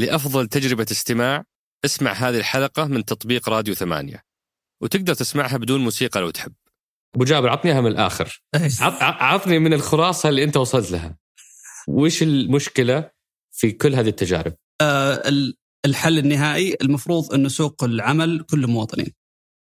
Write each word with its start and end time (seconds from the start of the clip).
لأفضل 0.00 0.46
تجربة 0.46 0.86
استماع 0.90 1.44
اسمع 1.84 2.12
هذه 2.12 2.38
الحلقة 2.38 2.84
من 2.84 3.04
تطبيق 3.04 3.48
راديو 3.48 3.74
ثمانية. 3.74 4.22
وتقدر 4.82 5.14
تسمعها 5.14 5.56
بدون 5.56 5.80
موسيقى 5.80 6.20
لو 6.20 6.30
تحب. 6.30 6.52
أبو 7.14 7.24
جابر 7.24 7.48
عطنيها 7.48 7.80
من 7.80 7.86
ع- 8.80 9.24
عطني 9.24 9.58
من 9.58 9.72
الخلاصة 9.72 10.28
اللي 10.28 10.44
أنت 10.44 10.56
وصلت 10.56 10.90
لها. 10.90 11.18
وش 11.88 12.22
المشكلة 12.22 13.10
في 13.50 13.72
كل 13.72 13.94
هذه 13.94 14.08
التجارب؟ 14.08 14.54
آه، 14.80 15.28
ال- 15.28 15.56
الحل 15.86 16.18
النهائي 16.18 16.76
المفروض 16.82 17.34
انه 17.34 17.48
سوق 17.48 17.84
العمل 17.84 18.44
كله 18.50 18.68
مواطنين. 18.68 19.12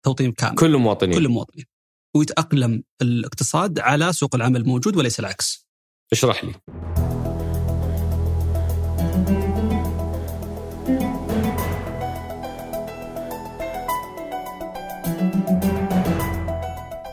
توطين 0.04 0.32
كامل. 0.32 0.54
كل 0.56 0.74
المواطنين 0.74 1.14
كل 1.14 1.28
مواطنين. 1.28 1.66
ويتأقلم 2.16 2.82
الاقتصاد 3.02 3.78
على 3.78 4.12
سوق 4.12 4.34
العمل 4.34 4.60
الموجود 4.60 4.96
وليس 4.96 5.20
العكس. 5.20 5.68
اشرح 6.12 6.44
لي. 6.44 6.54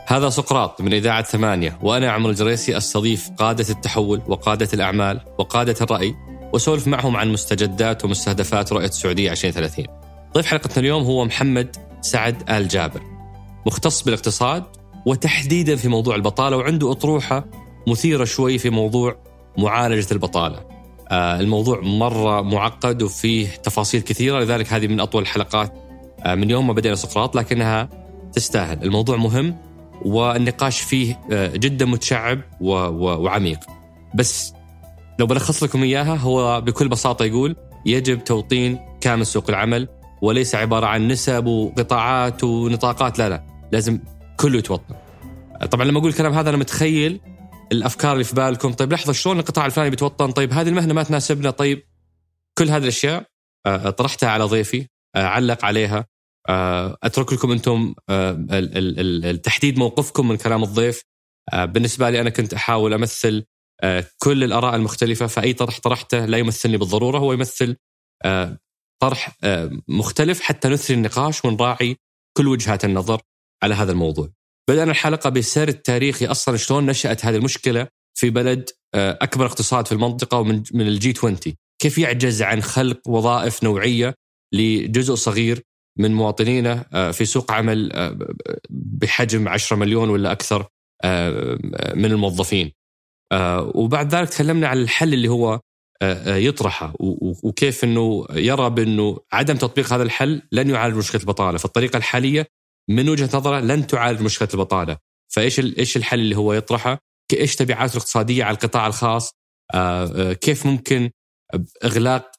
هذا 0.09 0.29
سقراط 0.29 0.81
من 0.81 0.93
إذاعة 0.93 1.23
ثمانية 1.23 1.79
وأنا 1.81 2.11
عمرو 2.11 2.29
الجريسي 2.29 2.77
أستضيف 2.77 3.29
قادة 3.37 3.65
التحول 3.69 4.21
وقادة 4.27 4.67
الأعمال 4.73 5.21
وقادة 5.39 5.75
الرأي 5.81 6.15
وأسولف 6.53 6.87
معهم 6.87 7.15
عن 7.15 7.31
مستجدات 7.31 8.05
ومستهدفات 8.05 8.73
رؤية 8.73 8.85
السعودية 8.85 9.31
2030 9.31 9.85
ضيف 10.33 10.45
حلقتنا 10.45 10.77
اليوم 10.77 11.03
هو 11.03 11.25
محمد 11.25 11.75
سعد 12.01 12.49
آل 12.49 12.67
جابر 12.67 13.01
مختص 13.65 14.03
بالاقتصاد 14.03 14.63
وتحديدا 15.05 15.75
في 15.75 15.87
موضوع 15.87 16.15
البطالة 16.15 16.57
وعنده 16.57 16.91
أطروحة 16.91 17.45
مثيرة 17.87 18.23
شوي 18.25 18.57
في 18.57 18.69
موضوع 18.69 19.17
معالجة 19.57 20.07
البطالة. 20.11 20.59
آه، 21.09 21.39
الموضوع 21.39 21.81
مرة 21.81 22.41
معقد 22.41 23.01
وفيه 23.01 23.47
تفاصيل 23.47 24.01
كثيرة 24.01 24.39
لذلك 24.39 24.73
هذه 24.73 24.87
من 24.87 24.99
أطول 24.99 25.21
الحلقات 25.21 25.73
آه، 26.25 26.35
من 26.35 26.49
يوم 26.49 26.67
ما 26.67 26.73
بدينا 26.73 26.95
سقراط 26.95 27.35
لكنها 27.35 27.89
تستاهل. 28.33 28.83
الموضوع 28.83 29.17
مهم 29.17 29.66
والنقاش 30.01 30.81
فيه 30.81 31.19
آه، 31.31 31.47
جدا 31.55 31.85
متشعب 31.85 32.41
وعميق. 32.61 33.59
بس 34.15 34.53
لو 35.19 35.25
بلخص 35.25 35.63
لكم 35.63 35.83
إياها 35.83 36.15
هو 36.15 36.61
بكل 36.61 36.87
بساطة 36.87 37.25
يقول 37.25 37.55
يجب 37.85 38.23
توطين 38.23 38.79
كامل 39.01 39.25
سوق 39.25 39.49
العمل 39.49 39.87
وليس 40.21 40.55
عبارة 40.55 40.85
عن 40.85 41.07
نسب 41.07 41.45
وقطاعات 41.45 42.43
ونطاقات 42.43 43.19
لا 43.19 43.29
لا 43.29 43.43
لازم 43.71 43.99
كله 44.39 44.57
يتوطن. 44.57 44.95
طبعا 45.71 45.85
لما 45.85 45.99
أقول 45.99 46.09
الكلام 46.09 46.33
هذا 46.33 46.49
أنا 46.49 46.57
متخيل 46.57 47.19
الأفكار 47.71 48.13
اللي 48.13 48.23
في 48.23 48.35
بالكم. 48.35 48.73
طيب 48.73 48.93
لحظة 48.93 49.13
شلون 49.13 49.39
القطاع 49.39 49.65
الفلاني 49.65 49.89
بيتوطن؟ 49.89 50.31
طيب 50.31 50.53
هذه 50.53 50.69
المهنة 50.69 50.93
ما 50.93 51.03
تناسبنا. 51.03 51.51
طيب 51.51 51.83
كل 52.57 52.69
هذه 52.69 52.83
الأشياء 52.83 53.23
آه، 53.65 53.89
طرحتها 53.89 54.29
على 54.29 54.43
ضيفي 54.43 54.87
آه، 55.15 55.25
علق 55.25 55.65
عليها. 55.65 56.05
أترك 57.03 57.33
لكم 57.33 57.51
أنتم 57.51 57.95
آه، 58.09 59.31
تحديد 59.43 59.79
موقفكم 59.79 60.27
من 60.27 60.37
كلام 60.37 60.63
الضيف 60.63 61.03
آه، 61.53 61.65
بالنسبة 61.65 62.09
لي 62.09 62.21
أنا 62.21 62.29
كنت 62.29 62.53
أحاول 62.53 62.93
أمثل 62.93 63.45
آه، 63.83 64.05
كل 64.17 64.43
الآراء 64.43 64.75
المختلفة 64.75 65.27
فأي 65.27 65.53
طرح 65.53 65.79
طرحته 65.79 66.25
لا 66.25 66.37
يمثلني 66.37 66.77
بالضرورة 66.77 67.17
هو 67.17 67.33
يمثل 67.33 67.75
آه، 68.25 68.57
طرح 69.01 69.37
آه، 69.43 69.71
مختلف 69.87 70.41
حتى 70.41 70.67
نثري 70.67 70.97
النقاش 70.97 71.45
ونراعي 71.45 71.97
كل 72.37 72.47
وجهات 72.47 72.85
النظر 72.85 73.21
على 73.63 73.75
هذا 73.75 73.91
الموضوع. 73.91 74.29
بدأنا 74.69 74.91
الحلقة 74.91 75.29
بسرد 75.29 75.73
تاريخي 75.73 76.25
أصلا 76.25 76.57
شلون 76.57 76.85
نشأت 76.85 77.25
هذه 77.25 77.35
المشكلة 77.35 77.87
في 78.17 78.29
بلد 78.29 78.69
آه، 78.95 79.17
أكبر 79.21 79.45
اقتصاد 79.45 79.85
في 79.85 79.91
المنطقة 79.91 80.39
ومن 80.39 80.63
من 80.73 80.87
الجي 80.87 81.13
20 81.17 81.37
كيف 81.81 81.97
يعجز 81.97 82.41
عن 82.41 82.61
خلق 82.61 83.07
وظائف 83.07 83.63
نوعية 83.63 84.13
لجزء 84.53 85.15
صغير 85.15 85.63
من 85.97 86.13
مواطنينه 86.13 86.85
آه، 86.93 87.11
في 87.11 87.25
سوق 87.25 87.51
عمل 87.51 87.93
آه، 87.93 88.17
بحجم 88.69 89.47
10 89.47 89.75
مليون 89.75 90.09
ولا 90.09 90.31
أكثر 90.31 90.65
آه، 91.03 91.57
من 91.95 92.05
الموظفين 92.05 92.71
وبعد 93.75 94.15
ذلك 94.15 94.29
تكلمنا 94.29 94.67
عن 94.67 94.77
الحل 94.77 95.13
اللي 95.13 95.27
هو 95.27 95.59
يطرحه 96.27 96.93
وكيف 97.43 97.83
إنه 97.83 98.25
يرى 98.31 98.69
بإنه 98.69 99.17
عدم 99.31 99.55
تطبيق 99.55 99.93
هذا 99.93 100.03
الحل 100.03 100.41
لن 100.51 100.69
يعالج 100.69 100.95
مشكلة 100.97 101.21
البطالة، 101.21 101.57
فالطريقة 101.57 101.97
الحالية 101.97 102.47
من 102.89 103.09
وجهة 103.09 103.37
نظره 103.37 103.59
لن 103.59 103.87
تعالج 103.87 104.21
مشكلة 104.21 104.49
البطالة، 104.53 104.97
فإيش 105.33 105.59
إيش 105.59 105.97
الحل 105.97 106.19
اللي 106.19 106.37
هو 106.37 106.53
يطرحه؟ 106.53 106.99
إيش 107.33 107.55
تبعاته 107.55 107.91
الاقتصادية 107.91 108.43
على 108.43 108.53
القطاع 108.53 108.87
الخاص؟ 108.87 109.31
كيف 110.41 110.65
ممكن 110.65 111.11
إغلاق 111.83 112.31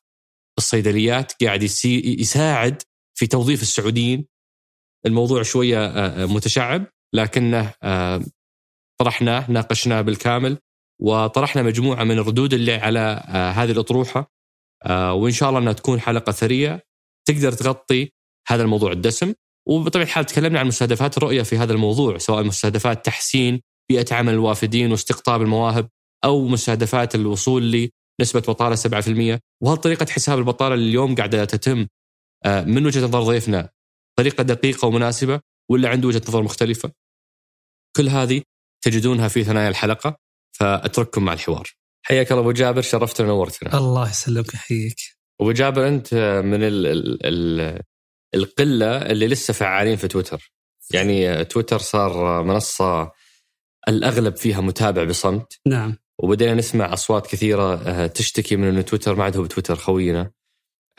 الصيدليات 0.59 1.33
قاعد 1.45 1.63
يساعد 1.85 2.83
في 3.19 3.27
توظيف 3.27 3.63
السعوديين؟ 3.63 4.27
الموضوع 5.07 5.43
شوية 5.43 5.87
آه، 5.87 6.23
آه، 6.23 6.27
متشعب 6.27 6.87
لكنه 7.15 7.73
آه، 7.83 8.23
طرحناه 9.01 9.51
ناقشناه 9.51 10.01
بالكامل 10.01 10.59
وطرحنا 11.03 11.63
مجموعة 11.63 12.05
من 12.05 12.19
الردود 12.19 12.55
اللي 12.55 12.75
على 12.75 13.23
هذه 13.57 13.71
الأطروحة 13.71 14.31
وإن 14.91 15.33
شاء 15.33 15.49
الله 15.49 15.61
أنها 15.61 15.73
تكون 15.73 16.01
حلقة 16.01 16.33
ثرية 16.33 16.85
تقدر 17.29 17.53
تغطي 17.53 18.11
هذا 18.49 18.63
الموضوع 18.63 18.93
الدسم 18.93 19.35
وبطبيعة 19.69 20.05
الحال 20.05 20.25
تكلمنا 20.25 20.61
عن 20.61 20.67
مستهدفات 20.67 21.17
الرؤيه 21.17 21.43
في 21.43 21.57
هذا 21.59 21.73
الموضوع 21.73 22.19
سواء 22.19 22.43
مستهدفات 22.43 23.07
تحسين 23.07 23.61
بيئة 23.91 24.15
عمل 24.15 24.33
الوافدين 24.33 24.91
واستقطاب 24.91 25.43
المواهب 25.43 25.89
أو 26.25 26.49
مستهدفات 26.49 27.15
الوصول 27.15 27.91
لنسبة 28.21 28.41
بطالة 28.41 28.77
7% 29.37 29.39
وهل 29.63 29.77
طريقة 29.77 30.07
حساب 30.11 30.39
البطالة 30.39 30.75
اليوم 30.75 31.15
قاعدة 31.15 31.45
تتم 31.45 31.87
من 32.47 32.87
وجهة 32.87 33.05
نظر 33.05 33.23
ضيفنا 33.23 33.69
طريقة 34.19 34.43
دقيقة 34.43 34.89
ومناسبة 34.89 35.41
ولا 35.71 35.89
عنده 35.89 36.09
وجهة 36.09 36.23
نظر 36.29 36.43
مختلفة؟ 36.43 36.93
كل 37.97 38.09
هذه 38.09 38.43
تجدونها 38.85 39.29
في 39.29 39.45
ثنايا 39.45 39.69
الحلقة 39.69 40.17
فأترككم 40.53 41.25
مع 41.25 41.33
الحوار. 41.33 41.69
حياك 42.03 42.33
الله 42.33 42.43
أبو 42.43 42.53
جابر 42.53 42.81
شرفتنا 42.83 43.33
ونورتنا. 43.33 43.79
الله 43.79 44.11
يسلمك 44.11 44.55
يحييك 44.55 44.97
أبو 45.41 45.53
جابر 45.53 45.89
أنت 45.89 46.15
من 46.45 46.63
ال 46.63 46.87
ال 46.87 47.27
ال 47.27 47.81
القلة 48.35 48.97
اللي 48.97 49.27
لسه 49.27 49.55
فعالين 49.55 49.97
في 49.97 50.09
تويتر. 50.09 50.53
يعني 50.95 51.45
تويتر 51.45 51.79
صار 51.79 52.43
منصة 52.43 53.13
الأغلب 53.89 54.37
فيها 54.37 54.61
متابع 54.61 55.05
بصمت 55.05 55.61
نعم 55.67 55.97
وبدينا 56.19 56.55
نسمع 56.55 56.93
أصوات 56.93 57.27
كثيرة 57.27 57.75
آه، 57.75 58.07
تشتكي 58.07 58.57
من 58.57 58.69
إنه 58.69 58.81
تويتر 58.81 59.15
ما 59.15 59.25
عاد 59.25 59.37
هو 59.37 59.43
بتويتر 59.43 59.77
خوينا. 59.77 60.31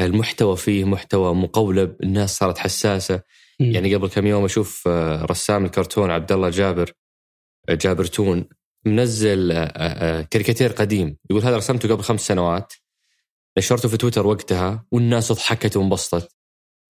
المحتوى 0.01 0.57
فيه 0.57 0.83
محتوى 0.85 1.35
مقولب، 1.35 1.95
الناس 2.03 2.37
صارت 2.37 2.57
حساسة، 2.57 3.21
مم. 3.59 3.71
يعني 3.71 3.95
قبل 3.95 4.09
كم 4.09 4.27
يوم 4.27 4.45
أشوف 4.45 4.83
آه، 4.87 5.25
رسام 5.25 5.65
الكرتون 5.65 6.11
عبد 6.11 6.31
الله 6.31 6.49
جابر 6.49 6.93
آه، 7.69 7.73
جابرتون 7.73 8.45
منزل 8.85 9.51
آه، 9.51 10.21
كاريكاتير 10.21 10.71
قديم. 10.71 11.17
يقول 11.29 11.43
هذا 11.43 11.57
رسمته 11.57 11.89
قبل 11.89 12.03
خمس 12.03 12.21
سنوات. 12.21 12.73
نشرته 13.57 13.89
في 13.89 13.97
تويتر 13.97 14.27
وقتها 14.27 14.85
والناس 14.91 15.31
ضحكت 15.31 15.77
وانبسطت. 15.77 16.35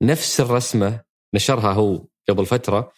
نفس 0.04 0.40
الرسمة 0.42 1.02
نشرها 1.36 1.74
هو 1.74 2.08
قبل 2.30 2.46
فترة 2.46 2.92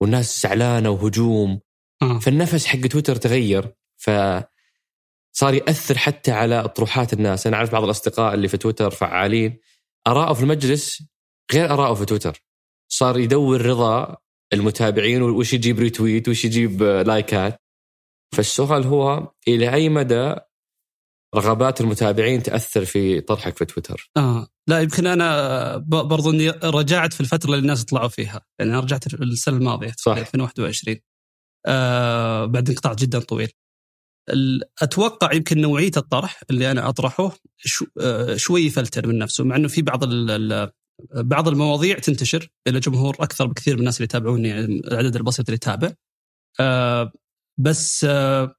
والناس 0.00 0.42
زعلانة 0.42 0.90
وهجوم. 0.90 1.60
آه. 2.02 2.18
فالنفس 2.18 2.66
حق 2.66 2.80
تويتر 2.80 3.16
تغير. 3.16 3.72
ف 3.96 4.10
صار 5.32 5.54
يأثر 5.54 5.98
حتى 5.98 6.32
على 6.32 6.54
اطروحات 6.60 7.12
الناس. 7.12 7.46
أنا 7.46 7.56
أعرف 7.56 7.72
بعض 7.72 7.84
الأصدقاء 7.84 8.34
اللي 8.34 8.48
في 8.48 8.56
تويتر 8.56 8.90
فعالين 8.90 9.58
أراءه 10.06 10.32
في 10.32 10.42
المجلس 10.42 11.02
غير 11.52 11.70
أراءه 11.70 11.94
في 11.94 12.04
تويتر. 12.04 12.44
صار 12.88 13.18
يدور 13.18 13.62
رضا 13.66 14.16
المتابعين 14.52 15.22
وش 15.22 15.52
يجيب 15.52 15.78
retweet 15.78 16.28
وش 16.28 16.44
يجيب 16.44 16.82
لايكات. 16.82 17.56
فالسؤال 18.36 18.86
هو 18.86 19.32
إلى 19.48 19.74
أي 19.74 19.88
مدى 19.88 20.34
رغبات 21.34 21.80
المتابعين 21.80 22.42
تأثر 22.42 22.84
في 22.84 23.20
طرحك 23.20 23.58
في 23.58 23.64
تويتر؟ 23.64 24.10
آه. 24.16 24.48
لا 24.68 24.80
يمكن 24.80 25.06
أنا 25.06 25.76
برضو 25.86 26.30
إني 26.30 26.50
رجعت 26.50 27.12
في 27.12 27.20
الفترة 27.20 27.46
اللي 27.50 27.58
الناس 27.58 27.84
طلعوا 27.84 28.08
فيها. 28.08 28.40
يعني 28.58 28.70
أنا 28.70 28.80
رجعت 28.80 29.14
السنة 29.14 29.56
الماضية 29.56 29.94
صح. 29.98 30.16
2021 30.16 30.96
آه 31.66 32.44
بعد 32.44 32.68
إنقطاع 32.68 32.94
جدا 32.94 33.18
طويل. 33.18 33.50
أتوقع 34.82 35.32
يمكن 35.32 35.60
نوعية 35.60 35.90
الطرح 35.96 36.40
اللي 36.50 36.70
أنا 36.70 36.88
أطرحه 36.88 37.36
آه 38.00 38.36
شوي 38.36 38.62
يفلتر 38.62 39.06
من 39.06 39.18
نفسه 39.18 39.44
مع 39.44 39.56
إنه 39.56 39.68
في 39.68 39.82
بعض 39.82 40.04
بعض 41.14 41.48
المواضيع 41.48 41.98
تنتشر 41.98 42.48
إلى 42.68 42.80
جمهور 42.80 43.16
أكثر 43.20 43.46
بكثير 43.46 43.74
من 43.74 43.80
الناس 43.80 43.96
اللي 43.96 44.04
يتابعوني 44.04 44.60
العدد 44.60 45.16
البسيط 45.16 45.48
اللي 45.48 45.54
يتابع. 45.56 45.92
آه 46.60 47.12
بس 47.60 48.04
آه 48.04 48.56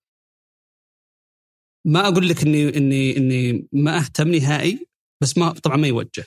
ما 1.88 2.08
أقول 2.08 2.30
لك 2.30 2.44
اني 2.44 2.78
اني 2.78 3.18
إني 3.18 3.68
ما 3.74 3.98
أهتم 3.98 4.28
نهائي 4.28 4.88
بس 5.22 5.38
ما 5.38 5.52
طبعا 5.52 5.78
ما 5.78 5.88
يوجه. 5.88 6.26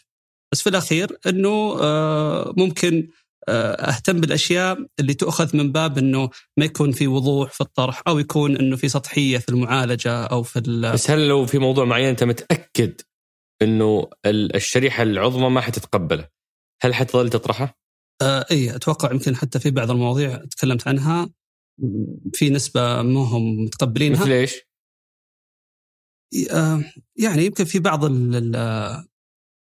بس 0.53 0.63
في 0.63 0.69
الأخير 0.69 1.19
إنه 1.27 1.77
ممكن 2.57 3.09
أهتم 3.49 4.21
بالأشياء 4.21 4.87
اللي 5.01 5.15
تؤخذ 5.15 5.57
من 5.57 5.73
باب 5.73 5.99
إنه 5.99 6.31
ما 6.57 6.65
يكون 6.65 6.93
في 6.93 7.07
وضوح 7.07 7.53
في 7.53 7.61
الطرح 7.61 8.03
أو 8.09 8.19
يكون 8.19 8.57
إنه 8.57 8.77
في 8.77 8.89
سطحية 8.89 9.39
في 9.39 9.49
المعالجة 9.49 10.25
أو 10.25 10.43
في 10.43 10.59
ال- 10.59 10.93
بس 10.93 11.11
هل 11.11 11.29
لو 11.29 11.47
في 11.47 11.59
موضوع 11.59 11.85
معين 11.85 12.09
أنت 12.09 12.25
متأكد 12.25 13.01
إنه 13.63 14.11
الشريحة 14.27 15.03
العظمى 15.03 15.51
ما 15.51 15.61
حتتقبله 15.61 16.29
هل 16.83 16.95
حتظل 16.95 17.31
تطرحه؟ 17.31 17.79
آه 18.23 18.47
إي 18.51 18.77
أتوقع 18.77 19.13
يمكن 19.13 19.37
حتى 19.37 19.59
في 19.61 19.71
بعض 19.71 19.91
المواضيع 19.91 20.37
تكلمت 20.37 20.89
عنها 20.89 21.31
في 22.33 22.51
نسبة 22.51 23.03
ما 23.03 23.21
هم 23.21 23.65
متقبلينها 23.65 24.21
مثل 24.21 24.31
إيش؟ 24.31 24.61
آه 26.51 26.85
يعني 27.17 27.45
يمكن 27.45 27.65
في 27.65 27.79
بعض 27.79 28.05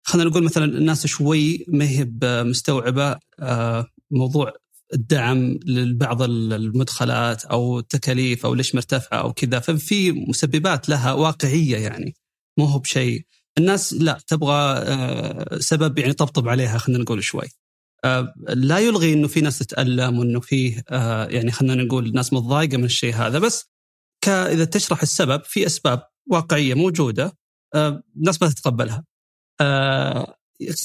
خلينا 0.03 0.29
نقول 0.29 0.43
مثلا 0.43 0.65
الناس 0.65 1.07
شوي 1.07 1.65
ما 1.67 1.89
هي 1.89 2.07
مستوعبه 2.43 3.19
آه 3.39 3.87
موضوع 4.11 4.53
الدعم 4.93 5.59
لبعض 5.65 6.21
المدخلات 6.21 7.45
أو 7.45 7.79
التكاليف 7.79 8.45
أو 8.45 8.53
ليش 8.53 8.75
مرتفعة 8.75 9.17
أو 9.17 9.33
كذا. 9.33 9.59
ففي 9.59 10.11
مسببات 10.11 10.89
لها 10.89 11.13
واقعية 11.13 11.77
يعني 11.77 12.15
مو 12.59 12.65
هو 12.65 12.79
بشيء. 12.79 13.25
الناس 13.57 13.93
لا 13.93 14.19
تبغى 14.27 14.77
آه، 14.77 15.57
سبب 15.59 15.99
يعني 15.99 16.13
طبطب 16.13 16.47
عليها 16.47 16.77
خلينا 16.77 17.03
نقول 17.03 17.23
شوي. 17.23 17.47
آه، 18.05 18.33
لا 18.49 18.79
يلغي 18.79 19.13
إنه 19.13 19.27
في 19.27 19.41
ناس 19.41 19.59
تتألم 19.59 20.19
وإنه 20.19 20.39
في 20.39 20.83
آه، 20.89 21.25
يعني 21.25 21.51
خلينا 21.51 21.83
نقول 21.83 22.13
ناس 22.13 22.33
متضايقة 22.33 22.77
من 22.77 22.83
الشيء 22.83 23.13
هذا. 23.13 23.39
بس 23.39 23.65
إذا 24.27 24.65
تشرح 24.65 25.01
السبب 25.01 25.43
في 25.43 25.65
أسباب 25.65 26.03
واقعية 26.31 26.73
موجودة 26.73 27.37
الناس 27.75 28.41
ما 28.41 28.49
تتقبلها. 28.49 29.03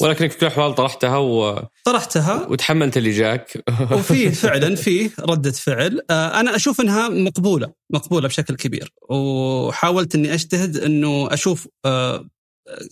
ولكنك 0.01 0.31
في 0.31 0.39
كل 0.39 0.47
الأحوال 0.47 0.75
طرحتها 0.75 1.17
و 1.17 1.63
طرحتها. 1.85 2.47
وتحملت 2.47 2.97
اللي 2.97 3.11
جاك. 3.11 3.65
وفي 3.93 4.33
فعلا 4.33 4.75
في 4.75 5.11
ردة 5.21 5.53
فعل. 5.53 6.01
أنا 6.11 6.57
أشوف 6.57 6.81
إنها 6.81 7.09
مقبولة 7.09 7.73
مقبولة 7.91 8.29
بشكل 8.29 8.57
كبير. 8.57 8.93
وحاولت 9.11 10.15
إني 10.15 10.35
أجتهد 10.35 10.77
إنه 10.77 11.29
أشوف 11.35 11.69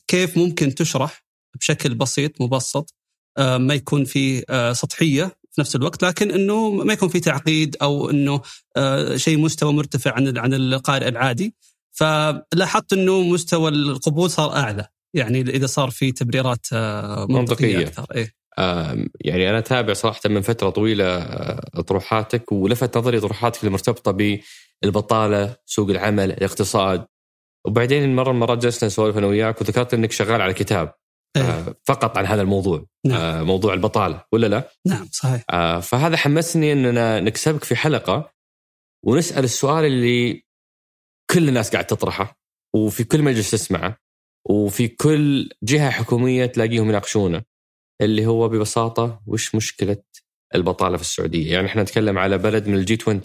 كيف 0.08 0.38
ممكن 0.38 0.74
تشرح 0.74 1.24
بشكل 1.60 1.94
بسيط 1.94 2.40
مبسط 2.40 2.94
آه، 3.38 3.58
ما 3.58 3.74
يكون 3.74 4.04
في 4.04 4.44
آه، 4.50 4.72
سطحية 4.72 5.24
في 5.24 5.60
نفس 5.60 5.76
الوقت 5.76 6.04
لكن 6.04 6.30
إنه 6.30 6.70
ما 6.70 6.92
يكون 6.92 7.08
في 7.08 7.20
تعقيد 7.20 7.76
أو 7.82 8.10
إنه 8.10 8.40
آه، 8.76 9.16
شيء 9.16 9.38
مستوى 9.38 9.72
مرتفع 9.72 10.12
عن 10.12 10.38
عن 10.38 10.54
القارئ 10.54 11.08
العادي. 11.08 11.54
فلاحظت 11.92 12.92
إنه 12.92 13.22
مستوى 13.22 13.68
القبول 13.70 14.30
صار 14.30 14.56
أعلى. 14.56 14.88
يعني 15.16 15.40
إذا 15.40 15.66
صار 15.66 15.90
في 15.90 16.12
تبريرات 16.12 16.66
منطقية, 16.72 17.28
منطقية. 17.28 17.82
أكثر 17.82 18.06
إيه؟ 18.14 18.34
يعني 19.20 19.50
أنا 19.50 19.58
أتابع 19.58 19.92
صراحة 19.92 20.20
من 20.26 20.40
فترة 20.40 20.70
طويلة 20.70 21.24
طروحاتك 21.86 22.52
ولفت 22.52 22.98
نظري 22.98 23.20
طروحاتك 23.20 23.64
المرتبطة 23.64 24.38
بالبطالة، 24.82 25.56
سوق 25.66 25.90
العمل، 25.90 26.32
الاقتصاد، 26.32 27.06
وبعدين 27.66 28.16
مرة 28.16 28.28
من 28.28 28.34
المرات 28.34 28.58
جلسنا 28.58 28.86
نسولف 28.86 29.18
أنا 29.18 29.26
وياك 29.26 29.60
وذكرت 29.60 29.94
إنك 29.94 30.12
شغال 30.12 30.40
على 30.40 30.54
كتاب 30.54 30.94
أيه. 31.36 31.42
آه 31.42 31.74
فقط 31.84 32.18
عن 32.18 32.26
هذا 32.26 32.42
الموضوع 32.42 32.86
نعم. 33.06 33.20
آه 33.20 33.42
موضوع 33.42 33.74
البطالة 33.74 34.24
ولا 34.32 34.46
لا؟ 34.46 34.70
نعم 34.86 35.08
صحيح 35.12 35.44
آه 35.50 35.80
فهذا 35.80 36.16
حمسني 36.16 36.72
إننا 36.72 37.20
نكسبك 37.20 37.64
في 37.64 37.76
حلقة 37.76 38.32
ونسأل 39.04 39.44
السؤال 39.44 39.84
اللي 39.84 40.42
كل 41.30 41.48
الناس 41.48 41.70
قاعد 41.70 41.86
تطرحه 41.86 42.38
وفي 42.74 43.04
كل 43.04 43.22
مجلس 43.22 43.50
تسمعه 43.50 43.98
وفي 44.50 44.88
كل 44.88 45.50
جهة 45.62 45.90
حكومية 45.90 46.46
تلاقيهم 46.46 46.88
يناقشونه 46.88 47.42
اللي 48.00 48.26
هو 48.26 48.48
ببساطة 48.48 49.22
وش 49.26 49.54
مشكلة 49.54 50.02
البطالة 50.54 50.96
في 50.96 51.02
السعودية؟ 51.02 51.52
يعني 51.52 51.66
إحنا 51.66 51.82
نتكلم 51.82 52.18
على 52.18 52.38
بلد 52.38 52.68
من 52.68 52.74
الجي 52.74 52.98
20 53.02 53.20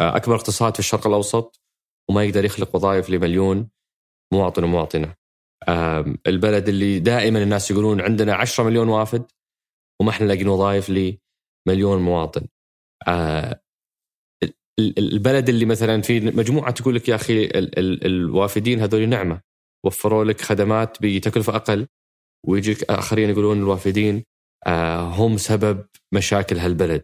آه، 0.00 0.16
أكبر 0.16 0.34
اقتصاد 0.34 0.74
في 0.74 0.78
الشرق 0.78 1.06
الأوسط 1.06 1.60
وما 2.10 2.24
يقدر 2.24 2.44
يخلق 2.44 2.76
وظائف 2.76 3.10
لمليون 3.10 3.70
مواطن 4.32 4.64
ومواطنة. 4.64 5.14
البلد 6.26 6.68
اللي 6.68 6.98
دائما 6.98 7.42
الناس 7.42 7.70
يقولون 7.70 8.00
عندنا 8.00 8.34
10 8.34 8.64
مليون 8.64 8.88
وافد 8.88 9.24
وما 10.00 10.10
إحنا 10.10 10.26
لاقيين 10.26 10.48
وظائف 10.48 10.90
لمليون 10.90 12.02
مواطن. 12.02 12.46
آه، 13.08 13.62
البلد 14.98 15.48
اللي 15.48 15.64
مثلا 15.64 16.02
في 16.02 16.20
مجموعة 16.20 16.70
تقول 16.70 16.94
لك 16.94 17.08
يا 17.08 17.14
أخي 17.14 17.50
الوافدين 18.04 18.80
هذول 18.80 19.08
نعمة 19.08 19.40
وفروا 19.84 20.24
لك 20.24 20.40
خدمات 20.40 20.96
بتكلفة 21.00 21.56
أقل. 21.56 21.86
ويجيك 22.46 22.82
آخرين 22.90 23.30
يقولون 23.30 23.58
الوافدين 23.58 24.24
آه، 24.66 25.00
هم 25.00 25.36
سبب 25.36 25.86
مشاكل 26.14 26.58
هالبلد. 26.58 27.02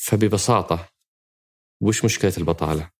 فببساطة 0.00 0.88
وش 1.82 2.04
مشكلة 2.04 2.32
البطالة؟ 2.38 2.90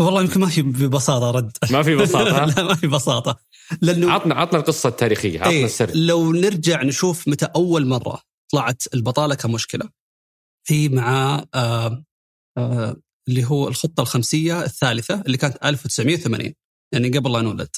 والله 0.00 0.22
يمكن 0.22 0.40
ما 0.40 0.48
في 0.48 0.62
ببساطة 0.62 1.30
رد. 1.30 1.56
ما 1.70 1.82
في 1.82 1.96
بساطه 1.96 2.44
لا 2.56 2.62
ما 2.62 2.74
في 2.74 2.86
بساطة. 2.86 3.38
لأنه 3.82 4.12
عطنا 4.12 4.34
عطنا 4.34 4.58
القصة 4.58 4.88
التاريخية 4.88 5.40
عطنا 5.40 5.52
إيه 5.52 5.64
السر. 5.64 5.90
لو 5.94 6.32
نرجع 6.32 6.82
نشوف 6.82 7.28
متى 7.28 7.48
أول 7.56 7.86
مرة 7.86 8.22
طلعت 8.52 8.94
البطالة 8.94 9.34
كمشكلة 9.34 9.88
في 10.68 10.88
مع 10.88 11.44
آه 11.54 12.04
آه 12.58 12.96
اللي 13.28 13.44
هو 13.44 13.68
الخطة 13.68 14.00
الخمسية 14.00 14.64
الثالثة 14.64 15.20
اللي 15.20 15.36
كانت 15.36 15.64
1980 15.64 16.54
يعني 16.92 17.18
قبل 17.18 17.32
لا 17.32 17.40
نولد 17.40 17.68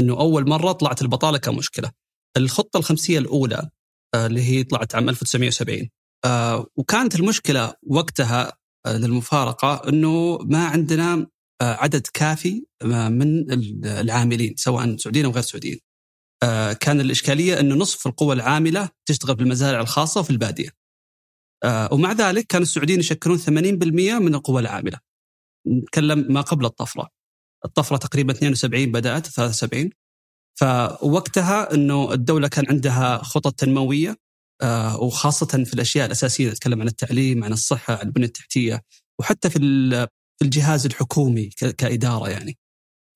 إنه 0.00 0.20
أول 0.20 0.48
مرة 0.48 0.72
طلعت 0.72 1.02
البطالة 1.02 1.38
كمشكله 1.38 1.92
الخطة 2.36 2.78
الخمسية 2.78 3.18
الأولى 3.18 3.70
آه 4.14 4.26
اللي 4.26 4.42
هي 4.42 4.64
طلعت 4.64 4.94
عام 4.94 5.08
1970 5.08 5.88
آه 6.24 6.66
وكانت 6.76 7.14
المشكلة 7.14 7.74
وقتها 7.86 8.58
آه، 8.86 8.96
للمفارقة 8.96 9.88
إنه 9.88 10.38
ما 10.38 10.66
عندنا 10.66 11.26
عدد 11.62 12.06
كافي 12.14 12.64
من 12.84 13.52
العاملين 13.84 14.54
سواء 14.56 14.96
سعوديين 14.96 15.24
أو 15.24 15.30
غير 15.30 15.42
سعوديين. 15.42 15.78
كان 16.80 17.00
الإشكالية 17.00 17.60
إنه 17.60 17.74
نصف 17.74 18.06
القوى 18.06 18.34
العاملة 18.34 18.88
تشتغل 19.06 19.36
في 19.36 19.42
المزارع 19.42 19.80
الخاصة 19.80 20.20
وفي 20.20 20.30
البادية. 20.30 20.70
ومع 21.92 22.12
ذلك 22.12 22.46
كان 22.46 22.62
السعوديين 22.62 23.00
يشكلون 23.00 23.38
80% 23.38 24.18
من 24.18 24.34
القوى 24.34 24.60
العاملة. 24.60 24.98
نتكلم 25.68 26.32
ما 26.32 26.40
قبل 26.40 26.64
الطفرة. 26.66 27.08
الطفرة 27.64 27.96
تقريبا 27.96 28.32
72 28.32 28.92
بدأت 28.92 29.26
73 29.26 29.90
فوقتها 30.60 31.74
إنه 31.74 32.12
الدولة 32.12 32.48
كان 32.48 32.64
عندها 32.68 33.22
خطط 33.22 33.54
تنموية 33.54 34.16
وخاصة 34.98 35.64
في 35.64 35.74
الأشياء 35.74 36.06
الأساسية 36.06 36.50
نتكلم 36.50 36.80
عن 36.80 36.86
التعليم 36.86 37.44
عن 37.44 37.52
الصحة 37.52 37.94
عن 37.94 38.06
البنيه 38.06 38.26
التحتية 38.26 38.82
وحتى 39.20 39.50
في 39.50 39.58
في 40.38 40.44
الجهاز 40.44 40.86
الحكومي 40.86 41.48
كإدارة 41.78 42.28
يعني. 42.28 42.58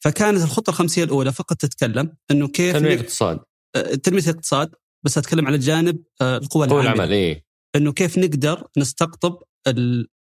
فكانت 0.04 0.42
الخطة 0.42 0.70
الخمسية 0.70 1.04
الأولى 1.04 1.32
فقط 1.32 1.56
تتكلم 1.56 2.16
إنه 2.30 2.48
كيف 2.48 2.76
تنمية 2.76 2.94
الاقتصاد 2.94 3.40
آه، 3.76 3.94
تنمية 3.94 4.22
الاقتصاد 4.22 4.75
بس 5.04 5.18
أتكلم 5.18 5.46
على 5.46 5.56
الجانب 5.56 6.02
آه، 6.20 6.37
القوى 6.37 6.66
العاملة 6.66 6.92
العمل 6.92 7.12
إيه؟ 7.12 7.44
إنه 7.76 7.92
كيف 7.92 8.18
نقدر 8.18 8.68
نستقطب 8.78 9.42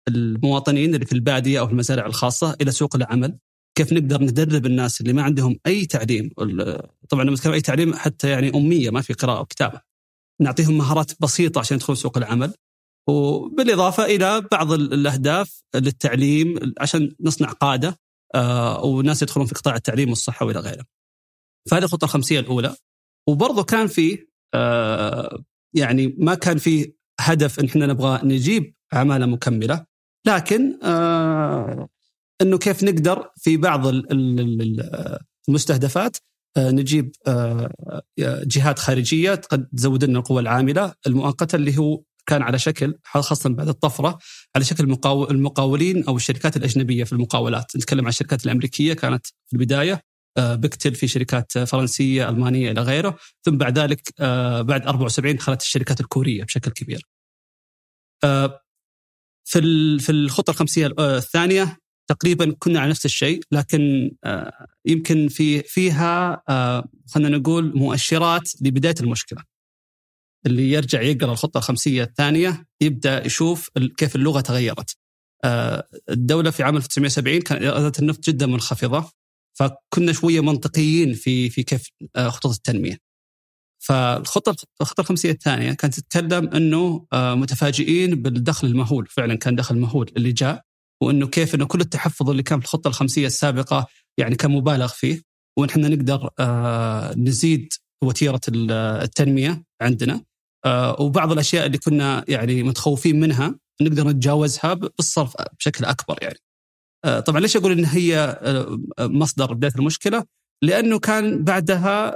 المواطنين 0.08 0.96
اللي 0.96 1.06
في 1.06 1.14
البادية 1.14 1.60
أو 1.60 1.66
في 1.66 1.72
المزارع 1.72 2.06
الخاصة 2.06 2.58
إلى 2.62 2.72
سوق 2.72 2.96
العمل 2.96 3.38
كيف 3.78 3.94
نقدر 3.94 4.22
ندرب 4.22 4.66
الناس 4.66 5.02
اللي 5.02 5.14
ما 5.14 5.24
عندهم 5.24 5.60
أي 5.68 5.86
تعليم؟ 5.86 6.30
طبعا 7.10 7.24
لما 7.24 7.34
نتكلم 7.34 7.54
أي 7.54 7.62
تعليم 7.62 7.94
حتى 7.94 8.30
يعني 8.30 8.50
أمية 8.56 8.90
ما 8.90 9.02
في 9.02 9.14
قراءة 9.14 9.42
وكتابه 9.42 9.82
نعطيهم 10.42 10.78
مهارات 10.78 11.12
بسيطة 11.22 11.60
عشان 11.60 11.78
يدخلون 11.78 11.96
سوق 11.96 12.18
العمل. 12.18 12.54
وبالإضافة 13.10 14.06
إلى 14.06 14.42
بعض 14.52 14.72
الأهداف 14.72 15.62
للتعليم 15.76 16.74
عشان 16.80 17.16
نصنع 17.22 17.52
قادة 17.52 18.00
آه، 18.36 18.86
وناس 18.86 19.22
يدخلون 19.22 19.48
في 19.48 19.56
قطاع 19.56 19.76
التعليم 19.76 20.10
والصحة 20.10 20.46
وإلى 20.46 20.60
غيره. 20.60 20.84
فهذه 21.70 21.84
الخطه 21.84 22.06
الخمسية 22.06 22.40
الأولى. 22.40 22.76
وبرضه 23.30 23.64
كان 23.64 23.88
في 23.88 24.28
آه، 24.54 25.44
يعني 25.76 26.16
ما 26.18 26.36
كان 26.36 26.58
في 26.58 26.94
هدف 27.20 27.60
إن 27.60 27.66
إحنا 27.66 27.86
نبغى 27.86 28.20
نجيب 28.24 28.74
عمالة 28.94 29.26
مكملة. 29.26 29.86
لكن 30.28 30.80
آه، 30.84 31.90
إنه 32.42 32.58
كيف 32.58 32.84
نقدر 32.84 33.30
في 33.36 33.58
بعض 33.58 33.88
المستهدفات 35.48 36.18
نجيب 36.58 37.12
جهات 38.48 38.80
خارجية 38.80 39.36
قد 39.36 39.68
تزود 39.78 40.04
لنا 40.04 40.20
القوى 40.20 40.42
العاملة. 40.42 40.94
المؤقتة 41.08 41.56
اللي 41.56 41.78
هو 41.78 42.02
كان 42.26 42.42
على 42.42 42.60
شكل 42.60 43.00
خاصة 43.04 43.50
بعد 43.50 43.68
الطفرة 43.68 44.20
على 44.56 44.66
شكل 44.66 44.84
المقاولين 45.32 46.04
أو 46.04 46.16
الشركات 46.16 46.58
الأجنبية 46.58 47.04
في 47.04 47.14
المقاولات. 47.14 47.76
نتكلم 47.76 48.02
عن 48.02 48.10
الشركات 48.10 48.46
الأمريكية 48.46 48.94
كانت 48.94 49.28
في 49.28 49.54
البداية 49.54 50.02
آه، 50.38 50.56
بكتل 50.56 50.96
في 50.96 51.08
شركات 51.08 51.58
فرنسية 51.58 52.30
ألمانية 52.30 52.72
إلى 52.72 52.82
غيره. 52.82 53.18
ثم 53.46 53.58
بعد 53.58 53.80
ذلك 53.80 54.02
آه، 54.20 54.62
بعد 54.62 54.88
74 54.88 55.36
دخلت 55.36 55.62
الشركات 55.62 56.00
الكورية 56.00 56.44
بشكل 56.44 56.72
كبير. 56.72 57.08
آه، 58.24 58.62
في 59.46 59.60
في 60.00 60.12
الخطة 60.12 60.52
الخمسية 60.52 60.94
الثانية 61.00 61.78
تقريبا 62.08 62.56
كنا 62.60 62.80
على 62.80 62.90
نفس 62.90 63.06
الشيء 63.06 63.44
لكن 63.52 64.12
يمكن 64.86 65.28
في 65.28 65.64
فيها 65.64 66.44
خلينا 67.08 67.38
نقول 67.38 67.78
مؤشرات 67.78 68.52
لبداية 68.62 68.96
المشكلة. 69.02 69.44
اللي 70.46 70.72
يرجع 70.72 71.02
يقرأ 71.02 71.32
الخطة 71.32 71.58
الخمسية 71.58 72.04
الثانية 72.04 72.66
يبدأ 72.82 73.26
يشوف 73.26 73.70
كيف 73.98 74.16
اللغة 74.16 74.42
تغيرت. 74.42 74.98
آه، 75.44 75.88
الدولة 76.10 76.52
في 76.52 76.64
عام 76.64 76.78
1970 76.78 77.42
كان 77.42 77.64
ايرادات 77.64 78.00
النفط 78.00 78.24
جدا 78.24 78.46
منخفضة 78.46 79.12
فكنا 79.54 80.14
شوية 80.14 80.42
منطقيين 80.42 81.14
في 81.14 81.50
في 81.50 81.64
كيف 81.64 81.90
آه، 82.16 82.30
خطط 82.30 82.50
التنمية. 82.50 82.98
فالخطة 83.80 84.56
الخطة 84.82 85.02
الخمسية 85.02 85.32
الثانية 85.32 85.74
كانت 85.74 86.00
تتكلم 86.00 86.48
إنه 86.48 87.08
آه، 87.14 87.36
متفاجئين 87.36 88.22
بالدخل 88.22 88.68
المهول 88.68 89.08
فعلا 89.08 89.36
كان 89.36 89.56
دخل 89.56 89.78
مهول 89.78 90.12
اللي 90.18 90.32
جاء 90.32 90.67
وإنه 91.04 91.28
كيف 91.28 91.56
إنه 91.56 91.66
كل 91.66 91.82
التحفظ 91.82 92.30
اللي 92.30 92.44
كان 92.44 92.60
في 92.60 92.66
الخطة 92.66 92.88
الخمسية 92.88 93.28
السابقة 93.28 93.88
يعني 94.20 94.36
كان 94.36 94.52
مبالغ 94.52 94.88
فيه 94.88 95.22
ونحن 95.60 95.94
نقدر 95.94 96.30
آه، 96.40 97.14
نزيد 97.14 97.74
وتيرة 98.04 98.42
التنمية 98.50 99.64
عندنا 99.82 100.24
وبعض 101.00 101.32
الأشياء 101.32 101.66
اللي 101.66 101.78
كنا 101.78 102.26
يعني 102.28 102.64
متخوفين 102.64 103.20
منها 103.20 103.60
نقدر 103.82 104.08
نتجاوزها 104.08 104.74
بالصرف 104.74 105.34
بشكل 105.60 105.86
أكبر 105.86 106.18
يعني. 106.22 106.38
طبعا 107.22 107.40
ليش 107.40 107.58
أقول 107.58 107.72
إن 107.72 107.86
هي 107.86 108.40
مصدر 109.00 109.54
بداية 109.54 109.72
المشكلة؟ 109.76 110.26
لأنه 110.64 111.00
كان 111.00 111.44
بعدها 111.44 112.16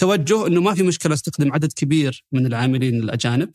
توجه 0.00 0.46
إنه 0.46 0.60
ما 0.60 0.74
في 0.74 0.82
مشكلة 0.82 1.14
استخدم 1.14 1.52
عدد 1.52 1.72
كبير 1.72 2.24
من 2.32 2.46
العاملين 2.46 3.02
الأجانب 3.02 3.50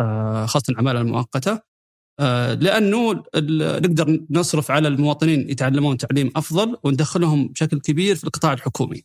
آه، 0.00 0.46
خاصة 0.46 0.72
العمالة 0.72 1.00
المؤقتة 1.00 1.52
آه، 1.52 1.62
لأنه 2.54 3.12
نقدر 3.78 4.20
نصرف 4.30 4.70
على 4.70 4.88
المواطنين 4.88 5.50
يتعلمون 5.50 5.96
تعليم 5.96 6.30
أفضل 6.36 6.76
وندخلهم 6.84 7.48
بشكل 7.48 7.80
كبير 7.80 8.16
في 8.16 8.24
القطاع 8.24 8.52
الحكومي. 8.52 9.02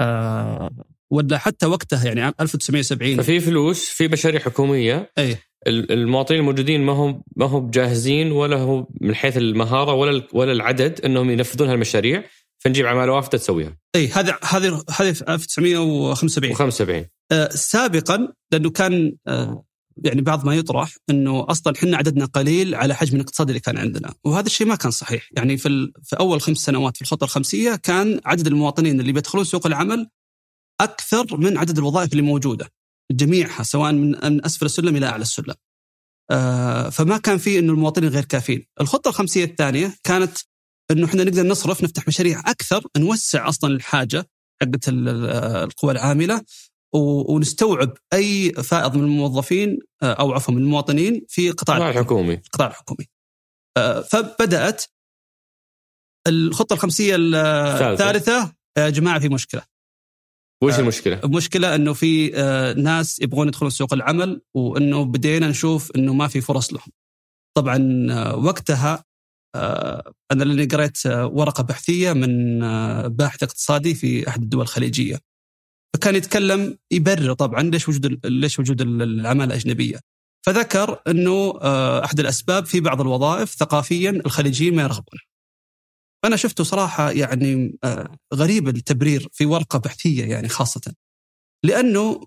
آه، 0.00 0.70
ولا 1.10 1.38
حتى 1.38 1.66
وقتها 1.66 2.04
يعني 2.04 2.20
عام 2.22 2.34
1970 2.40 3.16
ففي 3.16 3.40
فلوس 3.40 3.88
في 3.88 4.08
مشاريع 4.08 4.40
حكومية. 4.40 5.12
أي. 5.18 5.36
المواطنين 5.66 6.40
الموجودين 6.40 6.82
ما 6.82 6.92
هم 6.92 7.22
ما 7.36 7.46
هم 7.46 7.70
جاهزين 7.70 8.32
ولا 8.32 8.56
هو 8.56 8.86
من 9.00 9.14
حيث 9.14 9.36
المهارة 9.36 9.92
ولا 9.92 10.22
ولا 10.32 10.52
العدد 10.52 11.00
إنهم 11.00 11.30
ينفذون 11.30 11.68
هالمشاريع. 11.68 12.24
فنجيب 12.58 12.86
عماله 12.86 13.12
وافده 13.12 13.38
تسويها. 13.38 13.76
أي 13.96 14.08
هذا 14.08 14.38
هذه 14.44 14.82
هذه 14.90 15.12
في 15.12 15.24
1975 15.28 16.54
75 16.54 17.04
آه 17.32 17.48
سابقا 17.48 18.32
لأنه 18.52 18.70
كان 18.70 19.16
آه 19.26 19.65
يعني 20.04 20.20
بعض 20.20 20.46
ما 20.46 20.54
يطرح 20.54 20.96
إنه 21.10 21.46
أصلا 21.48 21.72
إحنا 21.76 21.96
عددنا 21.96 22.24
قليل 22.24 22.74
على 22.74 22.94
حجم 22.94 23.16
الاقتصاد 23.16 23.48
اللي 23.48 23.60
كان 23.60 23.78
عندنا، 23.78 24.14
وهذا 24.24 24.46
الشيء 24.46 24.66
ما 24.66 24.74
كان 24.74 24.90
صحيح، 24.90 25.28
يعني 25.36 25.56
في 25.56 25.92
في 26.02 26.16
أول 26.18 26.40
خمس 26.40 26.58
سنوات 26.58 26.96
في 26.96 27.02
الخطة 27.02 27.24
الخمسية 27.24 27.76
كان 27.76 28.20
عدد 28.24 28.46
المواطنين 28.46 29.00
اللي 29.00 29.12
بيدخلون 29.12 29.44
سوق 29.44 29.66
العمل 29.66 30.08
أكثر 30.80 31.36
من 31.36 31.58
عدد 31.58 31.78
الوظائف 31.78 32.12
اللي 32.12 32.22
موجودة. 32.22 32.72
جميعها 33.12 33.62
سواء 33.62 33.92
من 33.92 34.44
أسفل 34.44 34.66
السلم 34.66 34.96
إلى 34.96 35.06
أعلى 35.06 35.22
السلم. 35.22 35.54
آه 36.30 36.88
فما 36.88 37.18
كان 37.18 37.38
في 37.38 37.58
إنه 37.58 37.72
المواطنين 37.72 38.10
غير 38.10 38.24
كافيين، 38.24 38.66
الخطة 38.80 39.08
الخمسية 39.08 39.44
الثانية 39.44 39.96
كانت 40.04 40.38
إنه 40.90 41.06
إحنا 41.06 41.24
نقدر 41.24 41.46
نصرف 41.46 41.82
نفتح 41.82 42.08
مشاريع 42.08 42.40
أكثر 42.40 42.84
نوسع 42.96 43.48
أصلا 43.48 43.74
الحاجة 43.74 44.28
حقت 44.62 44.84
القوى 44.88 45.92
العاملة. 45.92 46.42
ونستوعب 46.94 47.94
أي 48.12 48.52
فائض 48.52 48.96
من 48.96 49.04
الموظفين 49.04 49.78
آه، 50.02 50.12
أو 50.12 50.32
عفوا 50.32 50.54
من 50.54 50.62
المواطنين 50.62 51.26
في 51.28 51.50
قطاع 51.50 51.90
الحكومي. 51.90 52.34
القطاع 52.34 52.66
الحكومي. 52.66 53.06
آه، 53.76 54.00
فبدأت 54.00 54.84
الخطة 56.26 56.74
الخمسية 56.74 57.16
الثالثة. 57.18 58.54
يا 58.78 58.90
جماعة 58.90 59.18
في 59.18 59.28
مشكلة. 59.28 59.62
وش 60.62 60.74
آه، 60.74 60.80
المشكلة؟ 60.80 61.20
المشكلة 61.24 61.74
إنه 61.74 61.92
في 61.92 62.28
ناس 62.76 63.20
يبغون 63.20 63.48
يدخلون 63.48 63.70
سوق 63.70 63.94
العمل 63.94 64.42
وإنه 64.54 65.04
بدينا 65.04 65.48
نشوف 65.48 65.90
إنه 65.96 66.14
ما 66.14 66.28
في 66.28 66.40
فرص 66.40 66.72
لهم. 66.72 66.92
طبعا 67.56 67.78
وقتها 68.34 69.04
آه، 69.56 70.12
أنا 70.32 70.44
لأني 70.44 70.64
قريت 70.64 71.06
آه، 71.06 71.26
ورقة 71.26 71.62
بحثية 71.62 72.12
من 72.12 72.62
آه، 72.62 73.06
باحث 73.06 73.42
اقتصادي 73.42 73.94
في 73.94 74.28
أحد 74.28 74.42
الدول 74.42 74.62
الخليجية. 74.62 75.18
فكان 75.94 76.14
يتكلم 76.14 76.78
يبرر 76.90 77.32
طبعا 77.32 77.62
ليش 77.62 77.88
وجود 77.88 78.26
ليش 78.26 78.58
وجود 78.58 78.80
العمالة 78.80 79.44
الأجنبية. 79.44 80.00
فذكر 80.46 81.02
إنه 81.08 81.58
أحد 82.04 82.20
الأسباب 82.20 82.66
في 82.66 82.80
بعض 82.80 83.00
الوظائف 83.00 83.54
ثقافيا 83.54 84.10
الخليجيين 84.10 84.76
ما 84.76 84.82
يرغبون. 84.82 85.20
أنا 86.24 86.36
شفته 86.36 86.64
صراحة 86.64 87.10
يعني 87.10 87.78
غريب 88.34 88.68
التبرير 88.68 89.28
في 89.32 89.46
ورقة 89.46 89.78
بحثية 89.78 90.24
يعني 90.24 90.48
خاصة. 90.48 90.94
لأنه 91.64 92.26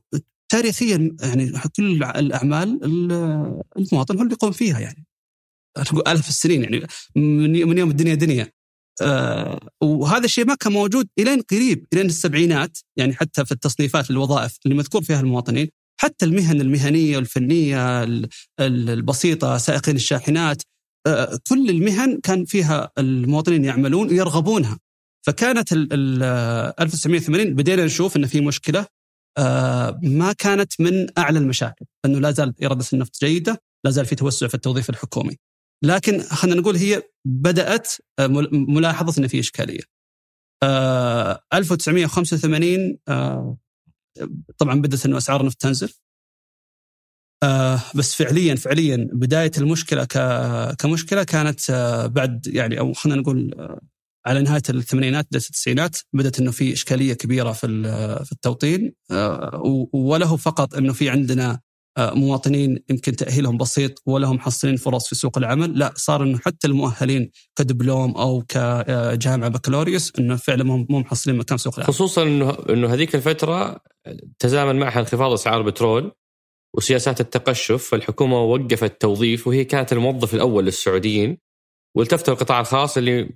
تاريخيا 0.49 1.15
يعني 1.21 1.51
كل 1.75 2.03
الأعمال 2.03 2.79
المواطن 3.77 4.15
هو 4.15 4.21
اللي 4.21 4.33
يقوم 4.33 4.51
فيها 4.51 4.79
يعني. 4.79 5.05
آلاف 6.07 6.29
السنين 6.29 6.63
يعني 6.63 6.87
من 7.15 7.77
يوم 7.77 7.89
الدنيا 7.89 8.15
دنيا. 8.15 8.51
آه 9.01 9.59
وهذا 9.81 10.25
الشيء 10.25 10.45
ما 10.45 10.55
كان 10.55 10.73
موجود 10.73 11.07
إلين 11.19 11.41
قريب 11.41 11.85
إلين 11.93 12.05
السبعينات 12.05 12.77
يعني 12.97 13.13
حتى 13.13 13.45
في 13.45 13.51
التصنيفات 13.51 14.09
الوظائف 14.11 14.57
اللي 14.65 14.77
مذكور 14.77 15.01
فيها 15.03 15.19
المواطنين 15.19 15.69
حتى 16.01 16.25
المهن 16.25 16.61
المهنية 16.61 17.17
والفنية 17.17 18.07
البسيطة 18.59 19.57
سائقين 19.57 19.95
الشاحنات 19.95 20.61
آه 21.07 21.39
كل 21.49 21.69
المهن 21.69 22.19
كان 22.23 22.45
فيها 22.45 22.91
المواطنين 22.97 23.65
يعملون 23.65 24.07
ويرغبونها. 24.07 24.79
فكانت 25.27 25.73
ال 25.73 26.23
1980 26.79 27.53
بدينا 27.55 27.85
نشوف 27.85 28.17
إن 28.17 28.25
في 28.25 28.41
مشكلة 28.41 28.85
آه 29.37 29.99
ما 30.03 30.33
كانت 30.33 30.81
من 30.81 31.07
أعلى 31.17 31.39
المشاكل 31.39 31.85
إنه 32.05 32.19
لا 32.19 32.31
زال 32.31 32.53
إرادة 32.63 32.85
النفط 32.93 33.19
جيدة 33.19 33.61
لا 33.85 33.91
زال 33.91 34.05
في 34.05 34.15
توسع 34.15 34.47
في 34.47 34.55
التوظيف 34.55 34.89
الحكومي. 34.89 35.37
لكن 35.83 36.21
خلينا 36.21 36.61
نقول 36.61 36.75
هي 36.75 37.03
بدأت 37.25 37.91
آه، 38.19 38.27
ملاحظه 38.51 39.21
ان 39.21 39.27
في 39.27 39.39
إشكالية. 39.39 39.79
1985 41.53 42.97
آه، 43.07 43.57
آه، 44.21 44.29
طبعا 44.57 44.81
بدات 44.81 45.05
إنه 45.05 45.17
أسعار 45.17 45.41
النفط 45.41 45.57
تنزل. 45.61 45.93
بس 47.95 48.15
فعليا 48.15 48.55
فعليا 48.55 49.09
بداية 49.13 49.51
المشكلة 49.57 50.05
كمشكلة 50.79 51.23
كانت 51.23 51.71
بعد 52.15 52.47
يعني 52.47 52.79
أو 52.79 52.93
خلينا 52.93 53.21
نقول 53.21 53.55
على 54.25 54.41
نهاية 54.41 54.61
الثمانينات 54.69 55.25
بداية 55.25 55.45
التسعينات 55.45 55.97
بدأت 56.13 56.39
إنه 56.39 56.51
في 56.51 56.73
إشكالية 56.73 57.13
كبيرة 57.13 57.51
في 57.51 57.67
في 58.25 58.31
التوطين 58.31 58.93
وله 59.93 60.35
فقط 60.37 60.75
إنه 60.75 60.93
في 60.93 61.09
عندنا 61.09 61.59
مواطنين 61.97 62.83
يمكن 62.89 63.15
تأهيلهم 63.15 63.57
بسيط 63.57 64.01
ولا 64.05 64.27
هم 64.27 64.35
محصلين 64.35 64.75
فرص 64.75 65.07
في 65.07 65.15
سوق 65.15 65.37
العمل. 65.37 65.79
لا 65.79 65.93
صار 65.95 66.23
إنه 66.23 66.37
حتى 66.37 66.67
المؤهلين 66.67 67.31
كدبلوم 67.55 68.17
أو 68.17 68.43
كجامعة 68.47 69.49
بكالوريوس 69.49 70.13
إنه 70.19 70.35
فعلا 70.35 70.63
مو 70.63 70.99
محصلين 70.99 71.37
مكان 71.37 71.57
سوق 71.57 71.73
العمل. 71.75 71.93
خصوصا 71.93 72.23
انه 72.23 72.57
إنه 72.69 72.93
هذيك 72.93 73.15
الفترة 73.15 73.81
تزامن 74.39 74.79
معها 74.79 74.99
انخفاض 74.99 75.31
اسعار 75.31 75.61
البترول 75.61 76.11
وسياسات 76.77 77.21
التقشف 77.21 77.89
فالحكومة 77.89 78.43
وقفت 78.43 79.01
توظيف 79.01 79.47
وهي 79.47 79.65
كانت 79.65 79.93
الموظف 79.93 80.33
الأول 80.33 80.65
للسعوديين 80.65 81.37
والتفت 81.95 82.29
القطاع 82.29 82.59
الخاص 82.59 82.97
اللي 82.97 83.29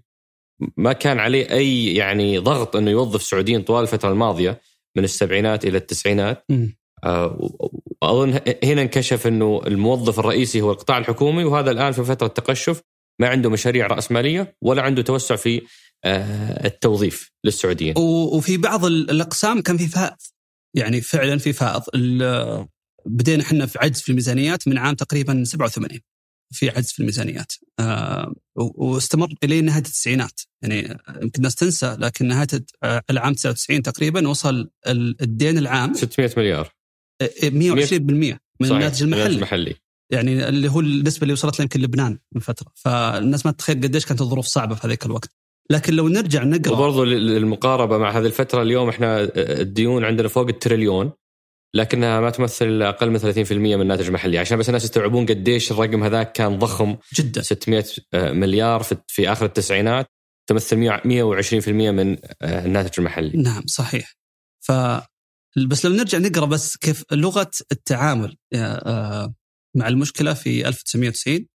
ما 0.77 0.93
كان 0.93 1.19
عليه 1.19 1.51
أي 1.51 1.95
يعني 1.95 2.37
ضغط 2.37 2.75
إنه 2.75 2.91
يوظف 2.91 3.23
سعوديين 3.23 3.61
طوال 3.61 3.81
الفترة 3.81 4.11
الماضية 4.11 4.61
من 4.97 5.03
السبعينات 5.03 5.65
إلى 5.65 5.77
التسعينات. 5.77 6.45
م. 6.49 6.67
وأظن 8.03 8.39
هنا 8.63 8.81
انكشف 8.81 9.27
إنه 9.27 9.61
الموظف 9.67 10.19
الرئيسي 10.19 10.61
هو 10.61 10.71
القطاع 10.71 10.97
الحكومي 10.97 11.43
وهذا 11.43 11.71
الآن 11.71 11.91
في 11.91 12.03
فترة 12.03 12.27
تقشف 12.27 12.81
ما 13.19 13.27
عنده 13.27 13.49
مشاريع 13.49 13.87
رأسمالية 13.87 14.55
ولا 14.61 14.81
عنده 14.81 15.01
توسع 15.01 15.35
في 15.35 15.61
آه، 16.05 16.65
التوظيف 16.65 17.31
للسعوديين. 17.43 17.93
وفي 17.97 18.57
بعض 18.57 18.85
الأقسام 18.85 19.61
كان 19.61 19.77
في 19.77 19.87
فائض. 19.87 20.17
يعني 20.75 21.01
فعلا 21.01 21.37
في 21.37 21.53
فائض. 21.53 21.81
بدينا 23.05 23.43
إحنا 23.43 23.65
في 23.65 23.79
عجز 23.79 24.01
في 24.01 24.09
الميزانيات 24.09 24.67
من 24.67 24.77
عام 24.77 24.95
تقريبا 24.95 25.43
87 25.43 25.99
في 26.53 26.69
عجز 26.69 26.91
في 26.91 26.99
الميزانيات. 26.99 27.53
آه 27.79 28.33
واستمر 28.55 29.33
إلى 29.43 29.61
نهاية 29.61 29.77
التسعينات. 29.81 30.41
يعني 30.61 30.97
يمكن 31.21 31.37
الناس 31.37 31.55
تنسى 31.55 31.97
لكن 31.99 32.27
نهاية 32.27 32.47
آه، 32.83 33.01
العام 33.09 33.33
99 33.33 33.81
تقريبا 33.81 34.27
وصل 34.27 34.69
الدين 34.87 35.57
العام. 35.57 35.93
600 35.93 36.31
مليار. 36.37 36.72
120% 37.27 38.37
من 38.59 38.71
الناتج 38.71 39.03
المحلي. 39.03 39.35
المحلي. 39.35 39.75
يعني 40.09 40.49
اللي 40.49 40.69
هو 40.69 40.79
النسبة 40.79 41.21
اللي 41.21 41.33
وصلت 41.33 41.59
يمكن 41.59 41.81
لبنان 41.81 42.19
من 42.35 42.41
فترة. 42.41 42.71
فالناس 42.75 43.45
ما 43.45 43.51
تتخيل 43.51 43.75
قديش 43.75 44.05
كانت 44.05 44.21
الظروف 44.21 44.45
صعبة 44.45 44.75
في 44.75 44.87
هذيك 44.87 45.05
الوقت. 45.05 45.29
لكن 45.69 45.93
لو 45.93 46.07
نرجع 46.07 46.43
نقرا 46.43 46.73
وبرضه 46.73 47.05
للمقاربه 47.05 47.97
مع 47.97 48.11
هذه 48.11 48.25
الفترة 48.25 48.61
اليوم 48.61 48.89
إحنا 48.89 49.29
الديون 49.37 50.05
عندنا 50.05 50.27
فوق 50.27 50.47
التريليون 50.47 51.11
لكنها 51.75 52.19
ما 52.19 52.29
تمثل 52.29 52.81
أقل 52.81 53.09
من 53.09 53.19
30% 53.19 53.51
من 53.51 53.81
الناتج 53.81 54.07
المحلي 54.07 54.37
عشان 54.37 54.57
بس 54.57 54.69
الناس 54.69 54.83
يستوعبون 54.83 55.25
قديش 55.25 55.71
الرقم 55.71 56.03
هذاك 56.03 56.31
كان 56.31 56.59
ضخم. 56.59 56.95
جدا. 57.13 57.41
600 57.41 57.83
مليار 58.13 58.83
في, 58.83 58.97
في 59.07 59.31
آخر 59.31 59.45
التسعينات 59.45 60.07
تمثل 60.47 60.75
120% 60.77 61.67
من 61.67 62.17
آه، 62.41 62.65
الناتج 62.65 62.99
المحلي. 62.99 63.37
نعم 63.37 63.63
صحيح. 63.67 64.13
ف 64.61 64.71
بس 65.57 65.85
لو 65.85 65.91
نرجع 65.93 66.17
نقرأ 66.17 66.45
بس 66.45 66.77
كيف 66.77 67.03
لغة 67.11 67.51
التعامل 67.71 68.37
آه، 68.55 69.33
مع 69.75 69.87
المشكلة 69.87 70.33
في 70.33 70.67
1990 70.67 71.47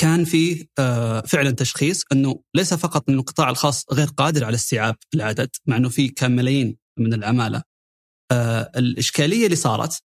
كان 0.00 0.24
في 0.24 0.68
آه، 0.78 1.20
فعلا 1.20 1.50
تشخيص 1.50 2.04
إنه 2.12 2.42
ليس 2.54 2.74
فقط 2.74 3.08
إنه 3.08 3.18
القطاع 3.18 3.50
الخاص 3.50 3.84
غير 3.92 4.08
قادر 4.08 4.44
على 4.44 4.54
استيعاب 4.54 4.96
العدد 5.14 5.50
مع 5.66 5.76
إنه 5.76 5.88
في 5.88 6.08
كان 6.08 6.36
ملايين 6.36 6.76
من 6.98 7.14
العماله 7.14 7.62
آه، 8.32 8.72
الإشكالية 8.76 9.44
اللي 9.44 9.56
صارت 9.56 10.02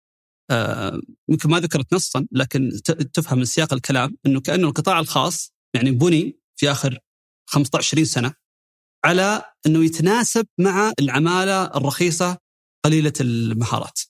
يمكن 1.28 1.50
ما 1.50 1.60
ذكرت 1.60 1.94
نصا 1.94 2.26
لكن 2.32 2.70
تفهم 3.12 3.38
من 3.38 3.44
سياق 3.44 3.72
الكلام 3.72 4.16
إنه 4.26 4.40
كأنه 4.40 4.68
القطاع 4.68 5.00
الخاص 5.00 5.52
يعني 5.74 5.90
بني 5.90 6.40
في 6.56 6.70
آخر 6.70 6.98
15 7.50 7.86
20 7.88 8.04
سنة 8.04 8.34
على 9.04 9.42
إنه 9.66 9.84
يتناسب 9.84 10.46
مع 10.60 10.92
العمالة 11.00 11.64
الرخيصة 11.64 12.38
قليلة 12.84 13.12
المهارات. 13.20 14.00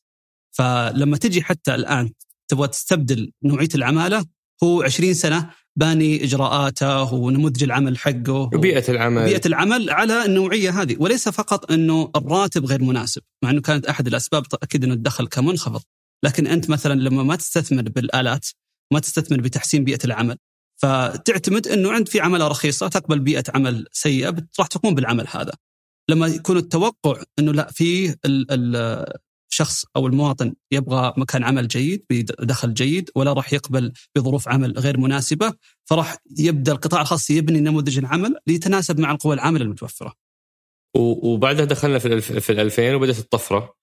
فلما 0.53 1.17
تجي 1.17 1.43
حتى 1.43 1.75
الآن 1.75 2.13
تبغى 2.49 2.69
تستبدل 2.69 3.33
نوعية 3.45 3.69
العمالة 3.75 4.25
هو 4.65 4.83
20 4.83 5.15
سنة 5.15 5.51
باني 5.77 6.25
إجراءاته 6.25 7.15
ونموذج 7.15 7.63
العمل 7.63 7.99
حقه 7.99 8.33
وبيئة 8.33 8.91
العمل. 8.91 9.25
بيئه 9.25 9.47
العمل 9.47 9.91
على 9.91 10.25
النوعية 10.25 10.83
هذه. 10.83 10.97
وليس 10.99 11.29
فقط 11.29 11.73
إنه 11.73 12.11
الراتب 12.17 12.67
غير 12.67 12.83
مناسب 12.83 13.23
مع 13.43 13.51
إنه 13.51 13.61
كانت 13.61 13.87
أحد 13.87 14.07
الأسباب 14.07 14.45
أكيد 14.63 14.85
إنه 14.85 14.95
الدخل 14.95 15.27
كان 15.27 15.45
منخفض 15.45 15.83
لكن 16.25 16.47
أنت 16.47 16.71
مثلا 16.71 17.01
لما 17.01 17.23
ما 17.23 17.37
تستثمر 17.37 17.83
بالآلات 17.83 18.47
ما 18.93 19.01
تستثمر 19.01 19.41
بتحسين 19.41 19.85
بيئة 19.85 19.99
العمل 20.05 20.37
فتعتمد 20.77 21.69
إنه 21.69 21.93
عند 21.93 22.09
في 22.09 22.21
عملة 22.21 22.49
رخيصة 22.49 22.89
تقبل 22.89 23.19
بيئة 23.19 23.45
عمل 23.55 23.87
سيئة 23.93 24.37
راح 24.59 24.67
تقوم 24.67 24.95
بالعمل 24.95 25.27
هذا. 25.31 25.53
لما 26.11 26.27
يكون 26.27 26.57
التوقع 26.57 27.23
إنه 27.39 27.53
لا 27.53 27.71
في 27.73 28.17
الشخص 29.55 29.85
أو 29.97 30.07
المواطن 30.07 30.55
يبغى 30.73 31.15
مكان 31.17 31.45
عمل 31.45 31.69
جيد 31.69 32.05
بدخل 32.11 32.75
جيد 32.75 33.11
ولا 33.15 33.33
راح 33.33 33.53
يقبل 33.53 33.93
بظروف 34.17 34.49
عمل 34.49 34.79
غير 34.79 34.99
مناسبة 34.99 35.55
فراح 35.85 36.17
يبدأ 36.39 36.73
القطاع 36.73 37.01
الخاص 37.01 37.31
يبني 37.31 37.61
نموذج 37.61 37.99
العمل 37.99 38.37
ليتناسب 38.47 39.01
مع 39.01 39.11
القوى 39.11 39.35
العاملة 39.35 39.65
المتوفرة. 39.65 40.15
وبعدها 40.97 41.65
دخلنا 41.65 41.99
في 41.99 42.21
في 42.21 42.53
ال 42.53 42.61
2000 42.61 42.95
وبدأت 42.95 43.19
الطفرة. 43.19 43.75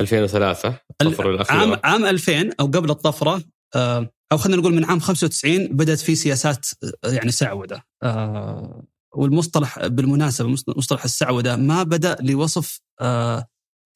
2003 0.00 0.80
الطفرة 1.02 1.30
الأخيرة. 1.30 1.58
عام 1.58 1.80
عام 1.84 2.04
2000 2.04 2.50
أو 2.60 2.66
قبل 2.66 2.90
الطفرة 2.90 3.42
آه، 3.76 4.10
أو 4.32 4.36
خلينا 4.36 4.60
نقول 4.60 4.74
من 4.74 4.84
عام 4.84 5.00
95 5.00 5.68
بدأت 5.68 5.98
في 5.98 6.14
سياسات 6.14 6.66
آه، 7.04 7.10
يعني 7.10 7.30
سعودة. 7.30 7.84
آه، 8.02 8.84
والمصطلح 9.16 9.86
بالمناسبة 9.86 10.48
مصطلح 10.48 11.04
السعودة 11.04 11.56
ما 11.56 11.82
بدأ 11.82 12.16
لوصف 12.20 12.80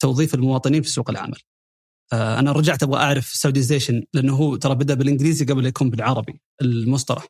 توظيف 0.03 0.35
المواطنين 0.35 0.83
في 0.83 0.89
سوق 0.89 1.11
العمل. 1.11 1.39
أنا 2.13 2.53
رجعت 2.53 2.83
أبغى 2.83 3.01
أعرف 3.01 3.27
سعوديزيشن 3.27 4.03
لأنه 4.15 4.37
هو 4.37 4.57
ترى 4.57 4.75
بدأ 4.75 4.95
بالإنجليزي 4.95 5.45
قبل 5.45 5.67
يكون 5.67 5.91
بالعربي 5.91 6.41
المصطلح. 6.63 7.27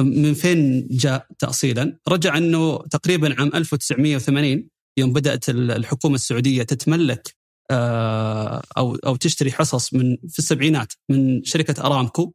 من 0.00 0.34
فين 0.34 0.88
جاء 0.90 1.26
تاصيلا؟ 1.38 1.98
رجع 2.08 2.36
أنه 2.36 2.78
تقريبا 2.78 3.40
عام 3.40 3.50
1980 3.54 4.68
يوم 4.98 5.12
بدأت 5.12 5.48
الحكومة 5.48 6.14
السعودية 6.14 6.62
تتملك 6.62 7.36
آه، 7.70 8.62
أو 8.78 8.94
أو 8.94 9.16
تشتري 9.16 9.52
حصص 9.52 9.94
من 9.94 10.16
في 10.28 10.38
السبعينات 10.38 10.92
من 11.10 11.44
شركة 11.44 11.86
أرامكو 11.86 12.32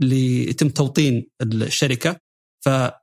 ليتم 0.00 0.68
توطين 0.68 1.26
الشركة 1.42 2.20
آه، 2.66 3.00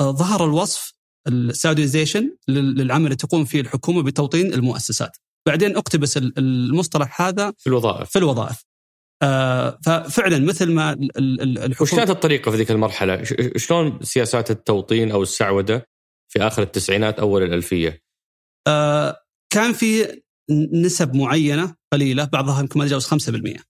ظهر 0.00 0.44
الوصف 0.44 0.92
السعوديزيشن 1.28 2.36
للعمل 2.48 3.04
اللي 3.04 3.16
تقوم 3.16 3.44
فيه 3.44 3.60
الحكومة 3.60 4.02
بتوطين 4.02 4.54
المؤسسات. 4.54 5.16
بعدين 5.46 5.76
اقتبس 5.76 6.16
المصطلح 6.16 7.22
هذا 7.22 7.52
في 7.58 7.66
الوظائف. 7.66 8.10
في 8.10 8.18
الوظائف. 8.18 8.64
آه 9.22 9.78
ففعلا 9.84 10.38
مثل 10.38 10.72
ما 10.72 10.92
الحكومة 11.18 11.76
وش 11.80 11.94
كانت 11.94 12.10
الطريقة 12.10 12.50
في 12.50 12.56
ذيك 12.56 12.70
المرحلة؟ 12.70 13.24
شلون 13.56 13.98
سياسات 14.02 14.50
التوطين 14.50 15.10
أو 15.10 15.22
السعودة 15.22 15.86
في 16.32 16.46
آخر 16.46 16.62
التسعينات 16.62 17.18
أول 17.18 17.42
الألفية؟ 17.42 18.02
آه 18.68 19.16
كان 19.52 19.72
في 19.72 20.20
نسب 20.72 21.14
معينة 21.14 21.74
قليلة 21.92 22.24
بعضها 22.24 22.60
يمكن 22.60 22.80
ما 22.80 22.86
تجاوز 22.86 23.06
5% 23.06 23.60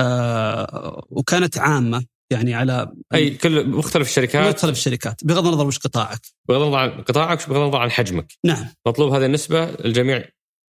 آه 0.00 1.06
وكانت 1.10 1.58
عامة. 1.58 2.04
يعني 2.32 2.54
على 2.54 2.92
أي 3.14 3.30
كل 3.30 3.68
مختلف 3.68 4.08
الشركات؟ 4.08 4.54
مختلف 4.54 4.76
الشركات. 4.76 5.24
بغض 5.24 5.46
النظر 5.46 5.66
وش 5.66 5.78
قطاعك. 5.78 6.20
بغض 6.48 6.62
النظر 6.62 6.78
عن 6.78 6.90
قطاعك 6.90 7.48
بغض 7.48 7.60
النظر 7.60 7.78
عن 7.78 7.90
حجمك. 7.90 8.32
نعم. 8.44 8.66
مطلوب 8.86 9.12
هذه 9.12 9.26
النسبة 9.26 9.64
الجميع 9.64 10.24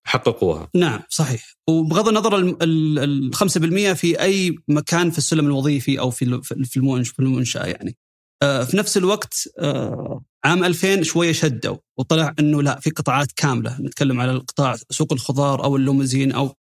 حققوها 0.08 0.70
نعم 0.76 1.00
صحيح. 1.10 1.54
وبغض 1.70 2.08
النظر 2.08 2.38
ال 2.62 3.36
5% 3.36 3.94
في 3.94 4.22
أي 4.22 4.56
مكان 4.68 5.12
في 5.12 5.18
السلم 5.18 5.46
الوظيفي 5.46 6.00
أو 6.00 6.10
في 6.10 6.42
في 6.44 7.20
المنشأة 7.20 7.66
يعني. 7.66 7.98
آه، 8.44 8.64
في 8.64 8.78
نفس 8.78 8.98
الوقت 8.98 9.50
آه، 9.60 10.22
عام 10.46 10.64
2000 10.64 11.04
شوية 11.04 11.32
شدوا 11.32 11.78
وطلع 11.98 12.34
إنه 12.40 12.62
لا 12.62 12.80
في 12.80 12.90
قطاعات 12.90 13.32
كاملة. 13.32 13.82
نتكلم 13.82 14.22
على 14.22 14.32
القطاع 14.32 14.76
سوق 14.90 15.14
الخضار 15.14 15.64
أو 15.64 15.76
اللومزين 15.76 16.32
أو 16.32 16.56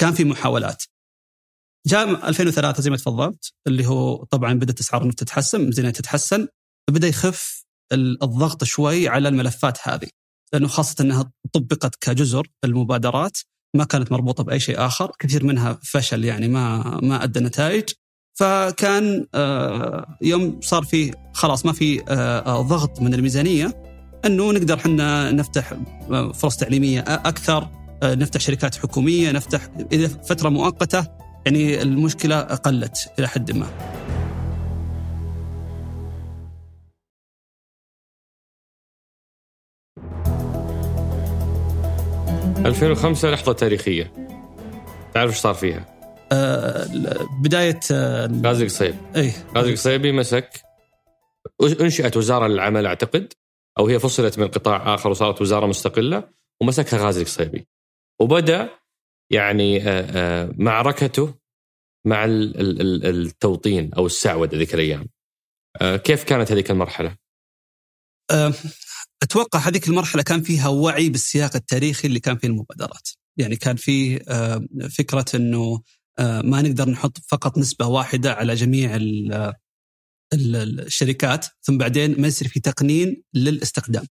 كان 0.00 0.12
في 0.12 0.24
محاولات. 0.24 0.84
جاء 1.86 2.28
2003 2.28 2.82
زي 2.82 2.90
ما 2.90 2.96
تفضلت 2.96 3.52
اللي 3.66 3.86
هو 3.86 4.24
طبعا 4.24 4.54
بدأت 4.54 4.80
أسعار 4.80 5.02
النفط 5.02 5.18
تتحسن 5.18 5.60
الميزانيه 5.60 5.90
تتحسن 5.90 6.48
فبدأ 6.88 7.08
يخف 7.08 7.64
الضغط 7.92 8.64
شوي 8.64 9.08
على 9.08 9.28
الملفات 9.28 9.78
هذه 9.82 10.08
لأنه 10.52 10.68
خاصة 10.68 11.04
إنها 11.04 11.32
طبقت 11.52 11.96
كجزر 12.00 12.46
المبادرات 12.64 13.38
ما 13.76 13.84
كانت 13.84 14.12
مربوطة 14.12 14.44
بأي 14.44 14.60
شيء 14.60 14.86
آخر 14.86 15.12
كثير 15.18 15.44
منها 15.44 15.78
فشل 15.82 16.24
يعني 16.24 16.48
ما 16.48 16.98
ما 17.02 17.24
أدى 17.24 17.40
نتائج. 17.40 17.84
فكان 18.38 19.26
آه، 19.34 20.18
يوم 20.22 20.60
صار 20.62 20.84
في 20.84 21.14
خلاص 21.32 21.66
ما 21.66 21.72
في 21.72 22.00
آه، 22.08 22.38
آه، 22.38 22.62
ضغط 22.62 23.00
من 23.00 23.14
الميزانية 23.14 23.82
إنه 24.24 24.52
نقدر 24.52 24.74
إحنا 24.74 25.30
نفتح 25.30 25.74
فرص 26.34 26.56
تعليمية 26.56 27.00
أكثر 27.08 27.68
نفتح 28.04 28.40
شركات 28.40 28.74
حكومية 28.74 29.32
نفتح 29.32 29.68
إذا 29.92 30.08
فترة 30.08 30.48
مؤقتة 30.48 31.06
يعني 31.46 31.82
المشكلة 31.82 32.40
قلت 32.40 33.12
إلى 33.18 33.28
حد 33.28 33.52
ما. 33.52 33.66
ألفين 42.66 42.90
وخمسة 42.90 43.30
لحظة 43.30 43.52
تاريخية. 43.52 44.12
تعرف 45.14 45.30
إيش 45.30 45.38
صار 45.40 45.54
فيها؟ 45.54 45.96
آه، 46.32 46.86
بداية 47.42 47.80
آه، 47.92 48.30
غازي 48.44 48.64
قصيب. 48.64 48.94
اي 49.16 49.32
غازي 49.56 49.72
قصيبي 49.72 50.12
مسك 50.12 50.50
أنشئت 51.80 52.16
وزارة 52.16 52.46
للعمل 52.46 52.86
أعتقد 52.86 53.32
أو 53.78 53.86
هي 53.86 53.98
فصلت 53.98 54.38
من 54.38 54.48
قطاع 54.48 54.94
آخر 54.94 55.10
وصارت 55.10 55.40
وزارة 55.40 55.66
مستقلة 55.66 56.28
ومسكها 56.62 56.98
غازي 56.98 57.20
القصيبي. 57.20 57.68
وبدأ 58.20 58.68
يعني 59.30 59.82
آه، 59.82 60.52
معركته 60.58 61.34
مع 62.06 62.24
التوطين 62.28 63.94
أو 63.94 64.06
السعودة 64.06 64.58
ذيك 64.58 64.74
الأيام. 64.74 65.08
كيف 65.82 66.24
كانت 66.24 66.52
هذيك 66.52 66.70
المرحلة؟ 66.70 67.16
أتوقع 69.22 69.58
هذيك 69.58 69.88
المرحلة 69.88 70.22
كان 70.22 70.42
فيها 70.42 70.68
وعي 70.68 71.08
بالسياق 71.08 71.56
التاريخي 71.56 72.08
اللي 72.08 72.20
كان 72.20 72.36
فيه 72.36 72.48
المبادرات. 72.48 73.08
يعني 73.36 73.56
كان 73.56 73.76
فيه 73.76 74.18
فكرة 74.90 75.24
إنه 75.34 75.82
آه، 76.18 76.42
ما 76.42 76.62
نقدر 76.62 76.88
نحط 76.88 77.18
فقط 77.28 77.58
نسبة 77.58 77.86
واحدة 77.86 78.32
على 78.32 78.54
جميع 78.54 78.98
الشركات 80.34 81.46
ثم 81.62 81.78
بعدين 81.78 82.20
ما 82.20 82.28
يصير 82.28 82.48
في 82.48 82.60
تقنين 82.60 83.22
للاستخدام. 83.34 84.06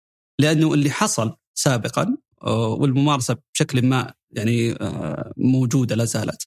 لأنه 0.40 0.74
اللي 0.74 0.90
حصل 0.90 1.36
سابقا 1.54 2.16
آه، 2.42 2.68
والممارسة 2.68 3.36
بشكل 3.54 3.86
ما 3.86 4.14
يعني 4.32 4.72
آه، 4.72 5.32
موجودة 5.36 5.96
لا 5.96 6.04
زالت. 6.04 6.46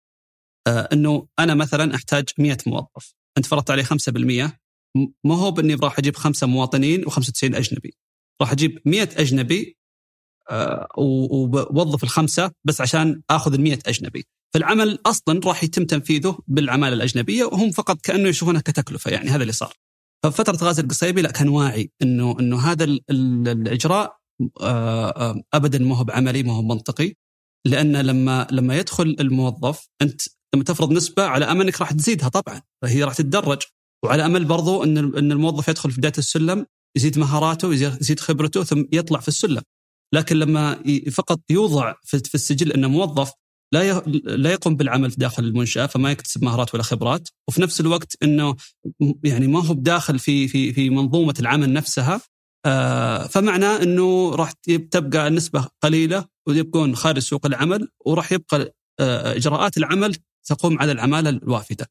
أنه 0.68 1.28
أنا 1.40 1.54
مثلا 1.54 1.96
أحتاج 1.96 2.30
100 2.38 2.58
موظف. 2.68 3.14
أنت 3.38 3.46
فرضت 3.46 3.72
عليه 3.72 3.84
5% 3.84 4.60
ما 5.24 5.36
هو 5.36 5.52
بإني 5.52 5.76
راح 5.76 6.00
أجيب 6.00 6.16
خمسة 6.16 6.48
مواطنين 6.48 7.06
و95 7.06 7.44
أجنبي. 7.44 7.94
راح 8.42 8.52
أجيب 8.52 8.80
100 8.86 9.10
أجنبي 9.18 9.78
ووظف 10.98 12.04
الخمسة 12.04 12.52
بس 12.64 12.82
عشان 12.82 13.22
آخذ 13.30 13.54
ال 13.54 13.62
100 13.62 13.80
أجنبي. 13.88 14.26
فالعمل 14.54 15.00
أصلا 15.06 15.42
راح 15.46 15.64
يتم 15.64 15.86
تنفيذه 15.86 16.40
بالعمالة 16.48 16.94
الأجنبية 16.94 17.46
وهم 17.46 17.72
فقط 17.72 18.02
كأنه 18.02 18.30
يشوفونها 18.30 18.62
كتكلفة 18.62 19.12
يعني 19.12 19.30
هذا 19.30 19.42
اللي 19.42 19.54
صار. 19.54 19.74
ففترة 20.24 20.68
غازي 20.68 20.82
القصيبي 20.82 21.22
لا 21.22 21.32
كان 21.32 21.50
واعي 21.50 21.92
انه 22.02 22.40
إنه 22.40 22.60
هذا 22.60 22.84
الإجراء 23.10 24.18
آه، 24.62 25.10
آه، 25.10 25.44
ابدا 25.54 25.80
ما 25.80 25.98
هو 25.98 26.04
بعملي 26.04 26.44
ما 26.44 26.54
هو 26.54 26.62
منطقي. 26.62 27.14
لأن 27.68 27.98
لما 27.98 28.48
لما 28.52 28.78
يدخل 28.78 29.16
الموظف 29.20 29.88
أنت 30.02 30.22
لما 30.56 30.64
تفرض 30.64 30.92
نسبة 30.92 31.24
على 31.24 31.46
أمل 31.46 31.62
إنك 31.62 31.82
راح 31.82 31.92
تزيدها 31.94 32.30
طبعا 32.30 32.62
فهي 32.82 33.04
راح 33.04 33.14
تتدرج. 33.14 33.62
وعلى 34.06 34.26
أمل 34.26 34.46
برضو 34.46 34.84
إن 34.84 34.98
إن 34.98 35.32
الموظف 35.32 35.68
يدخل 35.68 35.92
في 35.92 35.98
بداية 35.98 36.14
السلم 36.18 36.66
يزيد 36.98 37.20
مهاراته 37.20 37.74
يزيد 37.74 38.20
خبرته 38.20 38.64
ثم 38.64 38.84
يطلع 38.92 39.20
في 39.20 39.28
السلم. 39.28 39.62
لكن 40.14 40.36
لما 40.36 40.84
فقط 41.12 41.40
يوضع 41.50 41.94
في 42.04 42.36
السجل 42.36 42.72
إنه 42.72 42.88
موظف 42.88 43.32
لا 43.74 44.00
لا 44.26 44.52
يقوم 44.52 44.76
بالعمل 44.76 45.10
داخل 45.10 45.44
المنشأة 45.44 45.86
فما 45.86 46.12
يكتسب 46.12 46.44
مهارات 46.44 46.74
ولا 46.74 46.84
خبرات. 46.84 47.30
وفي 47.48 47.62
نفس 47.62 47.82
الوقت 47.82 48.18
إنه 48.24 48.56
يعني 49.24 49.48
ما 49.48 49.66
هو 49.66 49.74
بداخل 49.74 50.20
في 50.20 50.48
في 50.48 50.74
في 50.74 50.90
منظومة 50.90 51.34
العمل 51.40 51.74
نفسها 51.74 52.22
آه، 52.66 53.28
فمعناه 53.28 53.84
إنه 53.84 54.36
راح 54.36 54.52
تبقى 54.92 55.28
النسبة 55.28 55.70
قليلة 55.82 56.26
ويبقون 56.48 56.96
خارج 56.96 57.20
سوق 57.20 57.46
العمل 57.46 57.90
وراح 58.06 58.32
يبقى 58.32 58.74
آه، 59.00 59.36
إجراءات 59.36 59.78
العمل 59.78 60.16
تقوم 60.48 60.80
على 60.80 60.92
العمالة 60.92 61.30
الوافدة. 61.30 61.88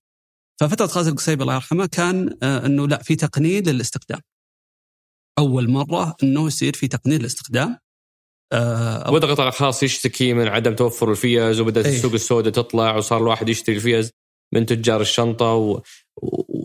ففترة 0.61 0.87
خالد 0.87 1.07
القصيبي 1.07 1.43
الله 1.43 1.55
يرحمه 1.55 1.87
كان 1.87 2.39
آه، 2.43 2.67
إنه 2.67 2.89
لا 2.89 3.03
في 3.03 3.17
تقنين 3.17 3.69
للاستخدام. 3.69 4.21
أول 5.39 5.71
مرة 5.71 6.17
إنه 6.23 6.47
يصير 6.47 6.73
في 6.73 6.89
تقنين 6.89 7.21
للاستخدام 7.21 7.79
القطاع 9.25 9.49
الخاص 9.49 9.83
يشتكي 9.83 10.35
من 10.35 10.49
عدم 10.49 10.75
توفر 10.75 11.11
الفيز 11.11 11.61
وبدأت 11.61 11.87
إيه. 11.87 11.95
السوق 11.95 12.13
السوداء 12.13 12.53
تطلع 12.53 12.97
وصار 12.97 13.21
الواحد 13.21 13.49
يشتري 13.49 13.77
الفيز 13.77 14.11
من 14.55 14.67
تجار 14.67 15.01
الشنطة 15.01 15.55
و... 15.55 15.83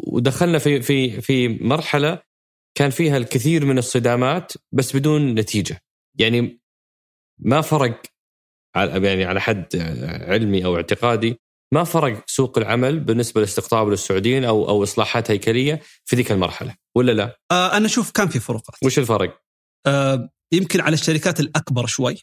ودخلنا 0.08 0.60
في 0.60 0.82
في 0.82 1.22
في 1.22 1.48
مرحلة 1.48 2.27
كان 2.78 2.90
فيها 2.90 3.18
الكثير 3.18 3.66
من 3.66 3.78
الصدامات 3.78 4.54
بس 4.72 4.96
بدون 4.96 5.36
نتيجة 5.36 5.82
يعني 6.20 6.62
ما 7.40 7.62
فرق 7.62 8.02
يعني 8.76 9.26
على 9.26 9.42
حد 9.42 9.76
علمي 10.28 10.66
أو 10.66 10.76
اعتقادي 10.76 11.40
ما 11.74 11.84
فرق 11.84 12.24
سوق 12.28 12.58
العمل 12.58 13.00
بالنسبة 13.00 13.42
لاستقطاب 13.42 13.90
للسعوديين 13.90 14.46
أو 14.46 14.70
أو 14.70 14.84
إصلاحات 14.84 15.32
هيكلية 15.32 15.82
في 16.06 16.16
ذيك 16.16 16.32
المرحلة 16.32 16.76
ولا 16.98 17.12
لا؟ 17.12 17.40
آه 17.52 17.78
أنا 17.78 17.86
أشوف 17.86 18.12
كان 18.12 18.28
في 18.28 18.40
فروقات. 18.40 18.76
وش 18.86 19.00
الفرق؟ 19.00 19.42
آه 19.88 20.30
يمكن 20.54 20.82
على 20.82 20.94
الشركات 20.94 21.40
الأكبر 21.40 21.86
شوي 21.86 22.16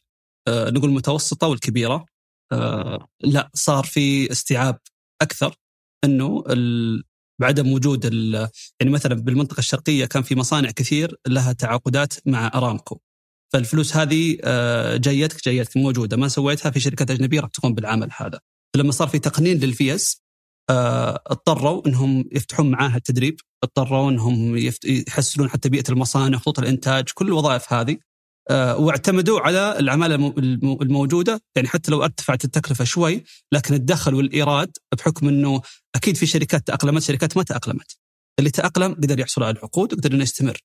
آه 0.49 0.71
نقول 0.71 0.91
المتوسطة 0.91 1.49
والكبيرة 1.49 2.07
آه 2.53 3.09
لا 3.21 3.51
صار 3.55 3.85
في 3.85 4.33
استيعاب 4.33 4.79
أكثر 5.23 5.55
إنه 6.05 6.45
بعدم 7.41 7.73
وجود 7.73 8.05
يعني 8.81 8.93
مثلا 8.93 9.15
بالمنطقة 9.15 9.59
الشرقية 9.59 10.05
كان 10.05 10.23
في 10.23 10.35
مصانع 10.35 10.71
كثير 10.71 11.17
لها 11.27 11.53
تعاقدات 11.53 12.15
مع 12.27 12.51
أرامكو. 12.55 13.01
فالفلوس 13.53 13.97
هذه 13.97 14.39
آه، 14.45 14.97
جايتك 14.97 15.45
جايتك 15.45 15.77
موجودة. 15.77 16.17
ما 16.17 16.29
سويتها 16.29 16.71
في 16.71 16.81
شركات 16.81 17.11
أجنبية 17.11 17.41
راح 17.41 17.51
تقوم 17.51 17.75
بالعمل 17.75 18.09
هذا. 18.17 18.41
فلما 18.75 18.93
صار 18.93 19.09
في 19.09 19.19
تقنين 19.19 19.59
للفيز 19.59 20.23
آه، 20.71 21.23
اضطروا 21.27 21.89
إنهم 21.89 22.25
يفتحون 22.33 22.71
معاها 22.71 22.97
التدريب. 22.97 23.37
اضطروا 23.65 24.11
إنهم 24.11 24.57
يحسنون 24.85 25.51
حتى 25.51 25.69
بيئة 25.69 25.85
المصانع 25.89 26.39
خطوط 26.39 26.59
الإنتاج 26.59 27.05
كل 27.15 27.27
الوظائف 27.27 27.73
هذه. 27.73 27.99
واعتمدوا 28.51 29.41
على 29.41 29.79
العماله 29.79 30.35
الموجودة. 30.83 31.43
يعني 31.57 31.69
حتى 31.69 31.91
لو 31.91 32.05
ارتفعت 32.05 32.45
التكلفة 32.45 32.85
شوي 32.85 33.25
لكن 33.53 33.75
الدخل 33.75 34.15
والإيراد 34.15 34.71
بحكم 34.99 35.29
إنه 35.29 35.63
أكيد 35.95 36.17
في 36.17 36.27
شركات 36.27 36.67
تأقلمت 36.67 37.03
شركات 37.03 37.37
ما 37.37 37.43
تأقلمت. 37.43 37.97
اللي 38.39 38.51
تأقلم 38.51 38.95
قدر 38.95 39.21
يحصل 39.21 39.43
على 39.43 39.57
العقود 39.59 39.93
وقدر 39.93 40.13
إنه 40.13 40.23
يستمر. 40.23 40.59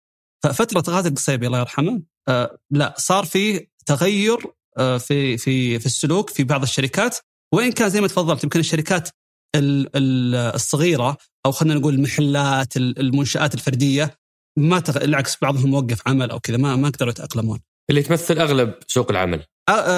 ففترة 0.44 0.84
غازي 0.90 1.10
القصيبي 1.10 1.48
الله 1.48 1.60
يرحمه 1.60 2.02
آه 2.28 2.58
لا 2.72 2.96
صار 2.98 3.26
في 3.26 3.68
تغير 3.86 4.38
آه 4.78 4.98
في 4.98 5.38
في 5.38 5.80
في 5.80 5.86
السلوك 5.86 6.30
في 6.30 6.44
بعض 6.44 6.62
الشركات. 6.62 7.18
وين 7.54 7.72
كان 7.72 7.90
زي 7.90 8.02
ما 8.02 8.08
تفضلت 8.08 8.44
يمكن 8.44 8.60
الشركات 8.60 9.10
الصغيرة 9.56 11.18
أو 11.46 11.52
خلينا 11.52 11.80
نقول 11.80 11.94
المحلات 11.94 12.78
المنشآت 12.78 13.54
الفردية 13.54 14.20
ما 14.58 14.80
تغ... 14.80 15.00
بالعكس 15.00 15.38
بعضهم 15.42 15.74
وقف 15.74 16.08
عمل 16.08 16.32
أو 16.32 16.40
كذا 16.40 16.58
ما 16.58 16.76
ما 16.76 16.90
قدروا 16.90 17.12
يتأقلمون. 17.12 17.60
اللي 17.90 18.02
تمثل 18.02 18.40
أغلب 18.40 18.74
سوق 18.88 19.12
العمل. 19.12 19.44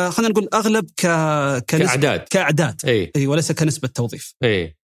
خلينا 0.09 0.31
نقول 0.31 0.47
أغلب 0.53 0.85
ك 0.97 1.01
كنسبة... 1.69 1.85
كأعداد. 1.85 2.19
كأعداد. 2.19 2.81
إي. 2.85 3.11
إي 3.15 3.27
وليس 3.27 3.51
كنسبة 3.51 3.87
توظيف. 3.87 4.33
إي. 4.43 4.77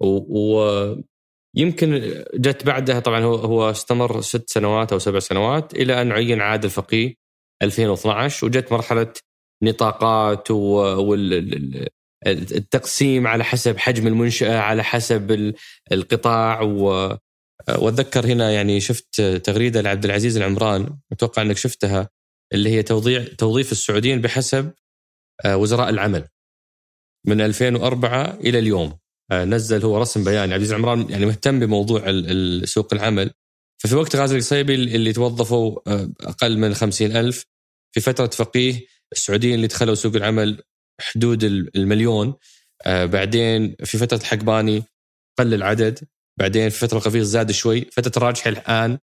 ويمكن 0.00 1.94
و... 1.94 1.98
جت 2.34 2.66
بعدها 2.66 3.00
طبعا 3.00 3.20
هو 3.20 3.34
هو 3.34 3.70
استمر 3.70 4.20
ست 4.20 4.50
سنوات 4.50 4.92
أو 4.92 4.98
سبع 4.98 5.18
سنوات 5.18 5.74
إلى 5.74 6.02
أن 6.02 6.12
عين 6.12 6.40
عادل 6.40 6.70
فقيه 6.70 7.14
2012 7.62 8.46
وجت 8.46 8.72
مرحلة 8.72 9.12
نطاقات 9.62 10.50
والتقسيم 12.26 13.26
على 13.26 13.44
حسب 13.44 13.78
حجم 13.78 14.06
المنشأة 14.06 14.58
على 14.58 14.84
حسب 14.84 15.54
القطاع 15.92 16.62
و 16.62 17.16
وأتذكر 17.78 18.26
هنا 18.26 18.50
يعني 18.50 18.80
شفت 18.80 19.20
تغريدة 19.20 19.80
لعبد 19.80 20.04
العزيز 20.04 20.36
العمران 20.36 20.98
أتوقع 21.12 21.42
إنك 21.42 21.56
شفتها. 21.56 22.08
اللي 22.54 22.70
هي 22.70 22.82
توضيع 22.82 23.24
توظيف 23.38 23.72
السعوديين 23.72 24.20
بحسب 24.20 24.72
آه، 25.44 25.56
وزراء 25.56 25.90
العمل. 25.90 26.28
من 27.26 27.40
2004 27.40 28.38
إلى 28.40 28.58
اليوم 28.58 28.98
آه، 29.32 29.44
نزل 29.44 29.84
هو 29.84 29.98
رسم 29.98 30.24
بيان. 30.24 30.38
عبد 30.38 30.48
العزيز 30.48 30.72
العمران 30.72 31.10
يعني 31.10 31.26
مهتم 31.26 31.60
بموضوع 31.60 32.00
سوق 32.64 32.94
العمل. 32.94 33.30
ففي 33.82 33.94
وقت 33.94 34.16
غازي 34.16 34.36
القصيبي 34.36 34.74
اللي 34.74 35.12
توظفوا 35.12 35.80
آه، 35.86 36.10
أقل 36.20 36.58
من 36.58 36.74
خمسين 36.74 37.16
ألف 37.16 37.44
في 37.94 38.00
فترة 38.00 38.26
فقيه 38.26 38.86
السعوديين 39.12 39.54
اللي 39.54 39.66
دخلوا 39.66 39.94
سوق 39.94 40.16
العمل 40.16 40.62
حدود 41.00 41.44
المليون. 41.44 42.34
بعدين 42.86 43.76
في 43.84 43.98
فترة 43.98 44.18
الحقباني 44.18 44.82
قل 45.38 45.54
العدد. 45.54 45.98
بعدين 46.38 46.68
في 46.68 46.78
فترة 46.78 46.98
القفيز 46.98 47.26
زاد 47.26 47.52
شوي. 47.52 47.80
فترة 47.80 48.12
الراجحي 48.16 48.50
الآن 48.50 48.98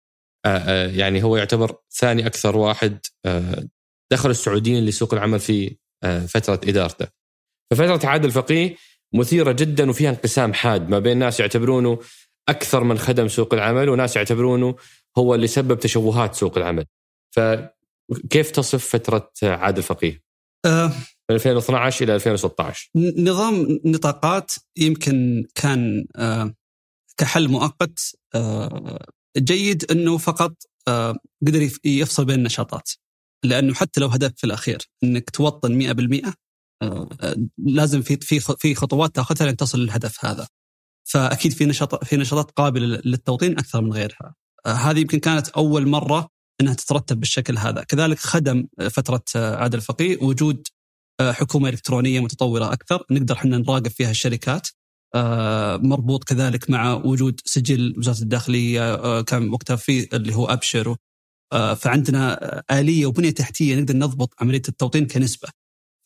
يعني 0.94 1.22
هو 1.22 1.36
يعتبر 1.36 1.76
ثاني 1.90 2.26
أكثر 2.26 2.56
واحد 2.56 2.98
آه، 3.26 3.64
دخل 4.12 4.30
السعوديين 4.30 4.86
لسوق 4.86 5.14
العمل 5.14 5.40
في 5.40 5.76
فترة 6.28 6.60
إدارته. 6.64 7.06
ففترة 7.70 8.08
عادل 8.08 8.30
فقيه 8.30 8.76
مثيرة 9.14 9.52
جدا 9.52 9.90
وفيها 9.90 10.10
انقسام 10.10 10.52
حاد 10.52 10.88
ما 10.88 10.98
بين 10.98 11.18
ناس 11.18 11.40
يعتبرونه 11.40 11.98
أكثر 12.48 12.84
من 12.84 12.98
خدم 12.98 13.28
سوق 13.28 13.54
العمل 13.54 13.88
وناس 13.88 14.16
يعتبرونه 14.16 14.76
هو 15.18 15.34
اللي 15.34 15.46
سبب 15.46 15.78
تشوهات 15.78 16.34
سوق 16.34 16.58
العمل. 16.58 16.84
فكيف 17.30 18.50
تصف 18.50 18.86
فترة 18.86 19.30
عادل 19.42 19.82
فقيه؟ 19.82 20.22
أه 20.66 20.92
من 21.30 21.36
2012 21.36 22.04
إلى 22.04 22.14
2016 22.14 22.90
نظام 22.96 23.80
نطاقات 23.84 24.52
يمكن 24.76 25.44
كان 25.54 26.06
أه 26.16 26.54
كحل 27.16 27.48
مؤقت 27.48 28.12
آه، 28.34 29.06
جيد 29.38 29.90
إنه 29.90 30.18
فقط 30.18 30.56
آه، 30.88 31.16
قدر 31.46 31.70
يفصل 31.84 32.24
بين 32.24 32.38
النشاطات 32.38 32.90
لأنه 33.44 33.74
حتى 33.74 34.00
لو 34.00 34.08
هدف 34.08 34.32
في 34.36 34.44
الأخير 34.44 34.78
إنك 35.04 35.30
توطن 35.30 35.72
100% 35.72 36.34
آه، 36.82 37.08
لازم 37.58 38.02
في 38.02 38.16
في 38.16 38.40
في 38.58 38.74
خطوات 38.74 39.14
تاخذها 39.14 39.46
لين 39.46 39.56
تصل 39.56 39.78
للهدف 39.78 40.24
هذا. 40.24 40.48
فأكيد 41.04 41.52
في 41.52 41.66
نشاط 41.66 42.04
في 42.04 42.16
نشاطات 42.16 42.50
قابلة 42.50 43.00
للتوطين 43.04 43.58
أكثر 43.58 43.80
من 43.80 43.92
غيرها. 43.92 44.34
هذه 44.66 45.00
يمكن 45.00 45.18
كانت 45.18 45.48
أول 45.48 45.88
مرة 45.88 46.28
إنها 46.60 46.74
تترتب 46.74 47.20
بالشكل 47.20 47.58
هذا، 47.58 47.82
كذلك 47.82 48.18
خدم 48.18 48.66
فترة 48.90 49.22
عادل 49.36 49.78
الفقيه 49.78 50.18
وجود 50.22 50.68
حكومة 51.20 51.68
إلكترونية 51.68 52.20
متطورة 52.20 52.72
أكثر، 52.72 53.04
نقدر 53.10 53.34
إحنا 53.34 53.58
نراقب 53.58 53.88
فيها 53.88 54.10
الشركات 54.10 54.68
آه، 54.68 54.79
مربوط 55.82 56.24
كذلك 56.24 56.70
مع 56.70 56.94
وجود 56.94 57.40
سجل 57.44 57.94
وزارة 57.98 58.22
الداخلية 58.22 58.94
آه، 58.94 59.20
كان 59.22 59.50
وقتها 59.50 59.76
في 59.76 60.16
اللي 60.16 60.34
هو 60.34 60.46
أبشر. 60.46 60.96
آه، 61.52 61.74
فعندنا 61.74 62.62
آلية 62.70 63.06
وبنية 63.06 63.30
تحتية 63.30 63.76
نقدر 63.76 63.96
نضبط 63.96 64.34
عملية 64.40 64.62
التوطين 64.68 65.06
كنسبة. 65.06 65.48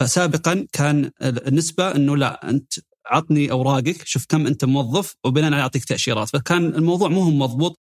فسابقا 0.01 0.67
كان 0.73 1.11
النسبة 1.23 1.97
إنه 1.97 2.17
لا 2.17 2.51
أنت 2.51 2.73
عطني 3.07 3.51
أوراقك 3.51 4.07
شوف 4.07 4.27
كم 4.29 4.47
أنت 4.47 4.65
موظف 4.65 5.15
وبناء 5.25 5.53
عليه 5.53 5.63
أعطيك 5.63 5.85
تأشيرات. 5.85 6.29
فكان 6.29 6.67
الموضوع 6.75 7.09
مو 7.09 7.31
مضبوط 7.31 7.79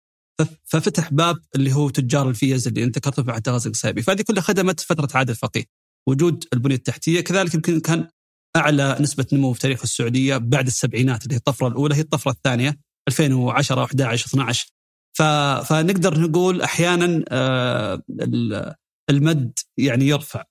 ففتح 0.64 1.12
باب 1.12 1.36
اللي 1.56 1.72
هو 1.72 1.90
تجار 1.90 2.28
الفيز 2.28 2.68
اللي 2.68 2.84
أنت 2.84 2.98
ذكرته 2.98 3.22
بعد 3.22 3.48
غازي 3.48 3.68
القصيبي 3.68 4.02
فهذه 4.02 4.22
كلها 4.22 4.42
خدمت 4.42 4.80
فترة 4.80 5.08
عادل 5.14 5.34
فقيه. 5.34 5.64
وجود 6.08 6.44
البنية 6.52 6.74
التحتية 6.76 7.20
كذلك 7.20 7.54
يمكن 7.54 7.80
كان 7.80 8.08
أعلى 8.56 8.96
نسبة 9.00 9.26
نمو 9.32 9.52
في 9.52 9.60
تاريخ 9.60 9.82
السعودية 9.82 10.36
بعد 10.36 10.66
السبعينات 10.66 11.22
اللي 11.22 11.34
هي 11.34 11.38
الطفرة 11.38 11.68
الأولى 11.68 11.94
هي 11.94 12.00
الطفرة 12.00 12.30
الثانية 12.30 12.78
2010 13.08 13.84
11 13.84 14.26
12 14.26 14.68
فنقدر 15.64 16.20
نقول 16.20 16.62
أحيانا 16.62 17.24
آه، 17.28 18.02
المد 19.10 19.58
يعني 19.78 20.08
يرفع 20.08 20.44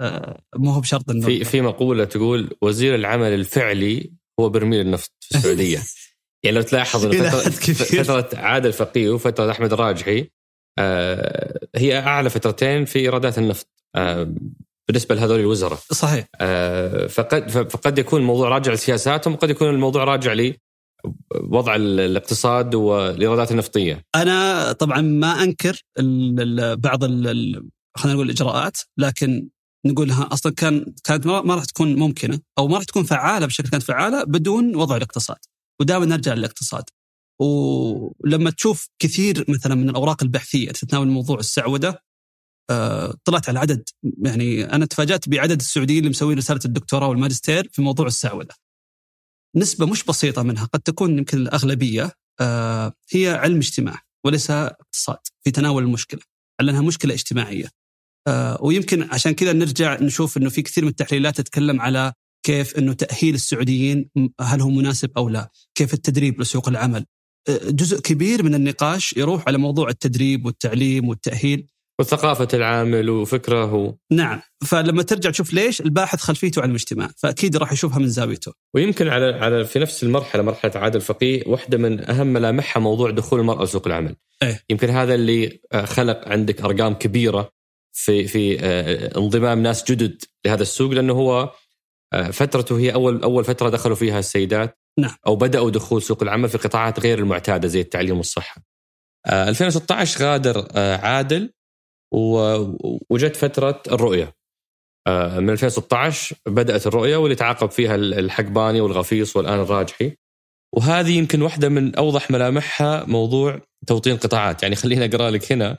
آه، 0.00 0.42
مو 0.56 0.70
هو 0.70 0.80
بشرط 0.80 1.10
إنه 1.10 1.26
في 1.26 1.44
في 1.44 1.60
مقولة 1.60 2.04
تقول 2.04 2.56
وزير 2.62 2.94
العمل 2.94 3.32
الفعلي 3.32 4.12
هو 4.40 4.48
برميل 4.48 4.80
النفط 4.80 5.12
في 5.20 5.36
السعودية. 5.36 5.78
يعني 6.44 6.56
لو 6.56 6.62
تلاحظ 6.62 7.06
فتره, 7.06 7.50
فترة 8.02 8.38
عادل 8.38 8.72
فقيه 8.72 9.10
وفترة 9.10 9.50
أحمد 9.50 9.72
الراجحي 9.72 10.30
آه، 10.78 11.68
هي 11.76 11.98
أعلى 11.98 12.30
فترتين 12.30 12.84
في 12.84 12.98
إيرادات 12.98 13.38
النفط. 13.38 13.68
بالنسبة 14.90 15.14
لهذول 15.14 15.40
الوزراء. 15.40 15.78
صحيح. 15.92 16.26
آه 16.40 17.06
فقد 17.06 17.50
فقد 17.50 17.98
يكون 17.98 18.20
الموضوع 18.20 18.48
راجع 18.48 18.72
لسياساتهم 18.72 19.34
وقد 19.34 19.50
يكون 19.50 19.68
الموضوع 19.68 20.04
راجع 20.04 20.32
لي 20.32 20.56
وضع 21.34 21.76
الاقتصاد 21.76 22.74
والإيرادات 22.74 23.52
النفطية. 23.52 24.02
أنا 24.14 24.72
طبعا 24.72 25.00
ما 25.00 25.42
أنكر 25.42 25.82
بعض 26.76 27.04
خلينا 27.04 28.14
نقول 28.14 28.26
الإجراءات 28.26 28.76
لكن 28.98 29.48
نقولها 29.86 30.28
أصلا 30.32 30.54
كان 30.54 30.94
كانت 31.04 31.26
ما 31.26 31.54
راح 31.54 31.64
تكون 31.64 31.96
ممكنة 31.96 32.40
أو 32.58 32.68
ما 32.68 32.76
راح 32.76 32.84
تكون 32.84 33.02
فعالة 33.02 33.46
بشكل 33.46 33.68
كانت 33.68 33.82
فعالة 33.82 34.24
بدون 34.24 34.76
وضع 34.76 34.96
الاقتصاد. 34.96 35.38
ودائما 35.80 36.06
نرجع 36.06 36.34
للاقتصاد. 36.34 36.84
ولما 37.40 38.50
تشوف 38.50 38.88
كثير 38.98 39.44
مثلا 39.48 39.74
من 39.74 39.90
الأوراق 39.90 40.22
البحثية 40.22 40.70
تتناول 40.70 41.08
موضوع 41.08 41.38
السعودة 41.38 42.02
طلعت 43.24 43.48
على 43.48 43.58
عدد 43.58 43.88
يعني 44.24 44.64
أنا 44.64 44.86
تفاجأت 44.86 45.28
بعدد 45.28 45.60
السعوديين 45.60 45.98
اللي 45.98 46.10
مسوين 46.10 46.38
رسالة 46.38 46.60
الدكتوراه 46.64 47.08
والماجستير 47.08 47.68
في 47.72 47.82
موضوع 47.82 48.06
السعودة. 48.06 48.54
نسبة 49.56 49.86
مش 49.86 50.04
بسيطة 50.04 50.42
منها 50.42 50.64
قد 50.64 50.80
تكون 50.80 51.18
يمكن 51.18 51.38
الأغلبية 51.38 52.12
آه، 52.40 52.92
هي 53.12 53.28
علم 53.28 53.56
اجتماع 53.56 54.02
وليس 54.24 54.50
اقتصاد 54.50 55.18
في 55.44 55.50
تناول 55.50 55.82
المشكلة 55.82 56.20
لأنها 56.60 56.82
مشكلة 56.82 57.14
اجتماعية. 57.14 57.70
آه، 58.28 58.58
ويمكن 58.62 59.02
عشان 59.02 59.32
كذا 59.32 59.52
نرجع 59.52 60.00
نشوف 60.00 60.36
إنه 60.36 60.50
في 60.50 60.62
كثير 60.62 60.84
من 60.84 60.90
التحليلات 60.90 61.36
تتكلم 61.36 61.80
على 61.80 62.12
كيف 62.46 62.78
إنه 62.78 62.92
تأهيل 62.92 63.34
السعوديين 63.34 64.10
هل 64.40 64.60
هو 64.60 64.70
مناسب 64.70 65.10
أو 65.16 65.28
لا؟ 65.28 65.50
كيف 65.74 65.94
التدريب 65.94 66.40
لسوق 66.40 66.68
العمل؟ 66.68 67.06
جزء 67.48 68.00
كبير 68.00 68.42
من 68.42 68.54
النقاش 68.54 69.12
يروح 69.16 69.44
على 69.46 69.58
موضوع 69.58 69.88
التدريب 69.88 70.46
والتعليم 70.46 71.08
والتأهيل 71.08 71.66
وثقافة 72.00 72.48
العامل 72.54 73.10
وفكره. 73.10 73.74
و... 73.74 73.94
نعم. 74.12 74.40
فلما 74.66 75.02
ترجع 75.02 75.30
تشوف 75.30 75.52
ليش 75.52 75.80
الباحث 75.80 76.20
خلفيته 76.20 76.62
على 76.62 76.68
المجتمع 76.68 77.10
فأكيد 77.16 77.56
راح 77.56 77.72
يشوفها 77.72 77.98
من 77.98 78.08
زاويته. 78.08 78.52
ويمكن 78.74 79.08
على 79.08 79.34
على 79.34 79.64
في 79.64 79.78
نفس 79.78 80.02
المرحلة 80.02 80.42
مرحلة 80.42 80.72
عادل 80.74 80.96
الفقيه 80.96 81.42
واحدة 81.46 81.78
من 81.78 82.10
أهم 82.10 82.26
ملامحها 82.26 82.80
موضوع 82.80 83.10
دخول 83.10 83.40
المرأة 83.40 83.64
لسوق 83.64 83.86
العمل. 83.86 84.16
إيه؟ 84.42 84.60
يمكن 84.70 84.90
هذا 84.90 85.14
اللي 85.14 85.60
آه، 85.72 85.84
خلق 85.84 86.28
عندك 86.28 86.60
أرقام 86.60 86.94
كبيرة 86.94 87.50
في 87.92 88.26
في 88.26 88.60
آه، 88.60 89.18
انضمام 89.18 89.62
ناس 89.62 89.84
جدد 89.84 90.24
لهذا 90.46 90.62
السوق 90.62 90.90
لأنه 90.90 91.12
هو 91.12 91.52
آه، 92.12 92.30
فترته 92.30 92.78
هي 92.78 92.94
أول 92.94 93.22
أول 93.22 93.44
فترة 93.44 93.68
دخلوا 93.68 93.96
فيها 93.96 94.18
السيدات. 94.18 94.78
نعم. 94.98 95.16
أو 95.26 95.36
بدأوا 95.36 95.70
دخول 95.70 96.02
سوق 96.02 96.22
العمل 96.22 96.48
في 96.48 96.58
قطاعات 96.58 97.00
غير 97.00 97.18
المعتادة 97.18 97.68
زي 97.68 97.80
التعليم 97.80 98.16
والصحة. 98.16 98.62
2016 99.26 100.24
غادر 100.24 100.68
عادل 100.76 101.52
وجت 103.10 103.36
فترة 103.36 103.82
الرؤية. 103.92 104.34
آه، 105.06 105.40
من 105.40 105.50
2016 105.50 106.36
بدأت 106.46 106.86
الرؤية 106.86 107.16
واللي 107.16 107.34
تعاقب 107.34 107.70
فيها 107.70 107.94
الحقباني 107.94 108.80
والغفيص 108.80 109.36
والآن 109.36 109.60
الراجحي. 109.60 110.16
وهذه 110.76 111.18
يمكن 111.18 111.42
واحدة 111.42 111.68
من 111.68 111.94
أوضح 111.94 112.30
ملامحها 112.30 113.04
موضوع 113.04 113.60
توطين 113.86 114.16
قطاعات. 114.16 114.62
يعني 114.62 114.76
خليني 114.76 115.04
أقرأ 115.04 115.30
لك 115.30 115.52
هنا. 115.52 115.78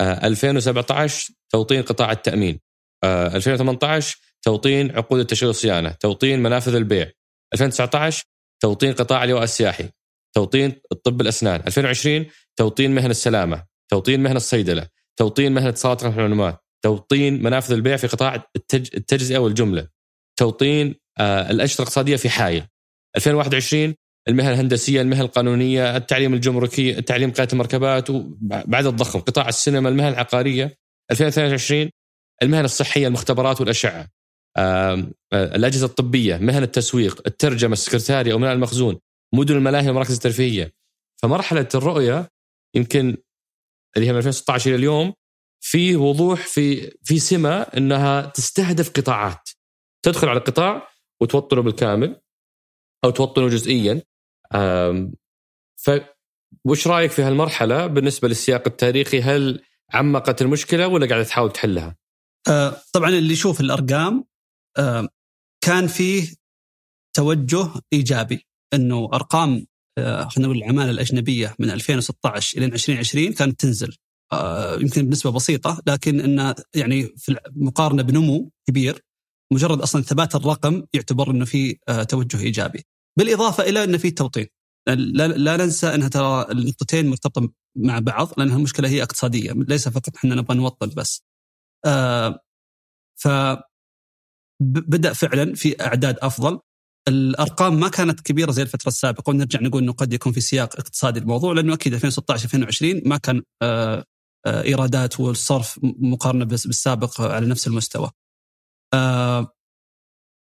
2017 0.00 1.30
آه، 1.30 1.34
توطين 1.50 1.82
قطاع 1.82 2.12
التأمين. 2.12 2.60
2018 3.04 4.16
آه، 4.16 4.30
توطين 4.42 4.96
عقود 4.96 5.20
التشغيل 5.20 5.48
والصيانه 5.48 5.90
توطين 5.90 6.42
منافذ 6.42 6.74
البيع. 6.74 7.10
2019 7.54 8.24
توطين 8.62 8.92
قطاع 8.92 9.24
اللواء 9.24 9.42
السياحي. 9.42 9.88
توطين 10.34 10.80
الطب 10.92 11.20
الأسنان. 11.20 11.62
2020 11.66 12.26
توطين 12.56 12.94
مهن 12.94 13.10
السلامة. 13.10 13.64
توطين 13.90 14.22
مهن 14.22 14.36
الصيدلة. 14.36 14.86
توطين 15.20 15.52
مهنة 15.52 15.68
اتصالات 15.68 16.04
المعلومات 16.04 16.64
توطين 16.84 17.42
منافذ 17.42 17.72
البيع 17.72 17.96
في 17.96 18.06
قطاع 18.06 18.44
التجزئة 18.74 19.38
والجملة 19.38 19.88
توطين 20.38 20.94
آه، 21.18 21.50
الأشرطة 21.50 21.80
الاقتصادية 21.82 22.16
في 22.16 22.28
حائل 22.28 22.66
2021 23.16 23.94
المهن 24.28 24.52
الهندسية 24.52 25.00
المهن 25.00 25.20
القانونية 25.20 25.96
التعليم 25.96 26.34
الجمركي 26.34 26.98
التعليم 26.98 27.30
قيادة 27.30 27.52
المركبات 27.52 28.10
وبعد 28.10 28.86
الضخم 28.86 29.20
قطاع 29.20 29.48
السينما 29.48 29.88
المهن 29.88 30.12
العقارية. 30.12 30.76
2022 31.10 31.90
المهن 32.42 32.64
الصحية 32.64 33.06
المختبرات 33.06 33.60
والأشعة. 33.60 34.08
آه، 34.56 35.10
الأجهزة 35.32 35.86
الطبية 35.86 36.36
مهن 36.36 36.62
التسويق 36.62 37.22
الترجمة 37.26 37.72
السكرتارية 37.72 38.34
امناء 38.34 38.52
المخزون 38.52 38.98
مدن 39.34 39.56
الملاهي 39.56 39.86
والمراكز 39.86 40.14
الترفيهية. 40.14 40.72
فمرحلة 41.22 41.68
الرؤية 41.74 42.28
يمكن 42.76 43.16
اللي 43.96 44.08
هي 44.08 44.12
من 44.12 44.18
2016 44.18 44.70
إلى 44.70 44.76
اليوم 44.76 45.14
في 45.60 45.96
وضوح 45.96 46.46
في 46.46 46.90
في 47.04 47.18
سمة 47.18 47.60
إنها 47.60 48.26
تستهدف 48.26 48.90
قطاعات. 48.90 49.48
تدخل 50.02 50.28
على 50.28 50.38
القطاع 50.38 50.88
وتوطنه 51.20 51.62
بالكامل 51.62 52.20
أو 53.04 53.10
توطنه 53.10 53.48
جزئيا. 53.48 54.02
ف 55.76 55.90
وش 56.64 56.86
رأيك 56.86 57.10
في 57.10 57.22
هالمرحلة 57.22 57.86
بالنسبة 57.86 58.28
للسياق 58.28 58.62
التاريخي؟ 58.66 59.20
هل 59.20 59.64
عمقت 59.94 60.42
المشكلة 60.42 60.88
ولا 60.88 61.06
قاعدة 61.06 61.24
تحاول 61.24 61.52
تحلها؟ 61.52 61.96
آه 62.48 62.76
طبعا 62.92 63.08
اللي 63.08 63.32
يشوف 63.32 63.60
الأرقام 63.60 64.24
آه 64.78 65.08
كان 65.64 65.86
فيه 65.86 66.34
توجه 67.16 67.68
إيجابي 67.92 68.46
إنه 68.74 69.10
أرقام 69.14 69.66
خلينا 69.98 70.28
نقول 70.38 70.56
العمالة 70.56 70.90
الأجنبية 70.90 71.54
من 71.58 71.70
2016 71.70 72.58
إلى 72.58 72.66
2020 72.66 73.32
كانت 73.32 73.60
تنزل. 73.60 73.96
آه، 74.32 74.74
يمكن 74.74 75.06
بنسبة 75.06 75.30
بسيطة 75.30 75.82
لكن 75.86 76.20
انه 76.20 76.54
يعني 76.74 77.08
في 77.16 77.38
المقارنه 77.56 78.02
بنمو 78.02 78.50
كبير 78.68 79.04
مجرد 79.52 79.80
أصلا 79.80 80.02
ثبات 80.02 80.34
الرقم 80.34 80.82
يعتبر 80.92 81.30
إنه 81.30 81.44
في 81.44 81.78
آه، 81.88 82.02
توجه 82.02 82.40
إيجابي. 82.40 82.84
بالإضافة 83.18 83.64
إلى 83.64 83.84
انه 83.84 83.98
في 83.98 84.10
توطين 84.10 84.46
لا, 84.88 85.28
لا 85.28 85.56
ننسى 85.56 85.94
إنها 85.94 86.08
ترى 86.08 86.46
النقطتين 86.50 87.10
مرتبطة 87.10 87.52
مع 87.76 87.98
بعض 87.98 88.28
لأنها 88.38 88.56
المشكلة 88.56 88.88
هي 88.88 89.02
اقتصادية 89.02 89.52
ليس 89.52 89.88
فقط 89.88 90.16
إحنا 90.16 90.34
نبغى 90.34 90.56
نوطن 90.56 90.88
بس. 90.96 91.24
ف 93.16 93.28
بدأ 94.62 95.12
فعلا 95.12 95.54
في 95.54 95.82
أعداد 95.82 96.18
أفضل. 96.18 96.60
الأرقام 97.08 97.80
ما 97.80 97.88
كانت 97.88 98.20
كبيرة 98.20 98.50
زي 98.50 98.62
الفترة 98.62 98.88
السابقة 98.88 99.30
ونرجع 99.30 99.60
نقول 99.60 99.82
إنه 99.82 99.92
قد 99.92 100.12
يكون 100.12 100.32
في 100.32 100.40
سياق 100.40 100.76
اقتصادي 100.76 101.20
الموضوع 101.20 101.52
لأنه 101.52 101.74
أكيد 101.74 101.94
2016 101.94 102.44
2020 102.44 103.02
ما 103.06 103.16
كان 103.16 103.42
آه، 103.62 104.04
آه، 104.46 104.62
إيرادات 104.62 105.20
والصرف 105.20 105.78
مقارنة 105.82 106.44
بالسابق 106.44 107.20
على 107.20 107.46
نفس 107.46 107.66
المستوى. 107.66 108.10
آه، 108.94 109.52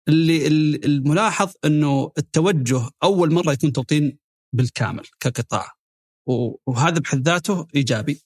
اللي 0.09 0.47
الملاحظ 0.85 1.53
إنه 1.65 2.13
التوجه 2.19 2.91
أول 3.03 3.33
مرة 3.33 3.53
يكون 3.53 3.73
توطين 3.73 4.19
بالكامل 4.55 5.05
كقطاع 5.21 5.73
وهذا 6.67 6.99
بحد 6.99 7.29
ذاته 7.29 7.67
إيجابي. 7.75 8.23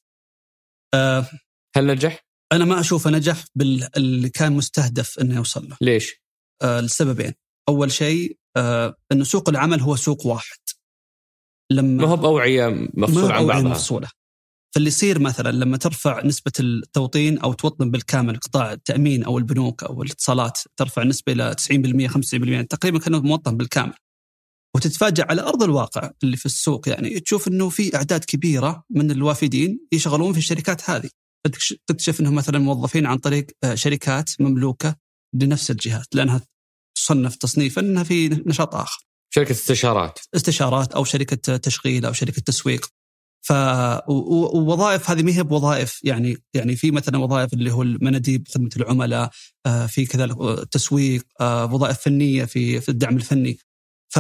هل 1.77 1.87
نجح؟ 1.87 2.27
أنا 2.53 2.65
ما 2.65 2.81
أشوفه 2.81 3.11
نجح 3.11 3.45
باللي 3.55 4.29
كان 4.29 4.53
مستهدف 4.53 5.19
إنه 5.19 5.35
يوصل 5.35 5.69
له. 5.69 5.77
ليش؟ 5.81 6.15
لسببين. 6.65 7.35
أول 7.69 7.93
شيء 7.93 8.39
آه 8.57 8.97
انه 9.13 9.25
سوق 9.25 9.49
العمل 9.49 9.81
هو 9.81 9.97
سوق 9.97 10.27
واحد. 10.27 10.59
لما 11.73 12.03
ما 12.03 12.09
هو 12.09 12.17
بأوعية 12.17 12.89
مفصول 12.95 13.33
عن 13.33 13.47
بعضها. 13.47 13.71
مفصولة. 13.71 14.09
فاللي 14.75 14.89
يصير 14.89 15.19
مثلا 15.19 15.53
لما 15.53 15.77
ترفع 15.77 16.25
نسبة 16.25 16.53
التوطين 16.61 17.39
أو 17.39 17.53
توطن 17.53 17.91
بالكامل 17.91 18.37
قطاع 18.37 18.73
التأمين 18.73 19.25
أو 19.25 19.39
البنوك 19.39 19.85
أو 19.85 20.03
الاتصالات 20.03 20.61
ترفع 20.77 21.03
النسبة 21.03 21.33
إلى 21.33 21.55
90% 21.55 22.09
95% 22.09 22.67
تقريبا 22.67 22.99
كأنه 22.99 23.21
موطن 23.21 23.57
بالكامل. 23.57 23.95
وتتفاجأ 24.77 25.27
على 25.31 25.43
أرض 25.43 25.63
الواقع 25.63 26.11
اللي 26.23 26.37
في 26.37 26.47
السوق 26.47 26.89
يعني 26.89 27.21
تشوف 27.21 27.49
إنه 27.49 27.69
في 27.69 27.97
أعداد 27.97 28.25
كبيرة 28.25 28.85
من 28.91 29.11
الوافدين 29.11 29.81
يشغلون 29.93 30.33
في 30.33 30.39
الشركات 30.39 30.91
هذه. 30.91 31.11
تكتشف 31.87 32.21
إنهم 32.21 32.35
مثلا 32.35 32.59
موظفين 32.59 33.07
عن 33.07 33.19
طريق 33.19 33.47
آه، 33.65 33.75
شركات 33.75 34.31
مملوكة 34.41 34.97
لنفس 35.35 35.71
الجهات 35.71 36.15
لأنها 36.15 36.41
تصنف 36.95 37.37
تصنيفا 37.37 37.81
إنها 37.81 38.05
في 38.05 38.29
نشاط 38.29 38.75
آخر. 38.75 39.07
شركة 39.35 39.53
استشارات. 39.53 40.19
استشارات 40.35 40.93
أو 40.93 41.05
شركة 41.05 41.57
تشغيل 41.57 42.07
أو 42.07 42.13
شركة 42.13 42.43
تسويق. 42.43 42.87
ف 43.45 43.53
ووظائف 44.09 45.11
هذه 45.11 45.23
ما 45.23 45.33
هي 45.33 45.43
بوظائف 45.43 46.01
يعني 46.05 46.37
يعني 46.55 46.77
في 46.77 46.91
مثلا 46.91 47.19
وظائف 47.19 47.53
اللي 47.53 47.73
هو 47.73 47.83
المناديب 47.83 48.49
خدمة 48.49 48.71
العملاء 48.77 49.31
آه، 49.67 49.87
في 49.87 50.07
كذلك 50.07 50.37
تسويق 50.71 51.27
آه، 51.41 51.75
وظائف 51.75 51.99
فنية 51.99 52.45
في 52.45 52.81
في 52.81 52.89
الدعم 52.89 53.17
الفني 53.17 53.59
ف 54.09 54.19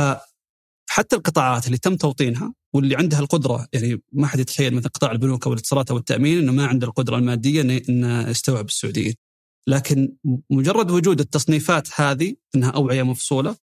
حتى 0.90 1.16
القطاعات 1.16 1.66
اللي 1.66 1.78
تم 1.78 1.96
توطينها 1.96 2.54
واللي 2.74 2.96
عندها 2.96 3.20
القدرة 3.20 3.68
يعني 3.72 4.02
ما 4.12 4.26
حد 4.26 4.38
يتخيل 4.38 4.74
مثل 4.74 4.88
قطاع 4.88 5.12
البنوك 5.12 5.46
أو 5.46 5.52
الاتصالات 5.52 5.90
أو 5.90 5.96
التأمين 5.96 6.38
إنه 6.38 6.52
ما 6.52 6.66
عنده 6.66 6.86
القدرة 6.86 7.16
المادية 7.16 7.60
إنه 7.88 8.28
يستوعب 8.28 8.64
السعوديين. 8.64 9.14
لكن 9.68 10.16
مجرد 10.50 10.90
وجود 10.90 11.20
التصنيفات 11.20 12.00
هذه 12.00 12.34
إنها 12.54 12.70
أوعية 12.70 13.02
مفصولة 13.02 13.56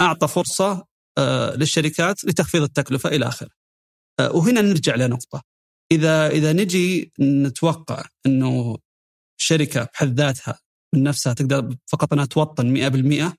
أعطى 0.00 0.28
فرصة 0.28 0.86
آه، 1.18 1.54
للشركات 1.54 2.24
لتخفيض 2.24 2.62
التكلفة 2.62 3.08
إلى 3.08 3.28
آخره. 3.28 3.50
آه، 4.20 4.36
وهنا 4.36 4.60
نرجع 4.60 4.94
لنقطة 4.94 5.42
إذا 5.92 6.28
إذا 6.28 6.52
نجي 6.52 7.12
نتوقع 7.20 8.04
إنه 8.26 8.78
شركة 9.40 9.88
بحد 9.94 10.20
ذاتها 10.20 10.58
من 10.94 11.02
نفسها 11.02 11.32
تقدر 11.32 11.76
فقط 11.86 12.12
أنها 12.12 12.24
توطن 12.24 12.66
100% 12.66 13.36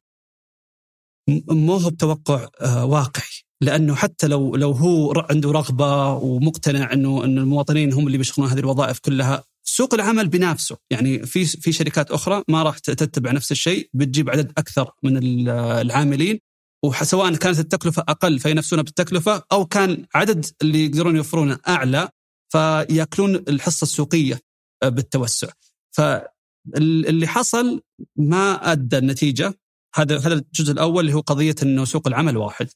مو 1.50 1.76
هو 1.76 1.90
بتوقع 1.90 2.48
آه، 2.62 2.86
واقعي 2.86 3.48
لأنه 3.62 3.96
حتى 3.96 4.28
لو 4.28 4.56
لو 4.56 4.72
هو 4.72 5.14
عنده 5.30 5.52
رغبة 5.52 6.14
ومقتنع 6.14 6.94
إنه 6.94 7.24
إن 7.24 7.38
المواطنين 7.38 7.94
هم 7.94 8.08
اللي 8.08 8.18
بيشغلون 8.18 8.50
هذه 8.52 8.60
الوظائف 8.60 9.00
كلها 9.00 9.44
سوق 9.70 9.94
العمل 9.94 10.28
بنفسه 10.28 10.78
يعني 10.92 11.26
في 11.26 11.46
في 11.46 11.72
شركات 11.72 12.12
أخرى 12.12 12.44
ما 12.48 12.64
راح 12.64 12.78
تتبع 12.78 13.32
نفس 13.32 13.52
الشيء 13.52 13.90
بتجيب 13.94 14.30
عدد 14.30 14.52
أكثر 14.58 14.92
من 15.04 15.18
العاملين 15.50 16.40
وسواء 16.86 17.36
كانت 17.36 17.60
التكلفة 17.60 18.02
أقل 18.02 18.40
فينافسون 18.40 18.82
بالتكلفة 18.82 19.44
أو 19.52 19.66
كان 19.66 20.06
عدد 20.16 20.46
اللي 20.62 20.86
يقدرون 20.86 21.16
يوفرونه 21.16 21.60
أعلى 21.68 22.10
فيأكلون 22.50 23.36
الحصة 23.36 23.84
السوقية 23.84 24.40
بالتوسع. 24.84 25.48
فاللي 25.96 27.28
حصل 27.28 27.82
ما 28.16 28.72
أدى 28.72 28.98
النتيجة 28.98 29.54
هذا 29.96 30.18
هذا 30.20 30.34
الجزء 30.34 30.72
الأول 30.72 31.00
اللي 31.00 31.14
هو 31.14 31.20
قضية 31.20 31.56
إنه 31.64 31.86
سوق 31.86 32.08
العمل 32.08 32.38
واحد. 32.38 32.70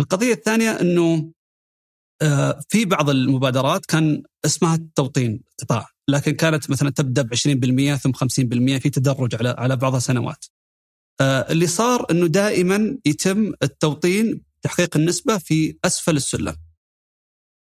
القضية 0.00 0.32
الثانية 0.32 0.70
إنه 0.70 1.32
آه، 2.22 2.60
في 2.68 2.84
بعض 2.84 3.10
المبادرات 3.10 3.86
كان 3.86 4.22
اسمها 4.44 4.74
التوطين 4.74 5.42
قطاع 5.60 5.88
لكن 6.10 6.32
كانت 6.32 6.70
مثلا 6.70 6.90
تبدأ 6.90 7.22
ب 7.22 7.34
20% 7.34 7.96
ثم 7.96 8.12
50% 8.12 8.78
في 8.78 8.90
تدرج 8.90 9.34
على 9.34 9.48
على 9.58 9.76
بعض 9.76 9.94
السنوات. 9.94 10.44
آه، 11.20 11.52
اللي 11.52 11.66
صار 11.66 12.06
إنه 12.10 12.26
دائما 12.26 12.98
يتم 13.04 13.52
التوطين 13.62 14.40
تحقيق 14.62 14.96
النسبة 14.96 15.38
في 15.38 15.76
أسفل 15.84 16.16
السلم 16.16 16.56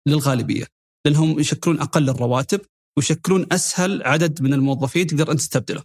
للغالبية 0.08 0.66
لأنهم 1.04 1.40
يشكلون 1.40 1.80
أقل 1.80 2.10
الرواتب 2.10 2.60
ويشكلون 2.96 3.46
أسهل 3.52 4.02
عدد 4.02 4.42
من 4.42 4.54
الموظفين 4.54 5.06
تقدر 5.06 5.30
أنت 5.30 5.40
تستبدله. 5.40 5.82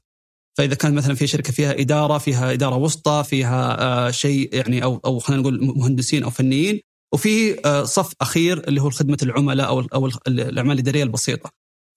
فإذا 0.58 0.76
كان 0.76 0.96
مثلا 0.96 1.16
في 1.16 1.28
شركة 1.28 1.54
فيها 1.54 1.80
إدارة 1.80 2.18
فيها 2.18 2.54
إدارة 2.54 2.76
وسطى 2.76 3.24
فيها 3.26 3.82
آه، 3.82 4.12
شيء 4.12 4.56
يعني 4.56 4.84
أو 4.84 5.02
أو 5.06 5.20
خلينا 5.20 5.42
نقول 5.42 5.66
مهندسين 5.78 6.24
أو 6.24 6.30
فنيين 6.30 6.82
وفي 7.14 7.60
آه، 7.66 7.84
صف 7.84 8.14
أخير 8.22 8.68
اللي 8.68 8.82
هو 8.82 8.90
خدمه 8.90 9.18
العملاء 9.24 9.68
أو 9.68 9.80
أو 9.80 10.10
الأعمال 10.28 10.74
الإدارية 10.74 11.04
البسيطة. 11.04 11.52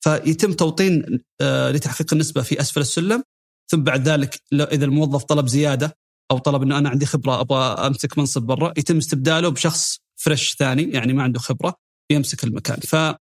فيتم 0.04 0.52
توطين 0.52 1.20
آه، 1.40 1.70
لتحقيق 1.70 2.12
النسبة 2.12 2.42
في 2.42 2.60
أسفل 2.60 2.80
السلم. 2.80 3.22
ثم 3.70 3.82
بعد 3.82 4.08
ذلك 4.08 4.42
إذا 4.52 4.84
الموظف 4.84 5.24
طلب 5.24 5.46
زيادة 5.46 5.96
أو 6.30 6.38
طلب 6.38 6.62
إنه 6.62 6.78
أنا 6.78 6.88
عندي 6.88 7.06
خبرة 7.06 7.40
أبغى 7.40 7.86
أمسك 7.86 8.18
منصب 8.18 8.42
برا 8.42 8.72
يتم 8.76 8.96
استبداله 8.96 9.48
بشخص 9.48 9.98
فريش 10.16 10.54
ثاني 10.58 10.82
يعني 10.82 11.12
ما 11.12 11.22
عنده 11.22 11.38
خبرة 11.40 11.74
يمسك 12.12 12.44
المكان. 12.44 12.76
فلما 12.76 13.18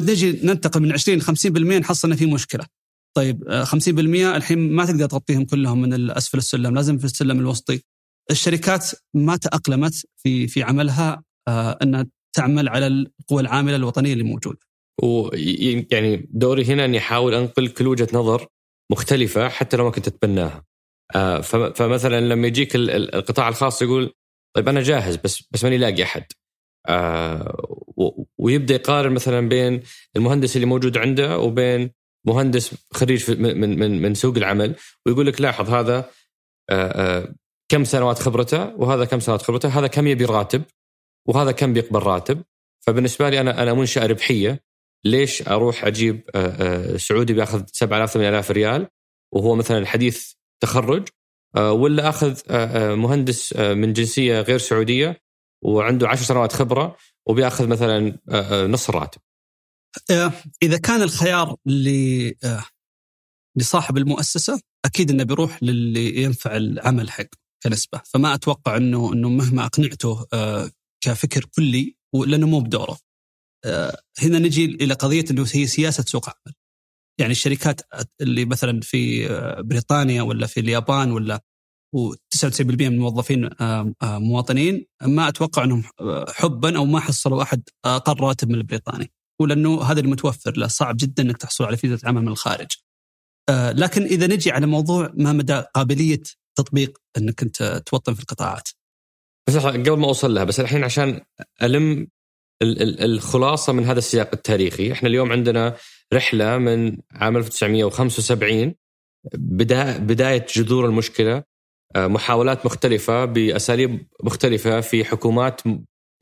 نجي 0.00 0.32
ننتقل 0.32 0.82
من 0.82 0.92
20 0.92 1.18
ل 1.18 1.22
50% 1.22 1.78
نحصل 1.78 2.08
إنه 2.08 2.16
في 2.16 2.26
مشكلة. 2.26 2.66
طيب 3.16 3.64
50% 3.64 4.26
آه، 4.26 4.36
الحين 4.36 4.72
ما 4.72 4.84
تقدر 4.84 5.06
تغطيهم 5.06 5.44
كلهم 5.44 5.80
من 5.80 6.10
أسفل 6.10 6.38
السلم 6.38 6.74
لازم 6.74 6.98
في 6.98 7.04
السلم 7.04 7.40
الوسطي. 7.40 7.80
الشركات 8.30 8.90
ما 9.14 9.36
تأقلمت 9.36 10.06
في 10.22 10.48
في 10.48 10.62
عملها 10.62 11.22
آه، 11.48 11.78
إنها 11.82 12.06
تعمل 12.36 12.68
على 12.68 12.86
القوى 12.86 13.40
العاملة 13.42 13.76
الوطنية 13.76 14.12
اللي 14.12 14.24
موجودة. 14.24 14.58
ويعني 15.02 16.28
دوري 16.30 16.64
هنا 16.64 16.84
إني 16.84 16.98
أحاول 16.98 17.34
أنقل 17.34 17.68
كل 17.68 17.86
وجهة 17.86 18.08
نظر 18.12 18.46
مختلفة 18.92 19.48
حتى 19.48 19.76
لو 19.76 19.84
ما 19.84 19.90
كنت 19.90 20.08
أتبناها. 20.08 20.64
آه، 21.14 21.40
فمثلا 21.70 22.20
لما 22.20 22.46
يجيك 22.46 22.76
القطاع 22.76 23.48
الخاص 23.48 23.82
يقول 23.82 24.12
طيب 24.56 24.68
أنا 24.68 24.82
جاهز 24.82 25.16
بس 25.16 25.44
بس 25.50 25.64
ماني 25.64 25.78
لاقي 25.78 26.02
أحد. 26.02 26.24
ويبدأ 28.38 28.74
يقارن 28.74 29.12
مثلا 29.12 29.48
بين 29.48 29.82
المهندس 30.16 30.56
اللي 30.56 30.66
موجود 30.66 30.98
عنده 30.98 31.38
وبين 31.38 31.90
مهندس 32.26 32.74
خريج 32.92 33.30
من 33.30 33.78
من 33.80 34.02
من 34.02 34.14
سوق 34.14 34.36
العمل 34.36 34.74
ويقول 35.06 35.26
لك 35.26 35.40
لاحظ 35.40 35.70
هذا 35.70 36.10
كم 37.68 37.84
سنوات 37.84 38.18
خبرته 38.18 38.76
وهذا 38.76 39.04
كم 39.04 39.20
سنوات 39.20 39.42
خبرته 39.42 39.68
هذا 39.68 39.86
كم 39.86 40.06
يبي 40.06 40.24
راتب 40.24 40.62
وهذا 41.28 41.52
كم 41.52 41.72
بيقبل 41.72 41.98
راتب 42.02 42.42
فبالنسبة 42.86 43.30
لي 43.30 43.40
أنا 43.40 43.62
أنا 43.62 43.74
منشأة 43.74 44.06
ربحية 44.06 44.60
ليش 45.04 45.48
أروح 45.48 45.84
أجيب 45.84 46.30
سعودي 46.96 47.32
بياخذ 47.32 47.64
7000 47.66 48.10
8000 48.10 48.50
ريال؟ 48.50 48.88
وهو 49.32 49.54
مثلا 49.54 49.86
حديث 49.86 50.32
تخرج 50.60 51.08
ولا 51.56 52.08
أخذ 52.08 52.40
مهندس 52.96 53.56
من 53.56 53.92
جنسية 53.92 54.40
غير 54.40 54.58
سعودية 54.58 55.20
وعنده 55.64 56.08
10 56.08 56.24
سنوات 56.24 56.52
خبرة 56.52 56.96
وبيأخذ 57.26 57.66
مثلا 57.66 58.18
نص 58.66 58.88
الراتب 58.88 59.20
آه، 60.10 60.32
إذا 60.62 60.78
كان 60.78 61.02
الخيار 61.02 61.56
آه، 62.44 62.64
لصاحب 63.56 63.96
المؤسسة 63.96 64.60
أكيد 64.84 65.10
إنه 65.10 65.24
بيروح 65.24 65.62
للي 65.62 66.22
ينفع 66.22 66.56
العمل 66.56 67.10
حق 67.10 67.26
كنسبة. 67.62 68.00
فما 68.04 68.34
أتوقع 68.34 68.76
إنه 68.76 69.12
إنه 69.12 69.28
مهما 69.28 69.66
أقنعته 69.66 70.26
آه، 70.32 70.70
كفكر 71.00 71.44
كلي 71.44 71.96
لأنه 72.26 72.46
مو 72.46 72.60
بدوره. 72.60 72.98
هنا 74.18 74.38
نجي 74.38 74.64
إلى 74.64 74.94
قضية 74.94 75.24
إنه 75.30 75.46
هي 75.52 75.66
سياسة 75.66 76.04
سوق 76.06 76.28
عمل 76.28 76.54
يعني 77.20 77.32
الشركات 77.32 77.80
اللي 78.20 78.44
مثلا 78.44 78.80
في 78.80 79.28
بريطانيا 79.58 80.22
ولا 80.22 80.46
في 80.46 80.60
اليابان 80.60 81.12
ولا 81.12 81.40
و99% 81.96 82.60
من 82.60 82.86
الموظفين 82.86 83.50
مواطنين 84.02 84.86
ما 85.02 85.28
أتوقع 85.28 85.64
أنهم 85.64 85.84
حبا 86.28 86.76
أو 86.76 86.84
ما 86.84 87.00
حصلوا 87.00 87.42
أحد 87.42 87.62
أقل 87.84 88.20
راتب 88.20 88.48
من 88.48 88.54
البريطاني 88.54 89.12
ولأنه 89.40 89.82
هذا 89.82 90.00
المتوفر 90.00 90.56
له 90.56 90.66
صعب 90.66 90.96
جدا 90.96 91.22
إنك 91.22 91.36
تحصل 91.36 91.64
على 91.64 91.76
فيزا 91.76 92.08
عمل 92.08 92.22
من 92.22 92.28
الخارج. 92.28 92.66
آه 93.48 93.72
لكن 93.72 94.02
إذا 94.02 94.26
نجي 94.26 94.50
على 94.50 94.66
موضوع 94.66 95.12
ما 95.14 95.32
مدى 95.32 95.62
قابلية 95.74 96.22
تطبيق 96.58 96.98
إنك 97.18 97.42
أنت 97.42 97.82
توطن 97.86 98.14
في 98.14 98.20
القطاعات. 98.20 98.68
بس 99.48 99.56
قبل 99.56 99.98
ما 99.98 100.06
أوصل 100.06 100.34
لها 100.34 100.44
بس 100.44 100.60
الحين 100.60 100.84
عشان 100.84 101.20
ألم 101.62 102.08
الخلاصة 103.04 103.72
من 103.72 103.84
هذا 103.84 103.98
السياق 103.98 104.30
التاريخي، 104.32 104.92
إحنا 104.92 105.08
اليوم 105.08 105.32
عندنا 105.32 105.76
رحلة 106.12 106.58
من 106.58 106.98
عام 107.12 107.36
1975 107.36 108.74
بداية 109.98 110.46
جذور 110.54 110.86
المشكلة. 110.86 111.42
آه، 111.96 112.06
محاولات 112.06 112.66
مختلفة 112.66 113.24
بأساليب 113.24 114.06
مختلفة 114.22 114.80
في 114.80 115.04
حكومات 115.04 115.60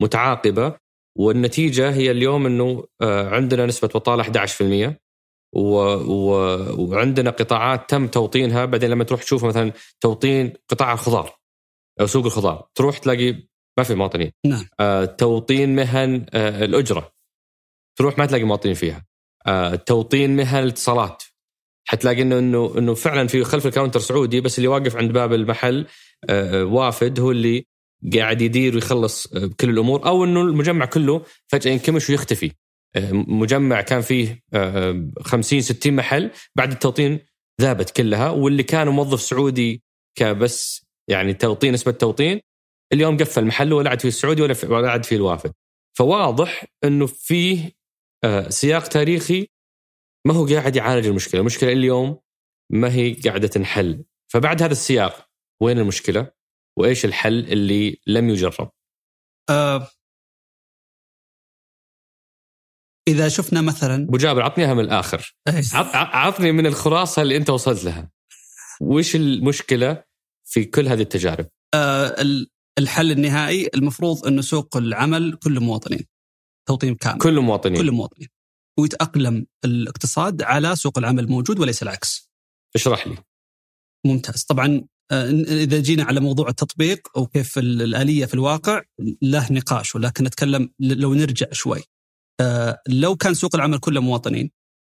متعاقبة 0.01 0.75
والنتيجة 1.17 1.93
هي 1.93 2.11
اليوم 2.11 2.45
إنه 2.45 2.85
آه، 3.01 3.29
عندنا 3.29 3.65
نسبة 3.65 3.87
بطاله 3.87 4.23
11% 4.23 4.95
و... 5.55 5.77
و... 5.95 6.31
وعندنا 6.77 7.29
قطاعات 7.29 7.89
تم 7.89 8.07
توطينها. 8.07 8.65
بعدين 8.65 8.89
لما 8.89 9.03
تروح 9.03 9.23
تشوف 9.23 9.45
مثلا 9.45 9.71
توطين 10.01 10.53
قطاع 10.69 10.93
الخضار 10.93 11.35
أو 12.01 12.07
سوق 12.07 12.25
الخضار 12.25 12.67
تروح 12.75 12.97
تلاقي 12.97 13.35
ما 13.77 13.83
في 13.83 13.95
مواطنين. 13.95 14.31
نعم. 14.45 14.65
آه 14.79 15.05
توطين 15.05 15.75
مهن 15.75 16.25
آه 16.33 16.65
الأجرة. 16.65 17.11
تروح 17.99 18.17
ما 18.17 18.25
تلاقي 18.25 18.43
مواطنين 18.43 18.75
فيها. 18.75 19.05
آه 19.47 19.75
توطين 19.75 20.35
مهن 20.35 20.63
الاتصالات. 20.63 21.23
حتلاقي 21.85 22.21
انه 22.21 22.39
انه 22.39 22.73
إنه 22.77 22.93
فعلا 22.93 23.27
في 23.27 23.43
خلف 23.43 23.65
الكاونتر 23.65 23.99
سعودي 23.99 24.41
بس 24.41 24.57
اللي 24.57 24.67
واقف 24.67 24.95
عند 24.95 25.11
باب 25.11 25.33
المحل 25.33 25.85
آه, 26.29 26.61
آه، 26.61 26.65
وافد 26.65 27.19
هو 27.19 27.31
اللي 27.31 27.65
قاعد 28.15 28.41
يدير 28.41 28.75
ويخلص 28.75 29.33
آه، 29.33 29.49
كل 29.59 29.69
الأمور. 29.69 30.05
أو 30.05 30.23
إنه 30.23 30.41
المجمع 30.41 30.85
كله 30.85 31.21
فجأة 31.47 31.71
ينكمش 31.71 32.09
ويختفي. 32.09 32.51
آه، 32.95 33.11
مجمع 33.11 33.81
كان 33.81 34.01
فيه 34.01 34.43
50 35.21 35.59
آه، 35.59 35.61
60 35.61 35.95
محل 35.95 36.31
بعد 36.55 36.71
التوطين 36.71 37.19
ذابت 37.61 37.89
كلها. 37.89 38.29
واللي 38.29 38.63
كان 38.63 38.87
موظف 38.87 39.21
سعودي 39.21 39.83
كبس 40.15 40.85
يعني 41.07 41.33
توطين 41.33 41.73
نسبة 41.73 41.91
توطين 41.91 42.41
اليوم 42.93 43.17
قفل 43.17 43.45
محله 43.45 43.75
ولا 43.75 43.89
عاد 43.89 43.99
فيه 44.01 44.07
السعودي 44.07 44.41
ولا 44.41 44.55
ولا 44.63 44.91
عاد 44.91 45.05
فيه 45.05 45.15
الوافد 45.15 45.53
فواضح 45.97 46.65
إنه 46.83 47.05
فيه 47.05 47.71
سياق 48.49 48.87
تاريخي 48.87 49.47
ما 50.27 50.33
هو 50.33 50.45
قاعد 50.45 50.75
يعالج 50.75 51.07
المشكلة، 51.07 51.41
المشكلة 51.41 51.71
اليوم 51.71 52.19
ما 52.71 52.93
هي 52.93 53.13
قاعدة 53.13 53.47
تنحل، 53.47 54.03
فبعد 54.33 54.63
هذا 54.63 54.71
السياق 54.71 55.29
وين 55.61 55.79
المشكلة؟ 55.79 56.31
وإيش 56.77 57.05
الحل 57.05 57.39
اللي 57.39 58.01
لم 58.07 58.29
يجرب؟ 58.29 58.71
أه 59.49 59.87
إذا 63.07 63.29
شفنا 63.29 63.61
مثلا 63.61 63.95
أبو 64.03 64.17
جابر 64.17 64.41
عطنيها 64.41 64.73
من 64.73 64.79
الآخر 64.79 65.35
عطني 65.93 66.51
من 66.51 66.65
الخلاصة 66.65 67.21
اللي 67.21 67.37
أنت 67.37 67.49
وصلت 67.49 67.83
لها 67.83 68.11
وش 68.81 69.15
المشكلة 69.15 70.03
في 70.43 70.65
كل 70.65 70.87
هذه 70.87 71.01
التجارب؟ 71.01 71.47
أه 71.73 72.15
الحل 72.79 73.11
النهائي 73.11 73.69
المفروض 73.75 74.27
انه 74.27 74.41
سوق 74.41 74.77
العمل 74.77 75.33
كله 75.43 75.61
مواطنين 75.61 76.05
توطين 76.67 76.95
كامل. 76.95 77.19
كل 77.19 77.39
مواطنين. 77.39 77.77
كل 77.77 77.91
مواطنين. 77.91 78.27
ويتأقلم 78.79 79.45
الاقتصاد 79.65 80.41
على 80.41 80.75
سوق 80.75 80.97
العمل 80.97 81.27
موجود 81.27 81.59
وليس 81.59 81.83
العكس. 81.83 82.31
اشرح 82.75 83.07
لي. 83.07 83.17
ممتاز. 84.05 84.43
طبعا 84.43 84.81
آه، 85.11 85.29
إذا 85.63 85.79
جينا 85.79 86.03
على 86.03 86.19
موضوع 86.19 86.49
التطبيق 86.49 87.17
أو 87.17 87.27
كيف 87.27 87.57
الآلية 87.57 88.25
في 88.25 88.33
الواقع 88.33 88.81
له 89.21 89.51
نقاش 89.51 89.95
ولكن 89.95 90.23
نتكلم 90.23 90.69
لو 90.79 91.13
نرجع 91.13 91.47
شوي. 91.51 91.83
آه، 92.41 92.81
لو 92.87 93.15
كان 93.15 93.33
سوق 93.33 93.55
العمل 93.55 93.79
كله 93.79 94.01
مواطنين 94.01 94.51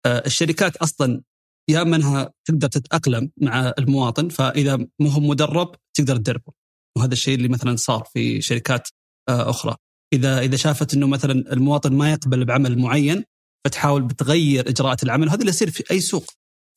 آه، 0.06 0.24
الشركات 0.26 0.76
أصلا 0.76 1.22
يا 1.70 1.84
منها 1.84 2.34
تقدر 2.48 2.68
تتأقلم 2.68 3.32
مع 3.38 3.74
المواطن 3.80 4.30
فإذا 4.30 4.88
مو 5.00 5.10
هو 5.10 5.20
مدرب 5.20 5.76
تقدر 5.98 6.18
تدربه. 6.18 6.54
وهذا 6.98 7.14
الشيء 7.14 7.36
اللي 7.36 7.48
مثلا 7.48 7.76
صار 7.76 8.04
في 8.14 8.42
شركات 8.42 8.88
أخرى. 9.30 9.76
إذا 10.14 10.40
إذا 10.40 10.56
شافت 10.56 10.94
إنه 10.94 11.08
مثلا 11.08 11.54
المواطن 11.54 11.94
ما 11.94 12.12
يقبل 12.12 12.46
بعمل 12.46 12.80
معين 12.80 13.24
فتحاول 13.66 14.02
بتغير 14.02 14.70
إجراءات 14.70 15.04
العمل 15.04 15.28
وهذا 15.28 15.40
اللي 15.40 15.50
يصير 15.50 15.72
في 15.72 15.84
أي 15.92 16.00
سوق. 16.00 16.26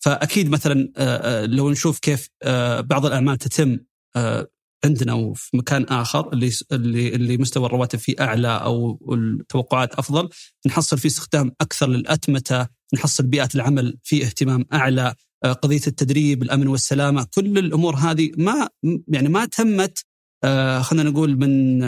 فأكيد 0.05 0.49
مثلا 0.51 0.93
آه، 0.97 1.43
آه، 1.43 1.47
لو 1.47 1.71
نشوف 1.71 1.99
كيف 1.99 2.29
آه، 2.43 2.81
بعض 2.81 3.07
الأعمال 3.07 3.39
تتم 3.39 3.79
عندنا 4.85 5.12
وفي 5.14 5.57
مكان 5.57 5.83
آخر 5.85 6.33
اللي 6.33 6.51
اللي 6.73 7.09
اللي 7.09 7.37
مستوى 7.37 7.66
الرواتب 7.66 7.99
فيه 7.99 8.14
أعلى 8.21 8.49
أو 8.49 8.99
التوقعات 9.12 9.95
أفضل 9.95 10.29
نحصل 10.66 10.99
فيه 10.99 11.09
استخدام 11.09 11.53
أكثر 11.61 11.89
للأتمتة 11.89 12.66
نحصل 12.95 13.27
بيئة 13.27 13.49
العمل 13.55 13.99
فيه 14.03 14.25
اهتمام 14.25 14.64
أعلى 14.73 15.14
قضية 15.45 15.81
التدريب 15.87 16.43
الأمن 16.43 16.69
والسلامة 16.69 17.27
كل 17.35 17.59
الأمور 17.59 17.95
هذه 17.95 18.31
ما 18.37 18.69
يعني 19.09 19.29
ما 19.29 19.45
تمت 19.45 20.05
خلينا 20.82 21.11
نقول 21.11 21.36
من 21.36 21.82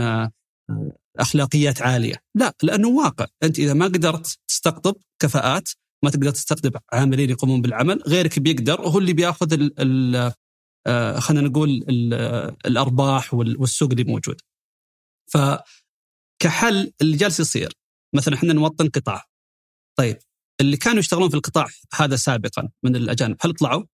أخلاقيات 1.18 1.82
عالية. 1.82 2.14
لا 2.34 2.54
لأنه 2.62 2.88
واقع. 2.88 3.26
أنت 3.42 3.58
إذا 3.58 3.74
ما 3.74 3.84
قدرت 3.84 4.38
تستقطب 4.48 4.96
كفاءات 5.22 5.68
ما 6.04 6.10
تقدر 6.10 6.30
تستقطب 6.30 6.76
عاملين 6.92 7.30
يقومون 7.30 7.62
بالعمل 7.62 8.02
غيرك 8.06 8.38
بيقدر 8.38 8.80
وهو 8.80 8.98
اللي 8.98 9.12
بيأخذ 9.12 9.68
آه، 10.86 11.18
خلينا 11.18 11.48
نقول 11.48 11.84
ال 11.88 12.14
الأرباح 12.66 13.34
والسوق 13.34 13.90
اللي 13.90 14.04
موجود. 14.04 14.40
فكحل 15.32 16.92
اللي 17.00 17.16
جالس 17.16 17.40
يصير. 17.40 17.72
مثلا 18.14 18.34
إحنا 18.34 18.52
نوطن 18.52 18.88
قطاع. 18.88 19.24
طيب 19.98 20.18
اللي 20.60 20.76
كانوا 20.76 20.98
يشتغلون 20.98 21.28
في 21.28 21.36
القطاع 21.36 21.66
هذا 21.94 22.16
سابقا 22.16 22.68
من 22.84 22.96
الأجانب 22.96 23.36
هل 23.40 23.52
طلعوا؟ 23.52 23.84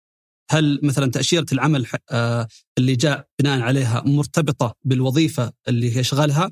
هل 0.50 0.80
مثلا 0.82 1.10
تأشيرة 1.10 1.46
العمل 1.52 1.86
آه، 2.10 2.48
اللي 2.78 2.96
جاء 2.96 3.26
بناء 3.40 3.60
عليها 3.60 4.02
مرتبطة 4.06 4.74
بالوظيفة 4.84 5.52
اللي 5.68 5.98
يشغلها 5.98 6.50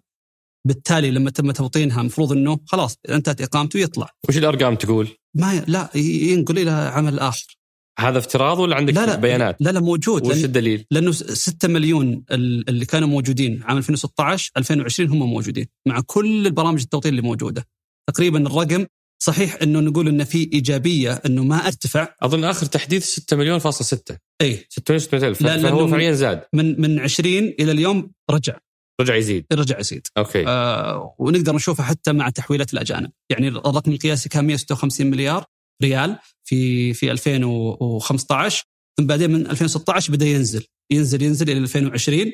بالتالي 0.66 1.10
لما 1.10 1.30
تم 1.30 1.50
توطينها 1.50 2.00
المفروض 2.00 2.32
إنه 2.32 2.58
خلاص 2.66 2.98
انتهت 3.08 3.40
إقامته 3.40 3.78
يطلع. 3.78 4.10
وش 4.28 4.38
الأرقام 4.38 4.74
تقول؟ 4.74 5.08
ما 5.36 5.54
ي... 5.54 5.64
لا 5.68 5.90
ينقل 5.96 6.58
إلى 6.58 6.70
عمل 6.70 7.18
آخر. 7.18 7.58
هذا 7.98 8.18
افتراض 8.18 8.58
ولا 8.58 8.76
عندك 8.76 8.94
لا 8.94 9.06
لا 9.06 9.16
بيانات؟ 9.16 9.56
لا 9.60 9.70
لا 9.70 9.80
موجود 9.80 10.26
وش 10.26 10.44
الدليل؟ 10.44 10.86
لأنه 10.90 11.12
6 11.12 11.68
مليون 11.68 12.24
اللي 12.30 12.86
كانوا 12.86 13.08
موجودين 13.08 13.62
عام 13.62 13.76
2016 13.76 14.50
2020 14.56 15.10
هم 15.10 15.30
موجودين 15.30 15.66
مع 15.86 16.00
كل 16.06 16.46
البرامج 16.46 16.80
التوطين 16.80 17.10
اللي 17.10 17.22
موجودة. 17.22 17.64
تقريبا 18.10 18.46
الرقم 18.46 18.86
صحيح 19.24 19.58
أنه 19.62 19.80
نقول 19.80 20.08
انه 20.08 20.24
في 20.24 20.50
إيجابية 20.52 21.12
أنه 21.12 21.44
ما 21.44 21.66
أرتفع. 21.66 22.08
أظن 22.22 22.44
آخر 22.44 22.66
تحديث 22.66 23.04
6 23.04 23.36
مليون 23.36 23.58
فاصل 23.58 23.84
6 23.84 24.18
اي 24.40 24.66
6 24.68 24.82
مليون 24.90 25.06
600 25.06 25.28
ألف. 25.28 25.42
فهو 25.42 25.88
فعليا 25.88 26.12
زاد. 26.12 26.42
من 26.52 26.80
من 26.80 27.00
20 27.00 27.38
إلى 27.38 27.72
اليوم 27.72 28.12
رجع. 28.30 28.58
رجع 29.00 29.14
يزيد. 29.14 29.44
رجع 29.52 29.78
يزيد. 29.78 30.06
أوكي. 30.18 30.46
آه 30.46 31.14
ونقدر 31.18 31.54
نشوفه 31.54 31.84
حتى 31.84 32.12
مع 32.12 32.30
تحويلات 32.30 32.74
الأجانب. 32.74 33.10
يعني 33.30 33.48
الرقم 33.48 33.92
القياسي 33.92 34.28
كان 34.28 34.44
156 34.44 35.10
مليار 35.10 35.44
ريال 35.82 36.18
في 36.44 36.94
في 36.94 37.10
2015 37.10 38.64
ثم 38.98 39.06
بعدين 39.06 39.30
من 39.30 39.46
2016 39.46 40.12
بدأ 40.12 40.26
ينزل. 40.26 40.66
ينزل 40.92 41.22
ينزل 41.22 41.50
إلى 41.50 41.58
2020 41.58 42.32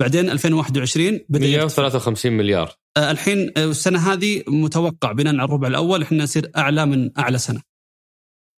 بعدين 0.00 0.30
2021 0.30 1.20
بدأ 1.28 1.46
153 1.46 2.32
مليار. 2.32 2.81
الحين 2.98 3.52
آه، 3.56 3.64
السنة 3.64 4.12
هذه 4.12 4.42
متوقع 4.48 5.12
بناء 5.12 5.34
على 5.34 5.44
الربع 5.44 5.68
الأول 5.68 6.02
إحنا 6.02 6.22
نصير 6.22 6.50
أعلى 6.56 6.86
من 6.86 7.10
أعلى 7.18 7.38
سنة. 7.38 7.62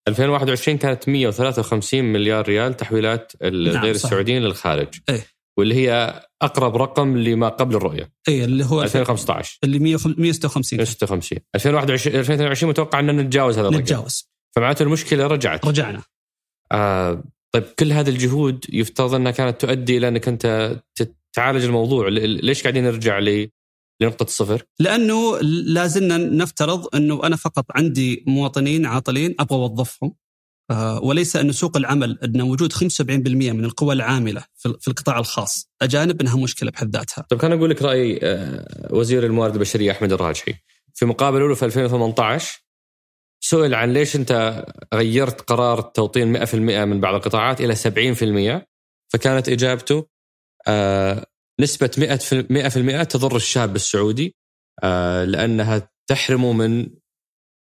2021 0.08 0.78
كانت 0.78 1.08
153 1.08 2.04
مليار 2.04 2.48
ريال 2.48 2.76
تحويلات 2.76 3.32
الغير 3.42 3.74
نعم 3.74 3.86
السعوديين 3.86 4.42
للخارج. 4.42 4.88
إيه. 5.08 5.26
واللي 5.58 5.74
هي 5.74 6.22
أقرب 6.42 6.76
رقم 6.76 7.18
لما 7.18 7.48
قبل 7.48 7.76
الرؤية. 7.76 8.12
اي 8.28 8.44
اللي 8.44 8.64
هو 8.64 8.82
2015 8.82 9.58
اللي 9.64 9.78
156 9.78 10.78
156 10.78 11.38
2021 11.54 12.16
2022 12.16 12.70
متوقع 12.70 13.00
إن 13.00 13.16
نتجاوز 13.16 13.58
هذا 13.58 13.68
الرقم. 13.68 13.82
نتجاوز. 13.82 14.30
فمعناته 14.56 14.82
المشكلة 14.82 15.26
رجعت. 15.26 15.66
رجعنا. 15.66 16.02
آه 16.72 17.24
طيب 17.54 17.64
كل 17.78 17.92
هذه 17.92 18.08
الجهود 18.08 18.64
يفترض 18.72 19.14
أنها 19.14 19.32
كانت 19.32 19.60
تؤدي 19.60 19.96
إلى 19.96 20.08
أنك 20.08 20.28
أنت 20.28 20.76
تعالج 21.32 21.64
الموضوع. 21.64 22.08
ليش 22.08 22.62
قاعدين 22.62 22.84
نرجع 22.84 23.18
ل 23.18 23.48
لنقطة 24.00 24.22
الصفر؟ 24.22 24.62
لأنه 24.78 25.38
لازلنا 25.66 26.16
نفترض 26.16 26.96
أنه 26.96 27.26
أنا 27.26 27.36
فقط 27.36 27.64
عندي 27.70 28.24
مواطنين 28.26 28.86
عاطلين 28.86 29.34
أبغى 29.40 29.58
أوظفهم 29.58 30.14
آه، 30.70 31.00
وليس 31.02 31.36
أن 31.36 31.52
سوق 31.52 31.76
العمل 31.76 32.18
أن 32.24 32.42
وجود 32.42 32.72
75% 32.72 33.52
من 33.52 33.64
القوى 33.64 33.94
العاملة 33.94 34.44
في 34.54 34.88
القطاع 34.88 35.18
الخاص. 35.18 35.70
أجانب 35.82 36.20
أنها 36.20 36.36
مشكلة 36.36 36.70
بحد 36.70 36.96
ذاتها. 36.96 37.26
طيب 37.28 37.40
خليني 37.40 37.56
أقول 37.56 37.70
لك 37.70 37.82
رأي 37.82 38.20
آه، 38.22 38.88
وزير 38.90 39.26
الموارد 39.26 39.54
البشرية 39.54 39.90
أحمد 39.90 40.12
الراجحي. 40.12 40.54
في 40.94 41.06
مقابلة 41.06 41.48
له 41.48 41.54
في 41.54 41.64
2018 41.64 42.64
سئل 43.40 43.74
عن 43.74 43.92
ليش 43.92 44.16
أنت 44.16 44.64
غيرت 44.94 45.40
قرار 45.40 45.78
التوطين 45.78 46.32
100% 46.32 46.54
من 46.84 47.00
بعض 47.00 47.14
القطاعات 47.14 47.60
إلى 47.60 47.74
70% 47.76 48.66
فكانت 49.12 49.48
إجابته 49.48 50.06
آه، 50.66 51.26
نسبة 51.60 51.90
100% 53.02 53.06
تضر 53.06 53.36
الشاب 53.36 53.76
السعودي 53.76 54.34
لأنها 55.26 55.90
تحرمه 56.10 56.52
من 56.52 56.90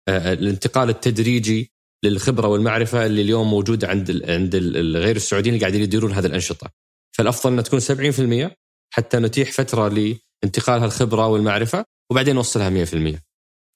الانتقال 0.09 0.89
التدريجي 0.89 1.71
للخبرة 2.05 2.47
والمعرفة 2.47 3.05
اللي 3.05 3.21
اليوم 3.21 3.49
موجوده 3.49 3.87
عند 3.87 4.29
عند 4.29 4.55
الغير 4.55 5.15
السعوديين 5.15 5.53
اللي 5.53 5.65
قاعدين 5.65 5.81
يديرون 5.81 6.11
هذه 6.11 6.25
الأنشطة. 6.25 6.69
فالأفضل 7.17 7.51
إنها 7.51 7.63
تكون 7.63 7.79
70% 7.79 8.55
حتى 8.93 9.17
نتيح 9.17 9.51
فترة 9.51 9.87
لانتقال 9.87 10.81
هالخبره 10.81 11.27
والمعرفة 11.27 11.85
وبعدين 12.11 12.35
نوصلها 12.35 12.69
100%. 12.69 13.19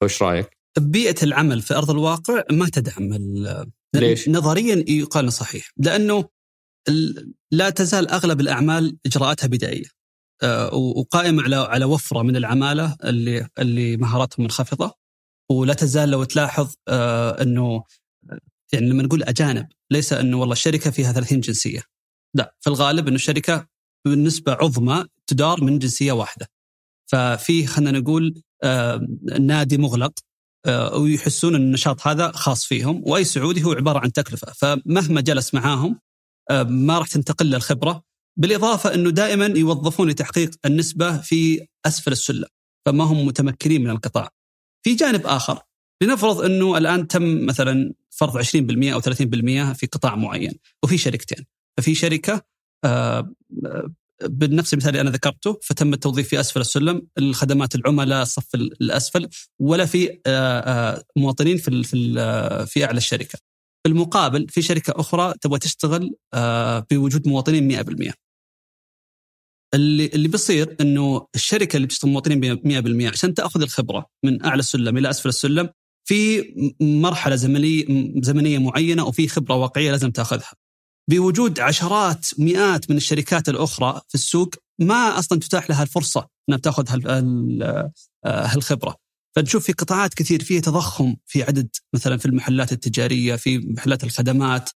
فايش 0.01 0.23
رأيك؟ 0.23 0.57
بيئة 0.79 1.23
العمل 1.23 1.61
في 1.61 1.75
أرض 1.75 1.89
الواقع 1.89 2.43
ما 2.51 2.69
تدعم 2.69 3.13
ليش؟ 3.95 4.29
نظريا 4.29 4.85
يقال 4.87 5.33
صحيح 5.33 5.71
لأنه 5.77 6.29
لا 7.51 7.69
تزال 7.69 8.07
أغلب 8.07 8.41
الأعمال 8.41 8.97
إجراءاتها 9.05 9.47
بدائية. 9.47 9.85
آه، 10.43 10.75
وقائمه 10.75 11.43
على 11.43 11.55
على 11.55 11.85
وفرة 11.85 12.21
من 12.21 12.35
العمالة 12.35 12.97
اللي 13.03 13.49
اللي 13.59 13.97
مهاراتهم 13.97 14.43
منخفضة. 14.43 14.93
ولا 15.51 15.73
تزال 15.73 16.09
لو 16.09 16.23
تلاحظ 16.23 16.73
آه، 16.87 17.41
إنه 17.41 17.83
يعني 18.73 18.89
لما 18.89 19.03
نقول 19.03 19.23
أجانب 19.23 19.67
ليس 19.91 20.13
إنه 20.13 20.37
والله 20.37 20.53
الشركة 20.53 20.91
فيها 20.91 21.11
30 21.13 21.39
جنسية. 21.39 21.83
لا 22.35 22.55
في 22.61 22.69
الغالب 22.69 23.07
إنه 23.07 23.15
الشركة 23.15 23.67
بالنسبة 24.05 24.53
عظمى 24.53 25.05
تدار 25.27 25.63
من 25.63 25.79
جنسية 25.79 26.11
واحدة. 26.11 26.47
ففي 27.11 27.67
خلينا 27.67 27.99
نقول 27.99 28.41
آه 28.63 29.07
نادي 29.39 29.77
مغلق 29.77 30.19
ويحسون 30.95 31.55
إن 31.55 31.61
النشاط 31.61 32.07
هذا 32.07 32.31
خاص 32.31 32.65
فيهم 32.65 33.01
وأي 33.05 33.23
سعودي 33.23 33.63
هو 33.63 33.71
عبارة 33.71 33.99
عن 33.99 34.11
تكلفة. 34.11 34.53
فمهما 34.53 35.21
جلس 35.21 35.53
معاهم 35.53 35.99
ما 36.67 36.99
راح 36.99 37.07
تنتقل 37.07 37.55
الخبرة 37.55 38.04
بالإضافة 38.37 38.93
أنه 38.93 39.09
دائما 39.09 39.45
يوظفون 39.45 40.09
لتحقيق 40.09 40.51
النسبة 40.65 41.17
في 41.17 41.67
أسفل 41.85 42.11
السلم 42.11 42.47
فما 42.85 43.03
هم 43.03 43.25
متمكنين 43.25 43.83
من 43.83 43.89
القطاع. 43.89 44.29
في 44.85 44.95
جانب 44.95 45.27
آخر 45.27 45.61
لنفرض 46.03 46.41
أنه 46.41 46.77
الآن 46.77 47.07
تم 47.07 47.45
مثلا 47.45 47.93
فرض 48.09 48.37
20% 48.37 48.93
أو 48.93 49.01
30% 49.01 49.73
في 49.73 49.87
قطاع 49.91 50.15
معين 50.15 50.53
وفي 50.83 50.97
شركتين 50.97 51.45
ففي 51.77 51.95
شركة 51.95 52.41
آه، 52.85 53.33
بنفس 54.23 54.73
المثال 54.73 54.89
اللي 54.89 55.01
أنا 55.01 55.09
ذكرته 55.09 55.59
فتم 55.61 55.93
التوظيف 55.93 56.27
في 56.27 56.39
أسفل 56.39 56.61
السلم 56.61 57.07
الخدمات 57.17 57.75
العملاء 57.75 58.21
الصف 58.21 58.55
الأسفل 58.55 59.29
ولا 59.59 59.85
في 59.85 60.19
آه، 60.27 60.59
آه، 60.59 61.03
مواطنين 61.15 61.57
في 61.57 61.83
في 61.83 62.65
في 62.67 62.85
أعلى 62.85 62.97
الشركة. 62.97 63.39
بالمقابل 63.85 64.47
في 64.49 64.61
شركة 64.61 64.93
أخرى 64.95 65.33
تبغى 65.41 65.59
تشتغل 65.59 66.15
بوجود 66.91 67.27
مواطنين 67.27 67.67
100%. 67.67 68.24
اللي 69.75 70.05
اللي 70.05 70.27
بيصير 70.27 70.75
إنه 70.81 71.27
الشركة 71.35 71.75
اللي 71.75 71.87
بتشتغل 71.87 72.11
مواطنين 72.11 72.57
100% 73.09 73.11
عشان 73.11 73.33
تأخذ 73.33 73.61
الخبرة 73.61 74.05
من 74.25 74.45
أعلى 74.45 74.59
السلم 74.59 74.97
إلى 74.97 75.09
أسفل 75.09 75.29
السلم 75.29 75.69
في 76.07 76.43
مرحلة 76.81 77.35
زمنية 77.35 77.85
زمنية 78.21 78.57
معينة 78.57 79.05
وفي 79.05 79.27
خبرة 79.27 79.55
واقعية 79.55 79.91
لازم 79.91 80.11
تأخذها. 80.11 80.51
بوجود 81.09 81.59
عشرات 81.59 82.27
مئات 82.39 82.89
من 82.91 82.97
الشركات 82.97 83.49
الأخرى 83.49 84.01
في 84.07 84.15
السوق 84.15 84.55
ما 84.79 85.19
أصلا 85.19 85.39
تتاح 85.39 85.69
لها 85.69 85.83
الفرصة 85.83 86.27
إنها 86.49 86.59
تاخذ 86.59 86.85
هالخبرة. 88.25 88.95
فنشوف 89.35 89.65
في 89.65 89.73
قطاعات 89.73 90.13
كثير 90.13 90.43
فيها 90.43 90.61
تضخم 90.61 91.15
في 91.25 91.43
عدد 91.43 91.69
مثلا 91.93 92.17
في 92.17 92.25
المحلات 92.25 92.71
التجارية 92.71 93.35
في 93.35 93.57
محلات 93.57 94.03
الخدمات 94.03 94.69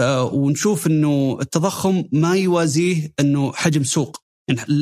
آه، 0.00 0.24
ونشوف 0.24 0.86
إنه 0.86 1.38
التضخم 1.40 2.04
ما 2.12 2.36
يوازيه 2.36 3.12
إنه 3.20 3.52
حجم 3.52 3.84
سوق 3.84 4.23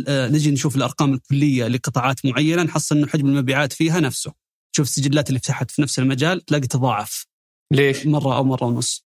نجي 0.08 0.50
نشوف 0.50 0.76
الأرقام 0.76 1.14
الكلية 1.14 1.68
لقطاعات 1.68 2.26
معينة 2.26 2.62
نحصل 2.62 2.96
إنه 2.96 3.06
حجم 3.06 3.26
المبيعات 3.26 3.72
فيها 3.72 4.00
نفسه 4.00 4.32
تشوف 4.74 4.86
السجلات 4.86 5.28
اللي 5.28 5.40
فتحت 5.40 5.70
في 5.70 5.82
نفس 5.82 5.98
المجال 5.98 6.40
تلاقي 6.40 6.66
تضاعف 6.66 7.26
ليش؟ 7.72 8.06
مرة 8.06 8.36
أو 8.36 8.44
مرة 8.44 8.64
ونص. 8.64 9.06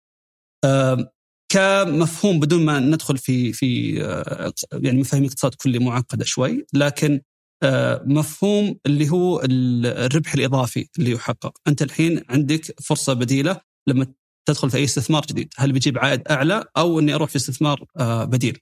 آه 0.65 1.13
كمفهوم 1.53 2.41
بدون 2.41 2.65
ما 2.65 2.81
ندخل 2.81 3.19
في 3.19 3.53
في 3.53 4.03
آه 4.05 4.53
يعني 4.73 5.01
مفاهيم 5.01 5.25
اقتصاد 5.25 5.55
كلي 5.55 5.79
معقدة 5.79 6.25
شوي 6.25 6.67
لكن 6.75 7.21
آه، 7.63 8.03
مفهوم 8.07 8.79
اللي 8.87 9.11
هو 9.11 9.43
الربح 9.45 10.35
الإضافي 10.35 10.89
اللي 10.99 11.11
يحقق، 11.11 11.59
أنت 11.69 11.83
الحين 11.83 12.23
عندك 12.29 12.81
فرصة 12.83 13.13
بديلة 13.13 13.61
لما 13.89 14.07
تدخل 14.49 14.71
في 14.71 14.77
أي 14.77 14.85
استثمار 14.85 15.23
جديد، 15.23 15.53
هل 15.57 15.73
بيجيب 15.73 15.99
عائد 15.99 16.29
أعلى 16.29 16.65
أو 16.77 16.99
إني 16.99 17.15
أروح 17.15 17.31
في 17.31 17.37
استثمار 17.37 17.85
آه، 17.97 18.25
بديل؟ 18.25 18.59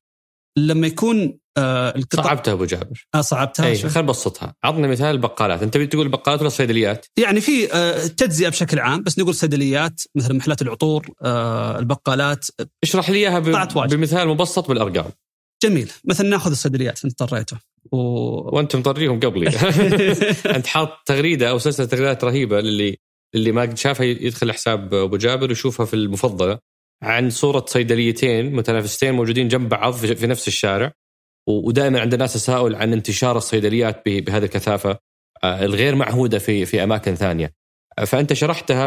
لما 0.66 0.86
يكون 0.86 1.38
آه 1.58 1.96
القطع 1.96 2.22
صعبتها 2.22 2.52
أبو 2.52 2.64
جابر. 2.64 3.06
آه 3.14 3.20
صعبتها. 3.20 3.66
اي 3.66 3.76
خل 3.76 4.02
نبسطها 4.02 4.54
عطنا 4.64 4.88
مثال 4.88 5.06
البقالات 5.06 5.62
أنت 5.62 5.76
بتقول 5.76 6.06
البقالات 6.06 6.40
ولا 6.40 6.46
الصيدليات 6.46 7.06
يعني 7.16 7.40
في 7.40 7.72
آه 7.74 8.06
تجزئة 8.06 8.48
بشكل 8.48 8.78
عام 8.78 9.02
بس 9.02 9.18
نقول 9.18 9.34
صيدليات 9.34 10.00
مثل 10.14 10.34
محلات 10.34 10.62
العطور 10.62 11.06
آه 11.22 11.78
البقالات. 11.78 12.46
اشرح 12.82 13.10
لي 13.10 13.18
إياها 13.18 13.38
ب... 13.38 13.44
بمثال 13.90 14.28
مبسط 14.28 14.68
بالأرقام. 14.68 15.10
جميل. 15.62 15.90
مثلا 16.04 16.28
ناخذ 16.28 16.50
الصيدليات 16.50 17.04
أنت 17.04 17.22
اضطريته 17.22 17.56
و... 17.92 17.96
وانت 18.56 18.76
مضريهم 18.76 19.20
قبلي. 19.20 19.48
أنت 20.56 20.66
حاط 20.66 20.90
تغريدة 21.06 21.50
أو 21.50 21.58
سلسلة 21.58 21.86
تغريدات 21.86 22.24
رهيبة 22.24 22.60
للي 22.60 22.96
اللي 23.34 23.52
ما 23.52 23.74
شافها 23.74 24.06
يدخل 24.06 24.52
حساب 24.52 24.94
أبو 24.94 25.16
جابر 25.16 25.48
ويشوفها 25.48 25.86
في 25.86 25.94
المفضلة. 25.94 26.58
عن 27.02 27.30
صورة 27.30 27.64
صيدليتين 27.68 28.52
متنافستين 28.52 29.14
موجودين 29.14 29.48
جنب 29.48 29.68
بعض 29.68 29.92
في 29.92 30.26
نفس 30.26 30.48
الشارع 30.48 30.92
ودائما 31.48 32.00
عند 32.00 32.12
الناس 32.12 32.32
تساؤل 32.32 32.74
عن 32.74 32.92
انتشار 32.92 33.36
الصيدليات 33.36 34.02
بهذه 34.06 34.44
الكثافة 34.44 34.98
آه، 35.44 35.64
الغير 35.64 35.94
معهودة 35.94 36.38
في 36.38 36.66
في 36.66 36.84
أماكن 36.84 37.14
ثانية. 37.14 37.54
فأنت 38.06 38.32
شرحتها 38.32 38.86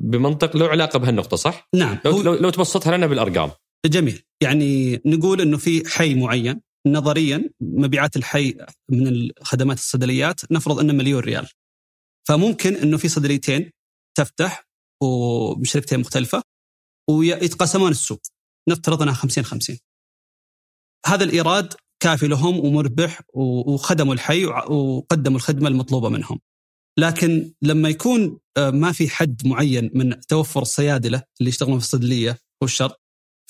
بمنطق 0.00 0.56
له 0.56 0.68
علاقة 0.68 0.98
بهالنقطة 0.98 1.36
صح؟ 1.36 1.68
نعم 1.74 1.98
لو, 2.04 2.22
لو, 2.22 2.34
لو 2.34 2.50
تبسطها 2.50 2.96
لنا 2.96 3.06
بالأرقام. 3.06 3.50
جميل 3.86 4.22
يعني 4.42 5.00
نقول 5.06 5.40
إنه 5.40 5.56
في 5.56 5.82
حي 5.88 6.14
معين 6.14 6.60
نظريا 6.86 7.50
مبيعات 7.60 8.16
الحي 8.16 8.56
من 8.88 9.30
خدمات 9.42 9.76
الصيدليات 9.76 10.52
نفرض 10.52 10.80
إنه 10.80 10.92
مليون 10.92 11.20
ريال. 11.20 11.48
فممكن 12.28 12.74
إنه 12.74 12.96
في 12.96 13.08
صيدليتين 13.08 13.70
تفتح 14.18 14.68
وبشركتين 15.02 16.00
مختلفة 16.00 16.42
ويتقاسمون 17.16 17.90
السوق 17.90 18.22
نفترض 18.68 19.02
انها 19.02 19.14
50 19.14 19.44
50 19.44 19.78
هذا 21.06 21.24
الإيراد 21.24 21.74
كافي 22.02 22.28
لهم 22.28 22.58
ومربح 22.64 23.20
وخدموا 23.34 24.14
الحي 24.14 24.46
وقدموا 24.46 25.36
الخدمة 25.36 25.68
المطلوبة 25.68 26.08
منهم. 26.08 26.40
لكن 26.98 27.54
لما 27.62 27.88
يكون 27.88 28.38
آه، 28.56 28.70
ما 28.70 28.92
في 28.92 29.08
حد 29.08 29.46
معين 29.46 29.90
من 29.94 30.20
توفر 30.20 30.62
الصيادلة 30.62 31.22
اللي 31.40 31.48
يشتغلون 31.48 31.78
في 31.78 31.84
الصيدلية 31.84 32.38
والشر 32.62 32.92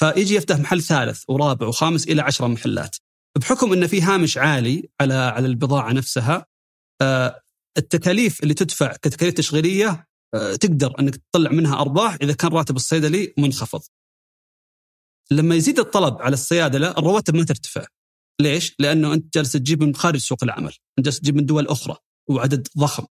فيجي 0.00 0.34
يفتح 0.34 0.58
محل 0.58 0.82
ثالث 0.82 1.22
ورابع 1.28 1.66
وخامس 1.66 2.08
إلى 2.08 2.22
عشرة 2.22 2.46
محلات. 2.46 2.96
بحكم 3.38 3.72
إن 3.72 3.86
في 3.86 4.02
هامش 4.02 4.38
عالي 4.38 4.90
على 5.00 5.14
على 5.14 5.46
البضاعة 5.46 5.92
نفسها 5.92 6.46
آه، 7.02 7.42
التكاليف 7.78 8.42
اللي 8.42 8.54
تدفع 8.54 8.92
كتكاليف 8.92 9.34
تشغيلية 9.34 10.06
تقدر 10.32 11.00
أنك 11.00 11.16
تطلع 11.16 11.50
منها 11.50 11.80
أرباح 11.80 12.16
إذا 12.22 12.32
كان 12.32 12.52
راتب 12.52 12.76
الصيدلي 12.76 13.34
منخفض. 13.38 13.82
لما 15.30 15.54
يزيد 15.54 15.78
الطلب 15.78 16.22
على 16.22 16.34
الصيادلة 16.34 16.90
الرواتب 16.90 17.36
ما 17.36 17.44
ترتفع. 17.44 17.86
ليش؟ 18.40 18.74
لأنه 18.78 19.14
أنت 19.14 19.34
جالس 19.34 19.52
تجيب 19.52 19.82
من 19.82 19.94
خارج 19.94 20.20
سوق 20.20 20.44
العمل، 20.44 20.72
أنت 20.98 21.04
جالس 21.04 21.20
تجيب 21.20 21.36
من 21.36 21.46
دول 21.46 21.66
أخرى 21.66 21.96
وعدد 22.30 22.68
ضخم. 22.78 23.06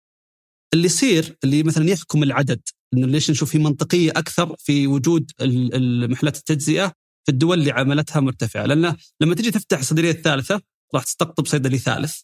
اللي 0.74 0.86
يصير 0.86 1.36
اللي 1.44 1.62
مثلا 1.62 1.90
يحكم 1.90 2.22
العدد 2.22 2.60
إنه 2.94 3.06
ليش 3.06 3.30
نشوف 3.30 3.50
في 3.50 3.58
منطقية 3.58 4.10
أكثر 4.10 4.56
في 4.58 4.86
وجود 4.86 5.30
المحلات 5.40 6.36
التجزئة 6.36 6.92
في 7.26 7.32
الدول 7.32 7.58
اللي 7.58 7.70
عملتها 7.70 8.20
مرتفعة، 8.20 8.66
لأن 8.66 8.96
لما 9.20 9.34
تجي 9.34 9.50
تفتح 9.50 9.78
الصيدليه 9.78 10.10
الثالثه 10.10 10.60
راح 10.94 11.04
تستقطب 11.04 11.46
صيدلي 11.46 11.78
ثالث 11.78 12.20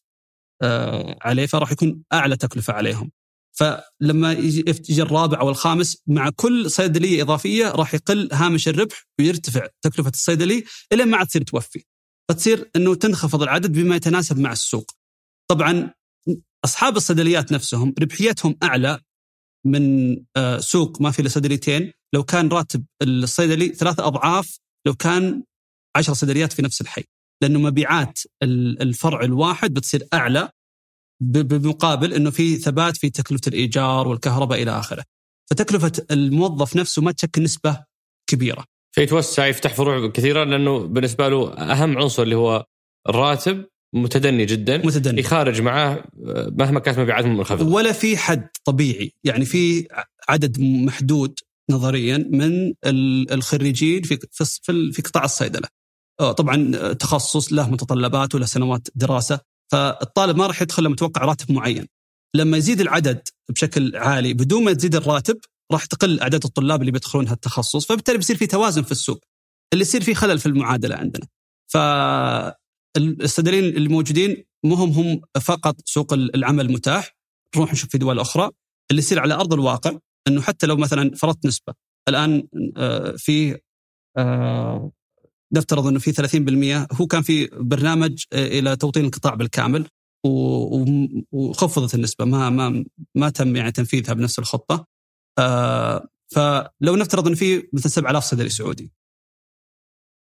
آه 0.62 1.18
عليه 1.22 1.46
فراح 1.46 1.72
يكون 1.72 2.02
أعلى 2.12 2.36
تكلفة 2.36 2.72
عليهم. 2.72 3.10
فلما 3.52 4.32
يجي 4.32 5.02
الرابع 5.02 5.40
أو 5.40 5.50
الخامس 5.50 6.02
مع 6.06 6.30
كل 6.36 6.70
صيدلية 6.70 7.22
إضافية 7.22 7.68
راح 7.68 7.94
يقل 7.94 8.28
هامش 8.32 8.68
الربح 8.68 9.04
ويرتفع 9.18 9.66
تكلفة 9.82 10.10
الصيدلي 10.10 10.64
إلى 10.92 11.04
ما 11.04 11.16
عاد 11.16 11.26
تصير 11.26 11.42
توفي. 11.42 11.84
فتصير 12.30 12.70
إنه 12.76 12.94
تنخفض 12.94 13.42
العدد 13.42 13.72
بما 13.72 13.96
يتناسب 13.96 14.38
مع 14.38 14.52
السوق. 14.52 14.90
طبعا 15.50 15.90
أصحاب 16.64 16.96
الصيدليات 16.96 17.52
نفسهم 17.52 17.94
ربحيتهم 18.00 18.56
أعلى 18.62 19.00
من 19.66 20.16
آه، 20.36 20.58
سوق 20.58 21.00
ما 21.00 21.10
في 21.10 21.20
إلا 21.20 21.28
صيدليتين 21.28 21.92
لو 22.14 22.22
كان 22.22 22.48
راتب 22.48 22.84
الصيدلي 23.02 23.68
ثلاثة 23.68 24.06
أضعاف 24.06 24.58
لو 24.86 24.94
كان 24.94 25.42
عشر 25.96 26.14
صيدليات 26.14 26.52
في 26.52 26.62
نفس 26.62 26.80
الحي. 26.80 27.04
لأنه 27.42 27.58
مبيعات 27.58 28.20
الفرع 28.42 29.24
الواحد 29.24 29.74
بتصير 29.74 30.06
أعلى 30.14 30.50
بمقابل 31.30 32.14
إنه 32.14 32.30
في 32.30 32.56
ثبات 32.56 32.96
في 32.96 33.10
تكلفة 33.10 33.42
الإيجار 33.48 34.08
والكهرباء 34.08 34.62
إلى 34.62 34.70
آخره. 34.70 35.04
فتكلفة 35.50 35.92
الموظف 36.10 36.76
نفسه 36.76 37.02
ما 37.02 37.12
تشكل 37.12 37.42
نسبة 37.42 37.84
كبيرة. 38.30 38.64
فيتوسع 38.94 39.46
يفتح 39.46 39.74
فروع 39.74 40.10
كثيرة 40.10 40.44
لأنه 40.44 40.78
بالنسبة 40.78 41.28
له 41.28 41.52
أهم 41.52 41.98
عنصر 41.98 42.22
اللي 42.22 42.34
هو 42.34 42.64
الراتب 43.08 43.64
متدني 43.94 44.46
جدا 44.46 44.78
متدني. 44.78 45.20
يخارج 45.20 45.60
معاه 45.60 46.04
مهما 46.58 46.80
كانت 46.80 46.98
مبيعاتهم 46.98 47.36
منخفضة. 47.36 47.74
ولا 47.74 47.92
في 47.92 48.16
حد 48.16 48.48
طبيعي. 48.64 49.12
يعني 49.24 49.44
في 49.44 49.88
عدد 50.28 50.60
محدود 50.60 51.38
نظريا 51.70 52.28
من 52.30 52.74
الخريجين 53.32 54.02
في 54.02 54.18
في 54.32 54.92
في 54.92 55.02
قطاع 55.02 55.24
الصيدلة. 55.24 55.68
طبعا 56.18 56.72
تخصص 56.92 57.52
له 57.52 57.70
متطلبات 57.70 58.34
وله 58.34 58.46
سنوات 58.46 58.88
دراسة. 58.94 59.51
فالطالب 59.72 60.36
ما 60.36 60.46
راح 60.46 60.62
يدخل 60.62 60.84
لما 60.84 60.92
يتوقع 60.92 61.24
راتب 61.24 61.52
معين. 61.52 61.86
لما 62.36 62.56
يزيد 62.56 62.80
العدد 62.80 63.28
بشكل 63.48 63.96
عالي 63.96 64.34
بدون 64.34 64.64
ما 64.64 64.72
تزيد 64.72 64.94
الراتب 64.94 65.40
راح 65.72 65.84
تقل 65.84 66.20
أعداد 66.20 66.44
الطلاب 66.44 66.80
اللي 66.80 66.92
بيدخلون 66.92 67.28
هالتخصص 67.28 67.86
فبالتالي 67.86 68.18
بيصير 68.18 68.36
في 68.36 68.46
توازن 68.46 68.82
في 68.82 68.92
السوق. 68.92 69.24
اللي 69.72 69.82
يصير 69.82 70.00
في 70.02 70.14
خلل 70.14 70.38
في 70.38 70.46
المعادلة 70.46 70.96
عندنا. 70.96 71.26
فالصيدليين 71.72 73.64
اللي 73.64 73.88
موجودين 73.88 74.44
مو 74.64 74.74
هم 74.74 74.90
هم 74.90 75.20
فقط 75.40 75.76
سوق 75.84 76.12
العمل 76.12 76.72
متاح. 76.72 77.16
نروح 77.56 77.72
نشوف 77.72 77.90
في 77.90 77.98
دول 77.98 78.18
أخرى. 78.18 78.50
اللي 78.90 79.02
يصير 79.02 79.18
على 79.20 79.34
أرض 79.34 79.52
الواقع 79.52 79.98
إنه 80.28 80.42
حتى 80.42 80.66
لو 80.66 80.76
مثلا 80.76 81.10
فرضت 81.14 81.46
نسبة 81.46 81.74
الآن 82.08 82.48
آه، 82.76 83.14
في 83.16 83.58
آه، 84.18 84.92
نفترض 85.54 85.86
إنه 85.86 85.98
في 85.98 86.12
30% 86.12 87.00
هو 87.00 87.06
كان 87.06 87.22
في 87.22 87.46
برنامج 87.52 88.24
آه، 88.32 88.46
إلى 88.46 88.76
توطين 88.76 89.04
القطاع 89.04 89.34
بالكامل 89.34 89.86
وخفضت 91.32 91.94
النسبة 91.94 92.24
ما 92.24 92.50
ما 92.50 92.84
ما 93.14 93.30
تم 93.30 93.56
يعني 93.56 93.72
تنفيذها 93.72 94.14
بنفس 94.14 94.38
الخطة. 94.38 94.86
آه 95.38 96.08
فلو 96.34 96.96
نفترض 96.96 97.26
إنه 97.26 97.36
في 97.36 97.68
مثلا 97.72 97.88
7000 97.88 98.24
صيدلي 98.24 98.48
سعودي. 98.48 98.92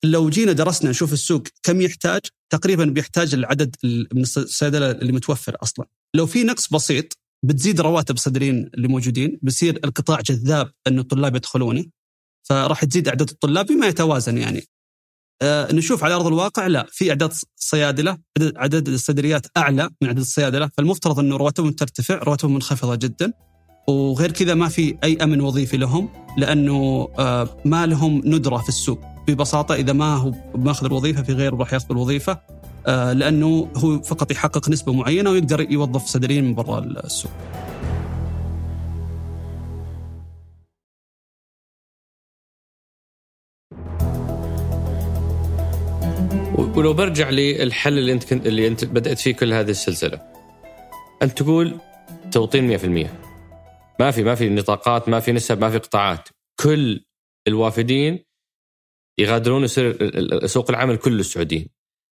لو 0.05 0.31
جينا 0.31 0.53
درسنا 0.53 0.91
نشوف 0.91 1.13
السوق 1.13 1.43
كم 1.63 1.81
يحتاج 1.81 2.21
تقريبا 2.53 2.85
بيحتاج 2.85 3.35
العدد 3.35 3.77
من 4.15 4.23
الصيدله 4.23 4.91
اللي 4.91 5.13
متوفر 5.13 5.57
أصلا. 5.63 5.87
لو 6.17 6.27
في 6.27 6.45
نقص 6.45 6.73
بسيط 6.73 7.19
بتزيد 7.45 7.81
رواتب 7.81 8.15
الصيدليين 8.15 8.71
اللي 8.75 8.89
موجودين 8.89 9.39
بيصير 9.43 9.81
القطاع 9.85 10.21
جذاب 10.21 10.73
انه 10.87 11.01
الطلاب 11.01 11.37
يدخلونه 11.37 11.85
فراح 12.49 12.85
تزيد 12.85 13.09
أعداد 13.09 13.31
الطلاب 13.31 13.67
بما 13.67 13.87
يتوازن 13.87 14.39
يعني. 14.39 14.63
آه 15.43 15.73
نشوف 15.73 16.05
على 16.05 16.15
أرض 16.15 16.27
الواقع 16.27 16.67
لا 16.67 16.87
في 16.91 17.11
أعداد 17.11 17.33
صيادلة 17.57 18.19
عدد 18.57 18.89
الصيدليات 18.89 19.47
أعلى 19.57 19.91
من 20.03 20.09
عدد 20.09 20.19
الصيادلة 20.19 20.71
فالمفترض 20.77 21.19
انه 21.19 21.37
رواتبهم 21.37 21.71
ترتفع 21.71 22.15
رواتبهم 22.15 22.55
منخفضة 22.55 22.95
جدا 22.95 23.33
وغير 23.89 24.33
كذا 24.33 24.55
ما 24.55 24.69
في 24.69 24.97
أي 25.05 25.17
أمن 25.17 25.41
وظيفي 25.41 25.77
لهم 25.77 26.09
لأنه 26.39 27.09
آه 27.19 27.49
ما 27.65 27.87
لهم 27.87 28.23
ندرة 28.25 28.57
في 28.57 28.69
السوق 28.69 29.01
ببساطة 29.29 29.75
إذا 29.75 29.93
ما 29.93 30.15
هو 30.15 30.33
ماخذ 30.55 30.87
الوظيفة 30.87 31.23
في 31.23 31.33
غيره 31.33 31.57
راح 31.57 31.73
ياخذ 31.73 31.87
الوظيفة 31.91 32.41
آه 32.87 33.13
لأنه 33.13 33.69
هو 33.77 34.03
فقط 34.03 34.31
يحقق 34.31 34.69
نسبة 34.69 34.93
معينة 34.93 35.31
ويقدر 35.31 35.71
يوظف 35.71 36.07
صيدليين 36.07 36.45
من 36.45 36.55
برا 36.55 36.79
السوق. 36.79 37.33
ولو 46.59 46.93
برجع 46.93 47.31
للحل 47.31 47.99
اللي 47.99 48.13
انت 48.13 48.25
كنت 48.25 48.47
اللي 48.47 48.67
انت 48.67 48.85
بدأت 48.85 49.19
فيه 49.19 49.35
كل 49.35 49.53
هذه 49.53 49.71
السلسلة. 49.71 50.23
أنت 51.23 51.43
تقول 51.43 51.79
توطين 52.33 52.79
100% 52.79 53.11
ما 54.01 54.11
في 54.11 54.23
ما 54.23 54.35
في 54.35 54.49
نطاقات 54.49 55.09
ما 55.09 55.21
في 55.21 55.33
نسب 55.33 55.61
ما 55.61 55.71
في 55.71 55.79
قطاعات. 55.79 56.29
كل 56.61 57.05
الوافدين 57.49 58.25
يغادرون 59.21 59.65
يصير 59.65 60.47
سوق 60.47 60.71
العمل 60.71 60.97
كله 60.97 61.21
السعوديين. 61.21 61.69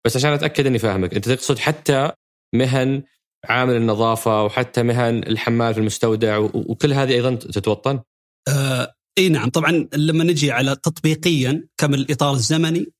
بس 0.07 0.17
عشان 0.17 0.33
أتأكد 0.33 0.67
إني 0.67 0.79
فاهمك 0.79 1.15
أنت 1.15 1.29
تقصد 1.29 1.59
حتى 1.59 2.11
مهن 2.55 3.03
عامل 3.45 3.77
النظافة 3.77 4.45
وحتى 4.45 4.83
مهن 4.83 5.19
الحمال 5.19 5.75
في 5.75 5.81
المستودع 5.81 6.39
وكل 6.39 6.93
هذه 6.93 7.13
أيضا 7.13 7.35
تتوطن؟ 7.35 8.01
آه 8.49 8.95
إي 9.19 9.29
نعم. 9.29 9.49
طبعا 9.49 9.89
لما 9.95 10.25
نجي 10.25 10.53
على 10.53 10.77
تطبيقيا 10.77 11.69
كم 11.77 11.95
الإطار 11.95 12.33
الزمني 12.33 12.93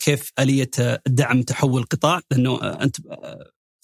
كيف 0.00 0.32
آلية 0.38 0.70
دعم 1.06 1.42
تحول 1.42 1.80
القطاع 1.80 2.20
لأنه 2.30 2.62
آه، 2.62 2.82
أنت 2.82 2.96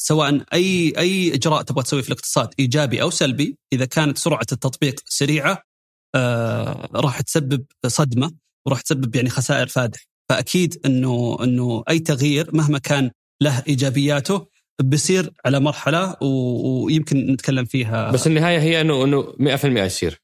سواء 0.00 0.44
أي 0.52 0.92
أي 0.98 1.34
إجراء 1.34 1.62
تبغى 1.62 1.82
تسويه 1.82 2.02
في 2.02 2.08
الاقتصاد 2.08 2.54
إيجابي 2.58 3.02
أو 3.02 3.10
سلبي 3.10 3.56
إذا 3.72 3.84
كانت 3.84 4.18
سرعة 4.18 4.46
التطبيق 4.52 5.00
سريعة 5.04 5.62
آه 6.14 6.88
راح 6.94 7.20
تسبب 7.20 7.64
صدمة 7.86 8.32
وراح 8.66 8.80
تسبب 8.80 9.16
يعني 9.16 9.30
خسائر 9.30 9.66
فادح. 9.66 10.00
فأكيد 10.28 10.80
إنه 10.86 11.36
إنه 11.42 11.84
أي 11.88 11.98
تغيير 11.98 12.56
مهما 12.56 12.78
كان 12.78 13.10
له 13.42 13.62
إيجابياته 13.68 14.46
بيصير 14.82 15.32
على 15.44 15.60
مرحلة 15.60 16.16
ويمكن 16.22 17.32
نتكلم 17.32 17.64
فيها. 17.64 18.10
بس 18.10 18.26
النهاية 18.26 18.58
هي 18.58 18.80
إنه 18.80 19.04
إنه 19.04 19.34
100% 19.56 19.64
يصير. 19.64 20.22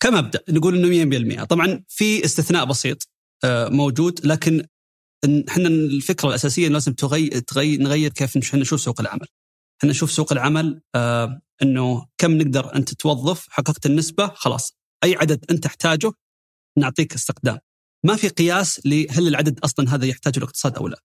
كمبدا 0.00 0.42
نقول 0.48 0.84
إنه 0.84 1.42
100% 1.42 1.44
طبعا 1.44 1.84
في 1.88 2.24
استثناء 2.24 2.64
بسيط 2.64 3.08
آه، 3.44 3.68
موجود 3.68 4.26
لكن 4.26 4.66
إحنا 5.24 5.68
الفكرة 5.68 6.28
الأساسية 6.28 6.68
لازم 6.68 6.92
تغير 6.92 7.38
تغير 7.38 7.80
نغير 7.80 8.10
كيف 8.10 8.36
إحنا 8.36 8.60
نشوف 8.60 8.80
سوق 8.80 9.00
العمل. 9.00 9.26
إحنا 9.80 9.90
نشوف 9.90 10.10
سوق 10.10 10.32
العمل 10.32 10.80
آه 10.94 11.40
إنه 11.62 12.06
كم 12.18 12.32
نقدر 12.38 12.74
أنت 12.74 12.94
توظف 12.94 13.46
حققت 13.50 13.86
النسبة 13.86 14.26
خلاص 14.26 14.76
أي 15.04 15.16
عدد 15.16 15.44
أنت 15.50 15.64
تحتاجه 15.64 16.12
نعطيك 16.78 17.14
استقدام. 17.14 17.58
ما 18.06 18.16
في 18.16 18.28
قياس 18.28 18.86
لهل 18.86 19.28
العدد 19.28 19.60
أصلا 19.60 19.94
هذا 19.94 20.06
يحتاجه 20.06 20.38
الاقتصاد 20.38 20.76
أو 20.76 20.88
لا. 20.88 21.02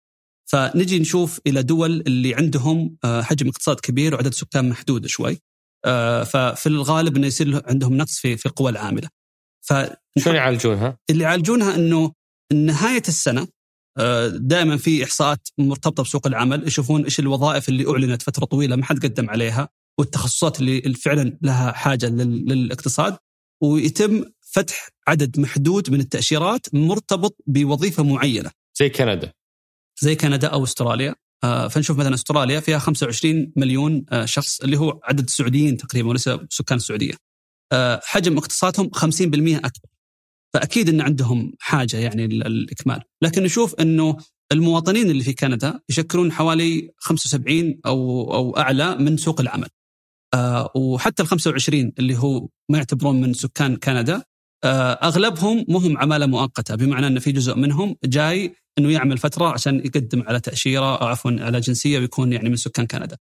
فنجي 0.51 0.99
نشوف 0.99 1.39
إلى 1.47 1.64
دول 1.64 1.91
اللي 1.91 2.36
عندهم 2.36 2.97
آه 3.03 3.22
حجم 3.22 3.47
اقتصاد 3.47 3.80
كبير 3.80 4.14
وعدد 4.14 4.34
سكان 4.34 4.70
محدود 4.70 5.05
شوي. 5.08 5.39
آه 5.86 6.24
ففي 6.24 6.68
الغالب 6.68 7.18
إنه 7.18 7.28
يصير 7.28 7.62
عندهم 7.70 7.97
نقص 7.97 8.20
في 8.20 8.38
في 8.38 8.45
القوى 8.45 8.72
العاملة. 8.72 9.10
ف 9.62 9.74
شلون 10.20 10.36
يعالجونها؟ 10.36 10.97
اللي 11.10 11.24
يعالجونها 11.24 11.76
إنه 11.76 12.14
نهاية 12.53 13.03
السنة 13.08 13.47
دائما 14.34 14.78
في 14.78 15.04
إحصاءات 15.04 15.48
مرتبطة 15.58 16.04
بسوق 16.04 16.28
العمل 16.28 16.68
يشوفون 16.68 17.04
إيش 17.04 17.20
الوظائف 17.20 17.70
اللي 17.70 17.89
أعلنت 17.89 18.22
فترة 18.22 18.45
طويلة 18.45 18.76
ما 18.76 18.86
حد 18.86 19.06
قدم 19.06 19.30
عليها 19.30 19.70
والتخصصات 20.00 20.60
اللي 20.60 20.93
فعلا 20.93 21.38
لها 21.41 21.72
حاجة 21.72 22.06
للاقتصاد 22.06 23.18
ويتم 23.64 24.24
فتح 24.41 24.89
عدد 25.08 25.39
محدود 25.39 25.89
من 25.89 26.00
التأشيرات 26.00 26.68
مرتبط 26.74 27.38
بوظيفة 27.48 28.04
معينة. 28.04 28.52
زي 28.80 28.89
كندا. 28.89 29.34
زي 30.02 30.16
كندا 30.16 30.48
أو 30.48 30.64
أستراليا 30.64 31.16
آه، 31.43 31.68
فنشوف 31.68 31.98
مثلا 31.98 32.14
أستراليا 32.14 32.60
فيها 32.60 32.80
25 32.80 33.52
مليون 33.56 34.06
آه، 34.12 34.26
شخص 34.26 34.62
اللي 34.62 34.78
هو 34.78 35.00
عدد 35.04 35.24
السعوديين 35.24 35.78
تقريبا 35.78 36.10
وليس 36.10 36.30
سكان 36.50 36.78
السعودية. 36.78 37.14
حجم 38.04 38.38
اقتصادهم 38.38 38.89
50% 38.93 39.58
أكبر. 39.58 39.89
فأكيد 40.54 40.89
إن 40.89 41.02
عندهم 41.02 41.54
حاجة 41.60 41.98
يعني 41.98 42.28
للاكمال، 42.28 43.02
لكن 43.24 43.43
نشوف 43.43 43.76
إنه 43.76 44.18
المواطنين 44.52 45.10
اللي 45.10 45.24
في 45.24 45.34
كندا 45.34 45.80
يشكلون 45.89 46.32
حوالي 46.32 46.91
75 46.98 47.80
أو 47.86 48.34
أو 48.34 48.58
أعلى 48.58 48.95
من 48.95 49.18
سوق 49.18 49.41
العمل. 49.41 49.68
آه 50.34 50.72
وحتى 50.76 51.24
ال 51.24 51.28
25 51.28 51.91
اللي 52.00 52.18
هو 52.18 52.48
ما 52.70 52.78
يعتبرون 52.78 53.22
من 53.22 53.34
سكان 53.34 53.76
كندا 53.76 54.24
آه 54.64 54.93
أغلبهم 54.93 55.66
مهم 55.70 55.98
عمالة 55.98 56.26
مؤقتة. 56.26 56.76
بمعنى 56.76 57.08
إن 57.08 57.20
في 57.20 57.32
جزء 57.32 57.56
منهم 57.56 57.95
جاي 58.04 58.56
إنه 58.80 58.91
يعمل 58.91 59.18
فترة 59.18 59.45
عشان 59.45 59.80
يقدم 59.80 60.24
على 60.28 60.39
تأشيرة 60.39 60.98
أو 61.02 61.08
عفوا 61.08 61.32
على 61.39 61.60
جنسية 61.60 62.00
ويكون 62.00 62.34
يعني 62.34 62.50
من 62.50 62.56
سكان 62.56 62.88
كندا. 62.88 63.18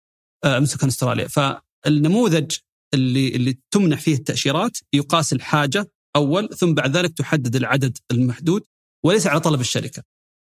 آه 0.45 0.59
من 0.59 0.67
سكان 0.67 0.89
أستراليا. 0.89 1.29
فالنموذج 1.29 2.57
اللي 2.95 3.29
اللي 3.29 3.59
تمنح 3.71 4.01
فيه 4.01 4.15
التأشيرات 4.15 4.79
يقاس 4.93 5.33
الحاجة 5.33 5.91
أول 6.17 6.49
ثم 6.49 6.75
بعد 6.75 6.97
ذلك 6.97 7.19
تحدد 7.19 7.57
العدد 7.57 7.99
المحدود 8.11 8.65
وليس 9.05 9.27
على 9.27 9.41
طلب 9.41 9.61
الشركة. 9.61 10.03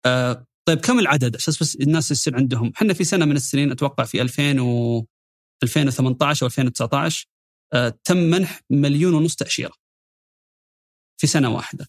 آه 0.06 0.46
طيب 0.68 0.80
كم 0.80 1.00
العدد 1.00 1.36
عشان 1.36 1.54
بس 1.62 1.76
الناس 1.76 2.12
يصير 2.12 2.36
عندهم 2.36 2.72
إحنا 2.76 2.94
في 2.94 3.04
سنة 3.04 3.26
من 3.26 3.36
السنين 3.36 3.72
أتوقع 3.72 4.04
في 4.04 4.22
2000 4.22 4.60
و 4.62 5.06
2018 5.64 6.44
أو 6.44 6.48
2019 6.48 7.28
آه 7.74 8.00
تم 8.04 8.18
منح 8.18 8.62
مليون 8.70 9.14
ونص 9.14 9.36
تأشيرة 9.36 9.74
في 11.22 11.28
سنة 11.28 11.50
واحدة. 11.50 11.88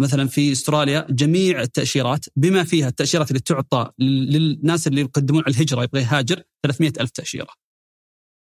مثلا 0.00 0.28
في 0.28 0.52
أستراليا 0.52 1.06
جميع 1.10 1.60
التأشيرات 1.60 2.26
بما 2.36 2.64
فيها 2.64 2.88
التأشيرات 2.88 3.30
اللي 3.30 3.40
تعطى 3.40 3.90
للناس 3.98 4.86
اللي 4.86 5.00
يقدمون 5.00 5.42
على 5.46 5.54
الهجرة 5.54 5.82
يبغى 5.82 6.00
يهاجر 6.02 6.42
300 6.62 6.92
ألف 7.00 7.10
تأشيرة. 7.10 7.54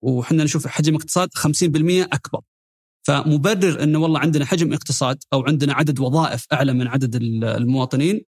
وحنا 0.05 0.45
نشوف 0.45 0.67
حجم 0.67 0.95
اقتصاد 0.95 1.29
50% 1.35 1.41
أكبر 2.13 2.41
فمبرر 3.09 3.83
إنه 3.83 3.99
والله 3.99 4.21
عندنا 4.21 4.45
حجم 4.45 4.73
اقتصاد 4.73 5.19
أو 5.33 5.43
عندنا 5.47 5.75
عدد 5.75 6.01
وظائف 6.01 6.47
أعلى 6.53 6.73
من 6.73 6.87
عدد 6.87 7.15
المواطنين 7.45 8.25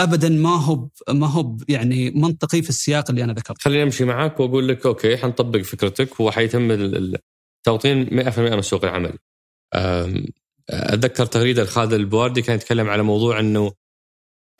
ابدا 0.00 0.28
ما 0.28 0.56
هو 0.56 0.88
ما 1.08 1.26
هو 1.26 1.56
يعني 1.68 2.10
منطقي 2.10 2.62
في 2.62 2.68
السياق 2.68 3.10
اللي 3.10 3.24
أنا 3.24 3.32
ذكرته. 3.32 3.60
خليني 3.60 3.82
أمشي 3.82 4.04
معك 4.04 4.40
وأقول 4.40 4.68
لك 4.68 4.86
أوكي 4.86 5.16
حنطبق 5.16 5.60
فكرتك 5.60 6.20
وحيتم 6.20 6.70
التوطين 6.70 8.06
100% 8.06 8.38
من 8.38 8.62
سوق 8.62 8.84
العمل. 8.84 9.18
أتذكر 10.70 11.26
تغريدة 11.26 11.62
لخالد 11.62 11.92
البواردي 11.92 12.42
كان 12.42 12.56
يتكلم 12.56 12.90
على 12.90 13.02
موضوع 13.02 13.40
إنه 13.40 13.72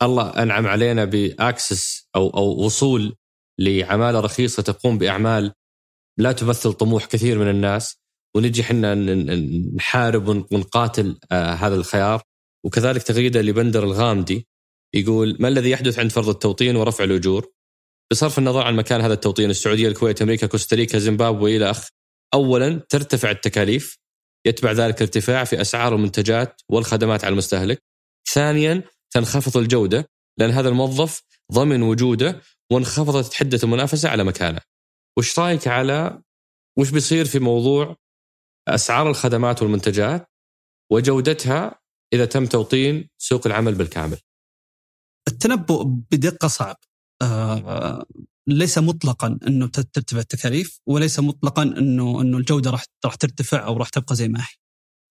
الله 0.01 0.29
أنعم 0.29 0.67
علينا 0.67 1.05
بأكسس 1.05 2.07
أو 2.15 2.29
أو 2.29 2.65
وصول 2.65 3.15
لعمالة 3.59 4.19
رخيصة 4.19 4.63
تقوم 4.63 4.97
بأعمال 4.97 5.53
لا 6.17 6.31
تمثل 6.31 6.73
طموح 6.73 7.05
كثير 7.05 7.39
من 7.39 7.49
الناس 7.49 8.00
ونجي 8.35 8.61
إحنا 8.61 8.95
نحارب 9.75 10.27
ونقاتل 10.27 11.19
آه 11.31 11.53
هذا 11.53 11.75
الخيار 11.75 12.21
وكذلك 12.65 13.03
تغريده 13.03 13.41
لبندر 13.41 13.83
الغامدي 13.83 14.47
يقول 14.95 15.37
ما 15.39 15.47
الذي 15.47 15.69
يحدث 15.69 15.99
عند 15.99 16.11
فرض 16.11 16.29
التوطين 16.29 16.75
ورفع 16.75 17.03
الأجور؟ 17.03 17.51
بصرف 18.11 18.39
النظر 18.39 18.61
عن 18.61 18.75
مكان 18.75 19.01
هذا 19.01 19.13
التوطين 19.13 19.49
السعودية، 19.49 19.87
الكويت، 19.87 20.21
أمريكا، 20.21 20.47
كوستاريكا، 20.47 20.97
زيمبابوي 20.99 21.57
إلى 21.57 21.71
اخ. 21.71 21.87
اولا 22.33 22.81
ترتفع 22.89 23.31
التكاليف 23.31 23.97
يتبع 24.47 24.71
ذلك 24.71 25.01
ارتفاع 25.01 25.43
في 25.43 25.61
أسعار 25.61 25.95
المنتجات 25.95 26.61
والخدمات 26.69 27.23
على 27.23 27.31
المستهلك. 27.31 27.83
ثانيا 28.33 28.83
تنخفض 29.11 29.57
الجودة 29.57 30.09
لأن 30.39 30.49
هذا 30.49 30.69
الموظف 30.69 31.21
ضمن 31.53 31.81
وجوده 31.81 32.41
وانخفضت 32.71 33.33
حدة 33.33 33.59
المنافسة 33.63 34.09
على 34.09 34.23
مكانه. 34.23 34.59
وش 35.17 35.39
رأيك 35.39 35.67
على 35.67 36.21
وش 36.79 36.89
بيصير 36.89 37.25
في 37.25 37.39
موضوع 37.39 37.95
أسعار 38.67 39.09
الخدمات 39.09 39.61
والمنتجات 39.61 40.27
وجودتها 40.91 41.79
إذا 42.13 42.25
تم 42.25 42.45
توطين 42.45 43.09
سوق 43.17 43.47
العمل 43.47 43.75
بالكامل. 43.75 44.17
التنبؤ 45.27 45.83
بدقة 45.83 46.47
صعب. 46.47 46.75
آه 47.21 48.05
ليس 48.47 48.77
مطلقا 48.77 49.39
إنه 49.47 49.67
ترتفع 49.67 50.19
التكاليف 50.19 50.79
وليس 50.87 51.19
مطلقا 51.19 51.63
إنه 51.63 52.21
إنه 52.21 52.37
الجودة 52.37 52.71
راح 52.71 52.85
راح 53.05 53.15
ترتفع 53.15 53.65
أو 53.65 53.77
راح 53.77 53.89
تبقى 53.89 54.15
زي 54.15 54.27
ما 54.27 54.39
هي. 54.39 54.55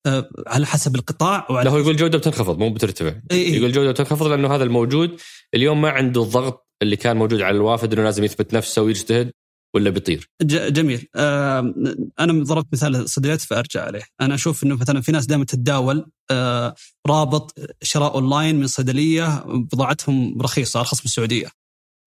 آه 0.06 0.30
على 0.46 0.66
حسب 0.66 0.96
القطاع 0.96 1.46
وعلى 1.50 1.64
لا 1.64 1.74
هو 1.74 1.78
يقول 1.78 1.90
الجوده 1.90 2.18
بتنخفض 2.18 2.58
مو 2.58 2.70
بترتفع. 2.74 3.20
إيه؟ 3.30 3.54
يقول 3.54 3.66
الجوده 3.66 3.90
بتنخفض 3.90 4.26
لأنه 4.26 4.54
هذا 4.54 4.64
الموجود 4.64 5.20
اليوم 5.54 5.80
ما 5.80 5.90
عنده 5.90 6.22
الضغط 6.22 6.68
اللي 6.82 6.96
كان 6.96 7.16
موجود 7.16 7.40
على 7.40 7.56
الوافد 7.56 7.92
إنه 7.92 8.02
لازم 8.02 8.24
يثبت 8.24 8.54
نفسه 8.54 8.82
ويجتهد 8.82 9.32
ولا 9.74 9.90
بيطير؟ 9.90 10.30
جميل 10.42 11.06
آه 11.16 11.74
أنا 12.20 12.44
ضربت 12.44 12.66
مثال 12.72 12.96
الصيدليات 12.96 13.40
فأرجع 13.40 13.84
عليه، 13.84 14.02
أنا 14.20 14.34
أشوف 14.34 14.64
إنه 14.64 14.76
مثلا 14.76 15.00
في 15.00 15.12
ناس 15.12 15.26
دائما 15.26 15.44
تتداول 15.44 16.10
آه 16.30 16.74
رابط 17.06 17.54
شراء 17.82 18.14
أونلاين 18.14 18.56
من 18.56 18.66
صيدلية 18.66 19.44
بضاعتهم 19.46 20.42
رخيصة 20.42 20.80
أرخص 20.80 20.98
من 20.98 21.04
السعودية. 21.04 21.48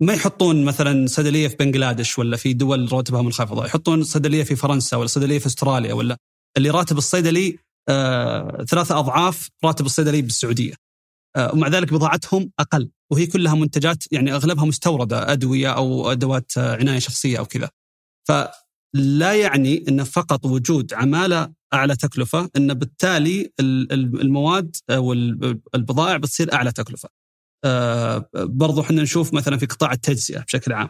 ما 0.01 0.13
يحطون 0.13 0.65
مثلا 0.65 1.07
صيدلية 1.07 1.47
في 1.47 1.55
بنغلاديش 1.55 2.19
ولا 2.19 2.37
في 2.37 2.53
دول 2.53 2.91
رواتبها 2.91 3.21
منخفضه، 3.21 3.65
يحطون 3.65 4.03
صيدلية 4.03 4.43
في 4.43 4.55
فرنسا 4.55 4.97
ولا 4.97 5.07
صيدلية 5.07 5.39
في 5.39 5.45
أستراليا 5.45 5.93
ولا 5.93 6.17
اللي 6.57 6.69
راتب 6.69 6.97
الصيدلي 6.97 7.57
آه 7.89 8.65
ثلاثة 8.69 8.99
أضعاف 8.99 9.49
راتب 9.63 9.85
الصيدلي 9.85 10.21
بالسعودية. 10.21 10.82
آه 11.35 11.53
ومع 11.53 11.67
ذلك 11.67 11.93
بضاعتهم 11.93 12.51
أقل 12.59 12.91
وهي 13.11 13.25
كلها 13.25 13.55
منتجات 13.55 14.03
يعني 14.11 14.33
أغلبها 14.33 14.65
مستوردة 14.65 15.31
أدوية 15.31 15.69
أو 15.69 16.11
أدوات 16.11 16.57
عناية 16.57 16.99
شخصية 16.99 17.39
أو 17.39 17.45
كذا. 17.45 17.69
فلا 18.27 19.33
يعني 19.33 19.85
إن 19.89 20.03
فقط 20.03 20.45
وجود 20.45 20.93
عمالة 20.93 21.53
أعلى 21.73 21.95
تكلفة 21.95 22.49
إن 22.57 22.73
بالتالي 22.73 23.51
المواد 23.59 24.75
أو 24.89 25.13
البضائع 25.75 26.17
بتصير 26.17 26.53
أعلى 26.53 26.71
تكلفة. 26.71 27.09
آه، 27.65 28.29
برضو 28.35 28.81
إحنا 28.81 29.01
نشوف 29.01 29.33
مثلا 29.33 29.57
في 29.57 29.65
قطاع 29.65 29.91
التجزئة 29.91 30.41
بشكل 30.41 30.73
عام 30.73 30.89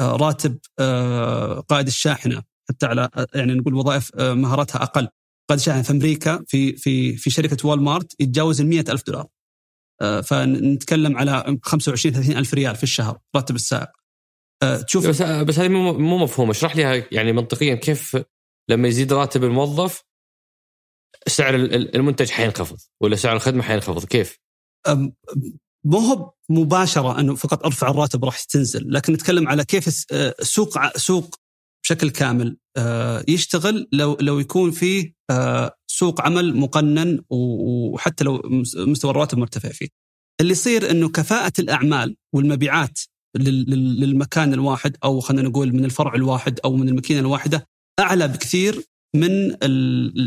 آه، 0.00 0.16
راتب 0.16 0.58
آه، 0.78 1.60
قائد 1.60 1.86
الشاحنة 1.86 2.42
حتى 2.68 2.86
على 2.86 3.08
يعني 3.34 3.54
نقول 3.54 3.74
وظائف 3.74 4.16
مهاراتها 4.16 4.82
أقل 4.82 5.08
قائد 5.48 5.60
الشاحنة 5.60 5.82
في 5.82 5.90
أمريكا 5.90 6.44
في 6.48 6.76
في 6.76 7.16
في 7.16 7.30
شركة 7.30 7.68
وول 7.68 7.82
مارت 7.82 8.20
يتجاوز 8.20 8.60
ال 8.60 8.90
ألف 8.90 9.02
دولار 9.06 9.22
آه، 9.22 9.41
فنتكلم 10.02 11.16
على 11.16 11.58
25 11.62 12.14
30 12.14 12.36
ألف 12.36 12.54
ريال 12.54 12.76
في 12.76 12.82
الشهر 12.82 13.18
راتب 13.36 13.54
السائق 13.54 13.88
آه، 14.62 14.76
تشوف 14.76 15.06
بس 15.06 15.22
بس 15.22 15.58
هذه 15.58 15.68
مو 15.68 16.18
مفهوم 16.18 16.50
اشرح 16.50 16.76
لي 16.76 17.06
يعني 17.12 17.32
منطقيا 17.32 17.74
كيف 17.74 18.16
لما 18.70 18.88
يزيد 18.88 19.12
راتب 19.12 19.44
الموظف 19.44 20.02
سعر 21.26 21.54
المنتج 21.54 22.30
حينخفض 22.30 22.76
ولا 23.00 23.16
سعر 23.16 23.36
الخدمة 23.36 23.62
حينخفض؟ 23.62 24.04
كيف؟ 24.04 24.38
مو 25.84 25.98
هو 25.98 26.32
مباشرة 26.48 27.20
أنه 27.20 27.34
فقط 27.34 27.64
أرفع 27.64 27.90
الراتب 27.90 28.24
راح 28.24 28.40
تنزل، 28.40 28.92
لكن 28.92 29.12
نتكلم 29.12 29.48
على 29.48 29.64
كيف 29.64 30.06
آه، 30.12 30.34
سوق 30.42 30.96
سوق 30.96 31.34
بشكل 31.84 32.10
كامل. 32.10 32.56
آه، 32.76 33.24
يشتغل 33.28 33.88
لو 33.92 34.16
لو 34.20 34.38
يكون 34.38 34.70
فيه 34.70 35.14
آه، 35.30 35.76
سوق 35.92 36.20
عمل 36.20 36.56
مقنن 36.56 37.20
وحتى 37.30 38.24
لو 38.24 38.42
مستوى 38.76 39.10
الرواتب 39.10 39.38
مرتفع 39.38 39.68
فيه. 39.68 39.88
اللي 40.40 40.52
يصير 40.52 40.90
إنه 40.90 41.08
كفاءة 41.08 41.52
الأعمال 41.58 42.16
والمبيعات 42.32 43.00
للمكان 43.38 44.54
الواحد 44.54 44.96
أو 45.04 45.20
خلينا 45.20 45.48
نقول 45.48 45.72
من 45.72 45.84
الفرع 45.84 46.14
الواحد 46.14 46.60
أو 46.64 46.76
من 46.76 46.88
الماكينة 46.88 47.20
الواحدة 47.20 47.66
أعلى 48.00 48.28
بكثير 48.28 48.82
من 49.16 49.30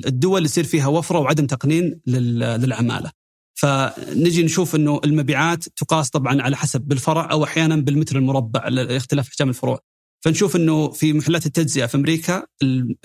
الدول 0.07 0.37
اللي 0.37 0.45
يصير 0.45 0.63
فيها 0.63 0.87
وفرة 0.87 1.19
وعدم 1.19 1.45
تقنين 1.45 2.01
للعمالة. 2.07 3.11
فنجي 3.59 4.43
نشوف 4.43 4.75
إنه 4.75 4.99
المبيعات 5.05 5.63
تقاس 5.63 6.09
طبعا 6.09 6.41
على 6.41 6.57
حسب 6.57 6.81
بالفرع 6.81 7.31
أو 7.31 7.43
أحيانا 7.43 7.75
بالمتر 7.75 8.17
المربع 8.17 8.61
اختلاف 8.75 9.27
أحجام 9.27 9.49
الفروع. 9.49 9.79
فنشوف 10.25 10.55
إنه 10.55 10.89
في 10.91 11.13
محلات 11.13 11.45
التجزئة 11.45 11.85
في 11.85 11.97
أمريكا 11.97 12.43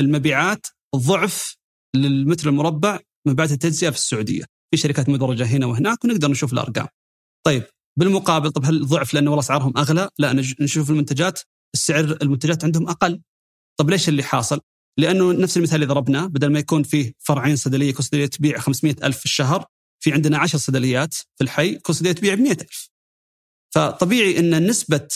المبيعات 0.00 0.66
ضعف 0.96 1.59
للمتر 1.96 2.48
المربع 2.48 2.98
مبيعات 3.26 3.52
التجزئة 3.52 3.90
في 3.90 3.96
السعودية. 3.96 4.44
في 4.70 4.76
شركات 4.76 5.08
مدرجة 5.08 5.44
هنا 5.44 5.66
وهناك 5.66 6.04
ونقدر 6.04 6.30
نشوف 6.30 6.52
الأرقام. 6.52 6.86
طيب 7.46 7.62
بالمقابل 7.98 8.50
طب 8.50 8.64
هل 8.64 8.86
ضعف 8.86 9.14
لأنه 9.14 9.30
والله 9.30 9.44
أسعارهم 9.44 9.72
أغلى؟ 9.76 10.08
لا 10.18 10.32
نشوف 10.60 10.90
المنتجات 10.90 11.40
السعر 11.74 12.18
المنتجات 12.22 12.64
عندهم 12.64 12.88
أقل. 12.88 13.20
طب 13.80 13.90
ليش 13.90 14.08
اللي 14.08 14.22
حاصل؟ 14.22 14.60
لأنه 14.98 15.32
نفس 15.32 15.56
المثال 15.56 15.74
اللي 15.74 15.86
ضربناه 15.86 16.26
بدل 16.26 16.52
ما 16.52 16.58
يكون 16.58 16.82
فيه 16.82 17.12
فرعين 17.18 17.56
صيدلية 17.56 17.94
كل 17.94 18.02
صيدلية 18.04 18.26
تبيع 18.26 18.58
500 18.58 18.96
ألف 19.02 19.18
في 19.18 19.24
الشهر 19.24 19.64
في 20.00 20.12
عندنا 20.12 20.38
10 20.38 20.58
صيدليات 20.58 21.14
في 21.14 21.44
الحي 21.44 21.74
كل 21.74 21.94
صيدلية 21.94 22.12
تبيع 22.12 22.34
ب 22.34 22.38
100000 22.40 22.90
فطبيعي 23.74 24.38
إن 24.38 24.66
نسبة 24.66 25.08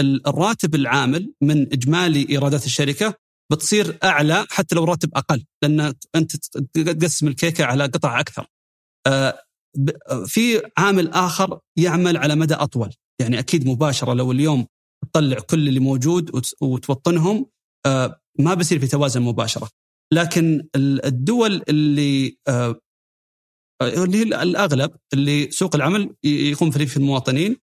الراتب 0.00 0.74
العامل 0.74 1.32
من 1.42 1.62
إجمالي 1.72 2.26
إيرادات 2.30 2.66
الشركة 2.66 3.14
بتصير 3.52 3.98
أعلى 4.04 4.46
حتى 4.50 4.74
لو 4.74 4.84
راتب 4.84 5.10
أقل 5.14 5.44
لأن 5.62 5.94
أنت 6.14 6.36
تقسم 6.74 7.28
الكيكة 7.28 7.64
على 7.64 7.84
قطع 7.84 8.20
أكثر. 8.20 8.46
آه، 9.06 9.38
في 10.26 10.62
عامل 10.78 11.08
آخر 11.08 11.60
يعمل 11.78 12.16
على 12.16 12.34
مدى 12.34 12.54
أطول، 12.54 12.94
يعني 13.20 13.38
أكيد 13.38 13.66
مباشرة 13.66 14.14
لو 14.14 14.32
اليوم 14.32 14.66
تطلع 15.12 15.38
كل 15.38 15.68
اللي 15.68 15.80
موجود 15.80 16.42
وتوطنهم 16.60 17.46
آه، 17.86 18.20
ما 18.38 18.54
بصير 18.54 18.78
في 18.78 18.86
توازن 18.86 19.22
مباشرة. 19.22 19.68
لكن 20.12 20.68
الدول 20.76 21.62
اللي 21.68 22.38
آه، 22.48 22.80
اللي 23.82 24.22
الأغلب 24.22 24.90
اللي 25.12 25.50
سوق 25.50 25.74
العمل 25.76 26.14
يقوم 26.24 26.70
في 26.70 26.96
المواطنين 26.96 27.56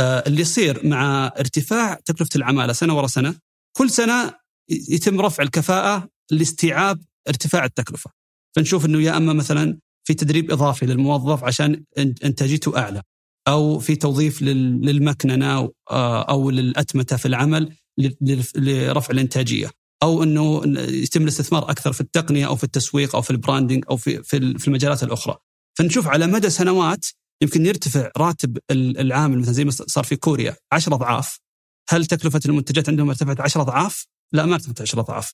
اللي 0.00 0.40
يصير 0.40 0.86
مع 0.86 1.26
ارتفاع 1.26 1.94
تكلفة 1.94 2.30
العمالة 2.36 2.72
سنة 2.72 2.96
ورا 2.96 3.06
سنة 3.06 3.34
كل 3.76 3.90
سنة 3.90 4.34
يتم 4.68 5.20
رفع 5.20 5.42
الكفاءة 5.42 6.08
لاستيعاب 6.30 7.00
ارتفاع 7.28 7.64
التكلفة. 7.64 8.10
فنشوف 8.56 8.86
إنه 8.86 9.02
يا 9.02 9.16
أما 9.16 9.32
مثلا 9.32 9.78
في 10.04 10.14
تدريب 10.14 10.50
إضافي 10.50 10.86
للموظف 10.86 11.44
عشان 11.44 11.84
إنتاجيته 11.98 12.78
أعلى 12.78 13.02
أو 13.48 13.78
في 13.78 13.96
توظيف 13.96 14.42
للمكننة 14.42 15.70
آه، 15.90 16.22
أو 16.22 16.50
للأتمتة 16.50 17.16
في 17.16 17.26
العمل 17.26 17.76
لرفع 18.56 19.10
الإنتاجية 19.10 19.70
أو 20.02 20.22
إنه 20.22 20.62
يتم 20.78 21.22
الاستثمار 21.22 21.70
أكثر 21.70 21.92
في 21.92 22.00
التقنية 22.00 22.46
أو 22.46 22.56
في 22.56 22.64
التسويق 22.64 23.14
أو 23.16 23.22
في 23.22 23.30
البراندنج 23.30 23.84
أو 23.90 23.96
في 23.96 24.22
في 24.22 24.68
المجالات 24.68 25.02
الأخرى. 25.02 25.36
فنشوف 25.78 26.06
على 26.06 26.26
مدى 26.26 26.50
سنوات 26.50 27.06
يمكن 27.42 27.66
يرتفع 27.66 28.10
راتب 28.16 28.58
العامل 28.70 29.38
مثلا 29.38 29.52
زي 29.52 29.64
ما 29.64 29.70
صار 29.70 30.04
في 30.04 30.16
كوريا 30.16 30.56
10 30.72 30.94
أضعاف. 30.94 31.40
هل 31.90 32.06
تكلفة 32.06 32.40
المنتجات 32.46 32.88
عندهم 32.88 33.08
ارتفعت 33.08 33.40
10 33.40 33.62
أضعاف؟ 33.62 34.06
لا 34.32 34.46
ما 34.46 34.54
ارتفعت 34.54 34.80
10 34.80 35.00
أضعاف 35.00 35.32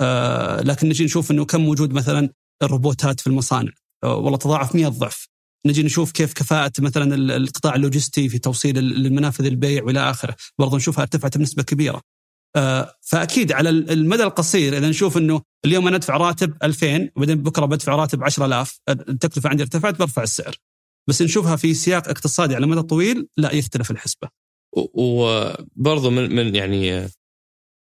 آه 0.00 0.60
لكن 0.60 0.88
نجي 0.88 1.04
نشوف 1.04 1.30
إنه 1.30 1.44
كم 1.44 1.60
موجود 1.60 1.92
مثلا 1.92 2.30
الروبوتات 2.62 3.20
في 3.20 3.26
المصانع 3.26 3.72
آه 4.04 4.16
والله 4.16 4.38
تضاعف 4.38 4.74
100 4.74 4.88
ضعف 4.88 5.28
نجي 5.66 5.82
نشوف 5.82 6.12
كيف 6.12 6.32
كفاءة 6.32 6.72
مثلا 6.78 7.14
القطاع 7.14 7.74
اللوجستي 7.74 8.28
في 8.28 8.38
توصيل 8.38 8.78
المنافذ 8.78 9.46
البيع 9.46 9.84
وإلى 9.84 10.10
آخره، 10.10 10.36
برضو 10.58 10.76
نشوفها 10.76 11.02
ارتفعت 11.02 11.38
بنسبة 11.38 11.62
كبيرة. 11.62 12.02
آه 12.56 12.94
فأكيد 13.00 13.52
على 13.52 13.70
المدى 13.70 14.22
القصير 14.22 14.76
إذا 14.76 14.88
نشوف 14.88 15.16
إنه 15.16 15.42
اليوم 15.64 15.86
أنا 15.86 15.96
أدفع 15.96 16.16
راتب 16.16 16.54
2000 16.62 17.10
وبعدين 17.16 17.42
بكرة 17.42 17.66
بدفع 17.66 17.94
راتب 17.94 18.24
10000 18.24 18.80
التكلفة 18.88 19.50
عندي 19.50 19.62
ارتفعت 19.62 19.98
برفع 19.98 20.22
السعر. 20.22 20.56
بس 21.08 21.22
نشوفها 21.22 21.56
في 21.56 21.74
سياق 21.74 22.08
اقتصادي 22.08 22.54
على 22.54 22.64
المدى 22.64 22.80
الطويل 22.80 23.28
لا 23.36 23.54
يختلف 23.54 23.90
الحسبة. 23.90 24.28
وبرضه 24.94 26.10
من 26.10 26.36
من 26.36 26.54
يعني 26.54 27.08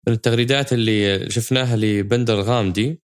من 0.08 0.14
التغريدات 0.14 0.74
اللي 0.74 1.30
شفناها 1.30 1.76
لبندر 1.76 2.42
غامدي 2.42 3.02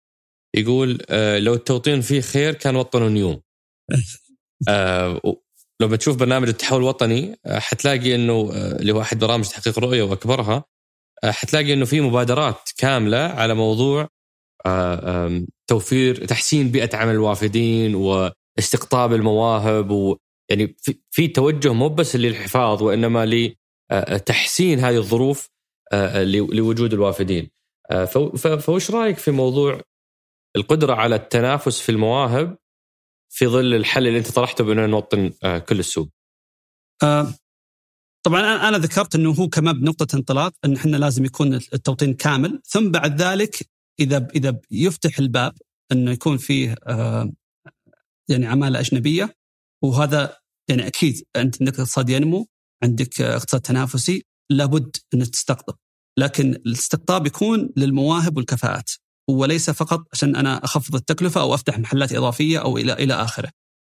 يقول 0.56 0.98
آه، 1.10 1.38
لو 1.38 1.54
التوطين 1.54 2.00
فيه 2.00 2.20
خير 2.20 2.54
كان 2.54 2.76
وطنوا 2.76 3.08
نيوم. 3.08 3.40
آه 4.68 5.20
لو 5.80 5.88
بتشوف 5.88 6.16
برنامج 6.16 6.48
التحول 6.48 6.80
الوطني 6.80 7.36
آه، 7.46 7.58
حتلاقي 7.58 8.14
إنه 8.14 8.50
اللي 8.52 8.92
هو 8.92 9.00
أحد 9.00 9.18
برامج 9.18 9.48
تحقيق 9.48 9.78
الرؤيه 9.78 10.02
وأكبرها 10.02 10.64
حتلاقي 11.24 11.72
إنه 11.72 11.84
في 11.84 12.00
مبادرات 12.00 12.70
كاملة 12.76 13.18
على 13.18 13.54
موضوع 13.54 14.08
توفير 15.66 16.24
تحسين 16.24 16.70
بيئة 16.70 16.96
عمل 16.96 17.12
الوافدين 17.12 17.94
و 17.94 18.30
استقطاب 18.58 19.12
المواهب 19.12 19.90
و 19.90 20.16
يعني 20.50 20.76
في, 21.10 21.28
توجه 21.28 21.72
مو 21.72 21.88
بس 21.88 22.16
للحفاظ 22.16 22.82
وإنما 22.82 23.54
لتحسين 23.92 24.80
هذه 24.80 24.96
الظروف 24.96 25.48
لوجود 25.92 26.92
الوافدين. 26.92 27.50
آه، 27.90 28.04
فوش 28.56 28.90
رأيك 28.90 29.18
في 29.18 29.30
موضوع 29.30 29.80
القدرة 30.56 30.94
على 30.94 31.14
التنافس 31.14 31.80
في 31.80 31.92
المواهب 31.92 32.58
في 33.30 33.46
ظل 33.46 33.74
الحل 33.74 34.06
اللي 34.06 34.18
انت 34.18 34.30
طرحته 34.30 34.64
بأنه 34.64 34.86
نوطن 34.86 35.32
آه، 35.44 35.58
كل 35.58 35.78
السوق؟ 35.78 36.08
طبعا 38.26 38.68
أنا 38.68 38.78
ذكرت 38.78 39.14
أنه 39.14 39.30
هو 39.30 39.48
كمان 39.48 39.80
بنقطة 39.80 40.16
انطلاق 40.16 40.52
أن 40.64 40.76
إحنا 40.76 40.96
لازم 40.96 41.24
يكون 41.24 41.54
التوطين 41.54 42.14
كامل 42.14 42.60
ثم 42.66 42.90
بعد 42.90 43.22
ذلك 43.22 43.70
إذا 44.00 44.28
إذا 44.34 44.60
يفتح 44.70 45.18
الباب 45.18 45.54
أنه 45.92 46.10
يكون 46.10 46.36
فيه 46.36 46.74
يعني 48.28 48.46
عمالة 48.46 48.80
أجنبية 48.80 49.36
وهذا 49.82 50.38
يعني 50.70 50.86
أكيد 50.86 51.24
انت 51.36 51.62
عندك 51.62 51.80
اقتصاد 51.80 52.08
ينمو 52.08 52.48
عندك 52.82 53.20
اقتصاد 53.20 53.60
تنافسي 53.60 54.26
لابد 54.50 54.96
انك 55.14 55.28
تستقطب. 55.28 55.74
لكن 56.18 56.50
الاستقطاب 56.50 57.26
يكون 57.26 57.70
للمواهب 57.76 58.36
والكفاءات. 58.36 58.90
وليس 59.30 59.70
فقط 59.70 60.04
عشان 60.12 60.36
أنا 60.36 60.64
أخفض 60.64 60.94
التكلفة 60.94 61.40
أو 61.40 61.54
أفتح 61.54 61.78
محلات 61.78 62.12
إضافية 62.12 62.58
أو 62.58 62.78
إلى 62.78 62.92
إلى 62.92 63.14
آخره. 63.14 63.50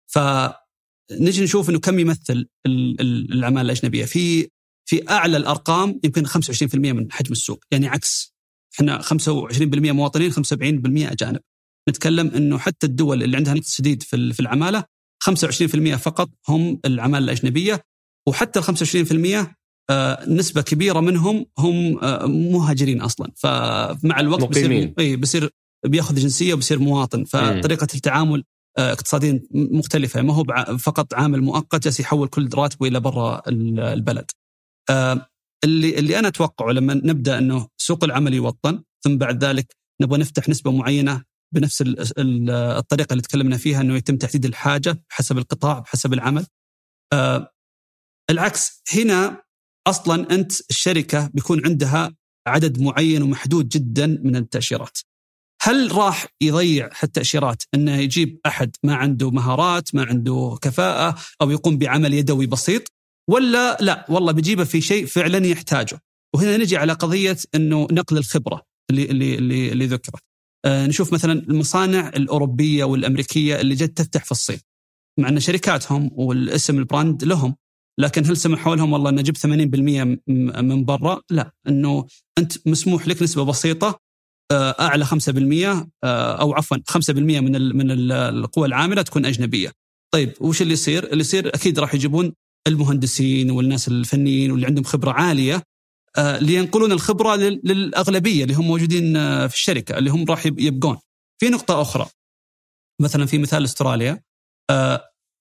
فنجي 0.07 1.45
نشوف 1.45 1.71
إنه 1.71 1.79
كم 1.79 1.99
يمثل 1.99 2.49
العماله 2.67 3.61
الأجنبية. 3.61 4.05
في 4.05 4.49
في 4.89 5.11
أعلى 5.11 5.37
الأرقام 5.37 6.01
يمكن 6.05 6.27
25% 6.27 6.93
من 6.93 7.13
حجم 7.13 7.33
السوق، 7.33 7.65
يعني 7.71 7.89
عكس. 7.89 8.35
إحنا 8.75 9.03
25% 9.03 9.93
مواطنين 9.93 10.33
75% 10.33 11.13
أجانب. 11.13 11.41
نتكلم 11.89 12.29
إنه 12.29 12.59
حتى 12.59 12.87
الدول 12.87 13.23
اللي 13.23 13.37
عندها 13.37 13.55
نقص 13.55 13.77
شديد 13.77 14.03
في 14.03 14.41
العمالة 14.41 14.85
25% 15.25 15.97
فقط 15.97 16.31
هم 16.49 16.81
العماله 16.85 17.25
الأجنبية. 17.25 17.83
وحتى 18.29 18.59
ال 18.59 18.65
25% 18.65 19.58
آه، 19.91 20.25
نسبة 20.29 20.63
كبيرة 20.63 21.01
منهم 21.01 21.47
هم 21.59 21.99
آه، 22.05 22.27
مهاجرين 22.27 23.01
أصلا. 23.01 23.33
فمع 23.37 24.21
الوقت 24.21 24.45
بصير 24.45 24.95
اي 24.99 25.17
بصير 25.17 25.51
بياخذ 25.87 26.15
جنسية 26.15 26.55
وبصير 26.55 26.79
مواطن. 26.79 27.25
فطريقة 27.25 27.87
التعامل 27.95 28.45
آه، 28.79 28.93
اقتصاديا 28.93 29.41
مختلفة. 29.51 30.23
ما 30.23 30.35
هو 30.35 30.45
فقط 30.79 31.15
عامل 31.15 31.43
مؤقت 31.43 31.83
جالس 31.83 32.01
يحول 32.01 32.29
كل 32.29 32.49
راتبه 32.55 32.89
إلى 32.89 33.01
برا 33.01 33.43
البلد. 33.49 34.31
اللي 35.65 35.99
اللي 35.99 36.19
أنا 36.19 36.29
أتوقعه 36.29 36.73
لما 36.73 36.95
نبدأ 36.95 37.39
أنه 37.39 37.69
سوق 37.77 38.05
العمل 38.05 38.35
يوطن 38.35 38.83
ثم 39.05 39.19
بعد 39.19 39.45
ذلك 39.45 39.77
نبغى 40.03 40.19
نفتح 40.19 40.49
نسبة 40.49 40.71
معينة 40.71 41.25
بنفس 41.55 41.85
الطريقة 41.87 43.13
اللي 43.13 43.23
تكلمنا 43.23 43.57
فيها 43.57 43.81
إنه 43.81 43.97
يتم 43.97 44.17
تحديد 44.17 44.45
الحاجة 44.45 45.03
بحسب 45.11 45.39
القطاع 45.39 45.79
بحسب 45.79 46.13
العمل. 46.13 46.47
العكس. 48.31 48.83
هنا 48.95 49.43
أصلا 49.89 50.35
أنت 50.35 50.53
الشركة 50.71 51.31
بيكون 51.35 51.67
عندها 51.67 52.15
عدد 52.49 52.81
معين 52.81 53.23
ومحدود 53.23 53.69
جدا 53.69 54.07
من 54.07 54.37
التأشيرات. 54.37 54.99
هل 55.63 55.93
راح 55.97 56.27
يضيع 56.41 56.91
التاشيرات 57.03 57.63
إنه 57.75 57.97
يجيب 57.97 58.41
أحد 58.47 58.77
ما 58.85 58.95
عنده 58.95 59.31
مهارات، 59.31 59.95
ما 59.95 60.05
عنده 60.05 60.59
كفاءة 60.63 61.19
أو 61.43 61.51
يقوم 61.51 61.79
بعمل 61.79 62.15
يدوي 62.15 62.47
بسيط 62.47 62.93
ولا 63.31 63.79
لا 63.81 64.07
والله 64.09 64.33
بيجيبه 64.33 64.65
في 64.65 64.81
شيء 64.81 65.07
فعلا 65.07 65.47
يحتاجه. 65.47 66.01
وهنا 66.35 66.57
نجي 66.57 66.77
على 66.77 66.93
قضية 66.93 67.37
إنه 67.55 67.89
نقل 67.91 68.19
الخبرة 68.19 68.63
اللي 68.91 69.05
اللي 69.05 69.35
اللي, 69.35 69.73
اللي 69.73 69.87
ذكرت. 69.87 70.23
آه، 70.65 70.87
نشوف 70.87 71.13
مثلا 71.13 71.33
المصانع 71.33 72.09
الأوروبية 72.09 72.85
والأمريكية 72.85 73.61
اللي 73.61 73.75
جت 73.75 73.99
تفتح 73.99 74.25
في 74.25 74.33
الصين 74.33 74.61
مع 75.19 75.29
إن 75.29 75.41
شركاتهم 75.41 76.11
والاسم 76.13 76.79
البراند 76.79 77.25
لهم 77.25 77.57
لكن 77.99 78.27
هل 78.27 78.37
سمحوا 78.37 78.77
لهم 78.77 78.93
والله 78.93 79.11
نجيب 79.11 79.37
80% 79.37 79.41
من 80.63 80.85
برا؟ 80.85 81.21
لا 81.31 81.53
إنه 81.69 82.07
أنت 82.39 82.69
مسموح 82.69 83.09
لك 83.09 83.23
نسبة 83.23 83.45
بسيطة 83.45 84.01
آه، 84.53 84.77
أعلى 84.81 85.05
5% 85.05 85.89
آه، 86.05 86.41
أو 86.41 86.55
عفوا 86.55 86.77
5% 86.91 87.11
من 87.41 87.77
من 87.77 87.91
القوى 88.13 88.67
العاملة 88.67 89.03
تكون 89.03 89.27
أجنبية. 89.27 89.73
طيب 90.15 90.33
وش 90.41 90.63
اللي 90.63 90.73
يصير؟ 90.73 91.05
اللي 91.05 91.21
يصير 91.21 91.49
أكيد 91.49 91.79
راح 91.79 91.95
يجيبون 91.95 92.33
المهندسين 92.67 93.51
والناس 93.51 93.89
الفنيين 93.89 94.51
واللي 94.51 94.67
عندهم 94.67 94.85
خبرة 94.85 95.13
عالية 95.13 95.63
آه، 96.19 96.39
لينقلون 96.39 96.93
الخبرة 96.93 97.37
للأغلبية 97.37 98.43
اللي 98.43 98.55
هم 98.55 98.67
موجودين 98.67 99.13
في 99.49 99.55
الشركة 99.55 99.99
اللي 99.99 100.11
هم 100.11 100.25
راح 100.25 100.47
يبقون. 100.47 100.99
في 101.41 101.49
نقطة 101.49 101.83
أخرى 101.83 102.07
مثلا 103.03 103.27
في 103.27 103.39
مثال 103.39 103.65
أستراليا 103.65 104.23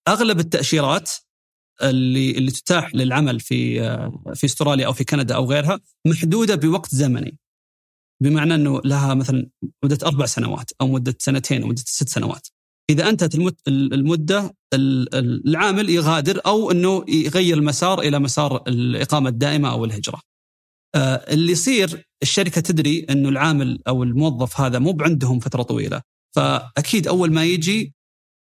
أغلب 0.07 0.39
التأشيرات 0.39 1.11
اللي 1.83 2.31
اللي 2.31 2.51
تتاح 2.51 2.95
للعمل 2.95 3.39
في 3.39 3.79
في 4.35 4.45
استراليا 4.45 4.85
أو 4.87 4.93
في 4.93 5.03
كندا 5.03 5.35
أو 5.35 5.45
غيرها 5.45 5.79
محدودة 6.07 6.55
بوقت 6.55 6.95
زمني. 6.95 7.37
بمعنى 8.23 8.55
إنه 8.55 8.81
لها 8.85 9.13
مثلا 9.13 9.49
مدة 9.83 9.97
أربع 10.07 10.25
سنوات 10.25 10.71
أو 10.81 10.87
مدة 10.87 11.15
سنتين 11.19 11.61
أو 11.61 11.67
مدة 11.67 11.83
ست 11.85 12.09
سنوات. 12.09 12.47
إذا 12.89 13.09
انتهت 13.09 13.35
المدة 13.67 14.55
العامل 15.13 15.89
يغادر 15.89 16.41
أو 16.45 16.71
إنه 16.71 17.05
يغير 17.07 17.57
المسار 17.57 18.01
إلى 18.01 18.19
مسار 18.19 18.63
الإقامة 18.67 19.29
الدائمة 19.29 19.71
أو 19.71 19.85
الهجرة. 19.85 20.21
آه، 20.95 21.33
اللي 21.33 21.51
يصير 21.51 22.07
الشركة 22.21 22.61
تدري 22.61 23.05
إنه 23.09 23.29
العامل 23.29 23.79
أو 23.87 24.03
الموظف 24.03 24.61
هذا 24.61 24.79
مو 24.79 24.97
عندهم 25.01 25.39
فترة 25.39 25.63
طويلة 25.63 26.01
فأكيد 26.35 27.07
أول 27.07 27.33
ما 27.33 27.45
يجي 27.45 27.93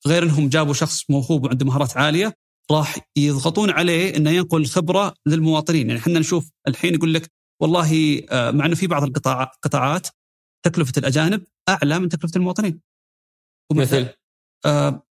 غير 0.07 0.23
إنهم 0.23 0.49
جابوا 0.49 0.73
شخص 0.73 1.09
موهوب 1.09 1.43
وعنده 1.43 1.65
مهارات 1.65 1.97
عالية 1.97 2.33
راح 2.71 2.97
يضغطون 3.17 3.69
عليه 3.69 4.17
إنه 4.17 4.29
ينقل 4.29 4.61
الخبره 4.61 5.13
للمواطنين. 5.25 5.87
يعني 5.87 6.01
إحنا 6.01 6.19
نشوف 6.19 6.51
الحين 6.67 6.93
يقول 6.93 7.13
لك 7.13 7.31
والله 7.61 8.21
آه، 8.29 8.51
مع 8.51 8.65
إنه 8.65 8.75
في 8.75 8.87
بعض 8.87 9.03
القطاعات 9.03 10.07
تكلفة 10.65 10.93
الأجانب 10.97 11.43
أعلى 11.69 11.99
من 11.99 12.09
تكلفة 12.09 12.37
المواطنين. 12.37 12.81
مثل؟ 13.73 14.07
آه 14.65 15.05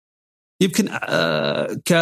يمكن 0.61 0.89
آه 0.89 1.73
ك 1.73 1.93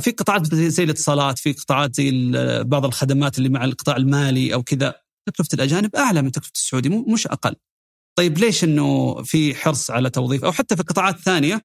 في 0.00 0.10
قطاعات 0.10 0.54
زي 0.54 0.84
الاتصالات 0.84 1.38
في 1.38 1.52
قطاعات 1.52 1.94
زي 1.94 2.32
بعض 2.64 2.84
الخدمات 2.84 3.38
اللي 3.38 3.48
مع 3.48 3.64
القطاع 3.64 3.96
المالي 3.96 4.54
أو 4.54 4.62
كذا 4.62 4.94
تكلفة 5.28 5.54
الأجانب 5.54 5.96
أعلى 5.96 6.22
من 6.22 6.32
تكلفة 6.32 6.52
السعودي 6.54 6.88
مش 6.88 7.26
أقل. 7.26 7.56
طيب 8.18 8.38
ليش 8.38 8.64
إنه 8.64 9.14
في 9.22 9.54
حرص 9.54 9.90
على 9.90 10.10
توظيف؟ 10.10 10.44
أو 10.44 10.52
حتى 10.52 10.76
في 10.76 10.82
قطاعات 10.82 11.18
ثانية 11.18 11.60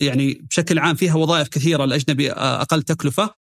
يعني 0.00 0.34
بشكل 0.34 0.78
عام 0.78 0.94
فيها 0.94 1.14
وظائف 1.14 1.48
كثيرة 1.48 1.84
الأجنبي 1.84 2.32
آه، 2.32 2.62
أقل 2.62 2.82
تكلفة. 2.82 3.34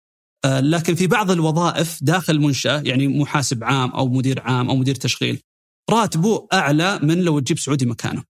آه، 0.45 0.61
لكن 0.61 0.95
في 0.95 1.07
بعض 1.07 1.31
الوظائف 1.31 1.99
داخل 2.03 2.35
المنشأة 2.35 2.81
يعني 2.81 3.09
محاسب 3.09 3.65
عام 3.65 3.91
أو 3.91 4.09
مدير 4.09 4.41
عام 4.41 4.71
أو 4.71 4.77
مدير 4.77 4.95
تشغيل 4.95 5.41
راتبه 5.91 6.49
أعلى 6.53 6.99
من 7.03 7.21
لو 7.23 7.39
تجيب 7.39 7.59
سعودي 7.59 7.87
مكانه. 7.87 8.25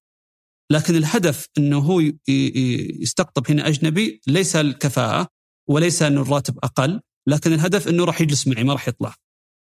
لكن 0.72 0.96
الهدف 0.96 1.46
أنه 1.58 1.78
هو 1.78 2.02
يستقطب 2.28 3.50
هنا 3.50 3.68
أجنبي 3.68 4.20
ليس 4.26 4.56
الكفاءة 4.56 5.28
وليس 5.68 6.02
أنه 6.02 6.22
الراتب 6.22 6.58
أقل 6.62 7.00
لكن 7.28 7.52
الهدف 7.52 7.88
أنه 7.88 8.04
راح 8.04 8.20
يجلس 8.20 8.46
معي 8.46 8.64
ما 8.64 8.72
راح 8.72 8.88
يطلع. 8.88 9.14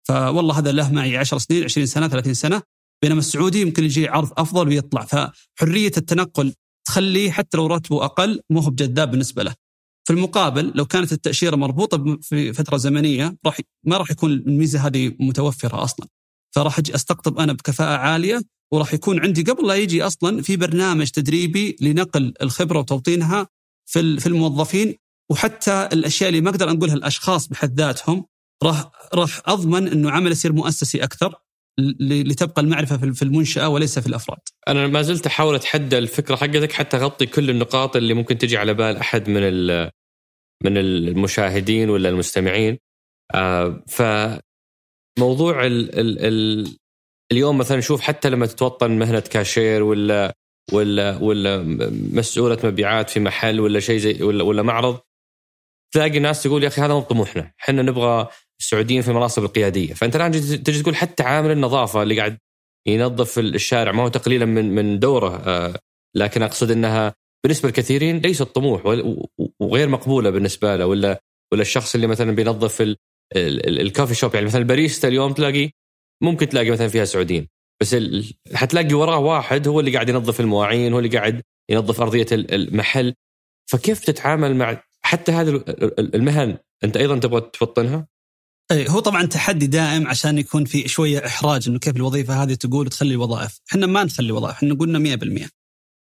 فوالله 0.08 0.60
هذا 0.60 0.72
له 0.72 0.92
معي 0.92 1.18
10 1.18 1.38
سنين 1.38 1.64
20 1.64 1.88
سنة 1.88 2.08
30 2.08 2.34
سنة 2.34 2.62
بينما 3.04 3.20
السعودي 3.20 3.62
يمكن 3.62 3.84
يجي 3.84 4.08
عرض 4.08 4.32
أفضل 4.38 4.68
ويطلع. 4.68 5.06
فحرية 5.06 5.92
التنقل 5.98 6.54
تخليه 6.96 7.32
حتى 7.32 7.58
لو 7.58 7.68
راتبه 7.68 8.06
أقل 8.06 8.40
مو 8.50 8.60
هو 8.60 8.70
بجذاب 8.70 9.12
بالنسبة 9.12 9.44
له. 9.44 9.54
في 10.08 10.14
المقابل 10.14 10.72
لو 10.76 10.86
كانت 10.86 11.12
التأشيرة 11.12 11.56
مربوطة 11.56 12.18
في 12.22 12.54
فترة 12.54 12.78
زمنية 12.78 13.38
راح 13.46 13.60
ما 13.84 13.98
راح 13.98 14.12
يكون 14.12 14.32
الميزة 14.32 14.80
هذه 14.88 15.12
متوفرة 15.20 15.84
أصلا. 15.84 16.08
فراح 16.56 16.80
أجي 16.80 16.96
أستقطب 16.96 17.40
أنا 17.40 17.54
بكفاءة 17.54 17.98
عالية 17.98 18.42
وراح 18.74 18.94
يكون 18.94 19.20
عندي 19.20 19.44
قبل 19.44 19.68
لا 19.68 19.76
يجي 19.76 20.04
أصلا 20.04 20.42
في 20.42 20.58
برنامج 20.58 21.10
تدريبي 21.10 21.76
لنقل 21.82 22.34
الخبرة 22.42 22.80
وتوطينها 22.80 23.48
في 23.86 24.20
في 24.20 24.28
الموظفين 24.28 24.96
وحتى 25.32 25.90
الأشياء 25.94 26.30
اللي 26.30 26.42
ما 26.42 26.50
أقدر 26.50 26.70
اقولها 26.72 26.96
الأشخاص 26.96 27.48
بحد 27.48 27.80
ذاتهم 27.80 28.26
راح 28.64 28.92
راح 29.14 29.42
أضمن 29.46 29.88
إنه 29.88 30.12
عمل 30.12 30.32
يصير 30.32 30.54
مؤسسي 30.54 31.04
أكثر. 31.04 31.36
لتبقى 32.00 32.62
المعرفة 32.62 32.98
في 32.98 33.22
المنشأة 33.22 33.70
وليس 33.70 34.00
في 34.00 34.08
الأفراد. 34.08 34.40
أنا 34.68 34.88
ما 34.88 35.02
زلت 35.02 35.26
أحاول 35.26 35.56
أتحدى 35.56 35.98
الفكرة 35.98 36.36
حقتك 36.36 36.72
حتى 36.72 36.98
أغطي 36.98 37.26
كل 37.26 37.50
النقاط 37.50 37.96
اللي 37.96 38.14
ممكن 38.14 38.38
تجي 38.38 38.58
على 38.58 38.74
بال 38.74 38.98
أحد 38.98 39.30
من 39.30 39.44
من 40.64 40.78
المشاهدين 40.78 41.90
ولا 41.90 42.10
المستمعين. 42.10 42.78
آه 43.36 43.84
ف 43.88 44.02
موضوع 45.20 45.66
ال 45.66 46.00
ال 46.00 46.20
ال 46.26 46.68
اليوم 47.32 47.58
مثلا 47.58 47.78
نشوف 47.78 48.02
حتى 48.02 48.30
لما 48.30 48.46
تتوطن 48.46 48.92
مهنة 48.92 49.20
كاشير 49.20 49.84
ولا 49.84 50.34
ولا 50.74 51.18
ولا 51.18 51.64
مسؤولة 52.14 52.58
مبيعات 52.64 53.10
في 53.10 53.20
محل 53.20 53.60
ولا 53.60 53.80
شيء 53.80 53.98
زي 53.98 54.24
ولا 54.24 54.44
ولا 54.44 54.62
معرض 54.62 55.00
تلاقي 55.94 56.20
ناس 56.20 56.44
تقول 56.44 56.64
يا 56.64 56.68
أخي 56.68 56.82
هذا 56.82 56.94
مو 56.94 57.02
طموحنا، 57.02 57.52
إحنا 57.60 57.82
نبغى 57.82 58.28
السعوديين 58.62 59.02
في 59.02 59.10
المناصب 59.10 59.44
القيادية، 59.44 59.94
فأنت 59.94 60.16
الآن 60.16 60.32
تجي 60.32 60.82
تقول 60.82 60.96
حتى 60.96 61.24
عامل 61.24 61.52
النظافة 61.52 62.04
اللي 62.04 62.18
قاعد 62.18 62.38
ينظف 62.88 63.40
الشارع 63.40 63.92
ما 63.92 64.04
هو 64.04 64.08
تقليلا 64.08 64.46
من 64.46 64.76
من 64.76 65.00
دوره 65.00 65.36
آه، 65.36 65.80
لكن 66.16 66.44
أقصد 66.44 66.72
إنها 66.72 67.16
بالنسبة 67.44 67.70
لكثيرين 67.70 68.18
ليست 68.18 68.44
طموح 68.44 68.86
وغير 69.60 69.90
مقبولة 69.90 70.30
بالنسبة 70.30 70.76
له. 70.76 70.86
ولا 70.86 71.22
ولا 71.54 71.62
الشخص 71.62 71.96
اللي 71.96 72.08
مثلا 72.08 72.32
بينظف 72.32 72.96
الكافي 73.36 74.16
شوب 74.16 74.34
يعني 74.36 74.46
مثلا 74.46 74.62
الباريستا 74.62 75.08
اليوم 75.08 75.34
تلاقي 75.34 75.72
ممكن 76.24 76.50
تلاقي 76.50 76.72
مثلا 76.72 76.88
فيها 76.88 77.06
سعوديين. 77.06 77.48
بس 77.82 77.96
حتلاقي 78.54 78.94
وراه 78.94 79.20
واحد 79.20 79.68
هو 79.68 79.80
اللي 79.80 79.94
قاعد 79.94 80.10
ينظف 80.10 80.40
المواعين 80.40 80.94
هو 80.94 81.00
اللي 81.00 81.18
قاعد 81.18 81.42
ينظف 81.72 82.02
أرضية 82.02 82.26
المحل. 82.32 83.14
فكيف 83.72 84.06
تتعامل 84.06 84.56
مع 84.56 84.84
حتى 85.02 85.32
هذه 85.32 85.64
المهن 86.00 86.58
أنت 86.84 86.98
أيضا 86.98 87.20
تبغى 87.20 87.42
تفطنها؟ 87.42 88.08
اي 88.72 88.90
هو 88.90 89.00
طبعا 89.00 89.26
تحدي 89.26 89.68
دائم 89.68 90.08
عشان 90.08 90.38
يكون 90.38 90.66
في 90.66 90.88
شوية 90.88 91.26
إحراج 91.26 91.70
إنه 91.70 91.80
كيف 91.80 91.96
الوظيفة 91.96 92.44
هذه 92.44 92.54
تقول 92.54 92.90
تخلي 92.90 93.16
وظائف، 93.16 93.60
إحنا 93.72 93.86
ما 93.86 94.04
نخلي 94.04 94.32
وظائف، 94.32 94.56
إحنا 94.56 94.74
قلنا 94.74 95.00
100%. 95.00 95.50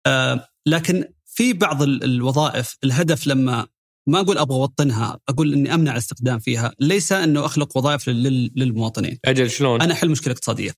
آه 0.08 0.50
لكن 0.66 1.06
في 1.26 1.54
بعض 1.54 1.82
الوظائف 1.82 2.78
الهدف 2.84 3.28
لما 3.28 3.68
ما 4.10 4.20
أقول 4.20 4.38
أبغى 4.38 4.58
أوطنها، 4.58 5.20
أقول 5.30 5.54
إني 5.54 5.74
أمنع 5.74 5.92
الاستخدام 5.92 6.40
فيها، 6.40 6.74
ليس 6.80 7.12
إنه 7.12 7.46
أخلق 7.46 7.78
وظائف 7.78 8.10
للمواطنين. 8.10 9.20
أجل 9.26 9.50
شلون؟ 9.50 9.82
أنا 9.82 9.94
أحل 9.94 10.10
مشكلة 10.10 10.34
اقتصادية. 10.34 10.72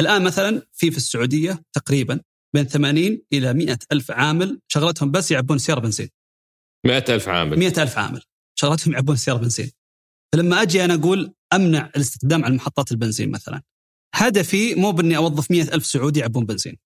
الآن 0.00 0.24
مثلا 0.24 0.62
في 0.72 0.90
في 0.90 0.96
السعودية 0.96 1.62
تقريبا 1.72 2.20
بين 2.54 2.64
80 2.64 3.22
إلى 3.32 3.54
100 3.54 3.78
ألف 3.92 4.10
عامل 4.10 4.60
شغلتهم 4.68 5.10
بس 5.10 5.30
يعبون 5.30 5.58
سيارة 5.58 5.80
بنزين. 5.80 6.08
100 6.86 7.04
ألف 7.08 7.28
عامل 7.28 7.58
100 7.58 7.72
ألف 7.78 7.98
عامل 7.98 8.22
شغلتهم 8.54 8.92
يعبون 8.92 9.16
سيارة 9.16 9.38
بنزين 9.38 9.70
فلما 10.32 10.62
أجي 10.62 10.84
أنا 10.84 10.94
أقول 10.94 11.34
أمنع 11.52 11.90
الاستخدام 11.96 12.44
على 12.44 12.54
محطات 12.54 12.92
البنزين 12.92 13.30
مثلا 13.30 13.62
هدفي 14.14 14.74
مو 14.74 14.92
بإني 14.92 15.16
أوظف 15.16 15.50
مئة 15.50 15.74
ألف 15.74 15.86
سعودي 15.86 16.20
يعبون 16.20 16.46
بنزين. 16.46 16.76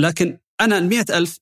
لكن 0.00 0.38
أنا 0.60 0.78
المئة 0.78 1.18
ألف 1.18 1.38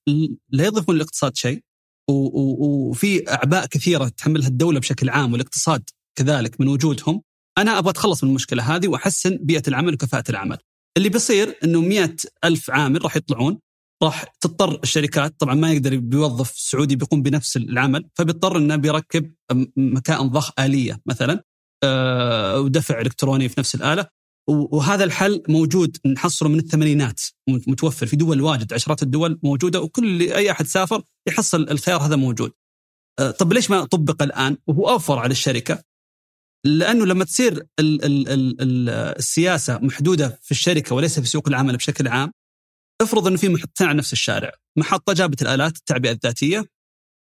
لا 0.51 0.65
يضيفون 0.65 0.95
للاقتصاد 0.95 1.37
شيء 1.37 1.63
وفي 2.11 3.31
أعباء 3.31 3.67
كثيرة 3.67 4.09
تحملها 4.09 4.49
الدولة 4.49 4.81
بشكل 4.81 5.09
عام 5.09 5.33
والاقتصاد 5.33 5.91
كذلك 6.19 6.61
من 6.61 6.69
وجودهم. 6.69 7.23
أنا 7.59 7.79
أبغى 7.79 7.91
أتخلص 7.91 8.25
من 8.25 8.31
المشكلة 8.31 8.77
هذه 8.77 8.89
وأحسن 8.89 9.39
بيئة 9.43 9.63
العمل 9.69 9.95
وكفاءة 9.95 10.31
العمل. 10.31 10.59
اللي 10.97 11.09
بيصير 11.09 11.59
أنه 11.65 11.81
مئة 11.81 12.17
ألف 12.45 12.71
عامل 12.71 13.05
راح 13.05 13.17
يطلعون 13.17 13.59
راح 14.03 14.25
تضطر 14.41 14.81
الشركات 14.83 15.41
طبعا 15.41 15.55
ما 15.55 15.73
يقدر 15.73 15.97
بيوظف 15.97 16.53
سعودي 16.57 16.97
بيقوم 16.97 17.23
بنفس 17.23 17.57
العمل 17.57 18.09
فبيضطر 18.15 18.59
إنه 18.59 18.77
بيركب 18.77 19.35
مكائن 19.77 20.29
ضخ 20.29 20.53
آلية 20.59 21.01
مثلا 21.07 21.45
آه، 21.85 22.61
ودفع 22.61 23.01
إلكتروني 23.01 23.49
في 23.49 23.55
نفس 23.59 23.75
الآلة 23.75 24.07
وهذا 24.49 25.05
الحل 25.05 25.43
موجود 25.49 25.97
نحصله 26.07 26.49
من 26.49 26.59
الثمانينات 26.59 27.21
متوفر 27.49 28.07
في 28.07 28.17
دول 28.17 28.41
واجد 28.41 28.73
عشرات 28.73 29.03
الدول 29.03 29.41
موجودة 29.43 29.81
وكل 29.81 30.23
أي 30.23 30.51
أحد 30.51 30.67
سافر 30.67 31.03
يحصل 31.29 31.63
الخيار 31.71 32.01
هذا 32.01 32.17
موجود. 32.17 32.53
آه، 33.19 33.31
طب 33.31 33.53
ليش 33.53 33.71
ما 33.71 33.85
طبق 33.85 34.23
الآن 34.23 34.57
وهو 34.67 34.89
أوفر 34.89 35.19
على 35.19 35.31
الشركة؟ 35.31 35.85
لأنه 36.65 37.07
لما 37.07 37.25
تصير 37.25 37.67
ال 37.81 38.05
ال 38.05 38.29
ال 38.61 38.89
السياسة 38.91 39.79
محدودة 39.79 40.39
في 40.43 40.51
الشركة 40.51 40.95
وليس 40.95 41.21
في 41.21 41.27
سوق 41.27 41.49
العمل 41.49 41.77
بشكل 41.77 42.09
عام 42.09 42.33
افرض 43.03 43.27
إنه 43.27 43.37
في 43.37 43.49
محطتين 43.49 43.87
على 43.87 43.99
نفس 43.99 44.13
الشارع. 44.13 44.53
محطة 44.79 45.13
جابت 45.13 45.43
الآلات 45.43 45.77
التعبئة 45.77 46.11
الذاتية 46.11 46.65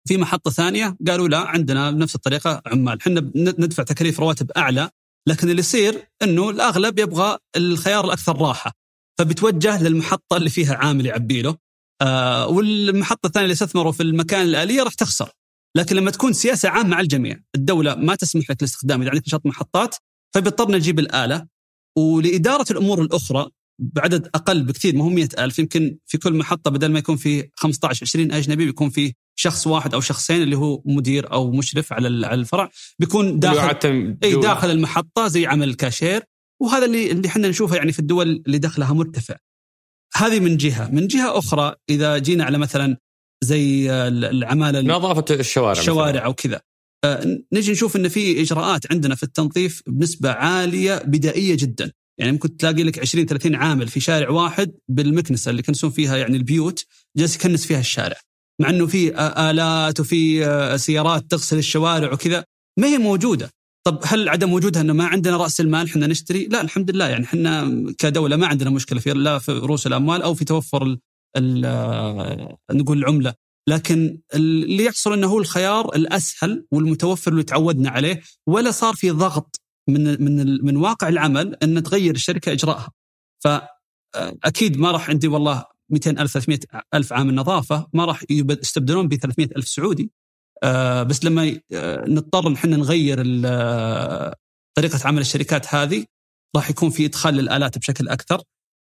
في 0.07 0.18
محطة 0.18 0.51
ثانية 0.51 0.97
قالوا 1.07 1.28
لا 1.28 1.38
عندنا 1.38 1.91
بنفس 1.91 2.16
الطريقة 2.16 2.62
عمال 2.66 2.97
إحنا 3.01 3.32
ندفع 3.36 3.84
تكاليف 3.84 4.20
رواتب 4.20 4.51
أعلى 4.51 4.89
لكن 5.28 5.49
اللي 5.49 5.59
يصير 5.59 6.07
إنه 6.22 6.49
الأغلب 6.49 6.99
يبغى 6.99 7.38
الخيار 7.55 8.05
الأكثر 8.05 8.38
راحة. 8.41 8.72
فبتوجه 9.20 9.84
للمحطة 9.84 10.38
اللي 10.38 10.49
فيها 10.49 10.76
عامل 10.76 11.05
يعبي 11.05 11.41
له 11.41 11.57
آه 12.01 12.47
والمحطة 12.47 13.28
الثانية 13.28 13.45
اللي 13.45 13.53
استثمروا 13.53 13.91
في 13.91 14.03
المكان 14.03 14.41
الاليه 14.41 14.84
راح 14.84 14.93
تخسر. 14.93 15.30
لكن 15.78 15.95
لما 15.95 16.12
تكون 16.12 16.34
سياسة 16.34 16.70
عامة 16.70 16.95
على 16.95 17.03
الجميع 17.03 17.39
الدولة 17.55 17.95
ما 17.95 18.16
تسمح 18.16 18.51
لك 18.51 18.59
الاستخدام 18.62 19.01
اذا 19.01 19.12
عندك 19.12 19.28
نشاط 19.28 19.45
محطات 19.45 19.95
فبيضطرنا 20.36 20.78
نجيب 20.78 20.99
الآلة. 20.99 21.47
ولإدارة 21.97 22.66
الأمور 22.72 23.01
الأخرى 23.01 23.49
بعدد 23.82 24.29
أقل 24.36 24.63
بكثير 24.63 24.95
ما 24.95 25.03
هو 25.03 25.09
100000 25.09 25.59
يمكن 25.59 25.97
في 26.05 26.17
كل 26.17 26.34
محطة 26.34 26.71
بدل 26.71 26.91
ما 26.91 26.99
يكون 26.99 27.15
في 27.15 27.49
15 27.55 28.05
20 28.05 28.32
أجنبي 28.32 28.65
بيكون 28.65 28.89
في 28.89 29.13
شخص 29.36 29.67
واحد 29.67 29.93
أو 29.93 30.01
شخصين 30.01 30.41
اللي 30.41 30.57
هو 30.57 30.82
مدير 30.86 31.32
أو 31.32 31.51
مشرف 31.51 31.93
على 31.93 32.27
على 32.27 32.41
الفرع 32.41 32.69
بيكون 32.99 33.39
داخل 33.39 34.17
إي 34.23 34.36
داخل 34.36 34.71
المحطة 34.71 35.27
زي 35.27 35.45
عمل 35.45 35.69
الكاشير 35.69 36.23
وهذا 36.61 36.86
اللي 36.86 37.11
اللي 37.11 37.27
إحنا 37.27 37.47
نشوفه 37.47 37.75
يعني 37.75 37.91
في 37.91 37.99
الدول 37.99 38.43
اللي 38.47 38.57
دخلها 38.57 38.93
مرتفع. 38.93 39.36
هذه 40.15 40.39
من 40.39 40.57
جهة، 40.57 40.91
من 40.91 41.07
جهة 41.07 41.38
أخرى 41.38 41.75
إذا 41.89 42.17
جينا 42.17 42.43
على 42.43 42.57
مثلا 42.57 42.97
زي 43.43 43.91
العمالة 44.07 44.82
نظافة 44.82 45.25
الشوارع 45.36 45.79
الشوارع 45.79 46.25
أو 46.25 46.34
كذا. 46.34 46.61
آه، 47.03 47.41
نجي 47.53 47.71
نشوف 47.71 47.95
إن 47.95 48.07
في 48.07 48.41
إجراءات 48.41 48.91
عندنا 48.91 49.15
في 49.15 49.23
التنظيف 49.23 49.84
بنسبة 49.88 50.32
عالية 50.32 51.01
بدائية 51.05 51.57
جدا. 51.57 51.91
يعني 52.20 52.32
ممكن 52.32 52.57
تلاقي 52.57 52.84
لك 52.84 52.99
20 52.99 53.26
30 53.26 53.55
عامل 53.55 53.88
في 53.88 53.99
شارع 53.99 54.30
واحد 54.30 54.72
بالمكنسة 54.89 55.49
اللي 55.49 55.59
يكنسون 55.59 55.89
فيها 55.89 56.18
يعني 56.18 56.38
البيوت 56.38 56.86
جالس 57.18 57.36
يكنس 57.36 57.66
فيها 57.66 57.80
الشارع. 57.80 58.16
مع 58.62 58.70
إنه 58.70 58.88
في 58.88 59.16
آلات 59.49 59.99
وفي 59.99 60.78
سيارات 60.78 61.32
تغسل 61.32 61.57
الشوارع 61.57 62.14
وكذا 62.14 62.45
ما 62.80 62.88
هي 62.88 62.97
موجودة. 62.97 63.51
طب 63.88 63.99
هل 64.03 64.30
عدم 64.30 64.53
وجودها 64.53 64.82
إنه 64.82 64.93
ما 64.93 65.05
عندنا 65.05 65.38
رأس 65.38 65.62
المال 65.62 65.88
إحنا 65.88 66.07
نشتري؟ 66.07 66.45
لا 66.45 66.62
الحمد 66.62 66.91
لله. 66.91 67.07
يعني 67.07 67.24
إحنا 67.24 67.84
كدولة 67.97 68.36
ما 68.36 68.47
عندنا 68.47 68.70
مشكلة 68.70 68.99
في 68.99 69.14
لا 69.14 69.39
في 69.39 69.51
رؤوس 69.51 69.88
الأموال 69.88 70.22
أو 70.22 70.34
في 70.34 70.45
توفر 70.45 70.84
ال 70.84 70.99
ال 71.38 71.66
آه، 71.66 72.57
نقول 72.72 72.97
العملة. 72.97 73.34
لكن 73.70 74.20
اللي 74.34 74.86
يحصل 74.86 75.14
إنه 75.14 75.28
هو 75.28 75.39
الخيار 75.39 75.95
الأسهل 75.95 76.66
والمتوفر 76.72 77.32
اللي 77.32 77.43
تعودنا 77.43 77.89
عليه 77.89 78.22
ولا 78.47 78.72
صار 78.72 78.93
في 78.93 79.12
ضغط 79.12 79.61
من 79.93 80.23
من 80.23 80.65
من 80.65 80.77
واقع 80.77 81.07
العمل 81.07 81.55
أن 81.63 81.83
تغير 81.83 82.15
الشركة 82.15 82.51
إجراءها. 82.51 82.91
فاكيد 83.43 84.77
ما 84.77 84.91
راح 84.91 85.09
عندي 85.09 85.27
والله 85.27 85.65
200 85.89 86.11
ألف 86.11 86.31
300 86.33 86.59
ألف 86.93 87.13
عامل 87.13 87.35
نظافة 87.35 87.87
ما 87.93 88.05
راح 88.05 88.23
يستبدلون 88.29 89.07
ب 89.07 89.15
300 89.15 89.49
ألف 89.57 89.67
سعودي. 89.67 90.11
آه 90.63 91.03
بس 91.03 91.25
لما 91.25 91.59
آه 91.73 92.05
نضطر 92.07 92.49
نحن 92.49 92.69
نغير 92.69 93.17
طريقة 94.77 94.99
عمل 95.07 95.21
الشركات 95.21 95.75
هذه 95.75 96.05
راح 96.55 96.69
يكون 96.69 96.89
في 96.89 97.05
إدخال 97.05 97.33
للآلات 97.33 97.77
بشكل 97.77 98.07
أكثر. 98.09 98.41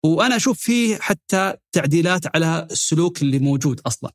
وأنا 0.05 0.35
أشوف 0.35 0.59
فيه 0.59 0.95
حتى 0.95 1.53
تعديلات 1.71 2.35
على 2.35 2.67
السلوك 2.71 3.21
اللي 3.21 3.39
موجود 3.39 3.81
أصلا. 3.87 4.11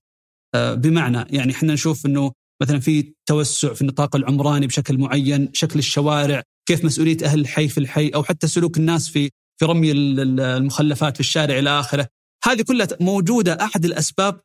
آه 0.55 0.75
بمعنى 0.75 1.25
يعني 1.31 1.53
إحنا 1.53 1.73
نشوف 1.73 2.07
أنه 2.07 2.33
مثلا 2.63 2.81
في 2.81 3.15
توسع 3.27 3.75
في 3.75 3.83
النطاق 3.83 4.17
العمراني 4.17 4.67
بشكل 4.67 4.99
معين 4.99 5.51
شكل 5.53 5.79
الشوارع 5.79 6.43
كيف 6.69 6.85
مسؤولية 6.85 7.17
أهل 7.25 7.41
الحي 7.41 7.69
في 7.69 7.79
الحي 7.79 8.09
أو 8.09 8.23
حتى 8.23 8.47
سلوك 8.47 8.77
الناس 8.77 9.09
في 9.09 9.31
في 9.61 9.65
رمي 9.65 9.93
المخلفات 9.93 11.15
في 11.15 11.21
الشارع 11.21 11.59
إلى 11.59 11.71
آخره. 11.81 12.09
هذه 12.45 12.63
كلها 12.63 12.89
موجودة. 13.01 13.65
أحد 13.65 13.85
الأسباب 13.85 14.41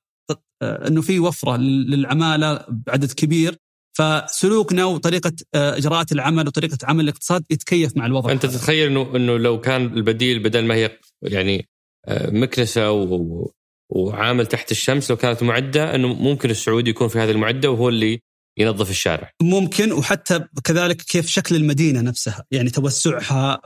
آه، 0.61 0.88
أنه 0.88 1.01
في 1.01 1.19
وفرة 1.19 1.57
للعمالة 1.57 2.65
بعدد 2.69 3.11
كبير. 3.11 3.57
فسلوكنا 3.97 4.86
وطريقة 4.86 5.32
آه، 5.55 5.78
إجراءات 5.78 6.11
العمل 6.11 6.47
وطريقة 6.47 6.78
عمل 6.84 7.03
الاقتصاد 7.03 7.43
يتكيف 7.49 7.97
مع 7.97 8.05
الوضع. 8.05 8.32
أنت 8.32 8.45
تتخيل 8.45 8.88
أنه 8.88 9.15
أنه 9.15 9.38
لو 9.38 9.61
كان 9.61 9.86
البديل 9.86 10.43
بدل 10.43 10.65
ما 10.65 10.76
هي 10.76 10.99
يعني 11.21 11.67
آه، 12.05 12.30
مكنسة 12.30 12.91
و 12.91 13.51
وعامل 13.89 14.45
تحت 14.45 14.71
الشمس 14.71 15.11
لو 15.11 15.17
كانت 15.17 15.43
معدة 15.43 15.95
إنه 15.95 16.07
ممكن 16.07 16.49
السعودي 16.49 16.89
يكون 16.89 17.07
في 17.07 17.19
هذه 17.19 17.32
المعدة 17.32 17.71
وهو 17.71 17.89
اللي 17.89 18.19
ينظف 18.58 18.89
الشارع. 18.89 19.32
ممكن 19.41 19.91
وحتى 19.91 20.39
كذلك 20.64 21.01
كيف 21.01 21.28
شكل 21.28 21.56
المدينة 21.56 22.01
نفسها. 22.01 22.45
يعني 22.51 22.70
توسعها 22.70 23.62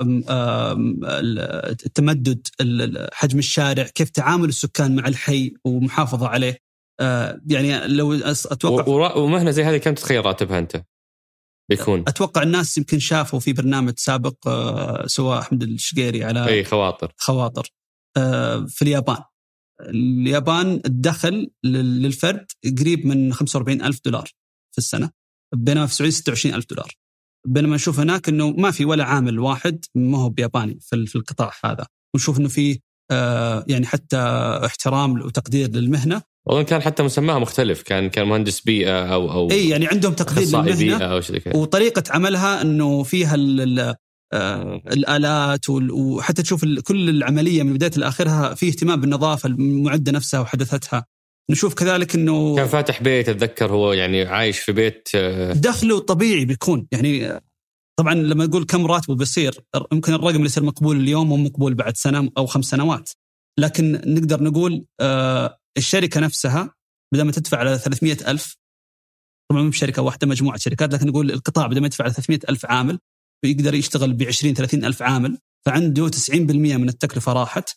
التمدد 1.85 2.47
حجم 3.13 3.39
الشارع 3.39 3.83
كيف 3.83 4.09
تعامل 4.09 4.49
السكان 4.49 4.95
مع 4.95 5.07
الحي 5.07 5.53
ومحافظة 5.65 6.27
عليه. 6.27 6.57
آه، 6.99 7.41
يعني 7.47 7.87
لو 7.87 8.13
أتوقع 8.13 9.15
ومهنه 9.15 9.51
زي 9.51 9.63
هذه 9.63 9.77
كم 9.77 9.93
تتخيل 9.93 10.25
راتبها 10.25 10.59
أنت؟ 10.59 10.83
بيكون. 11.69 12.03
أتوقع 12.07 12.43
الناس 12.43 12.77
يمكن 12.77 12.99
شافوا 12.99 13.39
في 13.39 13.53
برنامج 13.53 13.93
سابق 13.97 14.47
آه، 14.47 15.07
سواء 15.07 15.39
أحمد 15.39 15.63
الشقيري 15.63 16.23
على 16.23 16.47
إي 16.47 16.63
خواطر. 16.63 17.13
خواطر 17.17 17.69
آه، 18.17 18.65
في 18.69 18.81
اليابان. 18.81 19.23
اليابان 19.81 20.81
الدخل 20.85 21.49
للفرد 21.63 22.45
قريب 22.79 23.05
من 23.05 23.33
45 23.33 23.81
ألف 23.81 23.99
دولار. 24.05 24.29
في 24.77 24.83
السنة 24.83 25.09
بينما 25.55 25.85
في 25.85 25.91
السعوديه 25.91 26.11
26 26.11 26.55
ألف 26.55 26.65
دولار. 26.69 26.93
بينما 27.47 27.75
نشوف 27.75 27.99
هناك 27.99 28.29
إنه 28.29 28.51
ما 28.51 28.71
في 28.71 28.85
ولا 28.85 29.03
عامل 29.03 29.39
واحد 29.39 29.85
ما 29.95 30.17
هو 30.17 30.29
بياباني 30.29 30.79
في 30.81 31.15
القطاع 31.15 31.51
هذا. 31.65 31.85
ونشوف 32.15 32.39
إنه 32.39 32.47
في 32.47 32.79
آه 33.11 33.65
يعني 33.67 33.85
حتى 33.85 34.17
احترام 34.65 35.21
وتقدير 35.21 35.69
للمهنة. 35.69 36.21
اظن 36.49 36.61
كان 36.61 36.81
حتى 36.81 37.03
مسماها 37.03 37.39
مختلف 37.39 37.81
كان 37.81 38.09
كان 38.09 38.27
مهندس 38.27 38.59
بيئة 38.59 39.13
أو 39.13 39.31
أو 39.31 39.51
إي 39.51 39.69
يعني 39.69 39.87
عندهم 39.87 40.13
تقدير 40.13 40.47
للمهنة 40.47 41.05
أو 41.05 41.21
وطريقة 41.55 42.03
عملها 42.09 42.61
إنه 42.61 43.03
فيها 43.03 43.35
آه 44.33 44.81
الآلات 44.87 45.69
وحتى 45.69 46.43
تشوف 46.43 46.65
كل 46.65 47.09
العملية 47.09 47.63
من 47.63 47.73
بداية 47.73 47.91
لآخرها 47.97 48.53
في 48.53 48.67
اهتمام 48.67 49.01
بالنظافة 49.01 49.47
المعدة 49.47 50.11
نفسها 50.11 50.39
وحدثتها. 50.39 51.05
نشوف 51.51 51.73
كذلك 51.73 52.15
إنه 52.15 52.55
كان 52.55 52.67
فاتح 52.67 53.03
بيت 53.03 53.29
أتذكر 53.29 53.71
هو 53.71 53.93
يعني 53.93 54.25
عايش 54.25 54.59
في 54.59 54.71
بيت 54.71 55.09
آه، 55.15 55.53
دخله 55.53 55.99
طبيعي 55.99 56.45
بيكون. 56.45 56.87
يعني 56.91 57.31
آه، 57.31 57.41
طبعا 57.99 58.13
لما 58.13 58.45
نقول 58.45 58.65
كم 58.65 58.85
راتبه 58.85 59.15
بيصير 59.15 59.61
يمكن 59.91 60.13
الرقم 60.13 60.35
اللي 60.35 60.45
يصير 60.45 60.63
مقبول 60.63 60.99
اليوم 60.99 61.29
مو 61.29 61.37
مقبول 61.37 61.73
بعد 61.73 61.97
سنة 61.97 62.31
أو 62.37 62.45
خمس 62.45 62.65
سنوات. 62.65 63.09
لكن 63.59 63.91
نقدر 63.91 64.43
نقول 64.43 64.85
آه 65.01 65.59
الشركة 65.77 66.19
نفسها 66.19 66.75
بدل 67.13 67.23
ما 67.23 67.31
تدفع 67.31 67.57
على 67.57 67.77
300 67.77 68.17
ألف 68.27 68.57
طبعا 69.51 69.61
مو 69.61 69.69
بشركة 69.69 70.01
واحدة 70.01 70.27
مجموعة 70.27 70.57
شركات 70.57 70.93
لكن 70.93 71.07
نقول 71.07 71.31
القطاع 71.31 71.67
بدل 71.67 71.79
ما 71.79 71.85
يدفع 71.85 72.03
على 72.03 72.13
300 72.13 72.39
ألف 72.49 72.65
عامل 72.65 72.99
يقدر 73.45 73.73
يشتغل 73.73 74.13
ب 74.13 74.23
20 74.23 74.53
30 74.53 74.85
ألف 74.85 75.01
عامل 75.01 75.37
فعنده 75.65 76.09
90% 76.09 76.31
من 76.41 76.89
التكلفة 76.89 77.33
راحت. 77.33 77.69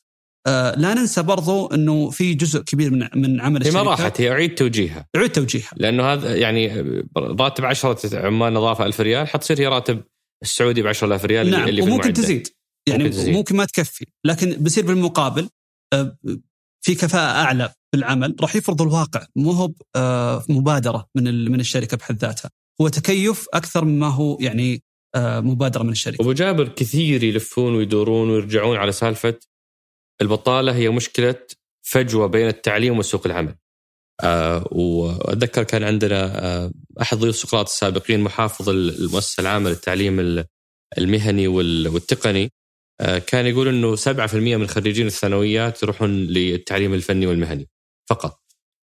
آه 0.46 0.74
لا 0.78 0.94
ننسى 0.94 1.22
برضو 1.22 1.66
إنه 1.66 2.10
في 2.10 2.34
جزء 2.34 2.60
كبير 2.60 2.90
من 2.90 3.08
من 3.14 3.40
عمل 3.40 3.60
الشركات 3.60 3.84
ما 3.84 3.90
راحت 3.90 4.20
هي 4.20 4.30
اعيد 4.30 4.54
توجيهها. 4.54 5.06
اعيد 5.16 5.32
توجيهها. 5.32 5.70
لأنه 5.76 6.02
هذا 6.12 6.36
يعني 6.36 6.84
راتب 7.16 7.64
10 7.64 7.98
عمال 8.26 8.52
نظافه 8.52 8.86
1000 8.86 9.00
ريال 9.00 9.28
حتصير 9.28 9.60
هي 9.60 9.66
راتب 9.66 10.02
السعودي 10.42 10.82
ب 10.82 10.86
10000 10.86 11.24
ريال 11.24 11.50
نعم 11.50 11.68
اللي 11.68 11.82
وممكن 11.82 12.12
تزيد. 12.12 12.48
يعني 12.88 13.04
ممكن, 13.04 13.16
تزيد. 13.16 13.34
ممكن 13.34 13.56
ما 13.56 13.64
تكفي. 13.64 14.06
لكن 14.24 14.52
بصير 14.52 14.86
بالمقابل 14.86 15.48
آه 15.92 16.16
في 16.84 16.94
كفاءة 16.94 17.40
أعلى 17.44 17.68
في 17.68 17.98
العمل 17.98 18.36
راح 18.40 18.56
يفرض 18.56 18.82
الواقع. 18.82 19.26
مو 19.36 19.50
هو 19.50 19.70
آه 19.96 20.44
مبادرة 20.48 21.06
من 21.14 21.50
من 21.52 21.60
الشركة 21.60 21.96
بحد 21.96 22.18
ذاتها. 22.18 22.50
هو 22.80 22.88
تكيف 22.88 23.46
أكثر 23.54 23.84
مما 23.84 24.08
هو 24.08 24.38
يعني 24.40 24.82
مبادرة 25.16 25.82
من 25.82 25.90
الشركة. 25.90 26.22
أبو 26.22 26.32
جابر 26.32 26.68
كثير 26.68 27.24
يلفون 27.24 27.74
ويدورون 27.74 28.30
ويرجعون 28.30 28.76
على 28.76 28.92
سالفة 28.92 29.34
البطالة 30.22 30.74
هي 30.76 30.88
مشكلة 30.90 31.34
فجوة 31.82 32.26
بين 32.26 32.48
التعليم 32.48 32.98
وسوق 32.98 33.26
العمل. 33.26 33.54
آه 34.24 34.68
وأتذكر 34.72 35.62
كان 35.64 35.84
عندنا 35.84 36.44
آه 36.46 36.72
أحد 37.02 37.18
ضيوف 37.18 37.36
سقراط 37.36 37.66
السابقين 37.68 38.20
محافظ 38.20 38.68
المؤسسة 38.70 39.40
العامة 39.40 39.70
للتعليم 39.70 40.44
المهني 40.98 41.48
والتقني 41.48 42.52
آه 43.00 43.18
كان 43.18 43.46
يقول 43.46 43.68
إنه 43.68 43.96
7% 43.96 44.34
من 44.34 44.66
خريجين 44.68 45.06
الثانويات 45.06 45.82
يروحون 45.82 46.10
للتعليم 46.10 46.94
الفني 46.94 47.26
والمهني 47.26 47.68
فقط. 48.10 48.40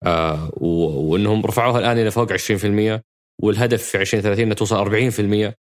آه 0.06 0.50
وإنهم 0.56 1.46
رفعوها 1.46 1.78
الآن 1.80 1.98
إلى 1.98 2.10
فوق 2.10 2.32
20% 2.32 3.02
والهدف 3.42 3.82
في 3.84 4.00
2030 4.00 4.44
إنها 4.44 4.54
توصل 4.54 4.76
40% 4.76 5.46
آه، 5.46 5.54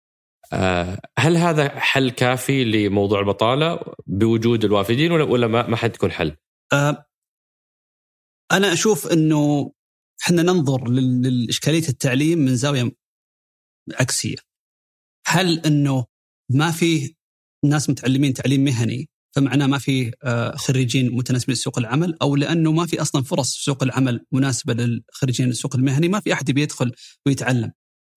هل 1.18 1.36
هذا 1.36 1.68
حل 1.68 2.10
كافي 2.10 2.64
لموضوع 2.64 3.20
البطالة 3.20 3.80
بوجود 4.06 4.64
الوافدين 4.64 5.12
ولا 5.12 5.24
ولا 5.24 5.46
ما 5.46 5.76
حد 5.76 5.94
يكون 5.94 6.12
حل؟ 6.12 6.36
أه 6.72 7.06
أنا 8.52 8.72
أشوف 8.72 9.06
إنه 9.06 9.72
إحنا 10.22 10.42
ننظر 10.42 10.88
لاشكاليه 10.88 11.88
التعليم 11.88 12.38
من 12.38 12.56
زاوية 12.56 12.90
عكسية. 13.94 14.36
هل 15.26 15.58
إنه 15.58 16.04
ما 16.50 16.70
في 16.70 17.14
ناس 17.64 17.90
متعلمين 17.90 18.34
تعليم 18.34 18.64
مهني 18.64 19.08
فمعناه 19.36 19.66
ما 19.66 19.78
في 19.78 20.12
آه، 20.24 20.56
خريجين 20.56 21.14
متناسبين 21.14 21.54
لسوق 21.54 21.78
العمل 21.78 22.16
أو 22.22 22.36
لأنه 22.36 22.72
ما 22.72 22.86
في 22.86 23.00
أصلا 23.02 23.22
فرص 23.22 23.56
في 23.56 23.62
سوق 23.62 23.82
العمل 23.82 24.26
مناسبة 24.32 24.74
للخريجين 24.74 25.48
السوق 25.48 25.76
المهني 25.76 26.08
ما 26.08 26.20
في 26.20 26.32
أحد 26.32 26.50
بيدخل 26.50 26.92
ويتعلم. 27.26 27.72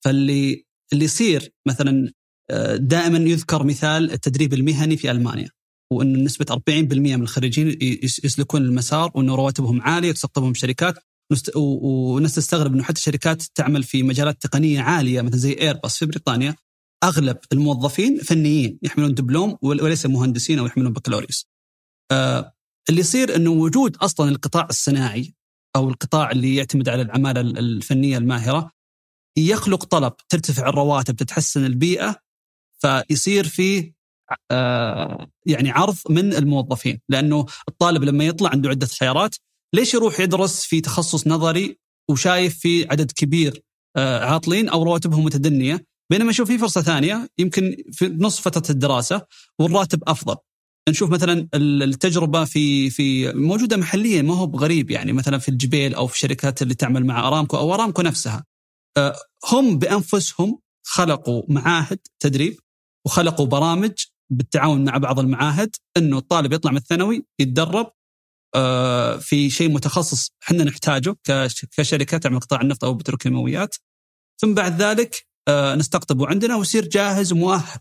فاللي 0.05 0.65
اللي 0.93 1.05
يصير 1.05 1.53
مثلا 1.67 2.07
آه، 2.07 2.11
دائما 2.76 3.18
يذكر 3.18 3.64
مثال 3.64 4.12
التدريب 4.12 4.54
المهني 4.54 4.98
في 4.98 5.12
ألمانيا 5.12 5.50
وإن 5.93 6.24
نسبة 6.24 6.45
40% 6.70 6.74
من 6.93 7.22
الخريجين 7.22 7.78
يسلكون 8.04 8.62
المسار 8.62 9.12
وإن 9.16 9.30
رواتبهم 9.30 9.82
عالية 9.82 10.10
وتستقطبهم 10.10 10.54
شركات 10.54 10.95
والناس 11.56 12.36
تستغرب 12.36 12.74
إنه 12.74 12.84
حتى 12.84 13.02
شركات 13.02 13.41
تعمل 13.41 13.84
في 13.84 14.04
مجالات 14.04 14.41
تقنية 14.41 14.82
عالية 14.82 15.22
مثل 15.22 15.38
زي 15.38 15.54
ايرباص 15.54 15.98
في 15.98 16.06
بريطانيا 16.06 16.56
أغلب 17.04 17.38
الموظفين 17.52 18.18
فنيين 18.18 18.80
يحملون 18.84 19.14
دبلوم 19.14 19.58
وليس 19.62 20.06
مهندسين 20.06 20.60
أو 20.60 20.66
يحملون 20.66 20.93
بكالوريوس. 20.93 21.48
آه 22.12 22.54
اللي 22.89 23.02
يصير 23.02 23.36
إنه 23.36 23.52
وجود 23.52 23.98
أصلا 23.98 24.30
القطاع 24.30 24.68
الصناعي 24.70 25.34
أو 25.76 25.89
القطاع 25.89 26.32
اللي 26.32 26.56
يعتمد 26.56 26.89
على 26.89 27.02
العمالة 27.02 27.41
الفنية 27.41 28.18
الماهرة 28.18 28.72
يخلق 29.38 29.84
طلب 29.86 30.14
ترتفع 30.30 30.70
الرواتب 30.70 31.16
تتحسن 31.16 31.66
البيئة 31.66 32.16
فيصير 32.80 33.47
في 33.47 33.93
آه 34.51 35.28
يعني 35.45 35.71
عرض 35.71 35.95
من 36.09 36.34
الموظفين. 36.34 36.99
لأنه 37.09 37.45
الطالب 37.69 38.03
لما 38.03 38.23
يطلع 38.23 38.49
عنده 38.49 38.69
عدة 38.69 38.88
خيارات 38.88 39.36
ليش 39.73 39.93
يروح 39.93 40.19
يدرس 40.19 40.63
في 40.63 40.82
تخصص 40.82 41.28
نظري 41.28 41.78
وشايف 42.09 42.59
في 42.59 42.88
عدد 42.91 43.11
كبير 43.11 43.61
آه 43.97 44.25
عاطلين 44.25 44.69
أو 44.69 44.84
رواتبهم 44.84 45.23
متدنية 45.23 45.86
بينما 46.11 46.30
يشوف 46.30 46.47
في 46.47 46.57
فرصة 46.57 46.82
ثانية 46.82 47.30
يمكن 47.38 47.75
في 47.91 48.07
نصف 48.07 48.41
فترة 48.41 48.71
الدراسة 48.71 49.21
والراتب 49.59 50.03
أفضل. 50.07 50.36
نشوف 50.89 51.09
مثلا 51.09 51.47
التجربة 51.55 52.45
في 52.45 52.89
في 52.89 53.34
موجودة 53.34 53.78
محليا 53.78 54.21
ما 54.21 54.36
هو 54.36 54.45
بغريب 54.45 54.91
يعني 54.91 55.13
مثلا 55.13 55.38
في 55.38 55.49
الجبيل 55.49 55.95
أو 55.95 56.07
في 56.07 56.13
الشركات 56.13 56.61
اللي 56.61 56.75
تعمل 56.75 57.05
مع 57.05 57.28
أرامكو 57.28 57.57
أو 57.57 57.73
أرامكو 57.73 58.01
نفسها. 58.01 58.45
آه، 58.97 59.15
هم 59.51 59.80
بأنفسهم 59.80 60.59
خلقوا 60.86 61.43
معاهد 61.49 61.99
تدريب 62.19 62.59
وخلقوا 63.08 63.45
برامج 63.45 63.91
بالتعاون 64.32 64.86
مع 64.86 64.97
بعض 64.97 65.20
المعاهد 65.20 65.76
إنه 65.97 66.18
الطالب 66.18 66.53
يطلع 66.53 66.72
من 66.72 66.78
الثانوي 66.78 67.26
يتدرب 67.39 67.91
آه، 68.55 69.18
في 69.18 69.49
شيء 69.49 69.72
متخصص 69.72 70.32
إحنا 70.43 70.64
نحتاجه 70.64 71.16
كشركة 71.78 72.18
تعمل 72.18 72.39
قطاع 72.39 72.62
النفط 72.62 72.84
أو 72.84 72.91
البتروكيماويات 72.91 73.76
ثم 74.41 74.53
بعد 74.53 74.82
ذلك 74.82 75.26
آه، 75.47 75.76
نستقطبه 75.76 76.28
عندنا 76.28 76.55
ويصير 76.55 76.88
جاهز 76.88 77.34
ومؤهل 77.34 77.80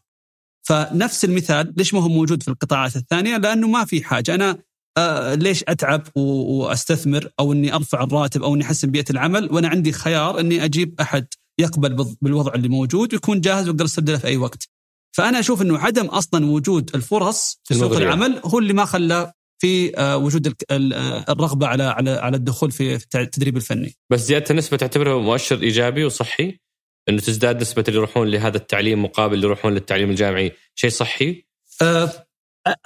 فنفس 0.68 1.24
المثال 1.24 1.74
ليش 1.76 1.94
ما 1.94 2.02
هو 2.02 2.08
موجود 2.08 2.42
في 2.42 2.48
القطاعات 2.48 2.96
الثانية؟ 2.96 3.36
لأنه 3.36 3.68
ما 3.68 3.84
في 3.84 4.04
حاجة 4.04 4.34
أنا 4.34 4.58
آه 4.98 5.34
ليش 5.34 5.64
أتعب 5.68 6.02
وأستثمر 6.16 7.30
أو 7.40 7.52
إني 7.52 7.74
أرفع 7.74 8.02
الراتب 8.02 8.42
أو 8.42 8.54
إني 8.54 8.64
أحسن 8.64 8.90
بيئة 8.90 9.10
العمل 9.10 9.52
وأنا 9.52 9.68
عندي 9.68 9.92
خيار 9.92 10.40
إني 10.40 10.64
أجيب 10.64 11.00
أحد 11.00 11.26
يقبل 11.60 12.16
بالوضع 12.22 12.54
اللي 12.54 12.68
موجود 12.68 13.14
ويكون 13.14 13.40
جاهز 13.40 13.68
وأقدر 13.68 13.84
أستبدله 13.84 14.18
في 14.18 14.26
أي 14.26 14.36
وقت. 14.36 14.75
فأنا 15.12 15.40
أشوف 15.40 15.62
إنه 15.62 15.78
عدم 15.78 16.06
أصلا 16.06 16.46
وجود 16.46 16.90
الفرص 16.94 17.60
في 17.64 17.74
سوق 17.74 17.96
العمل 17.96 18.40
هو 18.44 18.58
اللي 18.58 18.72
ما 18.72 18.84
خلى 18.84 19.32
في 19.58 19.98
آه، 19.98 20.16
وجود 20.16 20.54
آه، 20.70 21.24
الرغبة 21.28 21.66
على 21.66 21.82
على 21.82 22.10
على 22.10 22.36
الدخول 22.36 22.70
في 22.70 22.94
التدريب 23.14 23.56
الفني. 23.56 23.96
بس 24.10 24.20
زيادة 24.20 24.50
النسبة 24.50 24.76
تعتبره 24.76 25.20
مؤشر 25.20 25.62
إيجابي 25.62 26.04
وصحي؟ 26.04 26.58
إنه 27.08 27.20
تزداد 27.20 27.60
نسبة 27.60 27.84
اللي 27.88 27.98
يروحون 27.98 28.28
لهذا 28.28 28.56
التعليم 28.56 29.04
مقابل 29.04 29.34
اللي 29.34 29.46
يروحون 29.46 29.74
للتعليم 29.74 30.10
الجامعي 30.10 30.52
شيء 30.74 30.90
صحي؟ 30.90 31.46
أه 31.82 32.26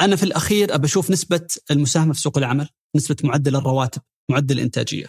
أنا 0.00 0.16
في 0.16 0.22
الأخير 0.22 0.74
ابى 0.74 0.86
أشوف 0.86 1.10
نسبة 1.10 1.46
المساهمة 1.70 2.12
في 2.12 2.20
سوق 2.20 2.38
العمل، 2.38 2.68
نسبة 2.96 3.16
معدل 3.24 3.56
الرواتب، 3.56 4.02
معدل 4.30 4.54
الإنتاجية. 4.54 5.06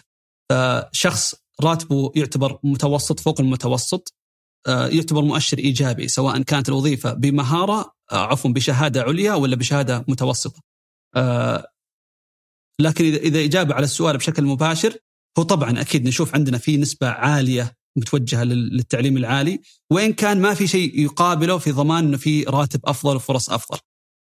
فشخص 0.50 1.34
راتبه 1.60 2.12
يعتبر 2.16 2.58
متوسط 2.62 3.20
فوق 3.20 3.40
المتوسط 3.40 4.14
يعتبر 4.68 5.22
مؤشر 5.22 5.58
إيجابي 5.58 6.08
سواء 6.08 6.42
كانت 6.42 6.68
الوظيفة 6.68 7.12
بمهارة 7.12 7.92
أه 8.12 8.26
عفوا 8.26 8.50
بشهادة 8.50 9.02
عليا 9.02 9.34
ولا 9.34 9.56
بشهادة 9.56 10.04
متوسطة. 10.08 10.60
أه 11.16 11.66
لكن 12.80 13.04
إذا 13.04 13.44
إجابة 13.44 13.74
على 13.74 13.84
السؤال 13.84 14.16
بشكل 14.16 14.44
مباشر 14.44 14.96
هو 15.38 15.42
طبعا 15.42 15.80
أكيد 15.80 16.08
نشوف 16.08 16.34
عندنا 16.34 16.58
في 16.58 16.76
نسبة 16.76 17.08
عالية 17.08 17.76
متوجهة 17.96 18.44
للتعليم 18.44 19.16
العالي 19.16 19.60
وإن 19.90 20.12
كان 20.12 20.40
ما 20.40 20.54
في 20.54 20.66
شيء 20.66 21.00
يقابله 21.00 21.58
في 21.58 21.72
ضمان 21.72 22.04
إنه 22.04 22.16
في 22.16 22.42
راتب 22.42 22.80
أفضل 22.84 23.16
وفرص 23.16 23.50
أفضل. 23.50 23.78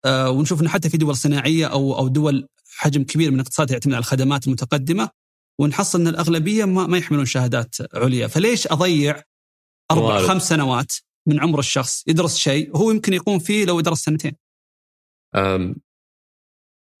ونشوف 0.07 0.61
إنه 0.61 0.69
حتى 0.69 0.89
في 0.89 0.97
دول 0.97 1.15
صناعية 1.15 1.65
أو 1.65 1.97
أو 1.97 2.07
دول 2.07 2.47
حجم 2.75 3.03
كبير 3.03 3.31
من 3.31 3.35
الاقتصاد 3.35 3.71
يعتمد 3.71 3.93
على 3.93 3.99
الخدمات 3.99 4.47
المتقدمة 4.47 5.09
ونحصل 5.59 6.01
إن 6.01 6.07
الأغلبية 6.07 6.65
ما, 6.65 6.87
ما 6.87 6.97
يحملون 6.97 7.25
شهادات 7.25 7.75
عليا، 7.93 8.27
فليش 8.27 8.67
أضيع 8.67 9.21
أربع 9.91 10.05
وارد. 10.05 10.27
خمس 10.27 10.49
سنوات 10.49 10.93
من 11.27 11.39
عمر 11.39 11.59
الشخص 11.59 12.03
يدرس 12.07 12.37
شيء 12.37 12.77
هو 12.77 12.91
يمكن 12.91 13.13
يقوم 13.13 13.39
فيه 13.39 13.65
لو 13.65 13.81
درس 13.81 13.99
سنتين. 13.99 14.35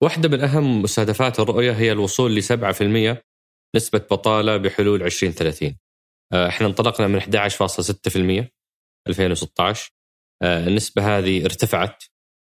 واحدة 0.03 0.29
من 0.29 0.39
أهم 0.41 0.81
مستهدفات 0.81 1.39
الرؤية 1.39 1.71
هي 1.71 1.91
الوصول 1.91 2.35
ل 2.35 2.43
7% 2.43 3.23
نسبة 3.75 3.99
بطالة 3.99 4.57
بحلول 4.57 5.03
2030. 5.03 5.77
آه، 6.33 6.47
إحنا 6.47 6.67
انطلقنا 6.67 7.07
من 7.07 7.19
11.6% 7.19 8.51
2016 9.07 9.91
آه، 10.43 10.67
النسبة 10.67 11.17
هذه 11.17 11.45
ارتفعت 11.45 12.03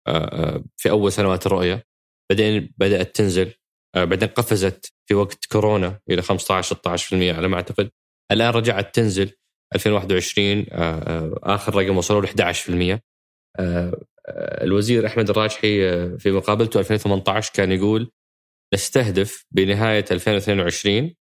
آه، 0.07 0.63
في 0.77 0.89
أول 0.89 1.11
سنوات 1.11 1.45
الرؤية 1.45 1.83
بعدين 2.31 2.73
بدأت 2.77 3.15
تنزل 3.15 3.53
بعدين 3.95 4.29
قفزت 4.29 4.93
في 5.09 5.15
وقت 5.15 5.45
كورونا 5.45 5.99
إلى 6.09 6.21
15 6.21 6.75
16% 6.75 7.13
على 7.33 7.47
ما 7.47 7.55
أعتقد 7.55 7.91
الآن 8.31 8.49
رجعت 8.49 8.95
تنزل 8.95 9.31
2021 9.75 10.65
آخر 11.43 11.75
رقم 11.75 11.97
وصلوا 11.97 12.21
ل 12.21 12.27
11% 12.27 12.99
الوزير 14.61 15.05
أحمد 15.07 15.29
الراجحي 15.29 15.79
في 16.17 16.31
مقابلته 16.31 16.79
2018 16.79 17.53
كان 17.53 17.71
يقول 17.71 18.11
نستهدف 18.73 19.45
بنهاية 19.51 20.05
2022 20.11 21.15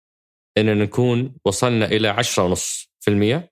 إننا 0.58 0.74
نكون 0.74 1.36
وصلنا 1.46 1.86
إلى 1.86 2.24
10.5% 2.24 3.50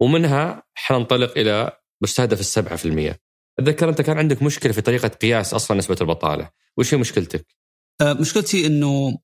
ومنها 0.00 0.62
حننطلق 0.74 1.38
إلى 1.38 1.72
مستهدف 2.02 2.58
في 2.58 2.84
المية. 2.84 3.20
أتذكر 3.58 3.88
أنت 3.88 4.02
كان 4.02 4.18
عندك 4.18 4.42
مشكلة 4.42 4.72
في 4.72 4.80
طريقة 4.80 5.08
قياس 5.08 5.54
أصلا 5.54 5.76
نسبة 5.76 5.96
البطالة. 6.00 6.50
وش 6.78 6.94
هي 6.94 6.98
مشكلتك؟ 6.98 7.46
مشكلتي 8.02 8.66
إنه 8.66 9.18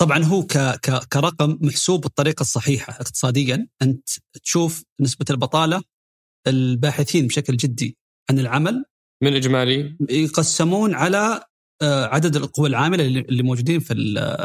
طبعا 0.00 0.24
هو 0.24 0.42
ك 0.42 0.58
ك 0.58 1.08
كرقم 1.12 1.58
محسوب 1.60 2.00
بالطريقة 2.00 2.40
الصحيحة 2.40 2.92
اقتصاديا 2.92 3.68
أنت 3.82 4.08
تشوف 4.42 4.84
نسبة 5.00 5.26
البطالة 5.30 5.82
الباحثين 6.46 7.26
بشكل 7.26 7.56
جدي 7.56 7.96
عن 8.30 8.38
العمل 8.38 8.84
من 9.22 9.34
اجمالي 9.34 9.96
يقسمون 10.10 10.94
على 10.94 11.44
آه، 11.82 12.04
عدد 12.04 12.36
القوى 12.36 12.68
العاملة 12.68 13.04
اللي 13.04 13.42
موجودين 13.42 13.80
في 13.80 13.94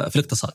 في 0.10 0.16
الاقتصاد 0.16 0.54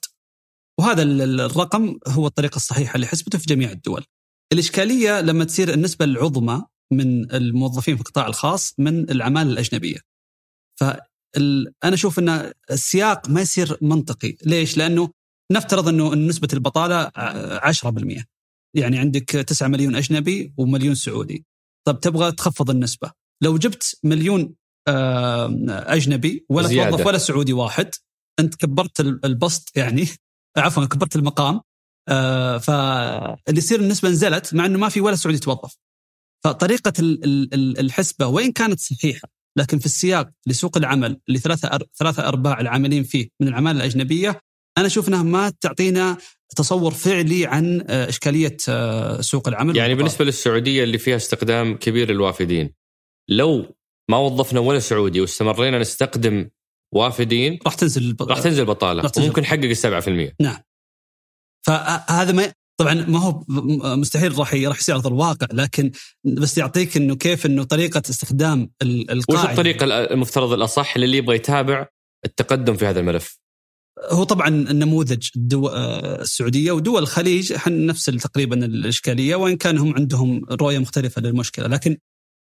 وهذا 0.80 1.02
الرقم 1.02 1.98
هو 2.08 2.26
الطريقة 2.26 2.56
الصحيحة 2.56 2.98
لحسبته 2.98 3.38
في 3.38 3.46
جميع 3.46 3.70
الدول. 3.70 4.04
الإشكالية 4.52 5.20
لما 5.20 5.44
تصير 5.44 5.74
النسبة 5.74 6.04
العظمى 6.04 6.62
من 6.92 7.34
الموظفين 7.34 7.96
في 7.96 8.00
القطاع 8.00 8.26
الخاص 8.26 8.74
من 8.78 9.10
العماله 9.10 9.52
الأجنبية. 9.52 9.98
فانا 11.34 11.94
أشوف 11.94 12.18
إن 12.18 12.52
السياق 12.70 13.28
ما 13.28 13.40
يصير 13.40 13.78
منطقي، 13.80 14.36
ليش؟ 14.46 14.76
لأنه 14.76 15.10
نفترض 15.52 15.88
إنه 15.88 16.14
نسبة 16.14 16.48
البطالة 16.52 17.10
10% 17.58 18.24
يعني 18.76 18.98
عندك 18.98 19.24
9 19.24 19.68
مليون 19.68 19.96
أجنبي 19.96 20.54
ومليون 20.56 20.94
سعودي. 20.94 21.44
طب 21.86 22.00
تبغى 22.00 22.32
تخفض 22.32 22.70
النسبة، 22.70 23.12
لو 23.42 23.58
جبت 23.58 23.98
مليون 24.04 24.54
أجنبي 25.68 26.46
ولا 26.48 26.68
توظف 26.68 27.06
ولا 27.06 27.18
سعودي 27.18 27.52
واحد 27.52 27.90
أنت 28.40 28.54
كبرت 28.54 29.00
البسط 29.00 29.76
يعني. 29.76 30.08
عفوا 30.56 30.84
كبرت 30.84 31.16
المقام. 31.16 31.60
آه 32.08 32.58
فاللي 32.58 33.58
يصير 33.58 33.80
النسبة 33.80 34.08
نزلت 34.08 34.54
مع 34.54 34.66
إنه 34.66 34.78
ما 34.78 34.88
في 34.88 35.00
ولا 35.00 35.16
سعودي 35.16 35.36
يتوظف 35.36 35.76
فطريقة 36.44 36.92
الحسبة 37.80 38.26
وان 38.26 38.52
كانت 38.52 38.80
صحيحة؟ 38.80 39.28
لكن 39.56 39.78
في 39.78 39.86
السياق 39.86 40.30
لسوق 40.46 40.76
العمل 40.76 41.20
اللي 41.28 41.38
ثلاثة 41.38 41.78
ثلاثة 41.98 42.28
أرباع 42.28 42.60
العاملين 42.60 43.02
فيه 43.02 43.28
من 43.40 43.48
العمالة 43.48 43.78
الأجنبية 43.78 44.40
أنا 44.78 44.86
أشوف 44.86 45.08
إنها 45.08 45.22
ما 45.22 45.52
تعطينا 45.60 46.16
تصور 46.56 46.94
فعلي 46.94 47.46
عن 47.46 47.84
آه، 47.88 48.08
إشكالية 48.08 48.56
آه، 48.68 49.20
سوق 49.20 49.48
العمل. 49.48 49.76
يعني 49.76 49.94
بالنسبة 49.94 50.24
للسعودية 50.24 50.84
اللي 50.84 50.98
فيها 50.98 51.16
استخدام 51.16 51.76
كبير 51.76 52.10
للوافدين 52.10 52.74
لو 53.30 53.76
ما 54.10 54.16
وظفنا 54.16 54.60
ولا 54.60 54.78
سعودي 54.78 55.20
واستمرينا 55.20 55.78
نستخدم 55.78 56.50
وافدين 56.94 57.58
راح 57.64 57.74
تنزل 57.74 58.16
راح 58.20 58.40
تنزل 58.40 58.62
البطالة 58.62 59.10
وممكن 59.18 59.42
نحقق 59.42 59.64
ال 59.64 60.32
7% 60.32 60.34
نعم. 60.40 60.58
فهذا 61.66 62.32
ما 62.32 62.52
طبعا 62.80 62.94
ما 62.94 63.18
هو 63.18 63.44
مستحيل 63.96 64.38
راح 64.38 64.54
راح 64.54 64.78
يصير 64.78 64.94
ارض 64.94 65.06
الواقع 65.06 65.46
لكن 65.52 65.90
بس 66.24 66.58
يعطيك 66.58 66.96
إنه 66.96 67.16
كيف 67.16 67.46
إنه 67.46 67.64
طريقة 67.64 68.02
استخدام 68.10 68.70
القاعدة 68.82 69.44
وش 69.44 69.50
الطريقة 69.50 69.84
المفترض 69.84 70.52
الأصح 70.52 70.96
للي 70.96 71.16
يبغى 71.16 71.36
يتابع 71.36 71.86
التقدم 72.24 72.76
في 72.76 72.86
هذا 72.86 73.00
الملف؟ 73.00 73.38
هو 74.10 74.24
طبعا 74.24 74.48
النموذج 74.48 75.28
الدول 75.36 75.70
السعودية 75.74 76.72
ودول 76.72 77.02
الخليج 77.02 77.54
نفس 77.68 78.04
تقريبا 78.04 78.64
الإشكالية 78.64 79.36
وإن 79.36 79.56
كان 79.56 79.78
هم 79.78 79.94
عندهم 79.94 80.44
رؤية 80.50 80.78
مختلفة 80.78 81.22
للمشكلة 81.22 81.66
لكن 81.66 81.96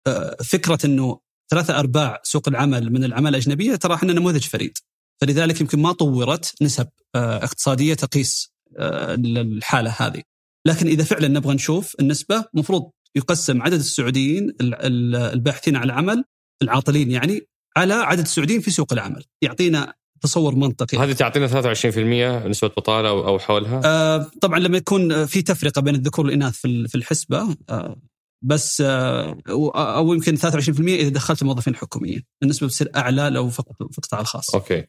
آه، 0.06 0.36
فكرة 0.44 0.78
إنه 0.84 1.20
ثلاثة 1.50 1.78
أرباع 1.78 2.20
سوق 2.22 2.48
العمل 2.48 2.92
من 2.92 3.04
العمالة 3.04 3.38
الأجنبية 3.38 3.76
ترى 3.76 3.94
إحنا 3.94 4.12
نموذج 4.12 4.44
فريد 4.44 4.78
فلذلك 5.20 5.60
يمكن 5.60 5.78
ما 5.78 5.92
طورت 5.92 6.54
نسب 6.62 6.88
آه، 7.14 7.44
اقتصادية 7.44 7.94
تقيس 7.94 8.51
الحالة 8.78 9.94
هذه. 9.98 10.22
لكن 10.66 10.86
إذا 10.86 11.04
فعلا 11.04 11.28
نبغى 11.28 11.54
نشوف 11.54 11.96
النسبة 12.00 12.44
المفروض 12.54 12.90
يقسم 13.16 13.62
عدد 13.62 13.78
السعوديين 13.78 14.54
الباحثين 14.60 15.76
عن 15.76 15.84
العمل 15.84 16.24
العاطلين 16.62 17.10
يعني 17.10 17.40
على 17.76 17.94
عدد 17.94 18.20
السعوديين 18.20 18.60
في 18.60 18.70
سوق 18.70 18.92
العمل. 18.92 19.24
يعطينا 19.42 19.94
تصور 20.20 20.54
منطقي. 20.54 20.98
هذه 20.98 21.12
تعطينا 21.12 21.46
23% 21.46 22.46
نسبة 22.46 22.68
بطالة 22.68 23.08
أو 23.08 23.38
حولها؟ 23.38 23.80
آه 23.84 24.30
طبعا 24.40 24.58
لما 24.58 24.76
يكون 24.76 25.26
في 25.26 25.42
تفرقة 25.42 25.80
بين 25.80 25.94
الذكور 25.94 26.24
والإناث 26.24 26.56
في 26.60 26.94
الحسبة 26.94 27.56
آه 27.70 27.96
بس 28.44 28.80
آه 28.80 29.38
أو 29.76 30.12
يمكن 30.14 30.36
23% 30.36 30.44
إذا 30.80 31.08
دخلت 31.08 31.42
الموظفين 31.42 31.72
الحكوميين 31.72 32.24
النسبة 32.42 32.66
بتصير 32.66 32.90
أعلى 32.96 33.30
لو 33.30 33.48
في 33.48 33.60
القطاع 33.98 34.20
الخاص. 34.20 34.54
أوكي. 34.54 34.84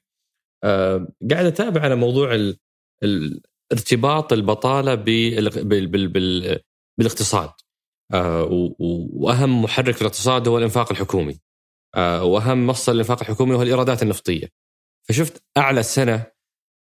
آه 0.64 1.08
قاعد 1.32 1.46
أتابع 1.46 1.82
على 1.82 1.96
موضوع 1.96 2.36
ال 2.36 2.58
ال 3.04 3.42
ارتباط 3.74 4.34
بال 4.34 6.08
بالاقتصاد. 6.98 7.50
آه 8.14 8.74
وأهم 9.14 9.62
محرك 9.62 9.96
في 9.96 10.02
الاقتصاد 10.02 10.48
هو 10.48 10.58
الإنفاق 10.58 10.92
الحكومي. 10.92 11.40
آه 11.96 12.24
وأهم 12.24 12.68
مصدر 12.68 12.94
الانفاق 12.94 13.20
الحكومي 13.22 13.56
هو 13.56 13.62
الإيرادات 13.62 14.04
النفطية. 14.04 14.48
فشفت 15.10 15.44
أعلى 15.58 15.84
سنة 15.84 16.26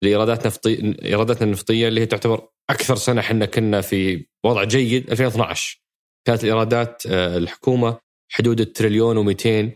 لإيرادات 0.03 0.47
نفطيه 0.47 0.95
ايراداتنا 1.05 1.43
النفطية 1.47 1.87
اللي 1.87 2.01
هي 2.01 2.05
تعتبر 2.05 2.47
أكثر 2.69 2.95
سنة 2.95 3.21
إحنا 3.21 3.45
كنا 3.45 3.81
في 3.81 4.25
وضع 4.45 4.63
جيد 4.63 5.11
2012 5.11 5.81
كانت 6.27 6.43
الإيرادات 6.43 7.03
آه 7.07 7.37
الحكومة 7.37 7.97
حدود 8.31 8.61
التريليون 8.61 9.33
و200 9.35 9.69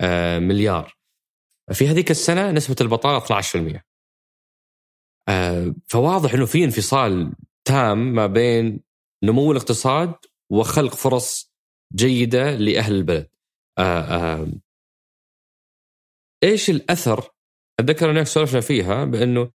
آه 0.00 0.38
مليار. 0.38 0.94
في 1.72 1.88
هذيك 1.88 2.10
السنة 2.10 2.50
نسبة 2.50 2.76
البطالة 2.80 3.20
12% 3.20 3.56
آه 3.56 3.82
فواضح 5.86 6.34
إنه 6.34 6.46
في 6.46 6.64
انفصال 6.64 7.32
تام 7.64 8.14
ما 8.14 8.26
بين 8.26 8.80
نمو 9.24 9.52
الاقتصاد 9.52 10.14
وخلق 10.50 10.94
فرص 10.94 11.52
جيدة 11.94 12.56
لأهل 12.56 12.94
البلد. 12.94 13.28
آه 13.78 14.00
آه 14.00 14.48
إيش 16.44 16.70
الأثر؟ 16.70 17.30
أتذكر 17.80 18.10
انك 18.10 18.26
سولفنا 18.26 18.60
فيها 18.60 19.04
بأنه 19.04 19.50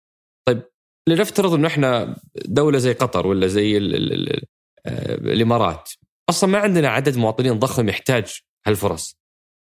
طيب 0.47 0.63
لنفترض 1.09 1.53
إنه 1.53 1.67
إحنا 1.67 2.19
دولة 2.45 2.77
زي 2.77 2.93
قطر 2.93 3.27
ولا 3.27 3.47
زي 3.47 3.77
ال 3.77 3.95
ال 3.95 4.13
ال 4.13 4.43
آه 4.85 5.15
الإمارات 5.15 5.91
أصلا 6.29 6.49
ما 6.49 6.57
عندنا 6.57 6.89
عدد 6.89 7.17
مواطنين 7.17 7.59
ضخم 7.59 7.89
يحتاج 7.89 8.39
هالفرص. 8.67 9.17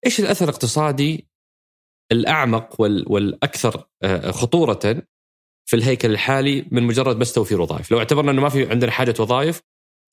إيش 0.05 0.19
الأثر 0.19 0.45
الاقتصادي 0.45 1.27
الأعمق 2.11 2.81
والأكثر 2.81 3.87
خطورة 4.31 5.07
في 5.65 5.75
الهيكل 5.75 6.11
الحالي 6.11 6.67
من 6.71 6.83
مجرد 6.83 7.19
بس 7.19 7.33
توفير 7.33 7.61
وظائف، 7.61 7.91
لو 7.91 7.99
اعتبرنا 7.99 8.31
إنه 8.31 8.41
ما 8.41 8.49
في 8.49 8.69
عندنا 8.69 8.91
حاجة 8.91 9.15
وظائف 9.19 9.61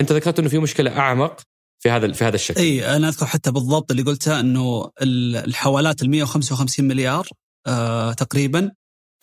أنت 0.01 0.13
ذكرت 0.13 0.39
إنه 0.39 0.49
في 0.49 0.59
مشكلة 0.59 0.99
أعمق 0.99 1.41
في 1.83 1.91
هذا 1.91 2.13
في 2.13 2.25
هذا 2.25 2.35
الشكل. 2.35 2.61
إي 2.61 2.97
أنا 2.97 3.09
أذكر 3.09 3.27
حتى 3.27 3.51
بالضبط 3.51 3.91
اللي 3.91 4.03
قلته 4.03 4.41
إنه 4.41 4.91
الحوالات 5.03 6.03
ال 6.03 6.11
155 6.11 6.89
مليار 6.89 7.29
آه 7.67 8.13
تقريبا 8.13 8.71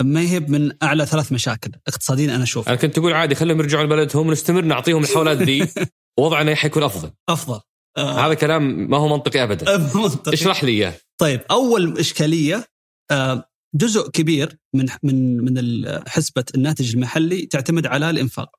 ما 0.03 0.22
هي 0.22 0.39
من 0.39 0.72
أعلى 0.84 1.06
ثلاث 1.06 1.31
مشاكل 1.31 1.72
اقتصاديا 1.88 2.35
أنا 2.35 2.43
أشوف 2.43 2.68
أنا 2.68 2.76
كنت 2.76 2.97
أقول 2.97 3.14
عادي 3.14 3.35
خليهم 3.35 3.60
يرجعون 3.60 3.85
لبلدهم 3.85 4.27
ونستمر 4.27 4.61
نعطيهم 4.61 5.03
الحوالات 5.03 5.38
ذي 5.38 5.68
ووضعنا 6.19 6.56
حيكون 6.56 6.84
أفضل. 6.84 7.11
أفضل. 7.30 7.60
آه. 7.97 8.27
هذا 8.27 8.34
كلام 8.34 8.89
ما 8.89 8.97
هو 8.97 9.07
منطقي 9.07 9.43
ابدا. 9.43 9.77
منطقي. 9.95 10.34
اشرح 10.34 10.64
لي 10.64 10.72
إياه. 10.72 10.93
طيب 11.18 11.41
أول 11.51 11.99
إشكالية 11.99 12.65
آه 13.11 13.49
جزء 13.76 14.10
كبير 14.10 14.58
من 14.76 14.86
من 15.04 15.38
من 15.38 15.86
حسبة 16.08 16.46
الناتج 16.56 16.96
المحلي 16.96 17.46
تعتمد 17.46 17.86
على 17.86 18.10
الإنفاق. 18.10 18.56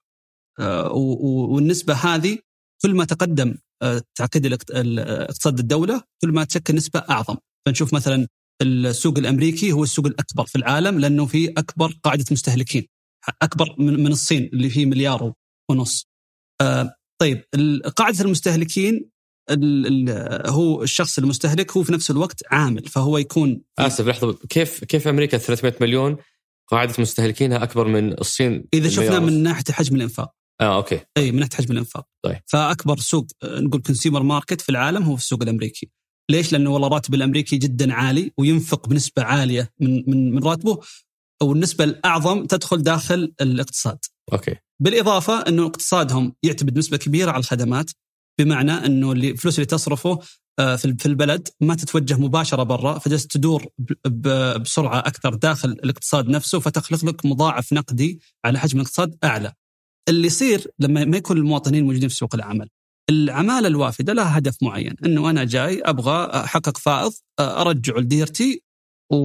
والنسبة 1.50 1.94
هذه 1.94 2.38
كل 2.82 2.94
ما 2.94 3.04
تقدم 3.04 3.54
تعقيد 4.14 4.52
اقتصاد 4.70 5.58
الدولة 5.58 6.02
كل 6.22 6.32
ما 6.32 6.44
تشكل 6.44 6.74
نسبة 6.74 7.00
أعظم. 7.10 7.36
فنشوف 7.66 7.94
مثلا 7.94 8.26
السوق 8.62 9.18
الأمريكي 9.18 9.72
هو 9.72 9.82
السوق 9.82 10.06
الأكبر 10.06 10.46
في 10.46 10.56
العالم 10.56 10.98
لأنه 10.98 11.26
في 11.26 11.48
أكبر 11.48 11.98
قاعدة 12.02 12.24
مستهلكين. 12.30 12.86
أكبر 13.42 13.74
من 13.78 14.06
الصين 14.06 14.50
اللي 14.52 14.70
فيه 14.70 14.86
مليار 14.86 15.32
ونص. 15.70 16.08
طيب 17.20 17.44
قاعدة 17.96 18.24
المستهلكين 18.24 19.09
هو 20.46 20.82
الشخص 20.82 21.18
المستهلك 21.18 21.76
هو 21.76 21.82
في 21.82 21.92
نفس 21.92 22.10
الوقت 22.10 22.42
عامل 22.50 22.88
فهو 22.88 23.18
يكون 23.18 23.62
آسف 23.78 24.06
لحظة 24.06 24.38
كيف 24.48 24.84
كيف 24.84 25.08
أمريكا 25.08 25.38
300 25.38 25.74
مليون 25.80 26.16
قاعدة 26.68 26.94
مستهلكينها 26.98 27.62
أكبر 27.62 27.88
من 27.88 28.12
الصين 28.12 28.64
إذا 28.74 28.88
شفنا 28.88 29.18
من 29.18 29.42
ناحية 29.42 29.64
حجم 29.72 29.96
الإنفاق 29.96 30.34
آه 30.60 30.76
أوكي 30.76 31.00
إي 31.16 31.32
من 31.32 31.38
ناحية 31.38 31.56
حجم 31.56 31.72
الإنفاق 31.72 32.06
طيب 32.24 32.40
فأكبر 32.46 32.98
سوق 32.98 33.26
نقول 33.44 33.82
consumer 33.82 34.22
market 34.22 34.60
في 34.60 34.68
العالم 34.68 35.02
هو 35.02 35.16
في 35.16 35.22
السوق 35.22 35.42
الأمريكي 35.42 35.90
ليش؟ 36.30 36.52
لأنه 36.52 36.70
والله 36.70 36.88
راتب 36.88 37.14
الأمريكي 37.14 37.56
جدا 37.56 37.92
عالي 37.92 38.32
وينفق 38.38 38.88
بنسبة 38.88 39.22
عالية 39.22 39.70
من 39.80 40.04
من 40.06 40.34
من 40.34 40.44
راتبه 40.44 40.78
والنسبة 41.42 41.84
الأعظم 41.84 42.46
تدخل 42.46 42.82
داخل 42.82 43.32
الاقتصاد. 43.40 43.98
أوكي. 44.32 44.56
بالإضافة 44.82 45.38
إنه 45.48 45.66
اقتصادهم 45.66 46.34
يعتمد 46.42 46.78
نسبة 46.78 46.96
كبيرة 46.96 47.30
على 47.30 47.40
الخدمات 47.40 47.90
بمعنى 48.40 48.72
إنه 48.72 49.12
الفلوس 49.12 49.54
اللي 49.54 49.66
تصرفه 49.66 50.18
في 50.76 51.06
البلد 51.06 51.48
ما 51.60 51.74
تتوجه 51.74 52.14
مباشرة 52.14 52.62
برا 52.62 52.98
فجالس 52.98 53.26
تدور 53.26 53.66
بسرعة 54.60 54.98
أكثر 54.98 55.34
داخل 55.34 55.68
الاقتصاد 55.70 56.28
نفسه 56.28 56.60
فتخلق 56.60 57.04
لك 57.04 57.26
مضاعف 57.26 57.72
نقدي 57.72 58.20
على 58.44 58.58
حجم 58.58 58.80
الاقتصاد 58.80 59.16
أعلى. 59.24 59.52
اللي 60.08 60.26
يصير 60.26 60.70
لما 60.78 61.04
ما 61.04 61.16
يكون 61.16 61.36
المواطنين 61.36 61.84
موجودين 61.84 62.08
في 62.08 62.14
سوق 62.14 62.34
العمل 62.34 62.68
العمالة 63.10 63.68
الوافدة 63.68 64.12
لها 64.12 64.38
هدف 64.38 64.62
معين 64.62 64.94
إنه 65.04 65.30
أنا 65.30 65.44
جاي 65.44 65.80
أبغى 65.80 66.24
أحقق 66.24 66.78
فائض 66.78 67.12
ارجعه 67.40 67.98
لديرتي 67.98 68.62
و... 69.12 69.16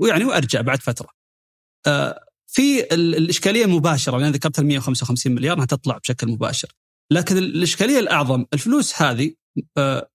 ويعني 0.00 0.24
وأرجع 0.24 0.60
بعد 0.60 0.82
فترة. 0.82 1.08
في 2.46 2.94
الإشكالية 2.94 3.64
المباشره 3.64 4.18
لأن 4.18 4.32
ذكرت 4.32 4.58
ال 4.58 4.66
155 4.66 5.34
مليار 5.34 5.56
انها 5.56 5.66
تطلع 5.66 5.98
بشكل 5.98 6.26
مباشر. 6.28 6.72
لكن 7.12 7.36
الإشكالية 7.38 7.98
الأعظم 7.98 8.44
الفلوس 8.54 9.02
هذه 9.02 9.34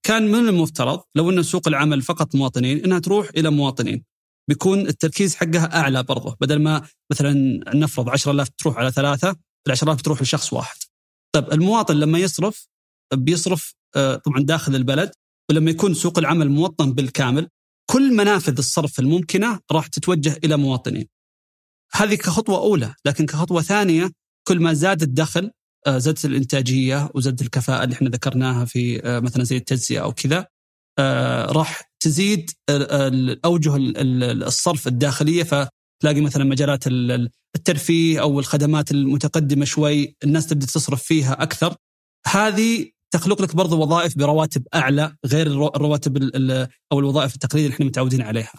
كان 0.04 0.32
من 0.32 0.50
المفترض 0.50 1.04
لو 1.16 1.30
أن 1.30 1.44
سوق 1.44 1.68
العمل 1.68 2.02
فقط 2.02 2.36
مواطنين 2.36 2.84
إنها 2.84 3.00
تروح 3.00 3.30
إلى 3.38 3.50
مواطنين. 3.50 4.04
بيكون 4.50 4.80
التركيز 4.80 5.36
حقها 5.36 5.80
أعلى 5.80 6.04
برضه 6.04 6.38
بدل 6.42 6.62
ما 6.62 6.88
مثلا 7.12 7.34
نفرض 7.76 8.10
10000 8.10 8.50
تروح 8.50 8.78
على 8.78 8.92
ثلاثة 8.92 9.30
ال 9.68 9.72
10000 9.72 10.02
تروح 10.02 10.22
لشخص 10.22 10.54
واحد. 10.54 10.78
طيب 11.36 11.54
المواطن 11.54 11.96
لما 11.96 12.20
يصرف 12.20 12.68
بيصرف 13.14 13.74
طبعا 13.96 14.40
داخل 14.40 14.76
البلد 14.76 15.12
ولما 15.52 15.72
يكون 15.72 15.94
سوق 15.94 16.20
العمل 16.20 16.50
موطن 16.50 16.94
بالكامل 16.94 17.50
كل 17.92 18.14
منافذ 18.14 18.58
الصرف 18.58 19.00
الممكنة 19.00 19.60
راح 19.72 19.88
تتوجه 19.88 20.40
إلى 20.44 20.58
مواطنين. 20.58 21.08
هذه 21.94 22.16
كخطوة 22.16 22.58
أولى، 22.58 22.96
لكن 23.06 23.26
كخطوة 23.26 23.62
ثانية 23.62 24.12
كل 24.48 24.60
ما 24.60 24.74
زاد 24.74 25.02
الدخل 25.02 25.52
زادت 25.88 26.26
الإنتاجية 26.26 27.10
وزادت 27.16 27.42
الكفاءة 27.42 27.84
اللي 27.84 27.96
إحنا 27.96 28.10
ذكرناها 28.10 28.66
في 28.66 29.02
مثلا 29.06 29.44
زي 29.44 29.58
التجزئة 29.58 30.00
أو 30.00 30.14
كذا 30.14 30.48
راح 31.50 31.92
تزيد 32.00 32.52
اوجه 33.46 33.72
الصرف 33.78 34.88
الداخلية. 34.88 35.44
فتلاقي 35.44 36.22
مثلا 36.22 36.44
مجالات 36.44 36.84
الترفيه 37.56 38.22
أو 38.22 38.40
الخدمات 38.40 38.92
المتقدمة 38.92 39.66
شوي 39.66 40.16
الناس 40.24 40.48
تبدأ 40.48 40.66
تصرف 40.66 41.04
فيها 41.04 41.44
أكثر. 41.44 41.76
هذه 42.28 42.90
تخلق 43.12 43.42
لك 43.42 43.56
برضو 43.56 43.82
وظائف 43.82 44.18
برواتب 44.18 44.64
أعلى 44.76 45.16
غير 45.26 45.48
الرواتب 45.48 46.18
أو 46.92 47.00
الوظائف 47.00 47.34
التقليدية 47.34 47.66
اللي 47.68 47.76
إحنا 47.76 47.86
متعودين 47.86 48.22
عليها. 48.22 48.54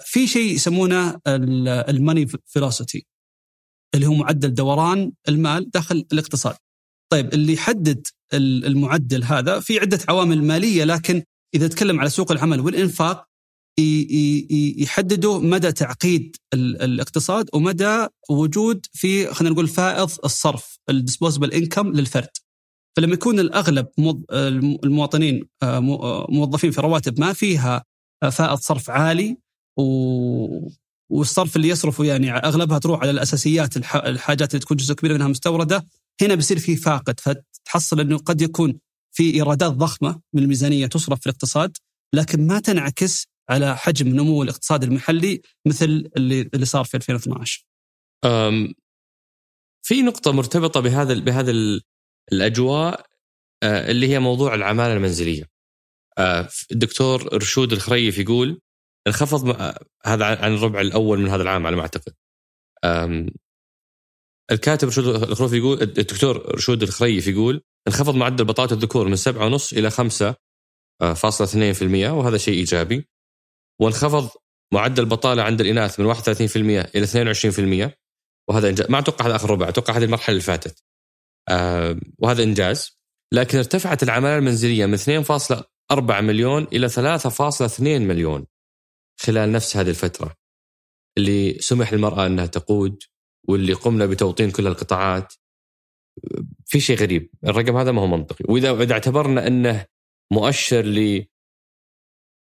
في 0.00 0.26
شيء 0.26 0.54
يسمونه 0.54 1.18
ال 1.26 1.43
money 1.43 2.26
velocity 2.46 3.06
اللي 3.94 4.06
هو 4.06 4.14
معدل 4.14 4.54
دوران 4.54 5.12
المال 5.28 5.70
داخل 5.70 6.06
الاقتصاد. 6.12 6.54
طيب 7.12 7.34
اللي 7.34 7.52
يحدد 7.52 8.06
المعدل 8.34 9.24
هذا 9.24 9.60
في 9.60 9.78
عدة 9.78 9.98
عوامل 10.08 10.44
مالية 10.44 10.84
لكن 10.84 11.22
إذا 11.54 11.68
تكلم 11.68 12.00
على 12.00 12.10
سوق 12.10 12.32
العمل 12.32 12.60
والإنفاق 12.60 13.26
يحددوا 14.78 15.38
مدى 15.40 15.72
تعقيد 15.72 16.36
الاقتصاد 16.54 17.50
ومدى 17.52 18.06
وجود 18.30 18.86
في 18.92 19.34
خلينا 19.34 19.54
نقول 19.54 19.68
فائض 19.68 20.10
الصرف 20.24 20.78
ال 20.90 20.96
disposable 20.96 21.52
income 21.52 21.92
للفرد. 21.92 22.30
فلما 22.96 23.14
يكون 23.14 23.40
الأغلب 23.40 23.86
المواطنين 24.84 25.46
موظفين 26.28 26.70
في 26.70 26.80
رواتب 26.80 27.20
ما 27.20 27.32
فيها 27.32 27.84
فائض 28.30 28.58
صرف 28.58 28.90
عالي 28.90 29.36
والصرف 31.10 31.56
اللي 31.56 31.68
يصرفه 31.68 32.04
يعني 32.04 32.30
أغلبها 32.30 32.78
تروح 32.78 33.00
على 33.00 33.10
الأساسيات 33.10 33.76
الحاجات 33.94 34.50
اللي 34.50 34.60
تكون 34.60 34.76
جزء 34.76 34.94
كبير 34.94 35.14
منها 35.14 35.28
مستوردة 35.28 35.86
هنا 36.22 36.34
بيصير 36.34 36.58
في 36.58 36.76
فاقد 36.76 37.20
فتحصل 37.20 38.00
إنه 38.00 38.18
قد 38.18 38.42
يكون 38.42 38.78
في 39.12 39.34
إيرادات 39.34 39.72
ضخمة 39.72 40.20
من 40.32 40.42
الميزانية 40.42 40.86
تصرف 40.86 41.20
في 41.20 41.26
الاقتصاد 41.26 41.76
لكن 42.14 42.46
ما 42.46 42.60
تنعكس 42.60 43.26
على 43.50 43.76
حجم 43.76 44.08
نمو 44.08 44.42
الاقتصاد 44.42 44.82
المحلي 44.82 45.42
مثل 45.66 46.10
اللي 46.16 46.50
اللي 46.54 46.66
صار 46.66 46.84
في 46.84 46.96
2012. 46.96 47.64
أم 48.24 48.74
في 49.86 50.02
نقطة 50.02 50.32
مرتبطة 50.32 50.80
بهذا 50.80 51.14
بهذا 51.14 51.52
الأجواء 52.32 53.06
آه، 53.62 53.90
اللي 53.90 54.08
هي 54.08 54.18
موضوع 54.18 54.54
العمالة 54.54 54.94
المنزلية 54.94 55.50
آه، 56.18 56.48
الدكتور 56.72 57.34
رشود 57.34 57.72
الخريف 57.72 58.18
يقول 58.18 58.60
انخفض 59.06 59.48
هذا 60.04 60.24
عن 60.24 60.54
الربع 60.54 60.80
الأول 60.80 61.18
من 61.18 61.28
هذا 61.28 61.42
العام 61.42 61.66
على 61.66 61.76
ما 61.76 61.82
أعتقد. 61.82 62.14
الكاتب 64.50 64.88
رشود 64.88 65.06
الخروف 65.06 65.52
يقول 65.52 65.82
الدكتور 65.82 66.54
رشود 66.54 66.82
الخريف 66.82 67.26
يقول 67.26 67.62
انخفض 67.88 68.14
معدل 68.14 68.44
بطاله 68.44 68.72
الذكور 68.72 69.08
من 69.08 69.16
7.5 69.16 69.72
إلى 69.72 69.90
5.2% 69.90 72.12
وهذا 72.12 72.38
شيء 72.38 72.54
إيجابي. 72.54 73.08
وانخفض 73.80 74.30
معدل 74.72 75.02
البطاله 75.02 75.42
عند 75.42 75.60
الإناث 75.60 76.00
من 76.00 76.06
31% 76.06 76.90
إلى 76.94 77.06
22% 77.06 77.90
وهذا 78.48 78.68
إنجاز. 78.68 78.90
ما 78.90 78.98
أتوقع 78.98 79.26
هذا 79.26 79.36
آخر 79.36 79.50
ربع 79.50 79.68
أتوقع 79.68 79.96
هذه 79.96 80.04
المرحلة 80.04 80.28
اللي 80.28 80.42
فاتت. 80.42 80.82
آه 81.48 81.96
وهذا 82.18 82.42
إنجاز. 82.42 82.98
لكن 83.32 83.58
ارتفعت 83.58 84.02
العماله 84.02 84.38
المنزلية 84.38 84.86
من 84.86 84.96
2.4 84.96 86.20
مليون 86.20 86.66
إلى 86.72 86.88
3.2 86.88 87.80
مليون. 87.80 88.46
خلال 89.20 89.52
نفس 89.52 89.76
هذه 89.76 89.90
الفترة. 89.90 90.34
اللي 91.18 91.58
سمح 91.60 91.92
للمرأة 91.92 92.26
أنها 92.26 92.46
تقود 92.46 93.02
واللي 93.48 93.72
قمنا 93.72 94.06
بتوطين 94.06 94.50
كل 94.50 94.66
القطاعات. 94.66 95.34
في 96.66 96.80
شيء 96.80 96.96
غريب 96.96 97.30
الرقم 97.44 97.76
هذا 97.76 97.92
ما 97.92 98.02
هو 98.02 98.06
منطقي. 98.06 98.44
وإذا 98.48 98.70
اذا 98.82 98.92
اعتبرنا 98.92 99.46
أنه 99.46 99.86
مؤشر 100.32 100.82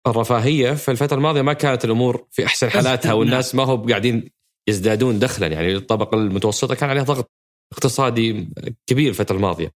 للرفاهية 0.06 0.72
في 0.72 0.90
الفترة 0.90 1.16
الماضية 1.16 1.42
ما 1.42 1.52
كانت 1.52 1.84
الأمور 1.84 2.28
في 2.30 2.46
أحسن 2.46 2.70
حالاتها 2.70 3.12
والناس 3.12 3.54
ما 3.54 3.64
هو 3.64 3.76
قاعدين 3.76 4.30
يزدادون 4.68 5.18
دخلا. 5.18 5.46
يعني 5.46 5.76
الطبقه 5.76 6.14
المتوسطة 6.14 6.74
كان 6.74 6.90
عليها 6.90 7.02
ضغط 7.04 7.32
اقتصادي 7.72 8.48
كبير 8.86 9.08
الفترة 9.08 9.36
الماضية. 9.36 9.72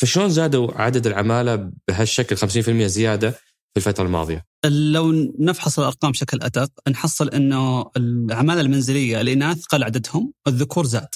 فشلون 0.00 0.28
زادوا 0.28 0.72
عدد 0.72 1.06
العمالة 1.06 1.72
بهالشكل 1.88 2.36
50% 2.36 2.86
زيادة؟ 2.86 3.34
في 3.74 3.76
الفترة 3.76 4.04
الماضية؟ 4.04 4.46
لو 4.64 5.12
نفحص 5.38 5.78
الأرقام 5.78 6.10
بشكل 6.10 6.42
أدق 6.42 6.70
نحصل 6.88 7.28
إنه 7.28 7.90
العماله 7.96 8.60
المنزلية 8.60 9.20
الاناث 9.20 9.64
قل 9.64 9.84
عددهم 9.84 10.32
الذكور 10.46 10.86
زاد. 10.86 11.08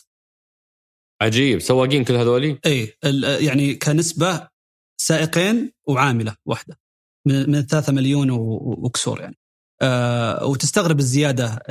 عجيب 1.23 1.59
سواقين 1.59 2.05
كل 2.05 2.15
هذولي؟ 2.15 2.59
اي 2.67 2.99
يعني 3.47 3.75
كنسبة 3.75 4.49
سائقين 5.01 5.73
وعاملة 5.89 6.37
واحدة 6.47 6.79
من 7.27 7.51
من 7.51 7.63
3 7.63 7.93
مليون 7.93 8.31
وكسور 8.31 9.21
يعني. 9.21 9.39
أه 9.83 10.47
وتستغرب 10.47 10.99
الزيادة 10.99 11.63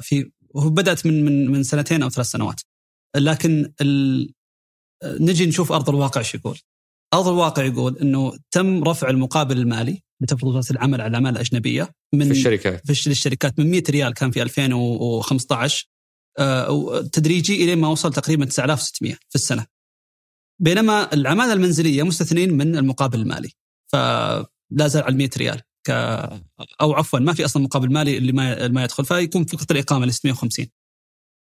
في 0.00 0.30
بدأت 0.54 1.06
من 1.06 1.24
من 1.24 1.50
من 1.50 1.62
سنتين 1.62 2.02
أو 2.02 2.10
ثلاث 2.10 2.26
سنوات. 2.26 2.60
لكن 3.16 3.72
نجي 5.04 5.46
نشوف 5.46 5.72
أرض 5.72 5.88
الواقع 5.88 6.22
شو 6.22 6.38
يقول. 6.38 6.58
ارض 7.14 7.28
الواقع 7.28 7.64
يقول 7.64 7.98
إنه 7.98 8.32
تم 8.50 8.84
رفع 8.84 9.10
المقابل 9.10 9.58
المالي 9.58 10.02
لتفضيلات 10.20 10.70
العمل 10.70 11.00
على 11.00 11.10
الاعمال 11.10 11.32
الاجنبيه 11.32 11.90
من 12.14 12.24
في 12.24 12.30
الشركات 12.30 12.86
في 12.86 13.10
الشركات 13.10 13.58
من 13.58 13.70
100 13.70 13.82
ريال 13.90 14.14
كان 14.14 14.30
في 14.30 14.42
2015 14.42 15.88
آه، 16.38 17.00
تدريجي 17.00 17.64
إلى 17.64 17.76
ما 17.76 17.88
وصل 17.88 18.12
تقريبا 18.12 18.44
9600 18.44 19.14
في 19.14 19.34
السنة. 19.34 19.66
بينما 20.62 21.14
العمالة 21.14 21.52
المنزلية 21.52 22.02
مستثنين 22.02 22.56
من 22.56 22.76
المقابل 22.76 23.20
المالي 23.20 23.52
فلا 23.92 24.86
زال 24.86 25.02
على 25.02 25.16
100 25.16 25.30
ريال 25.36 25.62
ك 25.86 25.90
أو 26.80 26.92
عفوا 26.92 27.18
ما 27.18 27.32
في 27.32 27.44
أصلا 27.44 27.62
مقابل 27.62 27.92
مالي 27.92 28.18
اللي 28.18 28.32
ما 28.32 28.68
ما 28.68 28.84
يدخل 28.84 29.04
فيكون 29.04 29.44
فقط 29.44 29.70
الإقامة 29.70 30.06
ل 30.06 30.12
650 30.12 30.66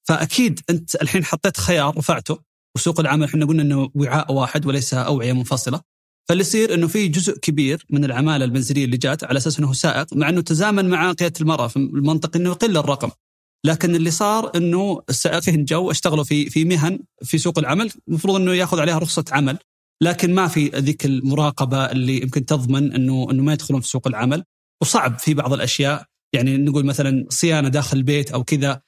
فأكيد 0.09 0.61
أنت 0.71 0.95
الحين 0.95 1.25
حطيت 1.25 1.57
خيار 1.57 1.99
رفعته 1.99 2.39
وسوق 2.77 3.01
العمل 3.01 3.25
إحنا 3.25 3.47
قلنا 3.47 3.63
إنه 3.63 3.91
وعاء 3.95 4.33
واحد 4.33 4.67
وليس 4.67 4.95
أوعية 4.95 5.33
منفصلة. 5.33 5.81
فاللي 6.29 6.41
يصير 6.41 6.75
إنه 6.75 6.87
في 6.87 7.09
جزء 7.09 7.39
كبير 7.39 7.87
من 7.91 8.05
العمالة 8.05 8.45
المنزلية 8.45 8.85
اللي 8.85 8.97
جات 8.97 9.25
على 9.25 9.37
أساس 9.37 9.59
إنه 9.59 9.73
سائق 9.73 10.15
مع 10.15 10.29
إنه 10.29 10.41
تزامن 10.41 10.89
مع 10.89 11.13
قيادة 11.13 11.41
المرأة 11.41 11.67
في 11.67 11.77
المنطق 11.77 12.37
إنه 12.37 12.51
يقل 12.51 12.77
الرقم. 12.77 13.11
لكن 13.67 13.95
اللي 13.95 14.11
صار 14.11 14.51
إنه 14.57 15.03
السائقين 15.09 15.65
جو 15.65 15.91
اشتغلوا 15.91 16.25
في 16.25 16.51
في 16.51 16.65
مهن 16.65 16.99
في 17.25 17.39
سوق 17.39 17.59
العمل 17.59 17.91
المفروض 18.09 18.37
إنه 18.37 18.55
ياخذ 18.55 18.81
عليها 18.81 18.99
رخصة 18.99 19.25
عمل. 19.33 19.59
لكن 20.03 20.35
ما 20.35 20.49
في 20.49 20.69
ذيك 20.69 21.07
المراقبة 21.07 21.85
اللي 21.85 22.23
يمكن 22.23 22.47
تضمن 22.47 22.93
إنه 22.93 23.27
إنه 23.31 23.43
ما 23.43 23.53
يدخلون 23.53 23.81
في 23.81 23.89
سوق 23.89 24.09
العمل. 24.09 24.45
وصعب 24.83 25.19
في 25.19 25.35
بعض 25.35 25.53
الأشياء 25.53 26.05
يعني 26.33 26.57
نقول 26.57 26.85
مثلا 26.85 27.27
صيانة 27.29 27.69
داخل 27.69 27.97
البيت 27.97 28.31
أو 28.31 28.45
كذا. 28.45 28.81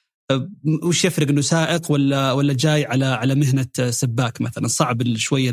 وش 0.82 1.04
يفرق 1.04 1.28
إنه 1.28 1.40
سائق 1.40 1.92
ولا 1.92 2.32
ولا 2.32 2.52
جاي 2.52 2.84
على 2.84 3.04
على 3.04 3.34
مهنة 3.34 3.90
سباك 3.90 4.40
مثلا 4.40 4.68
صعب 4.68 5.16
شوية 5.16 5.50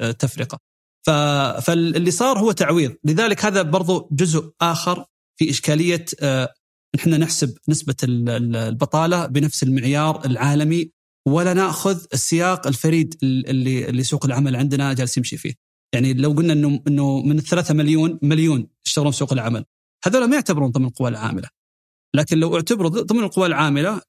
التفرقة 0.00 0.58
فاللي 1.62 2.10
صار 2.10 2.38
هو 2.38 2.52
تعويض 2.52 2.94
لذلك 3.04 3.44
هذا 3.44 3.62
برضو 3.62 4.08
جزء 4.12 4.52
آخر 4.60 5.04
في 5.38 5.50
إشكالية 5.50 6.04
آه، 6.20 6.54
إحنا 6.94 7.18
نحسب 7.18 7.54
نسبة 7.68 7.94
البطالة 8.04 9.26
بنفس 9.26 9.62
المعيار 9.62 10.26
العالمي 10.26 10.90
ولا 11.28 11.54
نأخذ 11.54 12.04
السياق 12.12 12.66
الفريد 12.66 13.14
اللي 13.22 13.88
اللي 13.88 14.02
سوق 14.02 14.24
العمل 14.24 14.56
عندنا 14.56 14.92
جالس 14.92 15.16
يمشي 15.16 15.36
فيه. 15.36 15.54
يعني 15.94 16.14
لو 16.14 16.32
قلنا 16.32 16.52
انه 16.52 16.82
إنه 16.88 17.22
من 17.22 17.38
الثلاثة 17.38 17.74
مليون 17.74 18.18
مليون 18.22 18.68
يشتغلون 18.86 19.12
في 19.12 19.18
سوق 19.18 19.32
العمل 19.32 19.64
هذول 20.04 20.24
ما 20.24 20.34
يعتبرون 20.34 20.70
ضمن 20.70 20.84
القوى 20.84 21.08
العاملة. 21.08 21.48
لكن 22.14 22.38
لو 22.38 22.56
اعتبروا 22.56 22.90
ضمن 22.90 23.24
القوى 23.24 23.46
العاملة 23.46 24.00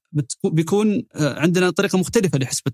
بيكون 0.44 1.06
آه، 1.14 1.38
عندنا 1.38 1.70
طريقة 1.70 1.98
مختلفة 1.98 2.38
لحسبة 2.38 2.72